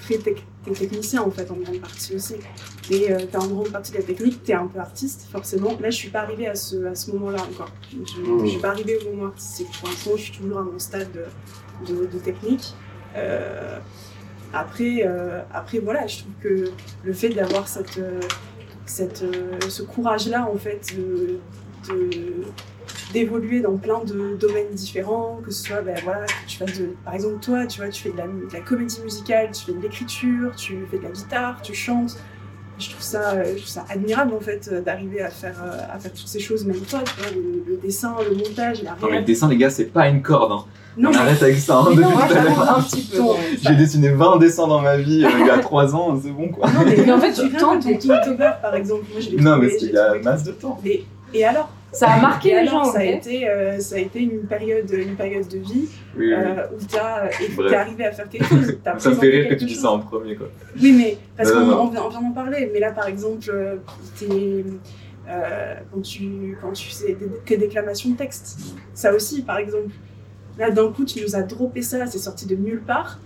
très 0.00 0.16
tec- 0.16 0.44
t'es 0.66 0.72
technicien 0.72 1.22
en 1.22 1.30
fait 1.30 1.50
en 1.50 1.54
grande 1.54 1.80
partie 1.80 2.14
aussi. 2.14 2.34
Et 2.92 3.12
euh, 3.12 3.18
t'es 3.30 3.36
en 3.36 3.46
grande 3.46 3.68
partie 3.70 3.92
de 3.92 3.98
la 3.98 4.02
technique, 4.02 4.42
t'es 4.42 4.52
un 4.52 4.66
peu 4.66 4.80
artiste 4.80 5.28
forcément. 5.30 5.70
Là, 5.80 5.90
je 5.90 5.96
suis 5.96 6.08
pas 6.10 6.20
arrivée 6.22 6.48
à 6.48 6.54
ce, 6.56 6.86
à 6.86 6.94
ce 6.96 7.12
moment-là 7.12 7.42
encore. 7.42 7.70
Je, 7.92 8.20
Mmh. 8.20 8.44
je 8.44 8.50
suis 8.50 8.60
pas 8.60 8.70
arrivée 8.70 8.98
au 8.98 9.10
moment 9.14 9.26
artistique. 9.28 9.68
Pour 9.78 9.88
l'instant, 9.88 10.10
je 10.16 10.22
suis 10.22 10.32
toujours 10.32 10.58
à 10.58 10.62
mon 10.62 10.78
stade 10.78 11.08
de, 11.12 11.92
de, 11.94 12.06
de 12.06 12.18
technique. 12.18 12.74
Euh, 13.16 13.78
après, 14.52 15.04
euh, 15.06 15.40
après, 15.54 15.78
voilà, 15.78 16.06
je 16.08 16.18
trouve 16.20 16.32
que 16.42 16.70
le 17.04 17.12
fait 17.12 17.28
d'avoir 17.28 17.68
cette, 17.68 17.98
euh, 17.98 18.18
cette, 18.86 19.24
ce 19.68 19.82
courage-là, 19.84 20.48
en 20.52 20.56
fait, 20.58 20.92
de, 20.96 21.38
de- 21.88 22.42
d'évoluer 23.12 23.60
dans 23.60 23.76
plein 23.76 24.02
de 24.04 24.34
domaines 24.36 24.72
différents, 24.72 25.40
que 25.44 25.52
ce 25.52 25.64
soit, 25.64 25.82
ben, 25.82 25.96
voilà, 26.02 26.24
que 26.26 26.32
tu 26.48 26.58
fasses 26.58 26.78
de, 26.78 26.94
par 27.04 27.14
exemple, 27.14 27.38
toi, 27.40 27.66
tu 27.66 27.80
vois, 27.80 27.88
tu 27.90 28.02
fais 28.02 28.10
de 28.10 28.16
la, 28.16 28.26
de 28.26 28.52
la 28.52 28.60
comédie 28.60 29.00
musicale, 29.02 29.50
tu 29.52 29.66
fais 29.66 29.72
de 29.72 29.80
l'écriture, 29.80 30.54
tu 30.56 30.84
fais 30.90 30.98
de 30.98 31.04
la 31.04 31.10
guitare, 31.10 31.62
tu 31.62 31.72
chantes. 31.74 32.16
Je 32.80 32.90
trouve 32.90 33.02
ça, 33.02 33.32
euh, 33.32 33.44
je 33.52 33.58
trouve 33.58 33.68
ça 33.68 33.84
admirable, 33.90 34.32
en 34.34 34.40
fait, 34.40 34.68
euh, 34.72 34.80
d'arriver 34.80 35.20
à 35.20 35.28
faire, 35.30 35.54
euh, 35.62 35.94
à 35.94 35.98
faire 35.98 36.12
toutes 36.12 36.26
ces 36.26 36.40
choses, 36.40 36.64
même 36.64 36.80
toi, 36.80 37.00
tu 37.04 37.22
vois, 37.22 37.30
le, 37.30 37.62
le 37.72 37.76
dessin, 37.76 38.16
le 38.28 38.34
montage, 38.34 38.82
la 38.82 38.92
Non, 38.92 39.08
mais 39.10 39.18
le 39.18 39.24
dessin, 39.24 39.48
les 39.48 39.56
gars, 39.58 39.70
c'est 39.70 39.84
pas 39.84 40.08
une 40.08 40.22
corde. 40.22 40.52
Hein. 40.52 40.64
Non, 40.96 41.10
on 41.12 41.14
arrête 41.18 41.42
avec 41.42 41.58
ça. 41.58 41.78
Hein, 41.78 41.94
non, 41.94 42.10
Moi, 42.10 42.76
un 42.76 42.82
petit 42.82 43.02
peu. 43.02 43.22
J'ai 43.62 43.76
dessiné 43.76 44.08
20 44.08 44.38
dessins 44.38 44.66
dans 44.66 44.80
ma 44.80 44.96
vie 44.96 45.24
euh, 45.24 45.30
il 45.38 45.46
y 45.46 45.50
a 45.50 45.58
3 45.58 45.94
ans, 45.94 46.18
c'est 46.20 46.30
bon 46.30 46.48
quoi. 46.48 46.68
Non, 46.68 46.80
mais, 46.84 46.96
Mais 46.96 47.12
en 47.12 47.20
fait, 47.20 47.32
tu 47.32 47.50
tentes 47.52 47.82
ton 47.82 47.90
Inktober, 47.90 48.50
par 48.60 48.74
exemple, 48.74 49.04
moi, 49.12 49.20
je 49.20 49.36
Non, 49.36 49.56
mais 49.56 49.68
il 49.80 49.90
y 49.90 49.96
a 49.98 50.14
masse 50.18 50.42
de 50.42 50.52
temps. 50.52 50.80
Et 51.32 51.44
alors? 51.44 51.70
Ça 51.92 52.08
a 52.08 52.20
marqué 52.20 52.50
Et 52.50 52.52
les 52.52 52.58
alors, 52.68 52.84
gens, 52.84 52.92
ça, 52.92 53.00
a 53.00 53.04
été, 53.04 53.48
euh, 53.48 53.78
ça 53.80 53.96
a 53.96 53.98
été 53.98 54.20
une 54.20 54.42
période, 54.46 54.90
une 54.92 55.16
période 55.16 55.48
de 55.48 55.58
vie 55.58 55.88
Oui, 56.16 56.26
oui. 56.28 56.32
euh, 56.32 56.66
où 56.72 57.56
Bref. 57.56 57.70
t'es 57.70 57.76
arrivé 57.76 58.04
à 58.04 58.12
faire 58.12 58.28
quelque 58.28 58.46
chose. 58.46 58.78
t'as 58.84 58.98
Ça 58.98 59.10
me 59.10 59.14
fait 59.16 59.28
rire 59.28 59.48
que 59.48 59.54
tu 59.54 59.64
dis 59.64 59.74
ça 59.74 59.90
en 59.90 59.98
premier 59.98 60.36
quoi. 60.36 60.48
Oui, 60.80 60.92
mais 60.96 61.18
parce 61.36 61.50
qu'on 61.50 61.88
vient, 61.88 62.02
on 62.04 62.08
vient 62.08 62.22
d'en 62.22 62.32
parler. 62.32 62.70
Mais 62.72 62.78
là, 62.80 62.92
par 62.92 63.08
exemple, 63.08 63.50
euh, 63.52 63.76
t'es, 64.18 64.64
euh, 65.28 65.74
quand 65.92 66.00
tu 66.02 66.56
quand 66.62 66.72
tu 66.72 66.88
tes 67.44 67.56
déclamations 67.56 68.10
de 68.10 68.16
texte, 68.16 68.58
ça 68.94 69.12
aussi, 69.12 69.42
par 69.42 69.58
exemple. 69.58 69.90
Là, 70.58 70.70
d'un 70.70 70.92
coup, 70.92 71.04
tu 71.04 71.22
nous 71.22 71.34
as 71.36 71.42
droppé 71.42 71.80
ça, 71.82 72.06
c'est 72.06 72.18
sorti 72.18 72.46
de 72.46 72.54
nulle 72.54 72.82
part. 72.82 73.18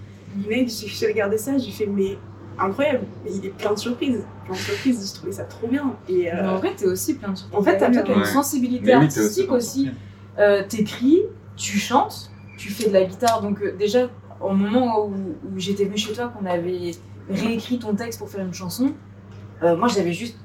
Mais 0.49 0.67
j'ai 0.69 1.07
regardé 1.07 1.37
ça, 1.39 1.59
j'ai 1.59 1.71
fait 1.71 1.87
mais 1.87 2.17
incroyable. 2.59 3.01
Il 3.29 3.45
est 3.47 3.51
plein 3.51 3.73
de 3.73 3.79
surprises, 3.79 4.25
plein 4.45 4.55
de 4.55 4.59
surprises. 4.59 5.07
J'ai 5.13 5.19
trouvé 5.19 5.33
ça 5.33 5.45
trop 5.45 5.67
bien. 5.67 5.95
Et 6.09 6.33
euh, 6.33 6.51
en 6.51 6.57
vrai, 6.57 6.75
t'es 6.77 6.87
aussi 6.87 7.15
plein 7.15 7.31
de 7.31 7.37
trucs. 7.37 7.55
En 7.55 7.63
fait, 7.63 7.79
t'as 7.79 7.91
peut-être 7.91 8.09
Ouais. 8.11 8.19
une 8.19 8.25
sensibilité 8.25 8.87
Mais 8.87 8.93
artistique 8.93 9.51
aussi. 9.53 9.91
Euh, 10.39 10.63
T'écris, 10.69 11.23
tu 11.57 11.79
chantes, 11.79 12.31
tu 12.59 12.71
fais 12.71 12.89
de 12.89 12.93
la 12.93 13.05
guitare. 13.05 13.41
Donc, 13.43 13.61
euh, 13.63 13.75
déjà, 13.79 14.09
au 14.41 14.53
moment 14.53 15.05
où, 15.07 15.13
où 15.13 15.59
j'étais 15.59 15.85
venue 15.85 15.97
chez 15.97 16.13
toi, 16.13 16.29
qu'on 16.37 16.47
avait 16.47 16.91
réécrit 17.31 17.79
ton 17.79 17.95
texte 17.95 18.19
pour 18.19 18.29
faire 18.29 18.45
une 18.45 18.55
chanson, 18.55 18.93
euh, 19.63 19.77
moi, 19.77 19.89
j'avais 19.89 20.13
juste. 20.13 20.37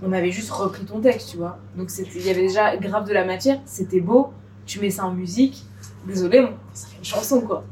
On 0.00 0.12
avait 0.12 0.30
juste 0.30 0.50
repris 0.52 0.84
ton 0.84 1.00
texte, 1.00 1.30
tu 1.30 1.38
vois. 1.38 1.58
Donc, 1.76 1.88
il 2.14 2.22
y 2.24 2.30
avait 2.30 2.42
déjà 2.42 2.76
grave 2.76 3.08
de 3.08 3.12
la 3.12 3.24
matière, 3.24 3.58
c'était 3.64 3.98
beau, 4.00 4.28
tu 4.64 4.78
mets 4.78 4.90
ça 4.90 5.04
en 5.06 5.12
musique. 5.12 5.64
Désolé, 6.06 6.40
bon, 6.42 6.50
ça 6.72 6.86
fait 6.86 6.98
une 6.98 7.04
chanson, 7.04 7.40
quoi. 7.40 7.64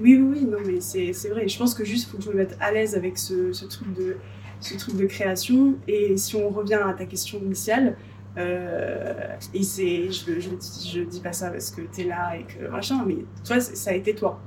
Oui, 0.00 0.16
oui, 0.16 0.38
oui, 0.40 0.44
non, 0.44 0.58
mais 0.66 0.80
c'est 0.80 1.12
c'est 1.12 1.28
vrai. 1.28 1.48
Je 1.48 1.58
pense 1.58 1.74
que 1.74 1.84
juste, 1.84 2.08
faut 2.10 2.18
que 2.18 2.22
je 2.24 2.30
me 2.30 2.34
mette 2.36 2.56
à 2.60 2.72
l'aise 2.72 2.94
avec 2.94 3.18
ce, 3.18 3.52
ce 3.52 3.64
truc 3.64 3.92
de, 3.94 4.16
ce 4.60 4.76
truc 4.76 4.96
de 4.96 5.06
création. 5.06 5.74
Et 5.88 6.16
si 6.16 6.36
on 6.36 6.48
revient 6.48 6.80
à 6.84 6.92
ta 6.92 7.04
question 7.04 7.38
initiale, 7.38 7.96
euh, 8.38 9.14
et 9.54 9.62
c'est, 9.62 10.10
je, 10.10 10.40
je, 10.40 10.50
dis- 10.50 10.90
je 10.94 11.00
dis 11.02 11.20
pas 11.20 11.32
ça 11.32 11.50
parce 11.50 11.70
que 11.70 11.80
t'es 11.82 12.04
là 12.04 12.34
et 12.38 12.42
que 12.44 12.68
machin, 12.70 13.02
mais 13.06 13.16
toi, 13.44 13.60
ça 13.60 13.90
a 13.90 13.94
été 13.94 14.14
toi. 14.14 14.38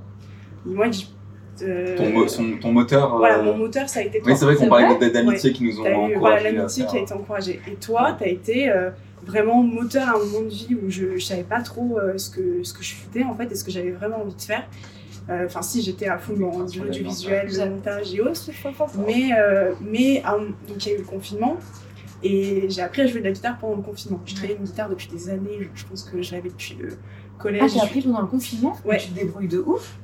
Et 0.69 0.73
moi, 0.73 0.87
je, 0.91 1.03
euh, 1.65 1.97
Ton, 1.97 2.09
mo- 2.11 2.27
son- 2.27 2.57
ton 2.61 2.71
moteur. 2.71 3.17
voilà, 3.17 3.39
euh, 3.39 3.43
mon 3.43 3.57
moteur, 3.57 3.89
ça 3.89 3.99
a 3.99 4.03
été 4.03 4.19
toi. 4.19 4.31
Oui, 4.31 4.37
c'est 4.37 4.45
vrai 4.45 4.55
qu'on 4.55 4.67
parlait 4.69 5.09
d'amitié 5.09 5.51
qui 5.53 5.63
nous 5.63 5.79
ont 5.81 5.85
encouragés. 5.85 6.15
voilà, 6.15 6.43
l'amitié 6.51 6.85
qui 6.85 6.97
a 6.97 7.01
été 7.01 7.13
encouragée. 7.13 7.61
Et 7.67 7.75
toi, 7.75 8.15
tu 8.17 8.23
as 8.23 8.27
été 8.29 8.71
vraiment 9.25 9.61
moteur 9.63 10.07
à 10.07 10.11
un 10.15 10.19
moment 10.19 10.41
de 10.43 10.49
vie 10.49 10.75
où 10.81 10.89
je 10.89 11.05
ne 11.05 11.19
savais 11.19 11.43
pas 11.43 11.61
trop 11.61 11.99
ce, 12.15 12.29
que, 12.29 12.63
ce 12.63 12.73
que 12.73 12.81
je 12.83 12.93
faisais 12.95 13.23
en 13.25 13.35
fait 13.35 13.51
et 13.51 13.55
ce 13.55 13.63
que 13.65 13.71
j'avais 13.71 13.91
vraiment 13.91 14.21
envie 14.21 14.35
de 14.35 14.41
faire. 14.41 14.65
Euh, 15.29 15.45
Enfin, 15.45 15.61
si, 15.61 15.81
j'étais 15.81 16.07
à 16.07 16.17
fond 16.17 16.33
dans 16.33 16.67
Sur 16.67 16.81
du, 16.83 16.87
la 16.87 16.93
du 16.93 17.03
danse, 17.03 17.17
visuel, 17.17 17.47
ouais. 17.49 17.65
le 17.65 17.71
montage 17.71 18.13
et 18.15 18.21
autres. 18.21 18.49
Mais, 19.05 19.29
euh, 19.37 19.73
mais 19.81 20.23
euh, 20.25 20.47
donc 20.67 20.85
il 20.85 20.89
y 20.89 20.91
a 20.91 20.95
eu 20.95 20.99
le 20.99 21.05
confinement 21.05 21.57
et 22.23 22.65
j'ai 22.69 22.81
appris 22.81 23.01
à 23.03 23.07
jouer 23.07 23.19
de 23.21 23.25
la 23.25 23.31
guitare 23.31 23.57
pendant 23.59 23.75
le 23.77 23.81
confinement. 23.83 24.19
Je 24.25 24.33
travaillais 24.35 24.57
une 24.57 24.65
guitare 24.65 24.89
depuis 24.89 25.07
des 25.07 25.29
années, 25.29 25.69
je 25.75 25.85
pense 25.85 26.03
que 26.03 26.21
je 26.21 26.31
l'avais 26.33 26.49
depuis 26.49 26.75
le 26.79 26.97
collège. 27.37 27.61
Ah, 27.63 27.67
j'ai 27.67 27.79
appris 27.79 28.01
pendant 28.01 28.21
le 28.21 28.27
confinement? 28.27 28.75
Ouais. 28.83 28.97
Tu 28.97 29.09
te 29.09 29.19
débrouilles 29.19 29.47
de 29.47 29.59
ouf? 29.59 29.97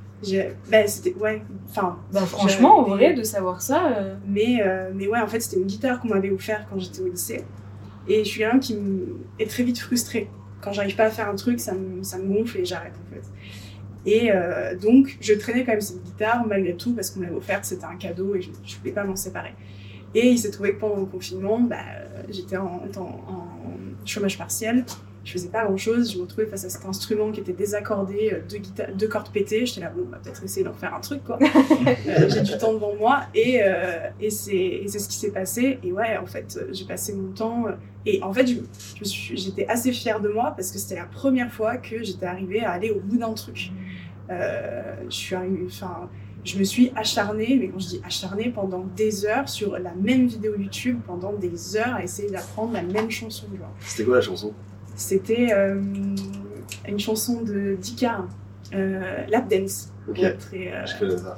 Ben, 0.71 0.87
c'était, 0.87 1.13
ouais, 1.15 1.41
enfin, 1.69 1.97
Bah, 2.11 2.21
franchement, 2.21 2.79
en 2.79 2.83
vrai, 2.83 3.13
de 3.13 3.21
savoir 3.21 3.61
ça. 3.61 3.87
euh, 3.97 4.15
Mais, 4.27 4.61
euh, 4.61 4.89
mais 4.95 5.07
ouais, 5.07 5.19
en 5.19 5.27
fait, 5.27 5.39
c'était 5.39 5.57
une 5.59 5.67
guitare 5.67 5.99
qu'on 5.99 6.07
m'avait 6.07 6.31
offert 6.31 6.65
quand 6.69 6.79
j'étais 6.79 7.01
au 7.01 7.07
lycée. 7.07 7.43
Et 8.07 8.23
je 8.23 8.29
suis 8.29 8.39
quelqu'un 8.39 8.59
qui 8.59 8.77
est 9.39 9.47
très 9.49 9.63
vite 9.63 9.77
frustré. 9.79 10.29
Quand 10.61 10.71
j'arrive 10.71 10.95
pas 10.95 11.05
à 11.05 11.09
faire 11.11 11.29
un 11.29 11.35
truc, 11.35 11.59
ça 11.59 11.73
me, 11.73 12.01
ça 12.01 12.17
me 12.17 12.33
gonfle 12.33 12.57
et 12.59 12.65
j'arrête 12.65 12.93
en 12.93 13.13
fait. 13.13 13.21
Et 14.05 14.31
euh, 14.31 14.75
donc, 14.75 15.17
je 15.19 15.33
traînais 15.33 15.63
quand 15.63 15.71
même 15.71 15.81
cette 15.81 16.03
guitare 16.03 16.45
malgré 16.47 16.75
tout 16.75 16.93
parce 16.93 17.09
qu'on 17.09 17.21
me 17.21 17.25
l'avait 17.25 17.37
offerte, 17.37 17.65
c'était 17.65 17.85
un 17.85 17.95
cadeau 17.95 18.35
et 18.35 18.41
je, 18.41 18.49
je 18.63 18.77
voulais 18.77 18.91
pas 18.91 19.03
m'en 19.03 19.15
séparer. 19.15 19.53
Et 20.13 20.27
il 20.27 20.37
s'est 20.37 20.51
trouvé 20.51 20.73
que 20.73 20.79
pendant 20.79 20.97
le 20.97 21.05
confinement, 21.05 21.59
bah, 21.59 21.77
j'étais 22.29 22.57
en, 22.57 22.83
en, 22.97 23.01
en 23.01 23.47
chômage 24.05 24.37
partiel. 24.37 24.85
Je 25.25 25.31
faisais 25.31 25.49
pas 25.49 25.65
grand 25.65 25.75
chose. 25.75 26.11
Je 26.13 26.17
me 26.17 26.21
retrouvais 26.21 26.45
face 26.45 26.65
à 26.65 26.69
cet 26.69 26.85
instrument 26.85 27.31
qui 27.31 27.39
était 27.39 27.51
désaccordé, 27.51 28.31
euh, 28.31 28.41
deux, 28.47 28.59
deux 28.93 29.07
cordes 29.07 29.31
pétées. 29.31 29.65
J'étais 29.65 29.81
là, 29.81 29.89
bon, 29.89 30.03
on 30.05 30.09
va 30.11 30.17
peut-être 30.17 30.43
essayer 30.43 30.63
d'en 30.63 30.73
faire 30.73 30.93
un 30.93 30.99
truc 31.01 31.23
quoi. 31.23 31.39
Euh, 32.07 32.29
j'ai 32.29 32.41
du 32.41 32.57
temps 32.57 32.73
devant 32.73 32.95
moi 32.95 33.23
et, 33.33 33.59
euh, 33.63 34.09
et 34.19 34.29
c'est 34.29 34.87
ce 34.87 35.07
qui 35.07 35.15
s'est 35.15 35.31
passé. 35.31 35.79
Et 35.83 35.91
ouais, 35.91 36.17
en 36.17 36.25
fait, 36.25 36.59
j'ai 36.71 36.85
passé 36.85 37.13
mon 37.13 37.31
temps. 37.31 37.65
et 38.05 38.21
en 38.21 38.31
fait, 38.31 38.47
j'étais 39.01 39.65
assez 39.67 39.91
fière 39.91 40.19
de 40.19 40.29
moi 40.29 40.53
parce 40.55 40.71
que 40.71 40.77
c'était 40.77 40.95
la 40.95 41.05
première 41.05 41.51
fois 41.51 41.77
que 41.77 42.03
j'étais 42.03 42.25
arrivée 42.25 42.63
à 42.63 42.71
aller 42.71 42.91
au 42.91 42.99
bout 42.99 43.17
d'un 43.17 43.33
truc. 43.33 43.71
Euh, 44.29 44.95
je 45.09 45.15
suis 45.15 45.35
arrivée, 45.35 45.65
enfin, 45.67 46.09
je 46.43 46.57
me 46.57 46.63
suis 46.63 46.91
acharnée, 46.95 47.57
mais 47.59 47.67
quand 47.69 47.79
je 47.79 47.87
dis 47.87 48.01
acharnée, 48.05 48.49
pendant 48.49 48.85
des 48.95 49.25
heures 49.25 49.47
sur 49.49 49.77
la 49.77 49.93
même 49.93 50.27
vidéo 50.27 50.53
YouTube, 50.57 50.99
pendant 51.05 51.33
des 51.33 51.77
heures 51.77 51.95
à 51.95 52.03
essayer 52.03 52.29
d'apprendre 52.29 52.73
la 52.73 52.81
même 52.83 53.09
chanson. 53.11 53.45
Genre. 53.57 53.69
C'était 53.79 54.03
quoi 54.03 54.15
la 54.15 54.21
chanson? 54.21 54.53
C'était 54.95 55.49
euh, 55.53 55.79
une 56.87 56.99
chanson 56.99 57.41
de 57.41 57.75
Dika, 57.79 58.25
euh, 58.73 59.25
Lap 59.29 59.47
Dance. 59.49 59.91
Ok, 60.09 60.17
Ouais, 60.19 60.33
très, 60.37 60.71
euh, 60.71 60.85
je 60.85 60.99
connais 60.99 61.17
ça. 61.17 61.37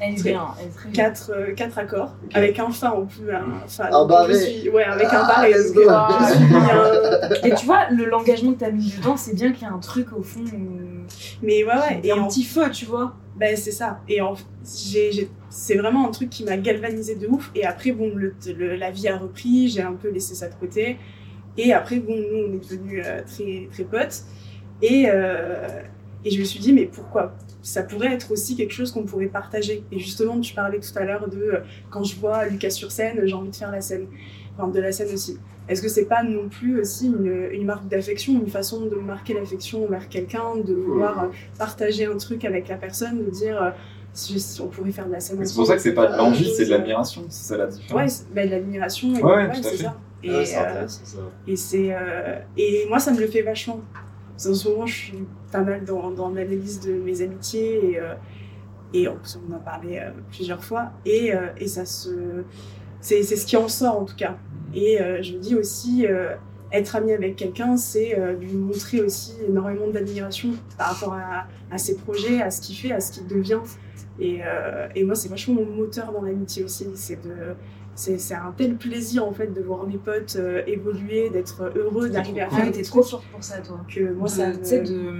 Elle 0.00 0.12
est 0.14 0.16
Très- 0.18 0.30
bien, 0.30 0.46
elle 0.60 0.66
est 0.68 0.70
très 0.70 0.90
quatre, 0.92 1.32
euh, 1.34 1.52
quatre 1.52 1.78
accords, 1.78 2.14
avec 2.32 2.56
un 2.60 2.70
fa 2.70 2.94
en 2.94 3.06
plus. 3.06 3.28
Un, 3.32 3.66
fa, 3.66 3.92
Un 3.92 4.06
barré. 4.06 4.34
je 4.34 4.38
suis- 4.38 4.70
Ouais, 4.70 4.84
avec 4.84 5.08
un 5.08 5.22
Ah, 5.24 5.26
barré. 5.26 5.52
euh, 5.52 5.90
un- 5.90 7.44
Et 7.44 7.52
tu 7.56 7.66
vois, 7.66 7.90
le 7.90 8.04
l'engagement 8.04 8.52
que 8.52 8.60
t'as 8.60 8.70
mis 8.70 8.92
dedans, 8.96 9.16
c'est 9.16 9.34
bien 9.34 9.50
qu'il 9.52 9.62
y 9.66 9.70
a 9.70 9.72
un 9.72 9.78
truc 9.80 10.12
au 10.16 10.22
fond. 10.22 10.44
où- 10.44 10.78
Mais 11.42 11.64
ouais, 11.64 11.74
ouais. 11.74 12.00
Et 12.04 12.12
un 12.12 12.18
en 12.18 12.28
petit 12.28 12.44
feu, 12.44 12.70
tu 12.70 12.84
vois. 12.86 13.14
Ben, 13.36 13.56
c'est 13.56 13.72
ça. 13.72 14.00
Et 14.08 14.20
en, 14.20 14.34
c'est 14.62 15.74
vraiment 15.76 16.06
un 16.08 16.10
truc 16.10 16.30
qui 16.30 16.44
m'a 16.44 16.56
galvanisé 16.56 17.14
de 17.16 17.26
ouf. 17.28 17.50
Et 17.54 17.64
après, 17.64 17.92
bon, 17.92 18.12
le, 18.14 18.34
le- 18.56 18.76
la 18.76 18.90
vie 18.90 19.08
a 19.08 19.16
repris, 19.16 19.68
j'ai 19.68 19.82
un 19.82 19.92
peu 19.94 20.10
laissé 20.10 20.34
ça 20.34 20.48
de 20.48 20.54
côté. 20.54 20.98
Et 21.56 21.72
après, 21.72 22.00
bon, 22.00 22.16
nous, 22.16 22.38
on 22.48 22.54
est 22.54 22.70
devenus 22.70 23.02
euh, 23.06 23.22
très, 23.24 23.68
très 23.72 23.84
potes. 23.84 24.22
Et, 24.82 25.06
euh, 25.08 25.66
et 26.24 26.30
je 26.30 26.38
me 26.38 26.44
suis 26.44 26.60
dit, 26.60 26.72
mais 26.72 26.86
pourquoi? 26.86 27.34
Ça 27.62 27.82
pourrait 27.82 28.12
être 28.12 28.30
aussi 28.32 28.56
quelque 28.56 28.72
chose 28.72 28.92
qu'on 28.92 29.04
pourrait 29.04 29.26
partager. 29.26 29.84
Et 29.92 29.98
justement, 29.98 30.40
tu 30.40 30.54
parlais 30.54 30.80
tout 30.80 30.96
à 30.96 31.04
l'heure 31.04 31.28
de 31.28 31.38
euh, 31.38 31.60
quand 31.90 32.04
je 32.04 32.16
vois 32.16 32.46
Lucas 32.46 32.70
sur 32.70 32.90
scène, 32.92 33.20
j'ai 33.24 33.34
envie 33.34 33.50
de 33.50 33.56
faire 33.56 33.70
la 33.72 33.80
scène. 33.80 34.06
Enfin, 34.56 34.68
de 34.68 34.80
la 34.80 34.92
scène 34.92 35.12
aussi. 35.12 35.38
Est-ce 35.68 35.82
que 35.82 35.88
c'est 35.88 36.06
pas 36.06 36.22
non 36.22 36.48
plus 36.48 36.80
aussi 36.80 37.06
une, 37.08 37.48
une 37.52 37.64
marque 37.66 37.86
d'affection, 37.88 38.32
une 38.34 38.48
façon 38.48 38.86
de 38.86 38.96
marquer 38.96 39.34
l'affection 39.34 39.84
envers 39.84 40.08
quelqu'un, 40.08 40.56
de 40.64 40.74
vouloir 40.74 41.24
euh, 41.24 41.26
partager 41.58 42.06
un 42.06 42.16
truc 42.16 42.44
avec 42.44 42.68
la 42.68 42.76
personne, 42.76 43.24
de 43.24 43.30
dire 43.30 43.62
euh, 43.62 43.70
si, 44.14 44.60
on 44.62 44.68
pourrait 44.68 44.90
faire 44.92 45.06
de 45.06 45.12
la 45.12 45.20
scène 45.20 45.44
C'est 45.44 45.54
pour 45.54 45.66
ça 45.66 45.76
que 45.76 45.82
c'est 45.82 45.92
pas 45.94 46.06
de 46.06 46.16
l'envie, 46.16 46.50
c'est 46.56 46.64
de 46.64 46.70
l'admiration. 46.70 47.22
C'est 47.28 47.48
ça 47.48 47.56
la 47.58 47.64
Ouais, 47.66 47.70
différence. 47.70 48.10
c'est- 48.12 48.34
bah, 48.34 48.46
de 48.46 48.50
l'admiration. 48.50 49.14
et- 49.14 49.22
Ouais, 49.22 49.32
ouais, 49.32 49.46
tout 49.52 49.58
à 49.60 49.62
c'est 49.62 49.70
fait. 49.76 49.82
ça. 49.84 49.96
Et, 50.22 50.44
c'est 50.44 50.56
euh, 50.58 50.86
ça. 50.86 52.42
et 52.56 52.84
euh, 52.84 52.88
moi 52.88 52.98
ça 52.98 53.12
me 53.12 53.20
le 53.20 53.26
fait 53.28 53.42
vachement. 53.42 53.80
Qu'en 54.42 54.54
ce 54.54 54.68
moment 54.68 54.86
je 54.86 54.94
suis 54.94 55.24
pas 55.52 55.60
mal 55.60 55.84
dans, 55.84 56.10
dans 56.10 56.28
l'analyse 56.30 56.80
de 56.80 56.92
mes 56.92 57.22
amitiés 57.22 57.92
et 57.92 58.00
euh, 58.00 58.14
et 58.94 59.06
on, 59.06 59.12
en 59.12 59.56
a 59.56 59.58
parlé 59.58 59.98
euh, 59.98 60.10
plusieurs 60.32 60.64
fois 60.64 60.92
et, 61.04 61.34
euh, 61.34 61.48
et 61.58 61.68
ça 61.68 61.84
se 61.84 62.08
c'est 63.00 63.22
ce 63.22 63.46
qui 63.46 63.56
en 63.56 63.68
sort 63.68 63.98
en 64.00 64.04
tout 64.04 64.16
cas. 64.16 64.36
Et 64.74 65.00
euh, 65.00 65.22
je 65.22 65.32
me 65.34 65.38
dis 65.38 65.54
aussi, 65.54 66.06
euh, 66.06 66.34
être 66.72 66.96
ami 66.96 67.12
avec 67.12 67.36
quelqu'un, 67.36 67.76
c'est 67.76 68.18
euh, 68.18 68.32
lui 68.34 68.52
montrer 68.52 69.00
aussi 69.00 69.32
énormément 69.48 69.86
d'admiration 69.88 70.50
par 70.76 70.94
rapport 70.94 71.14
à, 71.14 71.46
à 71.70 71.78
ses 71.78 71.96
projets, 71.96 72.42
à 72.42 72.50
ce 72.50 72.60
qu'il 72.60 72.76
fait, 72.76 72.92
à 72.92 73.00
ce 73.00 73.12
qu'il 73.12 73.26
devient. 73.26 73.60
Et, 74.20 74.40
et 74.96 75.04
moi, 75.04 75.14
c'est 75.14 75.28
vachement 75.28 75.54
mon 75.54 75.64
moteur 75.76 76.12
dans 76.12 76.22
l'amitié 76.22 76.64
aussi. 76.64 76.86
C'est 76.94 77.22
de 77.22 77.30
c'est 77.94 78.18
c'est 78.18 78.34
un 78.34 78.52
tel 78.56 78.76
plaisir 78.76 79.24
en 79.26 79.32
fait 79.32 79.48
de 79.52 79.60
voir 79.60 79.84
mes 79.86 79.96
potes 79.96 80.36
euh, 80.38 80.62
évoluer, 80.68 81.30
d'être 81.30 81.72
heureux, 81.76 82.08
d'arriver 82.10 82.42
à 82.42 82.48
faire 82.50 82.64
des 82.66 82.72
t'es 82.72 82.82
trop 82.82 83.02
forte 83.02 83.24
pour 83.32 83.42
ça, 83.42 83.58
toi. 83.58 83.80
que 83.92 84.12
moi 84.12 84.28
ça 84.28 84.50
De- 84.50 84.52
me- 84.52 84.58
Tu 84.58 84.64
sais, 84.68 84.80
de, 84.82 85.12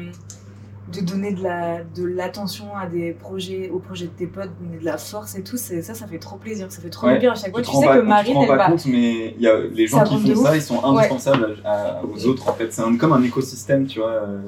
de 0.92 1.00
donner 1.00 1.32
de 1.32 1.42
la 1.42 1.82
de 1.84 2.04
l'attention 2.04 2.74
à 2.76 2.86
des 2.86 3.12
projets, 3.12 3.68
aux 3.70 3.78
projets 3.78 4.06
de 4.06 4.10
tes 4.12 4.26
potes, 4.26 4.50
donner 4.60 4.78
de 4.78 4.84
la 4.84 4.96
force 4.98 5.34
et 5.36 5.42
tout, 5.42 5.56
ça, 5.56 5.82
ça 5.82 6.06
fait 6.06 6.18
trop 6.18 6.36
plaisir, 6.36 6.70
ça 6.72 6.80
fait 6.80 6.88
trop 6.90 7.06
Ouais, 7.06 7.18
bien 7.18 7.32
à 7.32 7.34
chaque 7.34 7.50
fois. 7.50 7.60
Tu 7.62 7.70
Tu, 7.70 7.76
sais 7.76 7.86
que 7.86 7.92
tu 7.94 7.98
te 8.00 8.04
Marine, 8.04 8.34
rends 8.36 8.42
elle 8.42 8.48
pas 8.48 8.56
va. 8.56 8.70
compte, 8.70 8.86
mais 8.86 9.34
il 9.36 9.42
y 9.42 9.48
a 9.48 9.58
les 9.58 9.86
gens 9.86 9.98
Ça 9.98 10.04
qui 10.04 10.34
font 10.34 10.42
ça, 10.44 10.50
ouf. 10.50 10.56
ils 10.56 10.62
sont 10.62 10.84
indispensables 10.84 11.56
à- 11.64 12.00
aux 12.04 12.26
autres 12.26 12.48
en 12.48 12.52
fait. 12.54 12.72
C'est 12.72 12.82
comme 12.96 13.12
un 13.12 13.22
écosystème, 13.22 13.86
tu 13.86 13.98
vois, 14.00 14.10
euh, 14.12 14.40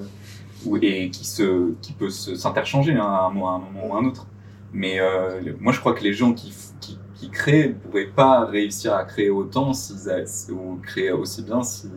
où- 0.65 0.77
et 0.79 1.11
qui 1.11 1.27
se, 1.27 1.73
qui 1.83 1.93
peut 1.93 2.11
s'interchanger 2.11 2.95
hein, 2.95 3.05
à, 3.05 3.27
un, 3.27 3.31
moment 3.31 3.63
ou 3.89 3.95
à 3.95 3.99
un 3.99 4.05
autre. 4.07 4.27
Mais 4.73 4.99
euh, 5.01 5.41
moi, 5.61 5.73
je 5.73 5.81
crois 5.81 5.93
que 5.95 6.03
les 6.05 6.13
gens 6.13 6.33
qui, 6.33 6.55
qui, 6.81 6.99
qui 7.17 7.29
créent 7.31 7.71
pourraient 7.71 8.07
pas 8.07 8.45
réussir 8.47 8.95
à 8.95 9.05
créer 9.05 9.29
autant 9.31 9.73
s'ils 9.75 10.53
ou 10.53 10.79
créer 10.83 11.11
aussi 11.13 11.43
bien 11.43 11.63
si 11.63 11.89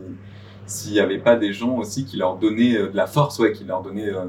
s'il 0.66 0.92
n'y 0.92 1.00
avait 1.00 1.18
pas 1.18 1.36
des 1.36 1.52
gens 1.52 1.76
aussi 1.76 2.04
qui 2.04 2.16
leur 2.16 2.36
donnaient 2.36 2.76
euh, 2.76 2.88
de 2.90 2.96
la 2.96 3.06
force, 3.06 3.38
ouais, 3.38 3.52
qui 3.52 3.64
leur 3.64 3.82
donnaient, 3.82 4.12
euh, 4.12 4.24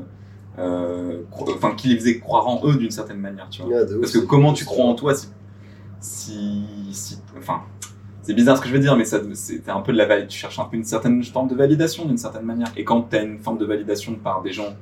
euh, 0.59 1.21
enfin, 1.55 1.73
qui 1.75 1.89
les 1.89 1.95
faisaient 1.97 2.19
croire 2.19 2.47
en 2.47 2.61
eux 2.65 2.75
d'une 2.75 2.91
certaine 2.91 3.19
manière, 3.19 3.47
tu 3.49 3.61
vois. 3.61 3.71
Parce 3.99 4.11
que 4.11 4.19
comment 4.19 4.53
tu 4.53 4.65
crois 4.65 4.86
en 4.86 4.95
toi 4.95 5.13
si, 5.15 5.27
si, 5.99 6.63
si- 6.91 7.17
enfin, 7.38 7.61
c'est 8.21 8.33
bizarre 8.33 8.57
ce 8.57 8.61
que 8.61 8.67
je 8.67 8.73
veux 8.73 8.79
dire, 8.79 8.95
mais 8.95 9.05
ça, 9.05 9.19
c'est 9.33 9.67
un 9.69 9.81
peu 9.81 9.91
de 9.93 9.97
la. 9.97 10.21
Tu 10.23 10.38
cherches 10.38 10.59
un 10.59 10.65
peu 10.65 10.77
une 10.77 10.83
certaine 10.83 11.23
forme 11.23 11.47
de 11.47 11.55
validation 11.55 12.05
d'une 12.05 12.17
certaine 12.17 12.43
manière. 12.45 12.71
Et 12.75 12.83
quand 12.83 13.03
tu 13.09 13.15
as 13.17 13.23
une 13.23 13.39
forme 13.39 13.57
de 13.57 13.65
validation 13.65 14.15
par 14.15 14.41
des 14.41 14.51
gens, 14.51 14.75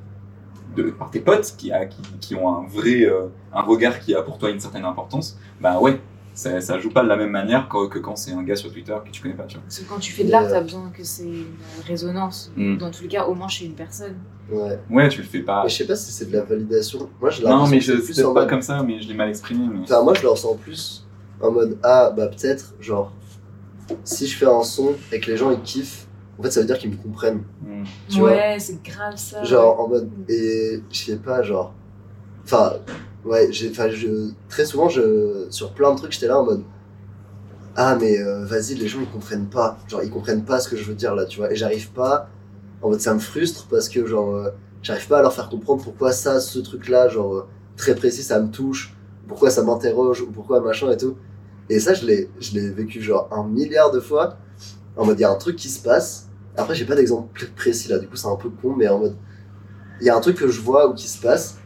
de, 0.76 0.84
par 0.92 1.12
tes 1.12 1.20
potes 1.20 1.54
qui, 1.58 1.72
a, 1.72 1.86
qui, 1.86 2.02
qui 2.20 2.36
ont 2.36 2.50
un 2.58 2.66
vrai, 2.68 3.02
euh, 3.06 3.28
un 3.54 3.62
regard 3.62 4.00
qui 4.00 4.16
a 4.16 4.22
pour 4.22 4.38
toi 4.38 4.50
une 4.50 4.60
certaine 4.60 4.86
importance, 4.86 5.38
bah 5.62 5.80
ouais, 5.80 6.00
ça, 6.34 6.60
ça 6.62 6.80
joue 6.80 6.90
pas 6.90 7.04
de 7.04 7.08
la 7.08 7.16
même 7.18 7.30
manière 7.32 7.68
que, 7.70 7.88
que 7.88 8.00
quand 8.00 8.16
c'est 8.16 8.32
un 8.34 8.44
gars 8.44 8.56
sur 8.56 8.72
Twitter 8.72 8.96
que 9.06 9.10
tu 9.12 9.22
connais 9.22 9.36
pas, 9.36 9.44
tu 9.44 9.56
vois. 9.56 9.64
Parce 9.64 9.80
que 9.80 9.86
quand 9.90 10.00
tu 10.00 10.12
fais 10.12 10.24
de 10.24 10.32
l'art, 10.32 10.44
Euh. 10.46 10.50
t'as 10.52 10.62
besoin 10.62 10.92
que 10.96 11.04
c'est 11.04 11.24
une 11.24 11.46
résonance. 11.88 12.52
Mm. 12.56 12.78
Dans 12.78 12.92
tous 12.92 13.04
les 13.04 13.10
cas, 13.10 13.26
au 13.26 13.34
moins 13.36 13.48
chez 13.48 13.66
une 13.66 13.74
personne. 13.76 14.16
Ouais. 14.52 14.80
Ouais, 14.90 15.10
tu 15.10 15.22
le 15.22 15.28
fais 15.28 15.40
pas. 15.42 15.64
Mais 15.64 15.70
je 15.70 15.76
sais 15.76 15.86
pas 15.88 15.96
si 15.96 16.12
c'est 16.12 16.26
de 16.30 16.34
la 16.36 16.42
validation. 16.44 17.08
Moi, 17.22 17.30
je 17.30 17.44
Non, 17.44 17.68
mais 17.68 17.80
je 17.80 17.94
c'est 18.02 18.14
peut-être 18.14 18.26
en 18.30 18.34
pas 18.34 18.42
mode- 18.42 18.50
comme 18.50 18.62
ça, 18.62 18.84
mais 18.84 19.00
je 19.02 19.08
l'ai 19.08 19.14
mal 19.14 19.30
exprimé. 19.30 19.68
Mais... 19.72 19.80
Enfin, 19.84 20.02
moi, 20.04 20.14
je 20.16 20.22
le 20.24 20.30
ressens 20.30 20.56
plus 20.56 21.06
en 21.42 21.52
mode 21.52 21.78
Ah, 21.84 22.12
bah 22.16 22.28
peut-être, 22.28 22.74
genre, 22.82 23.12
si 24.04 24.28
je 24.28 24.38
fais 24.38 24.46
un 24.46 24.64
son 24.64 24.96
et 25.12 25.20
que 25.20 25.30
les 25.32 25.38
gens 25.38 25.52
ils 25.52 25.62
kiffent, 25.62 26.08
en 26.40 26.44
fait, 26.44 26.52
ça 26.52 26.60
veut 26.62 26.66
dire 26.66 26.78
qu'ils 26.78 26.90
me 26.92 26.96
comprennent. 26.98 27.44
Hmm. 27.62 27.84
Tu 28.10 28.22
ouais, 28.22 28.58
c'est 28.60 28.82
grave 28.84 29.16
ça. 29.18 29.44
Genre, 29.44 29.80
en 29.80 29.88
mode. 29.88 30.10
Et 30.28 30.82
je 30.92 30.98
sais 30.98 31.18
pas, 31.18 31.42
genre. 31.44 31.74
Enfin, 32.44 32.74
ouais, 33.26 33.52
j'ai. 33.52 33.74
Je. 33.74 34.32
Très 34.50 34.66
souvent, 34.66 34.90
je. 34.90 35.48
Sur 35.50 35.74
plein 35.74 35.92
de 35.94 35.98
trucs, 35.98 36.12
j'étais 36.14 36.28
là 36.28 36.40
en 36.40 36.46
mode. 36.46 36.64
Ah, 37.76 37.98
mais 38.00 38.20
euh, 38.20 38.46
vas-y, 38.46 38.76
les 38.76 38.88
gens 38.88 39.00
ils 39.02 39.10
comprennent 39.10 39.48
pas. 39.50 39.78
Genre, 39.88 40.04
ils 40.04 40.12
comprennent 40.12 40.46
pas 40.46 40.60
ce 40.60 40.70
que 40.70 40.76
je 40.78 40.84
veux 40.84 40.94
dire 40.94 41.16
là, 41.16 41.26
tu 41.26 41.40
vois. 41.40 41.52
Et 41.52 41.56
j'arrive 41.56 41.92
pas. 41.92 42.30
En 42.82 42.90
mode, 42.90 43.02
ça 43.02 43.14
me 43.14 43.20
frustre 43.20 43.68
parce 43.70 43.90
que, 43.90 44.06
genre, 44.06 44.36
euh, 44.36 44.50
j'arrive 44.84 45.08
pas 45.08 45.20
à 45.20 45.22
leur 45.22 45.34
faire 45.34 45.50
comprendre 45.50 45.84
pourquoi 45.84 46.12
ça, 46.12 46.40
ce 46.40 46.60
truc-là, 46.60 47.08
genre, 47.10 47.34
euh, 47.36 47.48
très 47.78 47.96
précis, 47.96 48.24
ça 48.24 48.40
me 48.40 48.52
touche. 48.52 48.96
Pourquoi 49.28 49.50
ça 49.50 49.64
m'interroge 49.64 50.22
ou 50.22 50.32
pourquoi 50.32 50.62
machin 50.62 50.92
et 50.92 50.98
tout. 50.98 51.18
Et 51.70 51.80
ça, 51.80 51.94
je 51.94 52.06
l'ai 52.06 52.30
je 52.40 52.54
l'ai 52.54 52.70
vécu, 52.72 53.02
genre, 53.02 53.28
un 53.32 53.44
milliard 53.48 53.92
de 53.92 54.00
fois. 54.00 54.38
En 54.98 55.06
mode, 55.06 55.20
il 55.20 55.24
y 55.24 55.26
a 55.26 55.32
un 55.32 55.36
truc 55.36 55.56
qui 55.56 55.70
se 55.70 55.82
passe. 55.82 56.28
Après, 56.58 56.76
j'ai 56.76 56.86
pas 56.86 56.96
d'exemple 56.96 57.30
pr- 57.40 57.52
précis 57.56 57.90
là, 57.90 58.00
du 58.00 58.08
coup, 58.08 58.16
c'est 58.18 58.28
un 58.28 58.36
peu 58.36 58.50
con, 58.50 58.76
mais 58.78 58.88
en 58.88 59.00
mode. 59.00 59.16
Il 60.02 60.08
y 60.08 60.10
a 60.10 60.16
un 60.16 60.22
truc 60.22 60.38
que 60.38 60.48
je 60.50 60.62
vois 60.62 60.90
ou 60.90 60.94
qui 60.94 61.08
se 61.08 61.20
passe, 61.22 61.58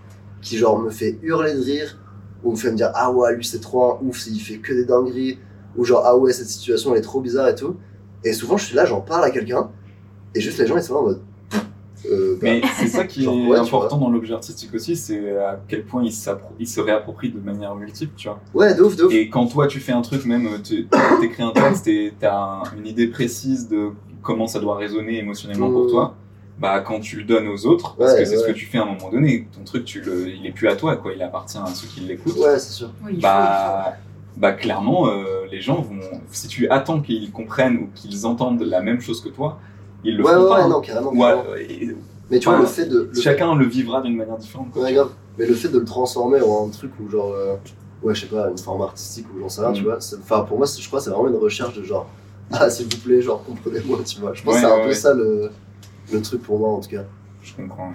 qui, 0.42 0.58
genre, 0.58 0.80
me 0.80 0.90
fait 0.90 1.18
hurler 1.22 1.54
de 1.54 1.62
rire, 1.62 1.98
ou 2.44 2.52
me 2.52 2.56
fait 2.56 2.72
me 2.72 2.78
dire, 2.78 2.92
ah 2.94 3.12
ouais, 3.12 3.36
lui, 3.36 3.44
c'est 3.46 3.60
trop 3.60 3.84
un 3.94 3.98
ouf, 4.04 4.26
il 4.28 4.40
fait 4.40 4.58
que 4.58 4.74
des 4.74 4.86
dingueries, 4.86 5.40
ou 5.76 5.84
genre, 5.86 6.04
ah 6.06 6.16
ouais, 6.18 6.34
cette 6.34 6.48
situation, 6.50 6.92
elle 6.94 7.00
est 7.00 7.02
trop 7.02 7.22
bizarre 7.22 7.48
et 7.48 7.56
tout. 7.56 7.76
Et 8.24 8.34
souvent, 8.34 8.58
je 8.58 8.66
suis 8.66 8.76
là, 8.76 8.86
j'en 8.86 9.02
parle 9.02 9.24
à 9.26 9.30
quelqu'un, 9.32 9.70
et 10.36 10.40
juste 10.42 10.60
les 10.60 10.68
gens, 10.68 10.78
ils 10.78 10.84
sont 10.84 10.94
là 10.96 11.00
en 11.00 11.04
mode. 11.04 11.22
Euh, 12.10 12.34
bah, 12.36 12.40
Mais 12.44 12.62
c'est 12.80 12.88
ça 12.88 13.06
qui 13.06 13.24
Genre, 13.24 13.34
est 13.36 13.48
ouais, 13.48 13.58
important 13.58 13.98
dans 13.98 14.10
l'objet 14.10 14.34
artistique 14.34 14.74
aussi, 14.76 14.96
c'est 14.96 15.36
à 15.38 15.60
quel 15.68 15.84
point 15.84 16.04
il, 16.04 16.12
se 16.12 16.80
réapproprie 16.80 17.32
de 17.32 17.40
manière 17.40 17.76
multiple, 17.76 18.14
tu 18.16 18.28
vois. 18.30 18.40
ouais, 18.54 18.76
de 18.76 18.84
ouf, 18.84 18.96
de 18.96 19.06
ouf. 19.06 19.14
Et 19.14 19.30
quand 19.30 19.48
toi 19.48 19.66
tu 19.68 19.80
fais 19.80 19.92
un 19.94 20.02
truc, 20.02 20.24
même 20.26 20.48
tu 20.64 20.88
écris 21.24 21.44
un 21.44 21.52
texte 21.52 21.88
et 21.88 22.14
tu 22.20 22.26
as 22.26 22.62
une 22.78 22.86
idée 22.86 23.08
précise 23.08 23.68
de 23.68 23.90
comment 24.22 24.46
ça 24.48 24.60
doit 24.60 24.78
résonner 24.78 25.18
émotionnellement 25.20 25.72
pour 25.72 25.86
Mm. 25.86 25.90
toi, 25.90 26.16
bah 26.60 26.80
quand 26.82 27.00
tu 27.00 27.18
le 27.18 27.24
donnes 27.24 27.48
aux 27.48 27.66
autres, 27.66 27.96
parce 27.98 28.14
Ouais, 28.14 28.20
que 28.20 28.26
c'est 28.26 28.38
ce 28.38 28.46
que 28.46 28.52
tu 28.52 28.66
fais 28.66 28.78
à 28.80 28.84
un 28.84 28.86
moment 28.86 29.10
donné, 29.12 29.48
ton 29.56 29.64
truc, 29.64 29.86
tu 29.86 30.02
le, 30.02 30.28
il 30.30 30.46
est 30.46 30.52
plus 30.52 30.68
à 30.68 30.76
toi, 30.76 30.96
quoi, 30.96 31.14
il 31.14 31.22
appartient 31.22 31.58
à 31.58 31.66
ceux 31.68 31.88
qui 31.88 32.00
l'écoutent. 32.02 32.38
Ouais, 32.38 32.58
c'est 32.60 32.72
sûr. 32.74 32.90
Oui, 33.06 33.20
bah, 33.22 33.94
bah 34.36 34.52
clairement, 34.54 35.08
euh, 35.08 35.46
les 35.52 35.62
gens 35.62 35.82
vont, 35.82 36.00
si 36.32 36.48
tu 36.48 36.68
attends 36.70 37.02
qu'ils 37.02 37.32
comprennent 37.32 37.78
ou 37.78 37.90
qu'ils 37.94 38.26
entendent 38.26 38.62
la 38.64 38.82
même 38.82 39.02
chose 39.02 39.22
que 39.22 39.30
toi, 39.30 39.60
ils 40.04 40.16
le 40.18 40.24
Ouais, 40.24 40.32
feront 40.32 40.44
ouais, 40.44 40.50
pas. 40.50 40.56
ouais, 40.58 40.62
hein. 40.64 40.70
non, 40.70 40.82
carrément. 40.82 41.12
Et- 41.58 41.96
Mais 42.30 42.40
tu 42.40 42.50
vois, 42.50 42.60
le 42.60 42.66
fait 42.66 42.86
de. 42.86 43.10
le 43.14 43.22
chacun 43.22 43.56
le 43.56 43.66
vivra 43.66 44.02
d'une 44.02 44.16
manière 44.16 44.38
différente. 44.38 44.72
quoi. 44.72 44.84
Ouais, 44.84 44.94
grave. 44.94 45.10
Mais 45.38 45.46
le 45.46 45.54
fait 45.54 45.70
de 45.70 45.80
le 45.80 45.86
transformer 45.86 46.42
en 46.42 46.68
un 46.68 46.70
truc 46.72 46.92
où, 47.00 47.10
genre, 47.10 47.32
euh, 47.34 47.56
ouais, 48.04 48.14
je 48.16 48.22
sais 48.22 48.28
pas, 48.28 48.50
une 48.50 48.58
forme 48.58 48.82
artistique 48.82 49.28
ou 49.36 49.40
j'en 49.40 49.50
sais 49.50 49.62
rien, 49.62 49.70
Mm. 49.70 49.74
tu 49.76 49.84
vois. 49.84 50.02
c'est- 50.02 50.18
Enfin, 50.18 50.42
pour 50.42 50.58
moi, 50.58 50.66
je 50.68 50.88
crois 50.88 51.00
que 51.00 51.06
c'est 51.06 51.12
vraiment 51.12 51.28
une 51.30 51.36
recherche 51.36 51.76
de 51.78 51.84
genre, 51.84 52.08
ah, 52.52 52.70
s'il 52.70 52.86
vous 52.88 52.98
plaît, 53.02 53.22
genre, 53.22 53.44
comprenez-moi, 53.44 54.00
tu 54.06 54.20
vois. 54.20 54.34
Je 54.34 54.42
pense 54.44 54.56
Ouais, 54.56 54.62
que 54.62 54.68
c'est 54.68 54.74
un 54.74 54.78
ouais, 54.78 54.88
peu 54.88 54.94
ça 54.94 55.14
le, 55.14 55.52
le 56.12 56.22
truc 56.22 56.42
pour 56.44 56.60
moi, 56.60 56.70
en 56.70 56.80
tout 56.80 56.90
cas. 56.90 57.04
Je 57.44 57.54
comprends. 57.56 57.94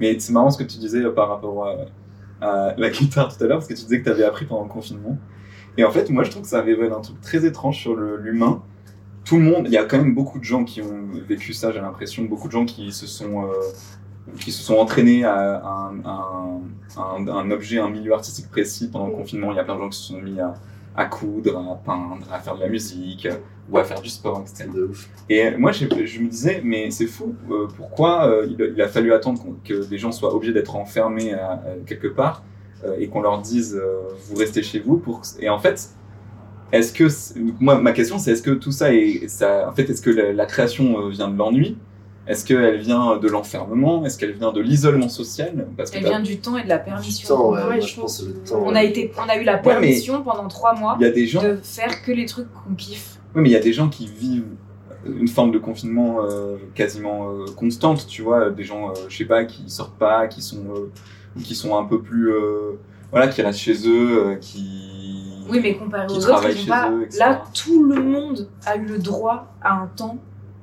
Mais 0.00 0.18
c'est 0.20 0.32
marrant 0.32 0.50
ce 0.50 0.58
que 0.58 0.64
tu 0.68 0.78
disais 0.78 1.02
euh, 1.04 1.10
par 1.12 1.28
rapport 1.28 1.66
à, 1.66 2.46
à 2.46 2.74
la 2.76 2.90
guitare 2.90 3.36
tout 3.36 3.42
à 3.42 3.46
l'heure, 3.46 3.58
parce 3.58 3.68
que 3.68 3.74
tu 3.74 3.82
disais 3.82 3.98
que 4.00 4.04
tu 4.04 4.10
avais 4.10 4.24
appris 4.24 4.44
pendant 4.46 4.62
le 4.64 4.68
confinement. 4.68 5.16
Et 5.76 5.84
en 5.84 5.90
fait, 5.90 6.10
moi, 6.10 6.24
je 6.24 6.30
trouve 6.30 6.42
que 6.42 6.48
ça 6.48 6.60
révèle 6.62 6.92
un 6.92 7.00
truc 7.00 7.20
très 7.20 7.44
étrange 7.46 7.78
sur 7.78 7.94
l'humain. 7.94 8.62
Tout 9.24 9.36
le 9.36 9.42
monde, 9.42 9.64
il 9.66 9.72
y 9.72 9.76
a 9.76 9.84
quand 9.84 9.98
même 9.98 10.14
beaucoup 10.14 10.38
de 10.38 10.44
gens 10.44 10.64
qui 10.64 10.80
ont 10.82 11.06
vécu 11.28 11.52
ça, 11.52 11.70
j'ai 11.72 11.80
l'impression, 11.80 12.24
beaucoup 12.24 12.48
de 12.48 12.52
gens 12.52 12.64
qui 12.64 12.90
se 12.92 13.06
sont, 13.06 13.44
euh, 13.44 13.48
qui 14.40 14.50
se 14.52 14.62
sont 14.62 14.74
entraînés 14.76 15.24
à 15.24 15.62
un, 15.64 16.04
un- 16.04 16.60
un- 16.96 17.28
un 17.28 17.50
objet, 17.50 17.78
un 17.78 17.90
milieu 17.90 18.14
artistique 18.14 18.50
précis 18.50 18.88
pendant 18.90 19.06
le 19.08 19.12
confinement. 19.14 19.52
Il 19.52 19.56
y 19.56 19.60
a 19.60 19.64
plein 19.64 19.74
de 19.76 19.80
gens 19.80 19.88
qui 19.90 19.98
se 19.98 20.04
sont 20.08 20.20
mis 20.20 20.40
à, 20.40 20.54
à 20.96 21.04
coudre, 21.04 21.58
à 21.58 21.76
peindre, 21.76 22.26
à 22.32 22.38
faire 22.40 22.56
de 22.56 22.60
la 22.60 22.68
musique, 22.68 23.28
ou 23.70 23.78
à 23.78 23.84
faire 23.84 24.00
du 24.00 24.08
sport, 24.08 24.42
etc. 24.42 24.68
De 24.74 24.84
ouf. 24.84 25.08
Et 25.28 25.50
moi, 25.56 25.72
je, 25.72 25.84
je 26.06 26.20
me 26.20 26.28
disais, 26.28 26.60
mais 26.64 26.90
c'est 26.90 27.06
fou, 27.06 27.34
euh, 27.50 27.66
pourquoi 27.76 28.26
euh, 28.26 28.46
il, 28.50 28.62
a- 28.62 28.66
il 28.66 28.80
a 28.82 28.88
fallu 28.88 29.12
attendre 29.12 29.42
que 29.64 29.84
les 29.90 29.98
gens 29.98 30.10
soient 30.12 30.34
obligés 30.34 30.52
d'être 30.54 30.74
enfermés 30.76 31.34
à- 31.34 31.52
à 31.52 31.62
quelque 31.86 32.08
part 32.08 32.42
euh, 32.84 32.96
et 32.98 33.08
qu'on 33.08 33.20
leur 33.20 33.40
dise, 33.42 33.74
euh, 33.76 34.08
vous 34.28 34.36
restez 34.36 34.62
chez 34.62 34.78
vous 34.80 34.96
pour... 34.96 35.22
Et 35.40 35.48
en 35.50 35.58
fait, 35.58 35.90
est-ce 36.72 36.92
que... 36.92 37.08
Moi, 37.60 37.78
ma 37.80 37.92
question, 37.92 38.18
c'est 38.18 38.32
est-ce 38.32 38.42
que 38.42 38.50
tout 38.52 38.72
ça 38.72 38.92
est... 38.94 39.28
Ça, 39.28 39.68
en 39.68 39.72
fait, 39.74 39.88
est-ce 39.90 40.02
que 40.02 40.10
la, 40.10 40.32
la 40.32 40.46
création 40.46 41.00
euh, 41.00 41.10
vient 41.10 41.28
de 41.28 41.36
l'ennui? 41.36 41.76
Est-ce 42.26 42.44
qu'elle 42.44 42.76
vient 42.78 43.16
de 43.16 43.26
l'enfermement? 43.26 44.04
Est-ce 44.04 44.18
qu'elle 44.18 44.32
vient 44.32 44.52
de 44.52 44.60
l'isolement 44.60 45.08
social? 45.08 45.66
Parce 45.78 45.90
que 45.90 45.96
Elle 45.96 46.04
vient 46.04 46.20
du 46.20 46.38
temps 46.40 46.58
et 46.58 46.62
de 46.62 46.68
la 46.68 46.78
permission. 46.78 47.34
Temps, 47.34 47.50
ouais, 47.52 47.58
Ouais, 47.58 47.64
moi, 47.64 47.80
je 47.80 47.86
je 47.86 48.00
pense 48.00 48.18
que 48.18 48.22
c'est 48.24 48.28
le 48.28 48.34
pense 48.40 48.50
temps. 48.50 48.62
On 48.66 48.72
ouais. 48.72 48.78
a, 48.78 48.84
été, 48.84 49.10
on 49.16 49.28
a 49.30 49.36
eu 49.38 49.44
la 49.44 49.56
permission 49.56 50.22
pendant 50.22 50.46
trois 50.46 50.74
mois 50.74 50.96
il 51.00 51.04
y 51.04 51.08
a 51.08 51.10
des 51.10 51.26
gens... 51.26 51.42
de 51.42 51.56
faire 51.62 52.02
que 52.02 52.12
les 52.12 52.26
trucs 52.26 52.48
qu'on 52.52 52.74
kiffe. 52.74 53.17
Oui, 53.34 53.42
mais 53.42 53.48
il 53.50 53.52
y 53.52 53.56
a 53.56 53.60
des 53.60 53.72
gens 53.72 53.88
qui 53.88 54.06
vivent 54.06 54.46
une 55.06 55.28
forme 55.28 55.52
de 55.52 55.58
confinement 55.58 56.24
euh, 56.24 56.56
quasiment 56.74 57.30
euh, 57.30 57.44
constante, 57.56 58.06
tu 58.06 58.22
vois, 58.22 58.50
des 58.50 58.64
gens, 58.64 58.90
euh, 58.90 58.94
je 59.08 59.16
sais 59.16 59.24
pas, 59.24 59.44
qui 59.44 59.68
sortent 59.70 59.96
pas, 59.98 60.26
qui 60.26 60.42
sont, 60.42 60.64
euh, 60.74 60.90
qui 61.42 61.54
sont 61.54 61.76
un 61.78 61.84
peu 61.84 62.00
plus, 62.00 62.32
euh, 62.32 62.72
voilà, 63.10 63.28
qui 63.28 63.40
restent 63.42 63.60
chez 63.60 63.88
eux, 63.88 64.26
euh, 64.28 64.34
qui. 64.36 65.24
Oui, 65.50 65.60
mais 65.62 65.76
comparé 65.76 66.06
aux 66.10 66.16
autres, 66.16 66.50
ils 66.50 66.66
pas... 66.68 66.90
eux, 66.90 67.06
là, 67.18 67.42
tout 67.54 67.84
le 67.84 68.02
monde 68.02 68.48
a 68.66 68.76
eu 68.76 68.84
le 68.84 68.98
droit 68.98 69.46
à 69.62 69.74
un 69.80 69.86
temps. 69.86 70.18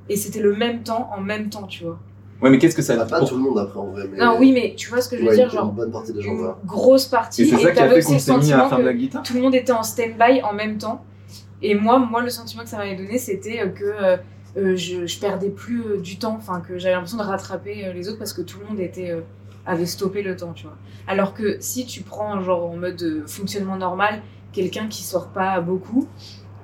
Et 0.08 0.14
c'était 0.14 0.40
le 0.40 0.54
même 0.54 0.84
temps 0.84 1.10
en 1.16 1.20
même 1.20 1.48
temps, 1.50 1.66
tu 1.66 1.82
vois. 1.84 1.98
Ouais, 2.40 2.50
mais 2.50 2.58
qu'est-ce 2.58 2.76
que 2.76 2.82
ça. 2.82 2.94
Ah, 3.00 3.04
pas 3.06 3.18
pour- 3.18 3.28
tout 3.28 3.36
le 3.36 3.42
monde 3.42 3.58
après, 3.58 3.80
en 3.80 3.86
vrai. 3.86 4.08
Mais... 4.12 4.18
Non, 4.18 4.36
oui, 4.38 4.52
mais 4.52 4.74
tu 4.76 4.88
vois 4.90 5.00
ce 5.00 5.08
que 5.08 5.16
je 5.16 5.22
veux 5.22 5.28
Ouais, 5.30 5.34
dire, 5.34 5.46
une, 5.46 5.50
genre 5.50 5.68
une 5.70 5.74
bonne 5.74 5.90
partie 5.90 6.12
des 6.12 6.22
gens, 6.22 6.30
une 6.32 6.38
voilà. 6.38 6.58
grosse 6.64 7.06
partie. 7.06 7.42
Et 7.42 7.46
c'est 7.46 7.56
ça 7.56 7.70
qui 7.72 7.78
a 7.80 7.88
fait 7.88 8.02
qu'on 8.02 8.18
s'est 8.18 8.38
mis 8.38 8.52
à 8.52 8.68
faire 8.68 8.78
de 8.78 8.84
la 8.84 8.94
guitare. 8.94 9.22
tout 9.24 9.34
le 9.34 9.40
monde 9.40 9.54
était 9.56 9.72
en 9.72 9.82
stand-by 9.82 10.42
en 10.42 10.52
même 10.52 10.78
temps. 10.78 11.02
Et 11.62 11.74
moi, 11.74 11.98
moi, 11.98 12.22
le 12.22 12.30
sentiment 12.30 12.62
que 12.62 12.68
ça 12.68 12.78
m'avait 12.78 12.96
donné, 12.96 13.18
c'était 13.18 13.70
que 13.72 13.84
euh, 13.84 14.16
euh, 14.56 14.76
je, 14.76 15.18
perdais 15.20 15.50
plus 15.50 15.82
euh, 15.82 16.00
du 16.00 16.18
temps, 16.18 16.34
enfin 16.36 16.60
que 16.60 16.78
j'avais 16.78 16.94
l'impression 16.94 17.18
de 17.18 17.22
rattraper 17.22 17.92
les 17.94 18.08
autres 18.08 18.18
parce 18.18 18.32
que 18.32 18.42
tout 18.42 18.58
le 18.60 18.66
monde 18.66 18.80
était 18.80 19.14
avait 19.64 19.86
stoppé 19.86 20.22
le 20.22 20.36
temps, 20.36 20.52
tu 20.52 20.64
vois. 20.64 20.76
Alors 21.08 21.34
que 21.34 21.56
si 21.60 21.86
tu 21.86 22.02
prends 22.02 22.40
genre 22.40 22.70
en 22.70 22.76
mode 22.76 23.24
fonctionnement 23.26 23.76
normal, 23.76 24.22
quelqu'un 24.52 24.86
qui 24.86 25.02
sort 25.02 25.28
pas 25.28 25.60
beaucoup, 25.60 26.06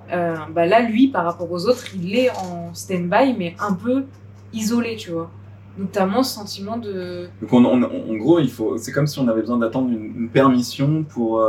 bah 0.08 0.66
là, 0.66 0.80
lui, 0.80 1.08
par 1.08 1.24
rapport 1.24 1.50
aux 1.50 1.66
autres, 1.66 1.86
il 1.96 2.14
est 2.14 2.30
en 2.30 2.72
stand-by, 2.74 3.34
mais 3.36 3.56
un 3.58 3.72
peu 3.72 4.04
isolé, 4.52 4.96
tu 4.96 5.10
vois. 5.10 5.30
Donc 5.78 5.90
t'as 5.90 6.06
moins 6.06 6.22
ce 6.22 6.34
sentiment 6.34 6.76
de 6.76 7.28
Donc, 7.40 7.52
on- 7.52 7.64
on- 7.64 7.82
en 7.82 8.14
gros. 8.16 8.38
C'est 8.76 8.92
comme 8.92 9.06
si 9.06 9.18
on 9.18 9.26
avait 9.26 9.40
besoin 9.40 9.58
d'attendre 9.58 9.90
une 9.90 10.28
permission 10.28 11.02
pour. 11.02 11.40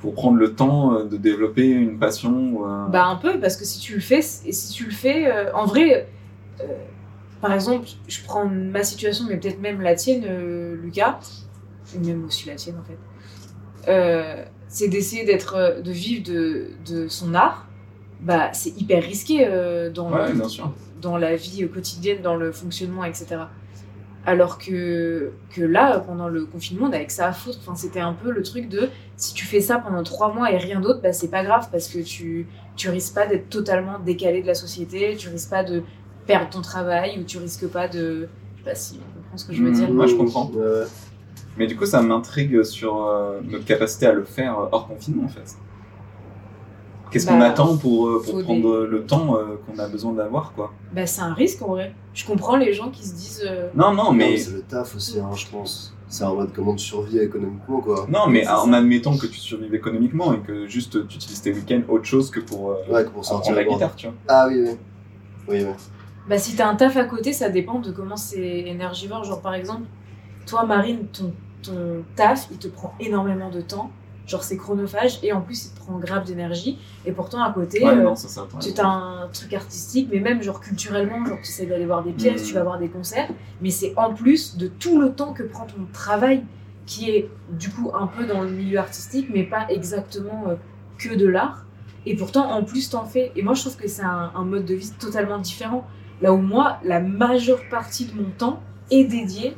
Pour 0.00 0.14
prendre 0.14 0.36
le 0.36 0.54
temps 0.54 0.94
euh, 0.94 1.04
de 1.04 1.16
développer 1.16 1.66
une 1.66 1.98
passion. 1.98 2.64
euh, 2.66 2.86
Bah 2.88 3.06
un 3.06 3.16
peu, 3.16 3.38
parce 3.40 3.56
que 3.56 3.64
si 3.64 3.80
tu 3.80 3.94
le 3.94 4.00
fais, 4.00 4.20
et 4.20 4.52
si 4.52 4.72
tu 4.72 4.84
le 4.84 4.90
fais, 4.92 5.26
euh, 5.30 5.52
en 5.54 5.66
vrai, 5.66 6.08
euh, 6.60 6.64
par 7.40 7.52
exemple, 7.52 7.86
je 8.06 8.18
prends 8.24 8.46
ma 8.46 8.84
situation, 8.84 9.24
mais 9.28 9.36
peut-être 9.36 9.60
même 9.60 9.80
la 9.80 9.94
tienne, 9.94 10.24
euh, 10.26 10.76
Lucas, 10.76 11.18
même 12.00 12.24
aussi 12.26 12.46
la 12.48 12.54
tienne 12.54 12.76
en 12.80 12.84
fait, 12.84 12.98
c'est 14.68 14.88
d'essayer 14.88 15.24
d'être, 15.24 15.80
de 15.82 15.90
vivre 15.90 16.22
de, 16.24 16.68
de 16.86 17.08
son 17.08 17.34
art, 17.34 17.66
bah 18.20 18.50
c'est 18.52 18.78
hyper 18.78 19.02
risqué 19.02 19.46
dans, 19.94 20.10
Ouais, 20.12 20.32
dans 21.00 21.16
la 21.16 21.36
vie 21.36 21.66
quotidienne, 21.68 22.20
dans 22.20 22.36
le 22.36 22.52
fonctionnement, 22.52 23.04
etc. 23.04 23.26
Alors 24.28 24.58
que, 24.58 25.30
que 25.54 25.62
là, 25.62 26.00
pendant 26.00 26.28
le 26.28 26.44
confinement, 26.44 26.88
on 26.88 26.92
avait 26.92 27.06
que 27.06 27.12
ça 27.12 27.28
à 27.28 27.32
foutre. 27.32 27.58
Enfin, 27.62 27.74
c'était 27.76 28.00
un 28.00 28.12
peu 28.12 28.30
le 28.30 28.42
truc 28.42 28.68
de 28.68 28.90
si 29.16 29.32
tu 29.32 29.46
fais 29.46 29.62
ça 29.62 29.78
pendant 29.78 30.02
trois 30.02 30.34
mois 30.34 30.52
et 30.52 30.58
rien 30.58 30.80
d'autre, 30.80 31.00
bah, 31.02 31.14
c'est 31.14 31.30
pas 31.30 31.42
grave 31.44 31.68
parce 31.72 31.88
que 31.88 32.00
tu, 32.00 32.46
tu 32.76 32.90
risques 32.90 33.14
pas 33.14 33.26
d'être 33.26 33.48
totalement 33.48 33.98
décalé 33.98 34.42
de 34.42 34.46
la 34.46 34.54
société, 34.54 35.16
tu 35.16 35.30
risques 35.30 35.48
pas 35.48 35.64
de 35.64 35.82
perdre 36.26 36.50
ton 36.50 36.60
travail 36.60 37.18
ou 37.18 37.24
tu 37.24 37.38
risques 37.38 37.68
pas 37.68 37.88
de. 37.88 38.28
Je 38.56 38.58
sais 38.58 38.64
pas 38.70 38.74
si 38.74 39.00
on 39.00 39.18
comprend 39.22 39.36
ce 39.38 39.46
que 39.46 39.52
je 39.54 39.62
veux 39.62 39.70
Mhm. 39.70 39.74
dire. 39.74 39.90
Moi, 39.90 40.06
je 40.06 40.14
comprends. 40.14 40.50
Mais 41.56 41.66
du 41.66 41.74
coup, 41.76 41.86
ça 41.86 42.02
m'intrigue 42.02 42.62
sur 42.64 43.06
euh, 43.06 43.40
notre 43.44 43.64
capacité 43.64 44.06
à 44.06 44.12
le 44.12 44.24
faire 44.24 44.56
hors 44.70 44.86
confinement, 44.88 45.24
en 45.24 45.28
fait. 45.28 45.56
Qu'est-ce 47.10 47.26
qu'on 47.26 47.38
Bah, 47.38 47.46
attend 47.46 47.76
pour, 47.76 48.06
euh, 48.08 48.22
pour 48.24 48.42
prendre 48.42 48.78
le 48.86 49.04
temps 49.04 49.36
euh, 49.36 49.56
qu'on 49.66 49.78
a 49.78 49.88
besoin 49.88 50.12
d'avoir, 50.12 50.52
quoi? 50.52 50.72
Bah, 50.92 51.06
c'est 51.06 51.22
un 51.22 51.34
risque 51.34 51.62
en 51.62 51.68
vrai. 51.68 51.94
Je 52.14 52.26
comprends 52.26 52.56
les 52.56 52.72
gens 52.72 52.90
qui 52.90 53.06
se 53.06 53.14
disent. 53.14 53.44
euh, 53.48 53.68
Non, 53.74 53.92
non, 53.92 54.12
mais... 54.12 54.36
c'est 54.36 54.52
le 54.52 54.62
taf 54.62 54.94
aussi, 54.96 55.18
hein, 55.20 55.30
je 55.34 55.46
pense. 55.46 55.94
C'est 56.10 56.24
en 56.24 56.34
mode 56.34 56.52
comment 56.54 56.74
tu 56.74 56.84
survis 56.86 57.18
économiquement, 57.18 57.80
quoi. 57.82 58.06
Non, 58.08 58.26
mais 58.28 58.46
en 58.48 58.72
admettant 58.72 59.16
que 59.18 59.26
tu 59.26 59.38
survives 59.38 59.74
économiquement 59.74 60.32
et 60.32 60.38
que 60.40 60.66
juste 60.66 61.06
tu 61.06 61.16
utilises 61.16 61.42
tes 61.42 61.52
week-ends 61.52 61.82
autre 61.88 62.04
chose 62.06 62.30
que 62.30 62.40
pour, 62.40 62.70
euh, 62.70 62.76
Ouais, 62.90 63.04
que 63.04 63.10
pour 63.10 63.24
sortir 63.24 63.54
la 63.54 63.64
guitare, 63.64 63.94
tu 63.94 64.06
vois. 64.06 64.16
Ah 64.28 64.46
oui, 64.48 64.62
oui. 64.64 64.70
Oui, 65.48 65.64
oui. 65.64 65.72
Bah, 66.28 66.38
si 66.38 66.56
t'as 66.56 66.66
un 66.68 66.76
taf 66.76 66.96
à 66.96 67.04
côté, 67.04 67.32
ça 67.32 67.48
dépend 67.50 67.78
de 67.80 67.90
comment 67.90 68.16
c'est 68.16 68.60
énergivore. 68.66 69.24
Genre, 69.24 69.40
par 69.40 69.54
exemple, 69.54 69.82
toi, 70.46 70.64
Marine, 70.64 71.06
ton, 71.12 71.32
ton 71.62 72.04
taf, 72.16 72.48
il 72.50 72.56
te 72.58 72.68
prend 72.68 72.94
énormément 73.00 73.50
de 73.50 73.60
temps. 73.60 73.90
Genre, 74.28 74.42
c'est 74.44 74.56
chronophage 74.58 75.18
et 75.24 75.32
en 75.32 75.40
plus, 75.40 75.64
il 75.66 75.70
te 75.72 75.76
prend 75.80 75.98
grave 75.98 76.24
d'énergie. 76.24 76.78
Et 77.06 77.12
pourtant, 77.12 77.42
à 77.42 77.50
côté, 77.52 77.82
Ouais, 77.84 77.92
euh, 77.92 78.02
non, 78.02 78.14
ça, 78.14 78.28
ça. 78.28 78.42
ouais. 78.42 78.72
tu 78.74 78.80
as 78.80 78.86
un 78.86 79.28
truc 79.32 79.52
artistique, 79.54 80.08
mais 80.12 80.20
même 80.20 80.42
genre 80.42 80.60
culturellement, 80.60 81.24
genre 81.24 81.38
tu 81.42 81.50
sais 81.50 81.66
d'aller 81.66 81.86
voir 81.86 82.04
des 82.04 82.12
pièces, 82.12 82.44
tu 82.44 82.52
vas 82.54 82.62
voir 82.62 82.78
des 82.78 82.88
concerts, 82.88 83.28
mais 83.62 83.70
c'est 83.70 83.94
en 83.96 84.12
plus 84.14 84.56
de 84.56 84.68
tout 84.68 85.00
le 85.00 85.12
temps 85.14 85.32
que 85.32 85.42
prend 85.42 85.64
ton 85.66 85.86
travail, 85.92 86.44
qui 86.86 87.10
est 87.10 87.30
du 87.50 87.70
coup 87.70 87.90
un 87.98 88.06
peu 88.06 88.26
dans 88.26 88.42
le 88.42 88.50
milieu 88.50 88.78
artistique, 88.78 89.28
mais 89.32 89.42
pas 89.44 89.66
exactement 89.70 90.44
euh, 90.48 90.54
que 90.98 91.14
de 91.14 91.26
l'art. 91.26 91.64
Et 92.06 92.14
pourtant, 92.14 92.50
en 92.50 92.62
plus, 92.64 92.88
t'en 92.90 93.04
fais. 93.04 93.32
Et 93.34 93.42
moi, 93.42 93.54
je 93.54 93.62
trouve 93.62 93.76
que 93.76 93.88
c'est 93.88 94.02
un, 94.04 94.30
un 94.34 94.44
mode 94.44 94.64
de 94.66 94.74
vie 94.74 94.92
totalement 94.98 95.38
différent. 95.38 95.86
Là 96.22 96.32
où 96.32 96.38
moi, 96.38 96.78
la 96.84 97.00
majeure 97.00 97.60
partie 97.70 98.06
de 98.06 98.14
mon 98.14 98.28
temps 98.30 98.60
est 98.90 99.04
dédiée 99.04 99.56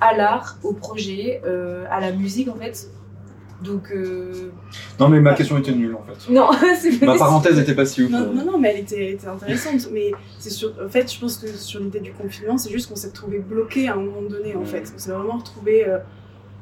à 0.00 0.14
l'art, 0.16 0.58
au 0.62 0.72
projet, 0.74 1.40
euh, 1.46 1.84
à 1.90 2.00
la 2.00 2.12
musique 2.12 2.48
en 2.48 2.54
fait. 2.54 2.90
Donc, 3.62 3.90
euh... 3.90 4.50
Non, 5.00 5.08
mais 5.08 5.20
ma 5.20 5.34
question 5.34 5.56
était 5.58 5.72
nulle, 5.72 5.94
en 5.94 6.02
fait. 6.02 6.32
non, 6.32 6.50
c'est 6.80 6.98
pas 6.98 7.06
Ma 7.06 7.18
parenthèse 7.18 7.58
était 7.58 7.74
pas 7.74 7.86
si 7.86 8.02
ouf. 8.02 8.10
Non, 8.10 8.32
non, 8.32 8.44
non, 8.44 8.58
mais 8.58 8.74
elle 8.74 8.80
était, 8.80 9.12
était 9.12 9.28
intéressante. 9.28 9.88
Mais 9.92 10.12
c'est 10.38 10.50
sur, 10.50 10.72
en 10.84 10.88
fait, 10.88 11.12
je 11.12 11.18
pense 11.18 11.38
que 11.38 11.48
sur 11.48 11.80
l'idée 11.80 12.00
du 12.00 12.12
confinement, 12.12 12.58
c'est 12.58 12.70
juste 12.70 12.88
qu'on 12.88 12.96
s'est 12.96 13.08
retrouvé 13.08 13.38
bloqué 13.38 13.88
à 13.88 13.94
un 13.94 13.96
moment 13.96 14.22
donné, 14.28 14.54
en 14.56 14.64
fait. 14.64 14.92
On 14.94 14.98
s'est 14.98 15.10
vraiment 15.10 15.38
retrouvé, 15.38 15.88
euh, 15.88 15.98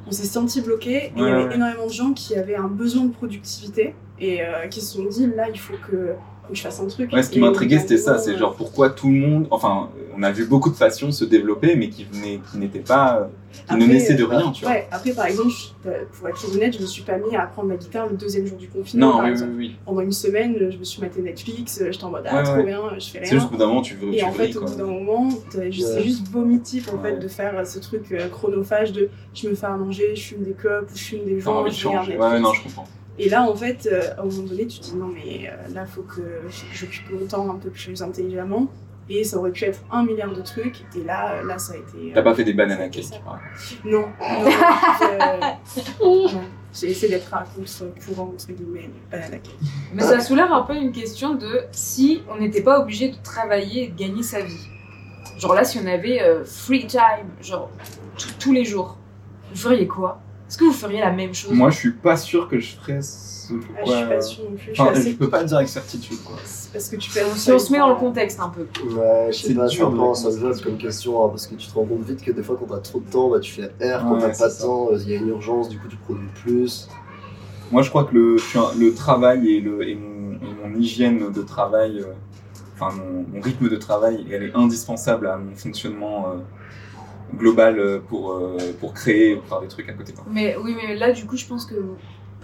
on 0.07 0.13
s'est 0.13 0.27
senti 0.27 0.61
bloqué. 0.61 1.07
Et 1.07 1.13
il 1.17 1.23
y 1.23 1.27
avait 1.27 1.47
ouais. 1.47 1.55
énormément 1.55 1.87
de 1.87 1.93
gens 1.93 2.13
qui 2.13 2.37
avaient 2.37 2.57
un 2.57 2.69
besoin 2.69 3.05
de 3.05 3.13
productivité 3.13 3.95
et 4.21 4.43
euh, 4.43 4.69
qui 4.69 4.81
se 4.81 4.97
sont 4.97 5.05
dit, 5.05 5.27
là, 5.27 5.49
il 5.49 5.59
faut 5.59 5.75
que, 5.91 6.13
faut 6.47 6.53
que 6.53 6.57
je 6.59 6.63
fasse 6.63 6.81
un 6.81 6.87
truc. 6.87 7.13
Ouais, 7.13 7.23
ce 7.23 7.31
qui 7.31 7.41
m'intriguait, 7.41 7.79
c'était 7.79 7.99
ça. 7.99 8.19
C'est 8.19 8.37
genre 8.37 8.55
pourquoi 8.55 8.91
tout 8.91 9.09
le 9.09 9.15
monde. 9.19 9.47
Enfin, 9.51 9.89
on 10.17 10.23
a 10.23 10.31
vu 10.31 10.45
beaucoup 10.47 10.71
de 10.71 10.77
passions 10.77 11.11
se 11.11 11.25
développer, 11.25 11.75
mais 11.77 11.89
qui, 11.89 12.05
venaient, 12.05 12.41
qui 12.51 12.59
n'étaient 12.59 12.79
pas. 12.81 13.29
qui 13.69 13.77
ne 13.77 13.87
naissaient 13.87 14.15
de 14.15 14.25
euh, 14.25 14.27
rien, 14.27 14.51
tu 14.51 14.65
vois. 14.65 14.75
Ouais, 14.75 14.89
après, 14.91 15.13
par 15.13 15.27
exemple, 15.27 15.49
je- 15.51 15.89
euh, 15.89 16.03
pour 16.13 16.29
être 16.29 16.45
honnête, 16.55 16.77
je 16.77 16.83
me 16.83 16.87
suis 16.87 17.03
pas 17.05 17.17
mis 17.19 17.35
à 17.37 17.45
apprendre 17.45 17.69
la 17.71 17.77
guitare 17.77 18.09
le 18.09 18.17
deuxième 18.17 18.47
jour 18.47 18.59
du 18.59 18.69
confinement. 18.69 19.07
Non, 19.07 19.13
par 19.13 19.21
oui, 19.23 19.27
oui, 19.29 19.33
exemple. 19.33 19.53
oui. 19.57 19.77
Pendant 19.87 20.01
une 20.01 20.13
semaine, 20.13 20.57
je 20.71 20.77
me 20.77 20.85
suis 20.85 21.01
maté 21.01 21.23
Netflix, 21.23 21.81
euh, 21.81 21.91
j'étais 21.93 22.05
en 22.05 22.11
mode, 22.11 22.25
ah, 22.27 22.37
Ouais, 22.37 22.43
trop 22.43 22.55
ouais. 22.57 22.63
bien, 22.65 22.81
je 22.99 23.07
fais 23.11 23.19
rien. 23.21 23.29
C'est 23.29 23.35
juste 23.37 23.47
qu'au 23.47 23.53
bout 23.53 23.59
d'un 23.59 23.67
moment, 23.69 23.83
tu 23.83 23.95
veux. 23.95 24.13
Et 24.13 24.19
tu 24.19 24.25
en 24.25 24.33
fait, 24.33 24.57
au 24.57 24.65
bout 24.65 24.75
d'un 24.75 24.85
moment, 24.87 25.29
c'est 25.51 25.71
juste 25.73 26.29
vomitif 26.29 26.93
en 26.93 26.97
Ouais. 26.99 27.11
fait 27.13 27.19
de 27.19 27.29
faire 27.29 27.67
ce 27.67 27.79
truc 27.79 28.13
chronophage 28.33 28.93
de 28.93 29.09
je 29.35 29.49
me 29.49 29.55
fais 29.55 29.67
à 29.67 29.77
manger, 29.77 30.15
je 30.17 30.23
fume 30.23 30.43
des 30.43 30.53
clopes 30.53 30.91
ou 30.93 30.97
je 30.97 31.03
fume 31.03 31.25
des 31.25 31.39
T'as 31.39 31.51
envie 31.51 31.71
joints, 31.73 32.01
de 32.01 32.07
je 32.07 32.13
regarde. 32.13 32.33
Ouais, 32.35 32.41
non, 32.41 32.53
je 32.53 32.63
comprends. 32.65 32.87
Et 33.19 33.29
là, 33.29 33.43
en 33.43 33.55
fait, 33.55 33.89
euh, 33.91 34.15
à 34.17 34.23
un 34.23 34.25
moment 34.25 34.43
donné, 34.43 34.67
tu 34.67 34.81
te 34.81 34.85
dis 34.85 34.97
non, 34.97 35.07
mais 35.07 35.49
euh, 35.49 35.75
là, 35.75 35.87
faut 35.87 36.03
que, 36.03 36.21
faut 36.49 36.67
que 36.67 36.75
j'occupe 36.75 37.11
mon 37.11 37.27
temps 37.27 37.51
un 37.51 37.59
peu 37.59 37.71
plus 37.71 38.03
intelligemment. 38.03 38.69
Et 39.09 39.23
ça 39.23 39.37
aurait 39.37 39.51
pu 39.51 39.65
être 39.65 39.81
un 39.91 40.05
milliard 40.05 40.33
de 40.33 40.41
trucs. 40.41 40.83
Et 40.97 41.05
là, 41.05 41.35
euh, 41.35 41.47
là 41.47 41.59
ça 41.59 41.75
a 41.75 41.77
été. 41.77 42.13
T'as 42.15 42.21
euh, 42.21 42.23
pas 42.23 42.35
fait 42.35 42.45
des 42.45 42.59
a 42.59 42.65
été 42.65 42.77
cake, 42.77 42.97
exemple. 42.97 43.39
Non, 43.85 44.07
non, 44.21 45.97
non. 46.01 46.41
J'ai 46.73 46.91
essayé 46.91 47.13
d'être 47.13 47.33
à 47.33 47.45
contre-courant, 47.45 48.33
entre 48.35 48.51
guillemets, 48.51 48.91
pas 49.11 49.19
à 49.19 49.21
cake. 49.21 49.51
Mais 49.93 50.03
ça 50.03 50.21
soulève 50.21 50.51
un 50.51 50.63
peu 50.63 50.75
une 50.75 50.91
question 50.91 51.35
de 51.35 51.61
si 51.71 52.23
on 52.29 52.41
n'était 52.41 52.63
pas 52.63 52.81
obligé 52.81 53.11
de 53.11 53.17
travailler 53.23 53.85
et 53.85 53.89
de 53.89 53.97
gagner 53.97 54.23
sa 54.23 54.41
vie. 54.41 54.69
Genre 55.39 55.55
là, 55.55 55.65
si 55.65 55.79
on 55.79 55.87
avait 55.87 56.23
euh, 56.23 56.45
free 56.45 56.87
time, 56.87 57.29
genre 57.41 57.71
tous 58.41 58.53
les 58.53 58.65
jours, 58.65 58.97
vous 59.51 59.61
feriez 59.61 59.87
quoi? 59.87 60.21
Est-ce 60.55 60.61
que 60.61 60.67
vous 60.67 60.73
feriez 60.73 61.01
la 61.01 61.11
même 61.11 61.35
chose 61.35 61.51
Moi, 61.51 61.69
je 61.71 61.77
suis 61.79 61.91
pas 61.91 62.17
sûr 62.17 62.47
que 62.49 62.61
je 62.61 62.77
ferais 62.77 63.03
ce 63.03 63.55
Ah, 63.55 63.57
pourquoi. 63.67 63.93
je 63.93 63.99
suis 63.99 64.09
pas 64.09 64.21
sûre 64.21 64.45
non 64.45 64.57
plus. 64.57 64.67
Je 64.69 64.73
suis 64.73 64.83
Enfin, 64.83 64.93
assez- 64.93 65.11
je 65.11 65.17
peux 65.17 65.29
pas 65.29 65.43
dire 65.43 65.57
avec 65.57 65.69
certitude, 65.69 66.19
quoi. 66.25 66.37
c'est 66.45 66.73
Parce 66.73 66.89
que 66.89 66.95
tu 66.95 67.11
fais 67.11 67.25
Si 67.35 67.51
on 67.51 67.59
se 67.59 67.73
met 67.73 67.79
dans 67.79 67.89
le 67.89 67.97
contexte 67.97 68.39
un 68.39 68.51
peu. 68.51 68.61
Ouais, 68.61 69.33
je 69.33 69.37
sais 69.37 69.49
C'est 69.49 69.55
pas, 69.57 69.67
dur 69.67 69.87
de 69.91 69.97
peu 69.97 70.01
répondre. 70.01 70.11
insolvable 70.13 70.61
comme 70.61 70.79
question, 70.79 71.25
hein, 71.25 71.29
parce 71.31 71.49
que 71.49 71.57
tu 71.57 71.67
te 71.67 71.75
rends 71.75 71.85
compte 71.87 72.05
vite 72.05 72.23
que 72.23 72.31
des 72.31 72.45
fois, 72.45 72.57
quand 72.57 72.67
t'as 72.73 72.79
trop 72.79 73.01
de 73.01 73.11
temps, 73.11 73.31
bah, 73.31 73.41
tu 73.41 73.51
fais 73.51 73.63
R, 73.65 74.05
quand 74.05 74.15
Ouais, 74.15 74.21
t'as 74.21 74.39
pas 74.39 74.47
de 74.47 74.53
ça. 74.53 74.63
temps, 74.65 74.91
il 74.93 75.11
y 75.11 75.15
a 75.17 75.19
une 75.19 75.29
urgence, 75.31 75.69
du 75.71 75.77
coup, 75.81 75.89
tu 75.89 75.97
produis 75.97 76.29
plus. 76.45 76.89
Moi, 77.73 77.83
je 77.83 77.89
crois 77.91 78.05
que 78.05 78.15
le, 78.15 78.37
le 78.79 78.95
travail 78.95 79.57
et, 79.57 79.61
le, 79.61 79.89
et, 79.89 79.97
mon, 79.97 80.35
et 80.35 80.69
mon 80.69 80.79
hygiène 80.79 81.33
de 81.33 81.43
travail, 81.43 81.99
euh, 81.99 82.13
enfin 82.79 82.95
mon, 82.97 83.25
mon 83.29 83.41
rythme 83.41 83.69
de 83.69 83.75
travail, 83.77 84.25
elle 84.31 84.45
est 84.45 84.55
indispensable 84.55 85.27
à 85.27 85.37
mon 85.37 85.53
fonctionnement 85.57 86.29
euh, 86.29 86.37
global 87.35 87.79
euh, 87.79 87.99
pour, 88.09 88.33
euh, 88.33 88.57
pour 88.81 88.95
créer, 88.95 89.37
pour 89.37 89.47
faire 89.49 89.61
des 89.61 89.69
trucs 89.69 89.89
à 89.89 89.93
côté. 89.93 90.13
quoi. 90.13 90.25
Mais 90.31 90.57
oui, 90.63 90.75
mais 90.77 90.95
là, 90.97 91.13
du 91.13 91.27
coup, 91.27 91.37
je 91.37 91.47
pense 91.47 91.67
que 91.67 91.75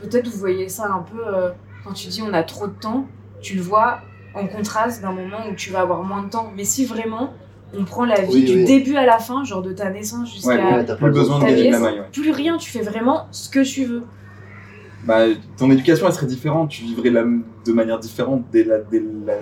peut-être 0.02 0.28
vous 0.28 0.38
voyez 0.38 0.68
ça 0.68 0.86
un 0.92 1.02
peu 1.02 1.20
euh, 1.26 1.50
quand 1.84 1.92
tu 1.92 2.08
dis 2.08 2.22
on 2.22 2.32
a 2.34 2.42
trop 2.42 2.66
de 2.66 2.72
temps, 2.72 3.06
tu 3.40 3.54
le 3.56 3.62
vois 3.62 4.00
en 4.34 4.46
contraste 4.46 5.02
d'un 5.02 5.12
moment 5.12 5.38
où 5.50 5.54
tu 5.54 5.70
vas 5.70 5.80
avoir 5.80 6.02
moins 6.02 6.22
de 6.22 6.28
temps. 6.30 6.52
Mais 6.56 6.64
si 6.64 6.84
vraiment 6.84 7.32
on 7.72 7.84
prend 7.84 8.04
la 8.04 8.20
vie 8.22 8.32
Oui, 8.32 8.44
du 8.44 8.56
oui. 8.56 8.64
début 8.64 8.96
à 8.96 9.06
la 9.06 9.18
fin, 9.18 9.44
genre 9.44 9.62
de 9.62 9.72
ta 9.72 9.90
naissance 9.90 10.32
jusqu'à 10.32 10.48
Ouais, 10.56 10.74
Ouais, 10.74 10.84
t'as 10.84 10.96
plus 10.96 11.10
besoin 11.10 11.38
de 11.38 11.44
ta 11.44 11.50
gagner 11.50 11.66
de 11.66 11.70
la 11.70 11.78
vieillesse, 11.78 11.92
maille. 11.94 12.00
ouais. 12.00 12.06
plus 12.12 12.30
rien, 12.32 12.56
tu 12.58 12.70
fais 12.70 12.82
vraiment 12.82 13.26
ce 13.30 13.48
que 13.48 13.60
tu 13.64 13.84
veux. 13.84 14.02
Bah, 15.04 15.24
ton 15.56 15.70
éducation, 15.70 16.06
elle 16.06 16.12
serait 16.12 16.26
différente. 16.26 16.68
Tu 16.70 16.82
vivrais 16.82 17.10
la, 17.10 17.22
de 17.24 17.72
manière 17.72 17.98
différente 17.98 18.44
dès, 18.52 18.64
la, 18.64 18.78
dès, 18.78 19.00
la- 19.24 19.32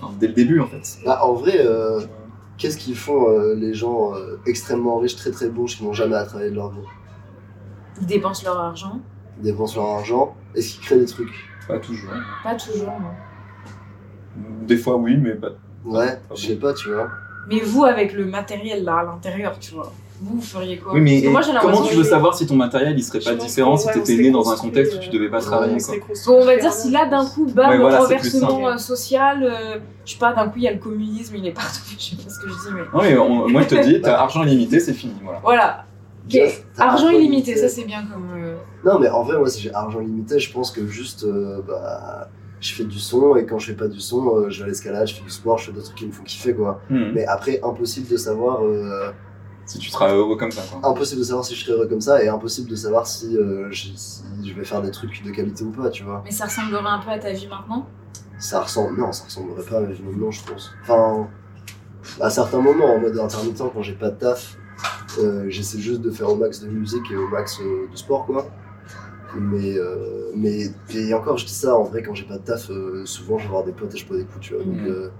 enfin, 0.00 0.12
dès 0.18 0.26
le 0.26 0.34
début, 0.34 0.60
en 0.60 0.66
fait. 0.66 0.98
Bah, 1.06 1.20
en 1.24 1.32
vrai, 1.34 1.58
euh, 1.64 2.00
qu'est-ce 2.58 2.76
qu'ils 2.78 2.96
font 2.96 3.28
euh, 3.28 3.54
les 3.54 3.74
gens 3.74 4.14
euh, 4.14 4.38
extrêmement 4.46 4.98
riches, 4.98 5.16
très 5.16 5.30
très 5.30 5.48
bons, 5.48 5.64
qui 5.64 5.84
n'ont 5.84 5.92
jamais 5.92 6.16
à 6.16 6.24
travailler 6.24 6.50
de 6.50 6.56
leur 6.56 6.70
vie? 6.70 6.80
Ils 8.00 8.06
dépensent 8.06 8.44
leur 8.44 8.58
argent. 8.58 9.00
Ils 9.38 9.44
dépensent 9.44 9.76
leur 9.76 9.90
argent, 9.90 10.36
est-ce 10.54 10.74
qu'ils 10.74 10.80
créent 10.80 10.98
des 10.98 11.06
trucs? 11.06 11.48
Pas 11.68 11.78
toujours. 11.78 12.10
Pas 12.42 12.54
toujours, 12.54 12.92
non. 13.00 13.10
Des 14.66 14.76
fois, 14.76 14.96
oui, 14.96 15.16
mais 15.16 15.34
pas. 15.34 15.52
Ouais, 15.84 16.20
je 16.34 16.48
sais 16.48 16.56
pas, 16.56 16.74
tu 16.74 16.90
vois. 16.92 17.08
Mais 17.48 17.60
vous, 17.60 17.84
avec 17.84 18.12
le 18.12 18.24
matériel 18.24 18.84
là 18.84 18.98
à 18.98 19.04
l'intérieur, 19.04 19.58
tu 19.58 19.74
vois, 19.74 19.92
vous, 20.20 20.36
vous 20.36 20.40
feriez 20.42 20.78
quoi 20.78 20.92
Oui, 20.94 21.00
mais 21.00 21.22
moi, 21.28 21.40
comment 21.60 21.82
tu 21.82 21.94
veux 21.94 22.02
que- 22.02 22.08
savoir 22.08 22.34
si 22.36 22.46
ton 22.46 22.56
matériel 22.56 22.94
il 22.98 23.02
serait 23.02 23.20
pas 23.20 23.34
différent 23.34 23.76
si 23.76 23.86
ouais, 23.88 23.92
t'étais 23.94 24.16
né 24.16 24.30
dans 24.30 24.50
un 24.50 24.56
contexte 24.56 24.94
où 24.94 24.96
euh, 24.96 25.00
tu 25.00 25.10
devais 25.10 25.28
pas 25.28 25.38
ouais, 25.38 25.44
travailler 25.44 25.76
On 25.76 25.98
quoi. 26.00 26.14
Bon, 26.26 26.40
on 26.40 26.44
va 26.44 26.56
dire 26.56 26.72
si 26.72 26.90
là 26.90 27.06
d'un 27.06 27.24
coup, 27.26 27.46
bam, 27.46 27.70
Ouais, 27.70 27.78
voilà, 27.78 28.00
renversement 28.00 28.68
euh, 28.68 28.76
social, 28.76 29.42
euh, 29.42 29.78
je 30.04 30.12
sais 30.12 30.18
pas, 30.18 30.32
d'un 30.32 30.48
coup 30.48 30.58
il 30.58 30.62
y 30.64 30.68
a 30.68 30.72
le 30.72 30.78
communisme, 30.78 31.36
il 31.36 31.46
est 31.46 31.52
partout, 31.52 31.80
je 31.98 32.02
sais 32.04 32.16
pas 32.16 32.30
ce 32.30 32.38
que 32.40 32.48
je 32.48 32.54
dis, 32.54 32.74
mais 32.74 32.80
Non 32.92 33.02
mais 33.02 33.18
on- 33.18 33.48
moi 33.48 33.62
je 33.62 33.68
te 33.68 33.82
dis, 33.84 34.00
t'as 34.00 34.18
argent 34.18 34.42
illimité, 34.44 34.80
c'est 34.80 34.94
fini, 34.94 35.14
voilà. 35.22 35.40
voilà. 35.42 35.82
Argent 36.78 37.08
illimité, 37.10 37.56
ça 37.56 37.68
c'est 37.68 37.84
bien 37.84 38.04
comme. 38.12 38.28
euh, 38.36 38.56
Non, 38.84 38.98
mais 38.98 39.08
en 39.08 39.22
vrai, 39.22 39.38
moi, 39.38 39.48
si 39.48 39.60
j'ai 39.62 39.72
argent 39.72 40.00
limité, 40.00 40.38
je 40.40 40.52
pense 40.52 40.70
que 40.72 40.86
juste, 40.86 41.22
euh, 41.24 41.60
bah, 41.66 42.28
je 42.60 42.72
fais 42.74 42.82
du 42.84 42.98
son, 42.98 43.36
et 43.36 43.46
quand 43.46 43.58
je 43.60 43.66
fais 43.66 43.76
pas 43.76 43.86
du 43.86 44.00
son, 44.00 44.26
euh, 44.36 44.50
je 44.50 44.58
vais 44.58 44.64
à 44.64 44.66
l'escalade, 44.68 45.06
je 45.06 45.14
fais 45.14 45.22
du 45.22 45.30
sport, 45.30 45.58
je 45.58 45.66
fais 45.66 45.72
des 45.72 45.82
trucs 45.82 45.94
qui 45.96 46.06
me 46.06 46.10
font 46.12 46.24
kiffer, 46.24 46.52
quoi. 46.54 46.80
Hmm. 46.90 47.12
Mais 47.14 47.24
après, 47.26 47.60
impossible 47.62 48.08
de 48.08 48.16
savoir, 48.16 48.64
euh, 48.64 49.10
Si 49.66 49.78
tu 49.78 49.90
seras 49.90 50.12
heureux 50.12 50.36
comme 50.36 50.52
ça 50.52 50.62
quoi. 50.62 50.88
impossible 50.90 51.20
de 51.20 51.26
savoir 51.26 51.44
si 51.44 51.54
je 51.54 51.64
serai 51.64 51.72
heureux 51.76 51.88
comme 51.88 52.00
ça, 52.00 52.22
et 52.22 52.28
impossible 52.28 52.70
de 52.70 52.76
savoir 52.76 53.06
si, 53.06 53.36
euh, 53.36 53.66
je, 53.70 53.88
si 53.96 54.22
je 54.44 54.54
vais 54.54 54.64
faire 54.64 54.80
des 54.80 54.92
trucs 54.92 55.22
de 55.24 55.30
qualité 55.32 55.64
ou 55.64 55.72
pas, 55.72 55.90
tu 55.90 56.04
vois. 56.04 56.22
Mais 56.24 56.30
ça 56.30 56.44
ressemblerait 56.44 56.88
un 56.88 57.00
peu 57.00 57.10
à 57.10 57.18
ta 57.18 57.32
vie 57.32 57.48
maintenant? 57.48 57.86
Ça 58.38 58.60
ressemble, 58.62 58.98
non, 58.98 59.10
ça 59.12 59.24
ressemblerait 59.24 59.64
pas 59.64 59.78
à 59.78 59.80
ma 59.80 59.88
vie 59.92 60.02
maintenant, 60.02 60.30
je 60.30 60.44
pense. 60.44 60.72
Enfin, 60.82 61.28
à 62.20 62.30
certains 62.30 62.60
moments, 62.60 62.94
en 62.94 63.00
mode 63.00 63.18
intermittent, 63.18 63.62
quand 63.74 63.82
j'ai 63.82 63.94
pas 63.94 64.10
de 64.10 64.18
taf, 64.18 64.56
euh, 65.18 65.46
j'essaie 65.48 65.80
juste 65.80 66.00
de 66.00 66.10
faire 66.10 66.28
au 66.30 66.36
max 66.36 66.60
de 66.60 66.68
musique 66.68 67.10
et 67.10 67.16
au 67.16 67.26
max 67.28 67.58
euh, 67.60 67.88
de 67.90 67.96
sport, 67.96 68.24
quoi. 68.26 68.46
Mais, 69.34 69.76
euh, 69.76 70.30
mais 70.34 70.70
et 70.94 71.12
encore, 71.12 71.36
je 71.36 71.44
dis 71.44 71.52
ça 71.52 71.76
en 71.76 71.82
vrai, 71.82 72.02
quand 72.02 72.14
j'ai 72.14 72.24
pas 72.24 72.38
de 72.38 72.44
taf, 72.44 72.70
euh, 72.70 73.04
souvent 73.04 73.36
je 73.38 73.44
vais 73.44 73.50
voir 73.50 73.64
des 73.64 73.72
potes 73.72 73.94
et 73.94 73.98
je 73.98 74.06
bois 74.06 74.16
des 74.16 74.24
coups, 74.24 74.40
tu 74.46 74.54
vois. 74.54 74.62
Donc, 74.64 74.78
euh, 74.78 75.10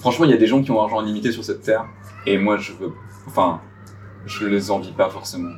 Franchement, 0.00 0.24
il 0.24 0.30
y 0.30 0.34
a 0.34 0.36
des 0.36 0.46
gens 0.46 0.62
qui 0.62 0.70
ont 0.70 0.80
argent 0.80 1.02
illimité 1.02 1.32
sur 1.32 1.44
cette 1.44 1.62
terre, 1.62 1.84
et 2.26 2.38
moi, 2.38 2.56
je 2.58 2.72
veux. 2.74 2.92
Enfin, 3.26 3.60
je 4.24 4.46
les 4.46 4.70
envie 4.70 4.92
pas 4.92 5.08
forcément. 5.10 5.52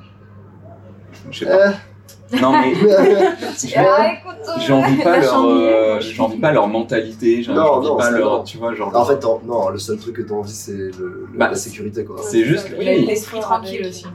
Je 1.31 1.41
sais 1.41 1.47
pas. 1.47 1.73
Non, 2.41 2.53
mais 2.53 2.73
Ah, 3.77 3.81
euh, 3.81 4.61
j'envie 4.61 4.97
pas 5.03 5.19
leur, 5.19 5.45
euh, 5.45 6.01
j'envie 6.01 6.37
pas 6.39 6.53
leur 6.53 6.69
mentalité, 6.69 7.43
j'en- 7.43 7.55
Non, 7.55 7.65
j'envie 7.65 7.87
non, 7.89 7.97
pas 7.97 8.11
leur, 8.11 8.45
tu 8.45 8.59
vois, 8.59 8.75
genre. 8.75 8.95
en 8.95 9.05
fait, 9.05 9.23
non, 9.47 9.71
le 9.71 9.79
seul 9.79 9.99
truc 9.99 10.17
que 10.17 10.23
t'as 10.23 10.35
envie, 10.35 10.53
c'est 10.53 10.73
le, 10.77 10.91
le- 10.99 11.29
Bah, 11.37 11.49
la 11.49 11.55
sécurité, 11.57 12.05
quoi. 12.05 12.17
c'est 12.23 12.45
juste- 12.45 12.69
Il 12.79 12.89
a 12.89 12.93
oui. 12.93 13.07
l'esprit 13.07 13.41
tranquille 13.41 13.87
aussi. 13.87 14.07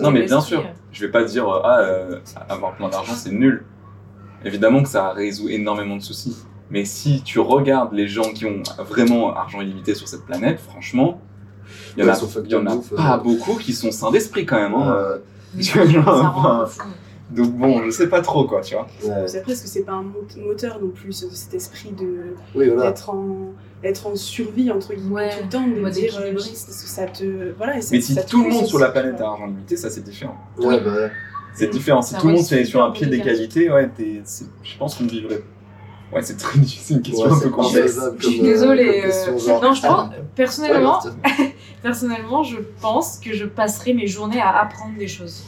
Non, 0.00 0.10
mais 0.12 0.22
bien 0.22 0.40
sûr, 0.40 0.64
je 0.92 1.04
vais 1.04 1.10
pas 1.10 1.24
dire 1.24 1.48
euh, 1.48 1.60
ah 1.64 1.78
euh, 1.80 2.20
avoir 2.48 2.76
plein 2.76 2.88
d'argent 2.88 3.14
c'est 3.14 3.32
nul. 3.32 3.64
Évidemment 4.44 4.82
que 4.82 4.88
ça 4.88 5.10
résout 5.10 5.48
énormément 5.48 5.96
de 5.96 6.02
soucis. 6.02 6.36
Mais 6.70 6.84
si 6.84 7.22
tu 7.22 7.40
regardes 7.40 7.92
les 7.92 8.06
gens 8.08 8.32
qui 8.32 8.44
ont 8.46 8.62
vraiment 8.78 9.34
argent 9.34 9.60
illimité 9.60 9.94
sur 9.94 10.06
cette 10.08 10.24
planète, 10.24 10.60
franchement, 10.60 11.20
il 11.96 12.04
y 12.04 12.08
en 12.08 12.12
a, 12.12 12.18
il 12.44 12.50
y 12.50 12.54
en 12.54 12.66
a 12.66 12.74
ouf, 12.74 12.90
pas 12.94 13.14
euh. 13.16 13.18
beaucoup 13.22 13.54
qui 13.56 13.72
sont 13.72 13.90
sains 13.90 14.10
d'esprit 14.10 14.44
quand 14.46 14.56
même. 14.56 14.74
hein. 14.74 14.94
Euh, 14.96 15.18
genre. 15.60 16.68
Donc 17.30 17.50
bon, 17.52 17.82
je 17.84 17.90
sais 17.90 18.08
pas 18.08 18.20
trop 18.20 18.44
quoi, 18.44 18.60
tu 18.60 18.74
vois. 18.76 18.86
ouais. 19.02 19.26
C'est 19.26 19.42
presque 19.42 19.64
que 19.64 19.68
c'est 19.68 19.82
pas 19.82 19.92
un 19.94 20.02
mot- 20.02 20.24
moteur 20.46 20.78
non 20.80 20.90
plus, 20.90 21.12
ce- 21.12 21.28
cet 21.34 21.54
esprit 21.54 21.90
de 21.90 22.34
Oui, 22.54 22.68
voilà. 22.68 22.90
d'être 22.90 23.10
en 23.10 23.52
d'être 23.82 24.06
en 24.06 24.14
survie 24.16 24.70
entre 24.70 24.94
guillemets 24.94 25.12
Ouais, 25.14 25.30
tout 25.30 25.42
le 25.42 25.48
temps, 25.48 25.66
de 25.66 25.90
dire 25.90 26.16
euh, 26.18 26.20
équilibriste. 26.26 26.66
parce 26.68 26.82
que 26.82 26.88
ça 26.88 27.06
te 27.06 27.52
voilà. 27.56 27.78
et 27.78 27.82
ça- 27.82 27.88
Mais 27.96 28.00
si 28.00 28.16
tout 28.26 28.44
le 28.44 28.50
monde 28.50 28.66
sur 28.66 28.78
la 28.78 28.90
planète 28.90 29.20
a 29.20 29.26
argent 29.26 29.46
limité, 29.46 29.76
ça 29.76 29.90
c'est 29.90 30.02
différent. 30.04 30.36
Ouais, 30.58 30.80
bah 30.80 30.92
ouais. 30.92 31.10
C'est 31.54 31.66
différent. 31.68 32.00
Si 32.02 32.14
tout 32.14 32.28
le 32.28 32.34
monde 32.34 32.44
c'est 32.44 32.64
sur 32.64 32.84
un 32.84 32.90
pied 32.92 33.06
d'égalité, 33.06 33.70
ouais, 33.72 33.90
je 34.62 34.78
pense 34.78 34.94
qu'on 34.94 35.06
vivrait. 35.06 35.42
Ouais, 36.12 36.22
c'est 36.22 36.36
très 36.36 36.60
c'est 36.64 36.94
une 36.94 37.02
question 37.02 37.26
Ouais, 37.28 37.32
un 37.36 37.40
peu 37.40 37.50
complexe. 37.50 37.98
Je 38.20 38.26
suis 38.28 38.40
euh, 38.40 38.44
désolée, 38.44 39.02
euh, 39.06 39.38
genre. 39.38 39.60
non, 39.60 39.72
je 39.72 39.82
pense- 39.82 40.08
Ouais, 40.10 40.16
Personnellement. 40.36 41.00
Personnellement, 41.86 42.42
je 42.42 42.56
pense 42.80 43.18
que 43.20 43.32
je 43.32 43.44
passerai 43.44 43.94
mes 43.94 44.08
journées 44.08 44.40
à 44.40 44.50
apprendre 44.60 44.96
des 44.98 45.06
choses. 45.06 45.44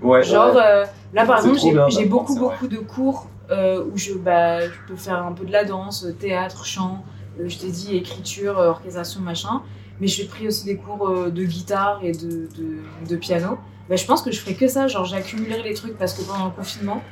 Ouais. 0.00 0.22
Genre, 0.22 0.56
euh, 0.56 0.84
là 1.12 1.26
par 1.26 1.38
exemple, 1.44 1.58
j'ai- 1.90 2.04
beaucoup, 2.04 2.36
beaucoup 2.38 2.68
de 2.68 2.76
cours 2.78 3.28
euh, 3.50 3.82
où 3.92 3.98
je, 3.98 4.12
bah, 4.14 4.60
je 4.60 4.78
peux 4.86 4.94
faire 4.96 5.24
un 5.26 5.32
peu 5.32 5.44
de 5.44 5.50
la 5.50 5.64
danse, 5.64 6.04
euh, 6.04 6.12
théâtre, 6.12 6.64
chant, 6.64 7.04
euh, 7.40 7.48
je 7.48 7.58
t'ai 7.58 7.70
dit 7.70 7.96
écriture, 7.96 8.56
orchestration, 8.58 9.20
machin. 9.20 9.62
Mais 10.00 10.06
j'ai 10.06 10.26
pris 10.26 10.46
aussi 10.46 10.64
des 10.66 10.76
cours 10.76 11.08
euh, 11.08 11.30
de 11.30 11.42
guitare 11.42 11.98
et 12.02 12.12
de, 12.12 12.48
de, 12.56 12.68
de 13.08 13.16
piano. 13.16 13.58
Bah, 13.88 13.96
je 13.96 14.04
pense 14.04 14.22
que 14.22 14.30
je 14.30 14.38
ferai 14.40 14.54
que 14.54 14.68
ça, 14.68 14.86
genre 14.86 15.04
j'accumulerai 15.04 15.62
les 15.62 15.74
trucs 15.74 15.96
parce 15.98 16.12
que 16.14 16.22
pendant 16.22 16.44
le 16.46 16.50
confinement, 16.52 17.02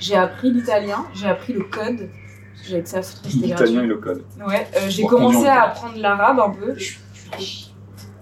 j'ai 0.00 0.16
appris 0.16 0.50
l'italien, 0.52 1.06
j'ai 1.14 1.28
appris 1.28 1.52
le 1.54 1.62
code. 1.64 2.08
J'avais 2.68 2.82
que 2.82 2.88
ça. 2.90 3.00
L'italien 3.32 3.84
et 3.84 3.86
le 3.86 3.96
code. 3.96 4.22
Ouais, 4.46 4.66
euh, 4.76 4.80
j'ai 4.88 5.02
Bon, 5.04 5.08
commencé 5.08 5.46
à 5.46 5.62
apprendre 5.62 5.96
l'arabe 5.96 6.40
un 6.40 6.50
peu. 6.50 6.74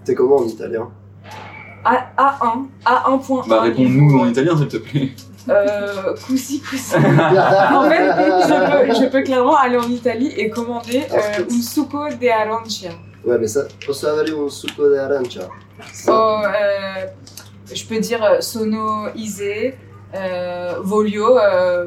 T'es 0.05 0.15
comment 0.15 0.37
en 0.37 0.45
italien 0.45 0.89
A, 1.83 2.05
A1, 2.17 2.67
A1.1. 2.85 3.47
Bah 3.47 3.61
réponds-nous 3.61 4.19
en 4.19 4.27
italien 4.27 4.57
s'il 4.57 4.67
te 4.67 4.77
plaît. 4.77 5.11
Euh, 5.49 6.15
coussi, 6.27 6.59
coussi. 6.61 6.93
En 6.95 7.89
fait, 7.89 8.05
je 8.47 8.53
peux, 8.69 8.93
je 9.05 9.09
peux 9.09 9.23
clairement 9.23 9.57
aller 9.57 9.77
en 9.77 9.89
Italie 9.89 10.31
et 10.37 10.49
commander 10.49 11.03
euh, 11.11 11.43
un 11.49 11.61
succo 11.61 12.07
de 12.09 12.27
arancia. 12.29 12.91
Ouais, 13.25 13.37
mais 13.39 13.47
ça, 13.47 13.61
posso 13.85 14.07
avere 14.07 14.31
un 14.33 14.49
succo 14.49 14.89
di 14.91 14.97
arancia? 14.97 15.47
Oh, 16.07 16.41
euh, 16.43 17.05
je 17.73 17.85
peux 17.85 17.99
dire 17.99 18.23
euh, 18.23 18.41
sono 18.41 19.09
ise, 19.15 19.73
euh, 20.13 20.75
voglio 20.83 21.37
un 21.37 21.85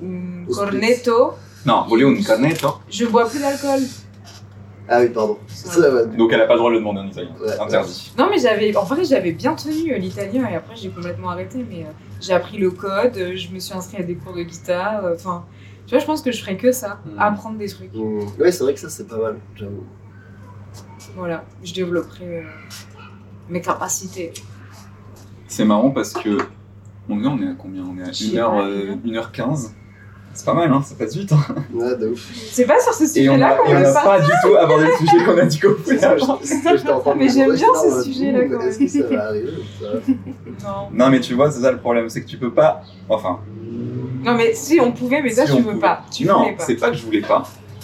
Spritz. 0.00 0.56
cornetto. 0.56 1.34
Non, 1.64 1.84
voulez 1.88 2.04
un 2.04 2.22
cornetto. 2.22 2.78
Je 2.88 3.06
bois 3.06 3.26
plus 3.28 3.40
d'alcool. 3.40 3.82
Ah 4.88 5.00
oui, 5.00 5.08
pardon. 5.10 5.38
Ça, 5.46 5.78
ouais. 5.94 6.06
Donc 6.16 6.32
elle 6.32 6.40
a 6.40 6.46
pas 6.46 6.54
le 6.54 6.58
droit 6.58 6.70
de 6.70 6.74
le 6.74 6.80
demander 6.80 7.00
en 7.00 7.06
italien. 7.06 7.30
Ouais. 7.40 7.58
Interdit. 7.60 8.12
Non, 8.18 8.28
mais 8.30 8.38
j'avais, 8.38 8.76
en 8.76 8.84
vrai, 8.84 9.04
j'avais 9.04 9.32
bien 9.32 9.54
tenu 9.54 9.92
euh, 9.92 9.98
l'italien 9.98 10.46
et 10.50 10.54
après 10.56 10.74
j'ai 10.76 10.90
complètement 10.90 11.30
arrêté. 11.30 11.64
Mais 11.68 11.82
euh, 11.84 11.92
j'ai 12.20 12.32
appris 12.32 12.58
le 12.58 12.70
code, 12.70 13.16
euh, 13.16 13.36
je 13.36 13.48
me 13.52 13.58
suis 13.60 13.74
inscrite 13.74 14.00
à 14.00 14.02
des 14.02 14.16
cours 14.16 14.34
de 14.34 14.42
guitare. 14.42 15.04
euh, 15.04 15.14
Enfin, 15.14 15.44
tu 15.86 15.94
vois, 15.94 16.00
je 16.00 16.06
pense 16.06 16.20
que 16.22 16.32
je 16.32 16.40
ferais 16.40 16.56
que 16.56 16.72
ça, 16.72 17.00
Mhm. 17.06 17.12
apprendre 17.18 17.58
des 17.58 17.68
trucs. 17.68 17.94
Mm. 17.94 18.20
Ouais, 18.40 18.50
c'est 18.52 18.64
vrai 18.64 18.74
que 18.74 18.80
ça, 18.80 18.88
c'est 18.90 19.06
pas 19.06 19.18
mal, 19.18 19.36
j'avoue. 19.56 19.84
Voilà, 21.16 21.44
je 21.62 21.74
développerai 21.74 22.38
euh, 22.38 22.42
mes 23.48 23.60
capacités. 23.60 24.32
C'est 25.48 25.64
marrant 25.64 25.90
parce 25.90 26.12
que. 26.12 26.38
On 27.08 27.22
est, 27.22 27.26
on 27.26 27.38
est 27.42 27.48
à 27.48 27.54
combien? 27.58 27.82
On 27.84 27.98
est 27.98 28.02
à 28.02 28.06
Je 28.12 28.12
sais 28.12 28.24
1h, 28.36 28.40
pas, 28.50 28.66
euh, 28.66 28.94
1h15. 29.04 29.72
C'est 30.34 30.46
pas 30.46 30.54
mal, 30.54 30.72
hein, 30.72 30.82
ça 30.82 30.94
passe 30.94 31.14
vite. 31.14 31.30
Hein. 31.32 31.54
Ouais, 31.74 31.96
de 31.96 32.08
ouf. 32.08 32.30
C'est 32.34 32.64
pas 32.64 32.80
sur 32.80 32.94
ce 32.94 33.06
sujet-là 33.06 33.56
qu'on 33.56 33.68
et 33.70 33.74
on 33.74 33.78
veut 33.80 33.86
a 33.86 33.92
ça. 33.92 34.00
pas 34.00 34.20
du 34.20 34.30
tout 34.42 34.56
abordé 34.56 34.86
le 34.86 34.96
sujet 35.06 35.24
qu'on 35.24 35.36
a 35.38 35.44
dit 35.44 35.58
train 37.00 37.12
de 37.14 37.18
Mais 37.18 37.24
me 37.26 37.30
j'aime 37.30 37.52
bien 37.54 37.68
ce 37.74 38.02
sujet-là, 38.04 38.40
quand 38.50 38.60
Est-ce 38.60 38.78
que 38.78 38.88
ça 38.88 39.06
va 39.08 39.26
arriver 39.26 39.48
ou 39.50 39.84
pas 39.84 39.92
Non. 40.68 40.88
Non, 40.92 41.10
mais 41.10 41.20
tu 41.20 41.34
vois, 41.34 41.50
c'est 41.50 41.60
ça 41.60 41.70
le 41.70 41.78
problème, 41.78 42.08
c'est 42.08 42.22
que 42.22 42.28
tu 42.28 42.38
peux 42.38 42.52
pas. 42.52 42.82
Enfin, 43.08 43.40
non, 44.24 44.34
mais 44.36 44.54
si 44.54 44.78
on 44.80 44.92
pouvait, 44.92 45.20
mais 45.20 45.30
ça, 45.30 45.46
Si 45.46 45.52
tu 45.56 45.58
veux 45.62 45.70
pouvait. 45.70 45.80
pas. 45.80 46.02
Tu 46.10 46.24
non, 46.24 46.46
c'est 46.58 46.76
pas 46.76 46.90
que 46.90 46.96
je 46.96 47.04
voulais 47.04 47.20
pas. 47.22 47.42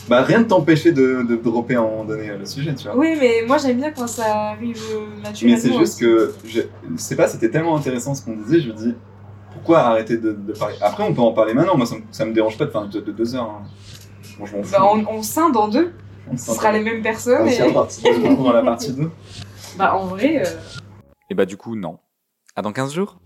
Bah, 0.09 0.23
rien 0.23 0.39
ne 0.39 0.45
t'empêchait 0.45 0.93
de, 0.93 1.23
de 1.23 1.37
dropper 1.37 1.75
à 1.75 1.81
un 1.81 1.83
moment 1.83 2.05
donné 2.05 2.31
euh, 2.31 2.39
le 2.39 2.47
sujet, 2.47 2.75
tu 2.75 2.85
vois. 2.89 2.97
Oui, 2.97 3.15
mais 3.21 3.43
moi 3.47 3.59
j'aime 3.59 3.77
bien 3.77 3.91
quand 3.91 4.07
ça 4.07 4.53
arrive 4.53 4.81
euh, 4.95 5.23
naturellement. 5.23 5.57
Mais 5.57 5.61
c'est 5.61 5.69
juste 5.77 5.81
aussi. 5.81 6.01
que, 6.01 6.33
je 6.47 6.61
je 6.61 6.97
sais 6.97 7.15
pas, 7.15 7.29
c'était 7.29 7.51
tellement 7.51 7.77
intéressant 7.77 8.15
ce 8.15 8.25
qu'on 8.25 8.37
disait, 8.37 8.61
je 8.61 8.69
me 8.69 8.73
dis, 8.75 8.95
pourquoi 9.69 9.85
arrêter 9.85 10.17
de, 10.17 10.33
parler 10.59 10.77
Après, 10.81 11.03
on 11.03 11.13
peut 11.13 11.21
en 11.21 11.33
parler 11.33 11.53
maintenant. 11.53 11.77
Moi, 11.77 11.85
ça, 12.11 12.25
me, 12.25 12.33
dérange 12.33 12.57
pas 12.57 12.65
de 12.65 12.71
faire 12.71 12.81
un 12.81 12.85
épisode 12.87 13.05
de 13.05 13.13
deux 13.13 13.35
heures. 13.35 13.51
Hein. 13.51 13.63
Bon, 14.39 14.47
je 14.47 14.57
bah, 14.73 14.79
on, 14.83 15.05
on 15.07 15.23
scinde 15.23 15.59
en 15.59 15.69
deux. 15.69 15.93
On 16.33 16.39
Ce 16.39 16.55
sera 16.55 16.73
les 16.73 16.81
mêmes 16.81 17.03
personnes. 17.03 17.47
Ah, 17.47 17.53
et... 17.53 17.59
la 18.53 18.63
partie 18.63 18.93
2. 18.93 19.11
Bah, 19.77 19.95
en 19.95 20.07
vrai. 20.07 20.43
Euh, 20.45 20.51
et 21.29 21.35
bah, 21.35 21.45
du 21.45 21.59
coup, 21.59 21.77
non. 21.77 21.99
À 22.57 22.63
dans 22.63 22.73
15 22.73 22.95
jours? 22.95 23.21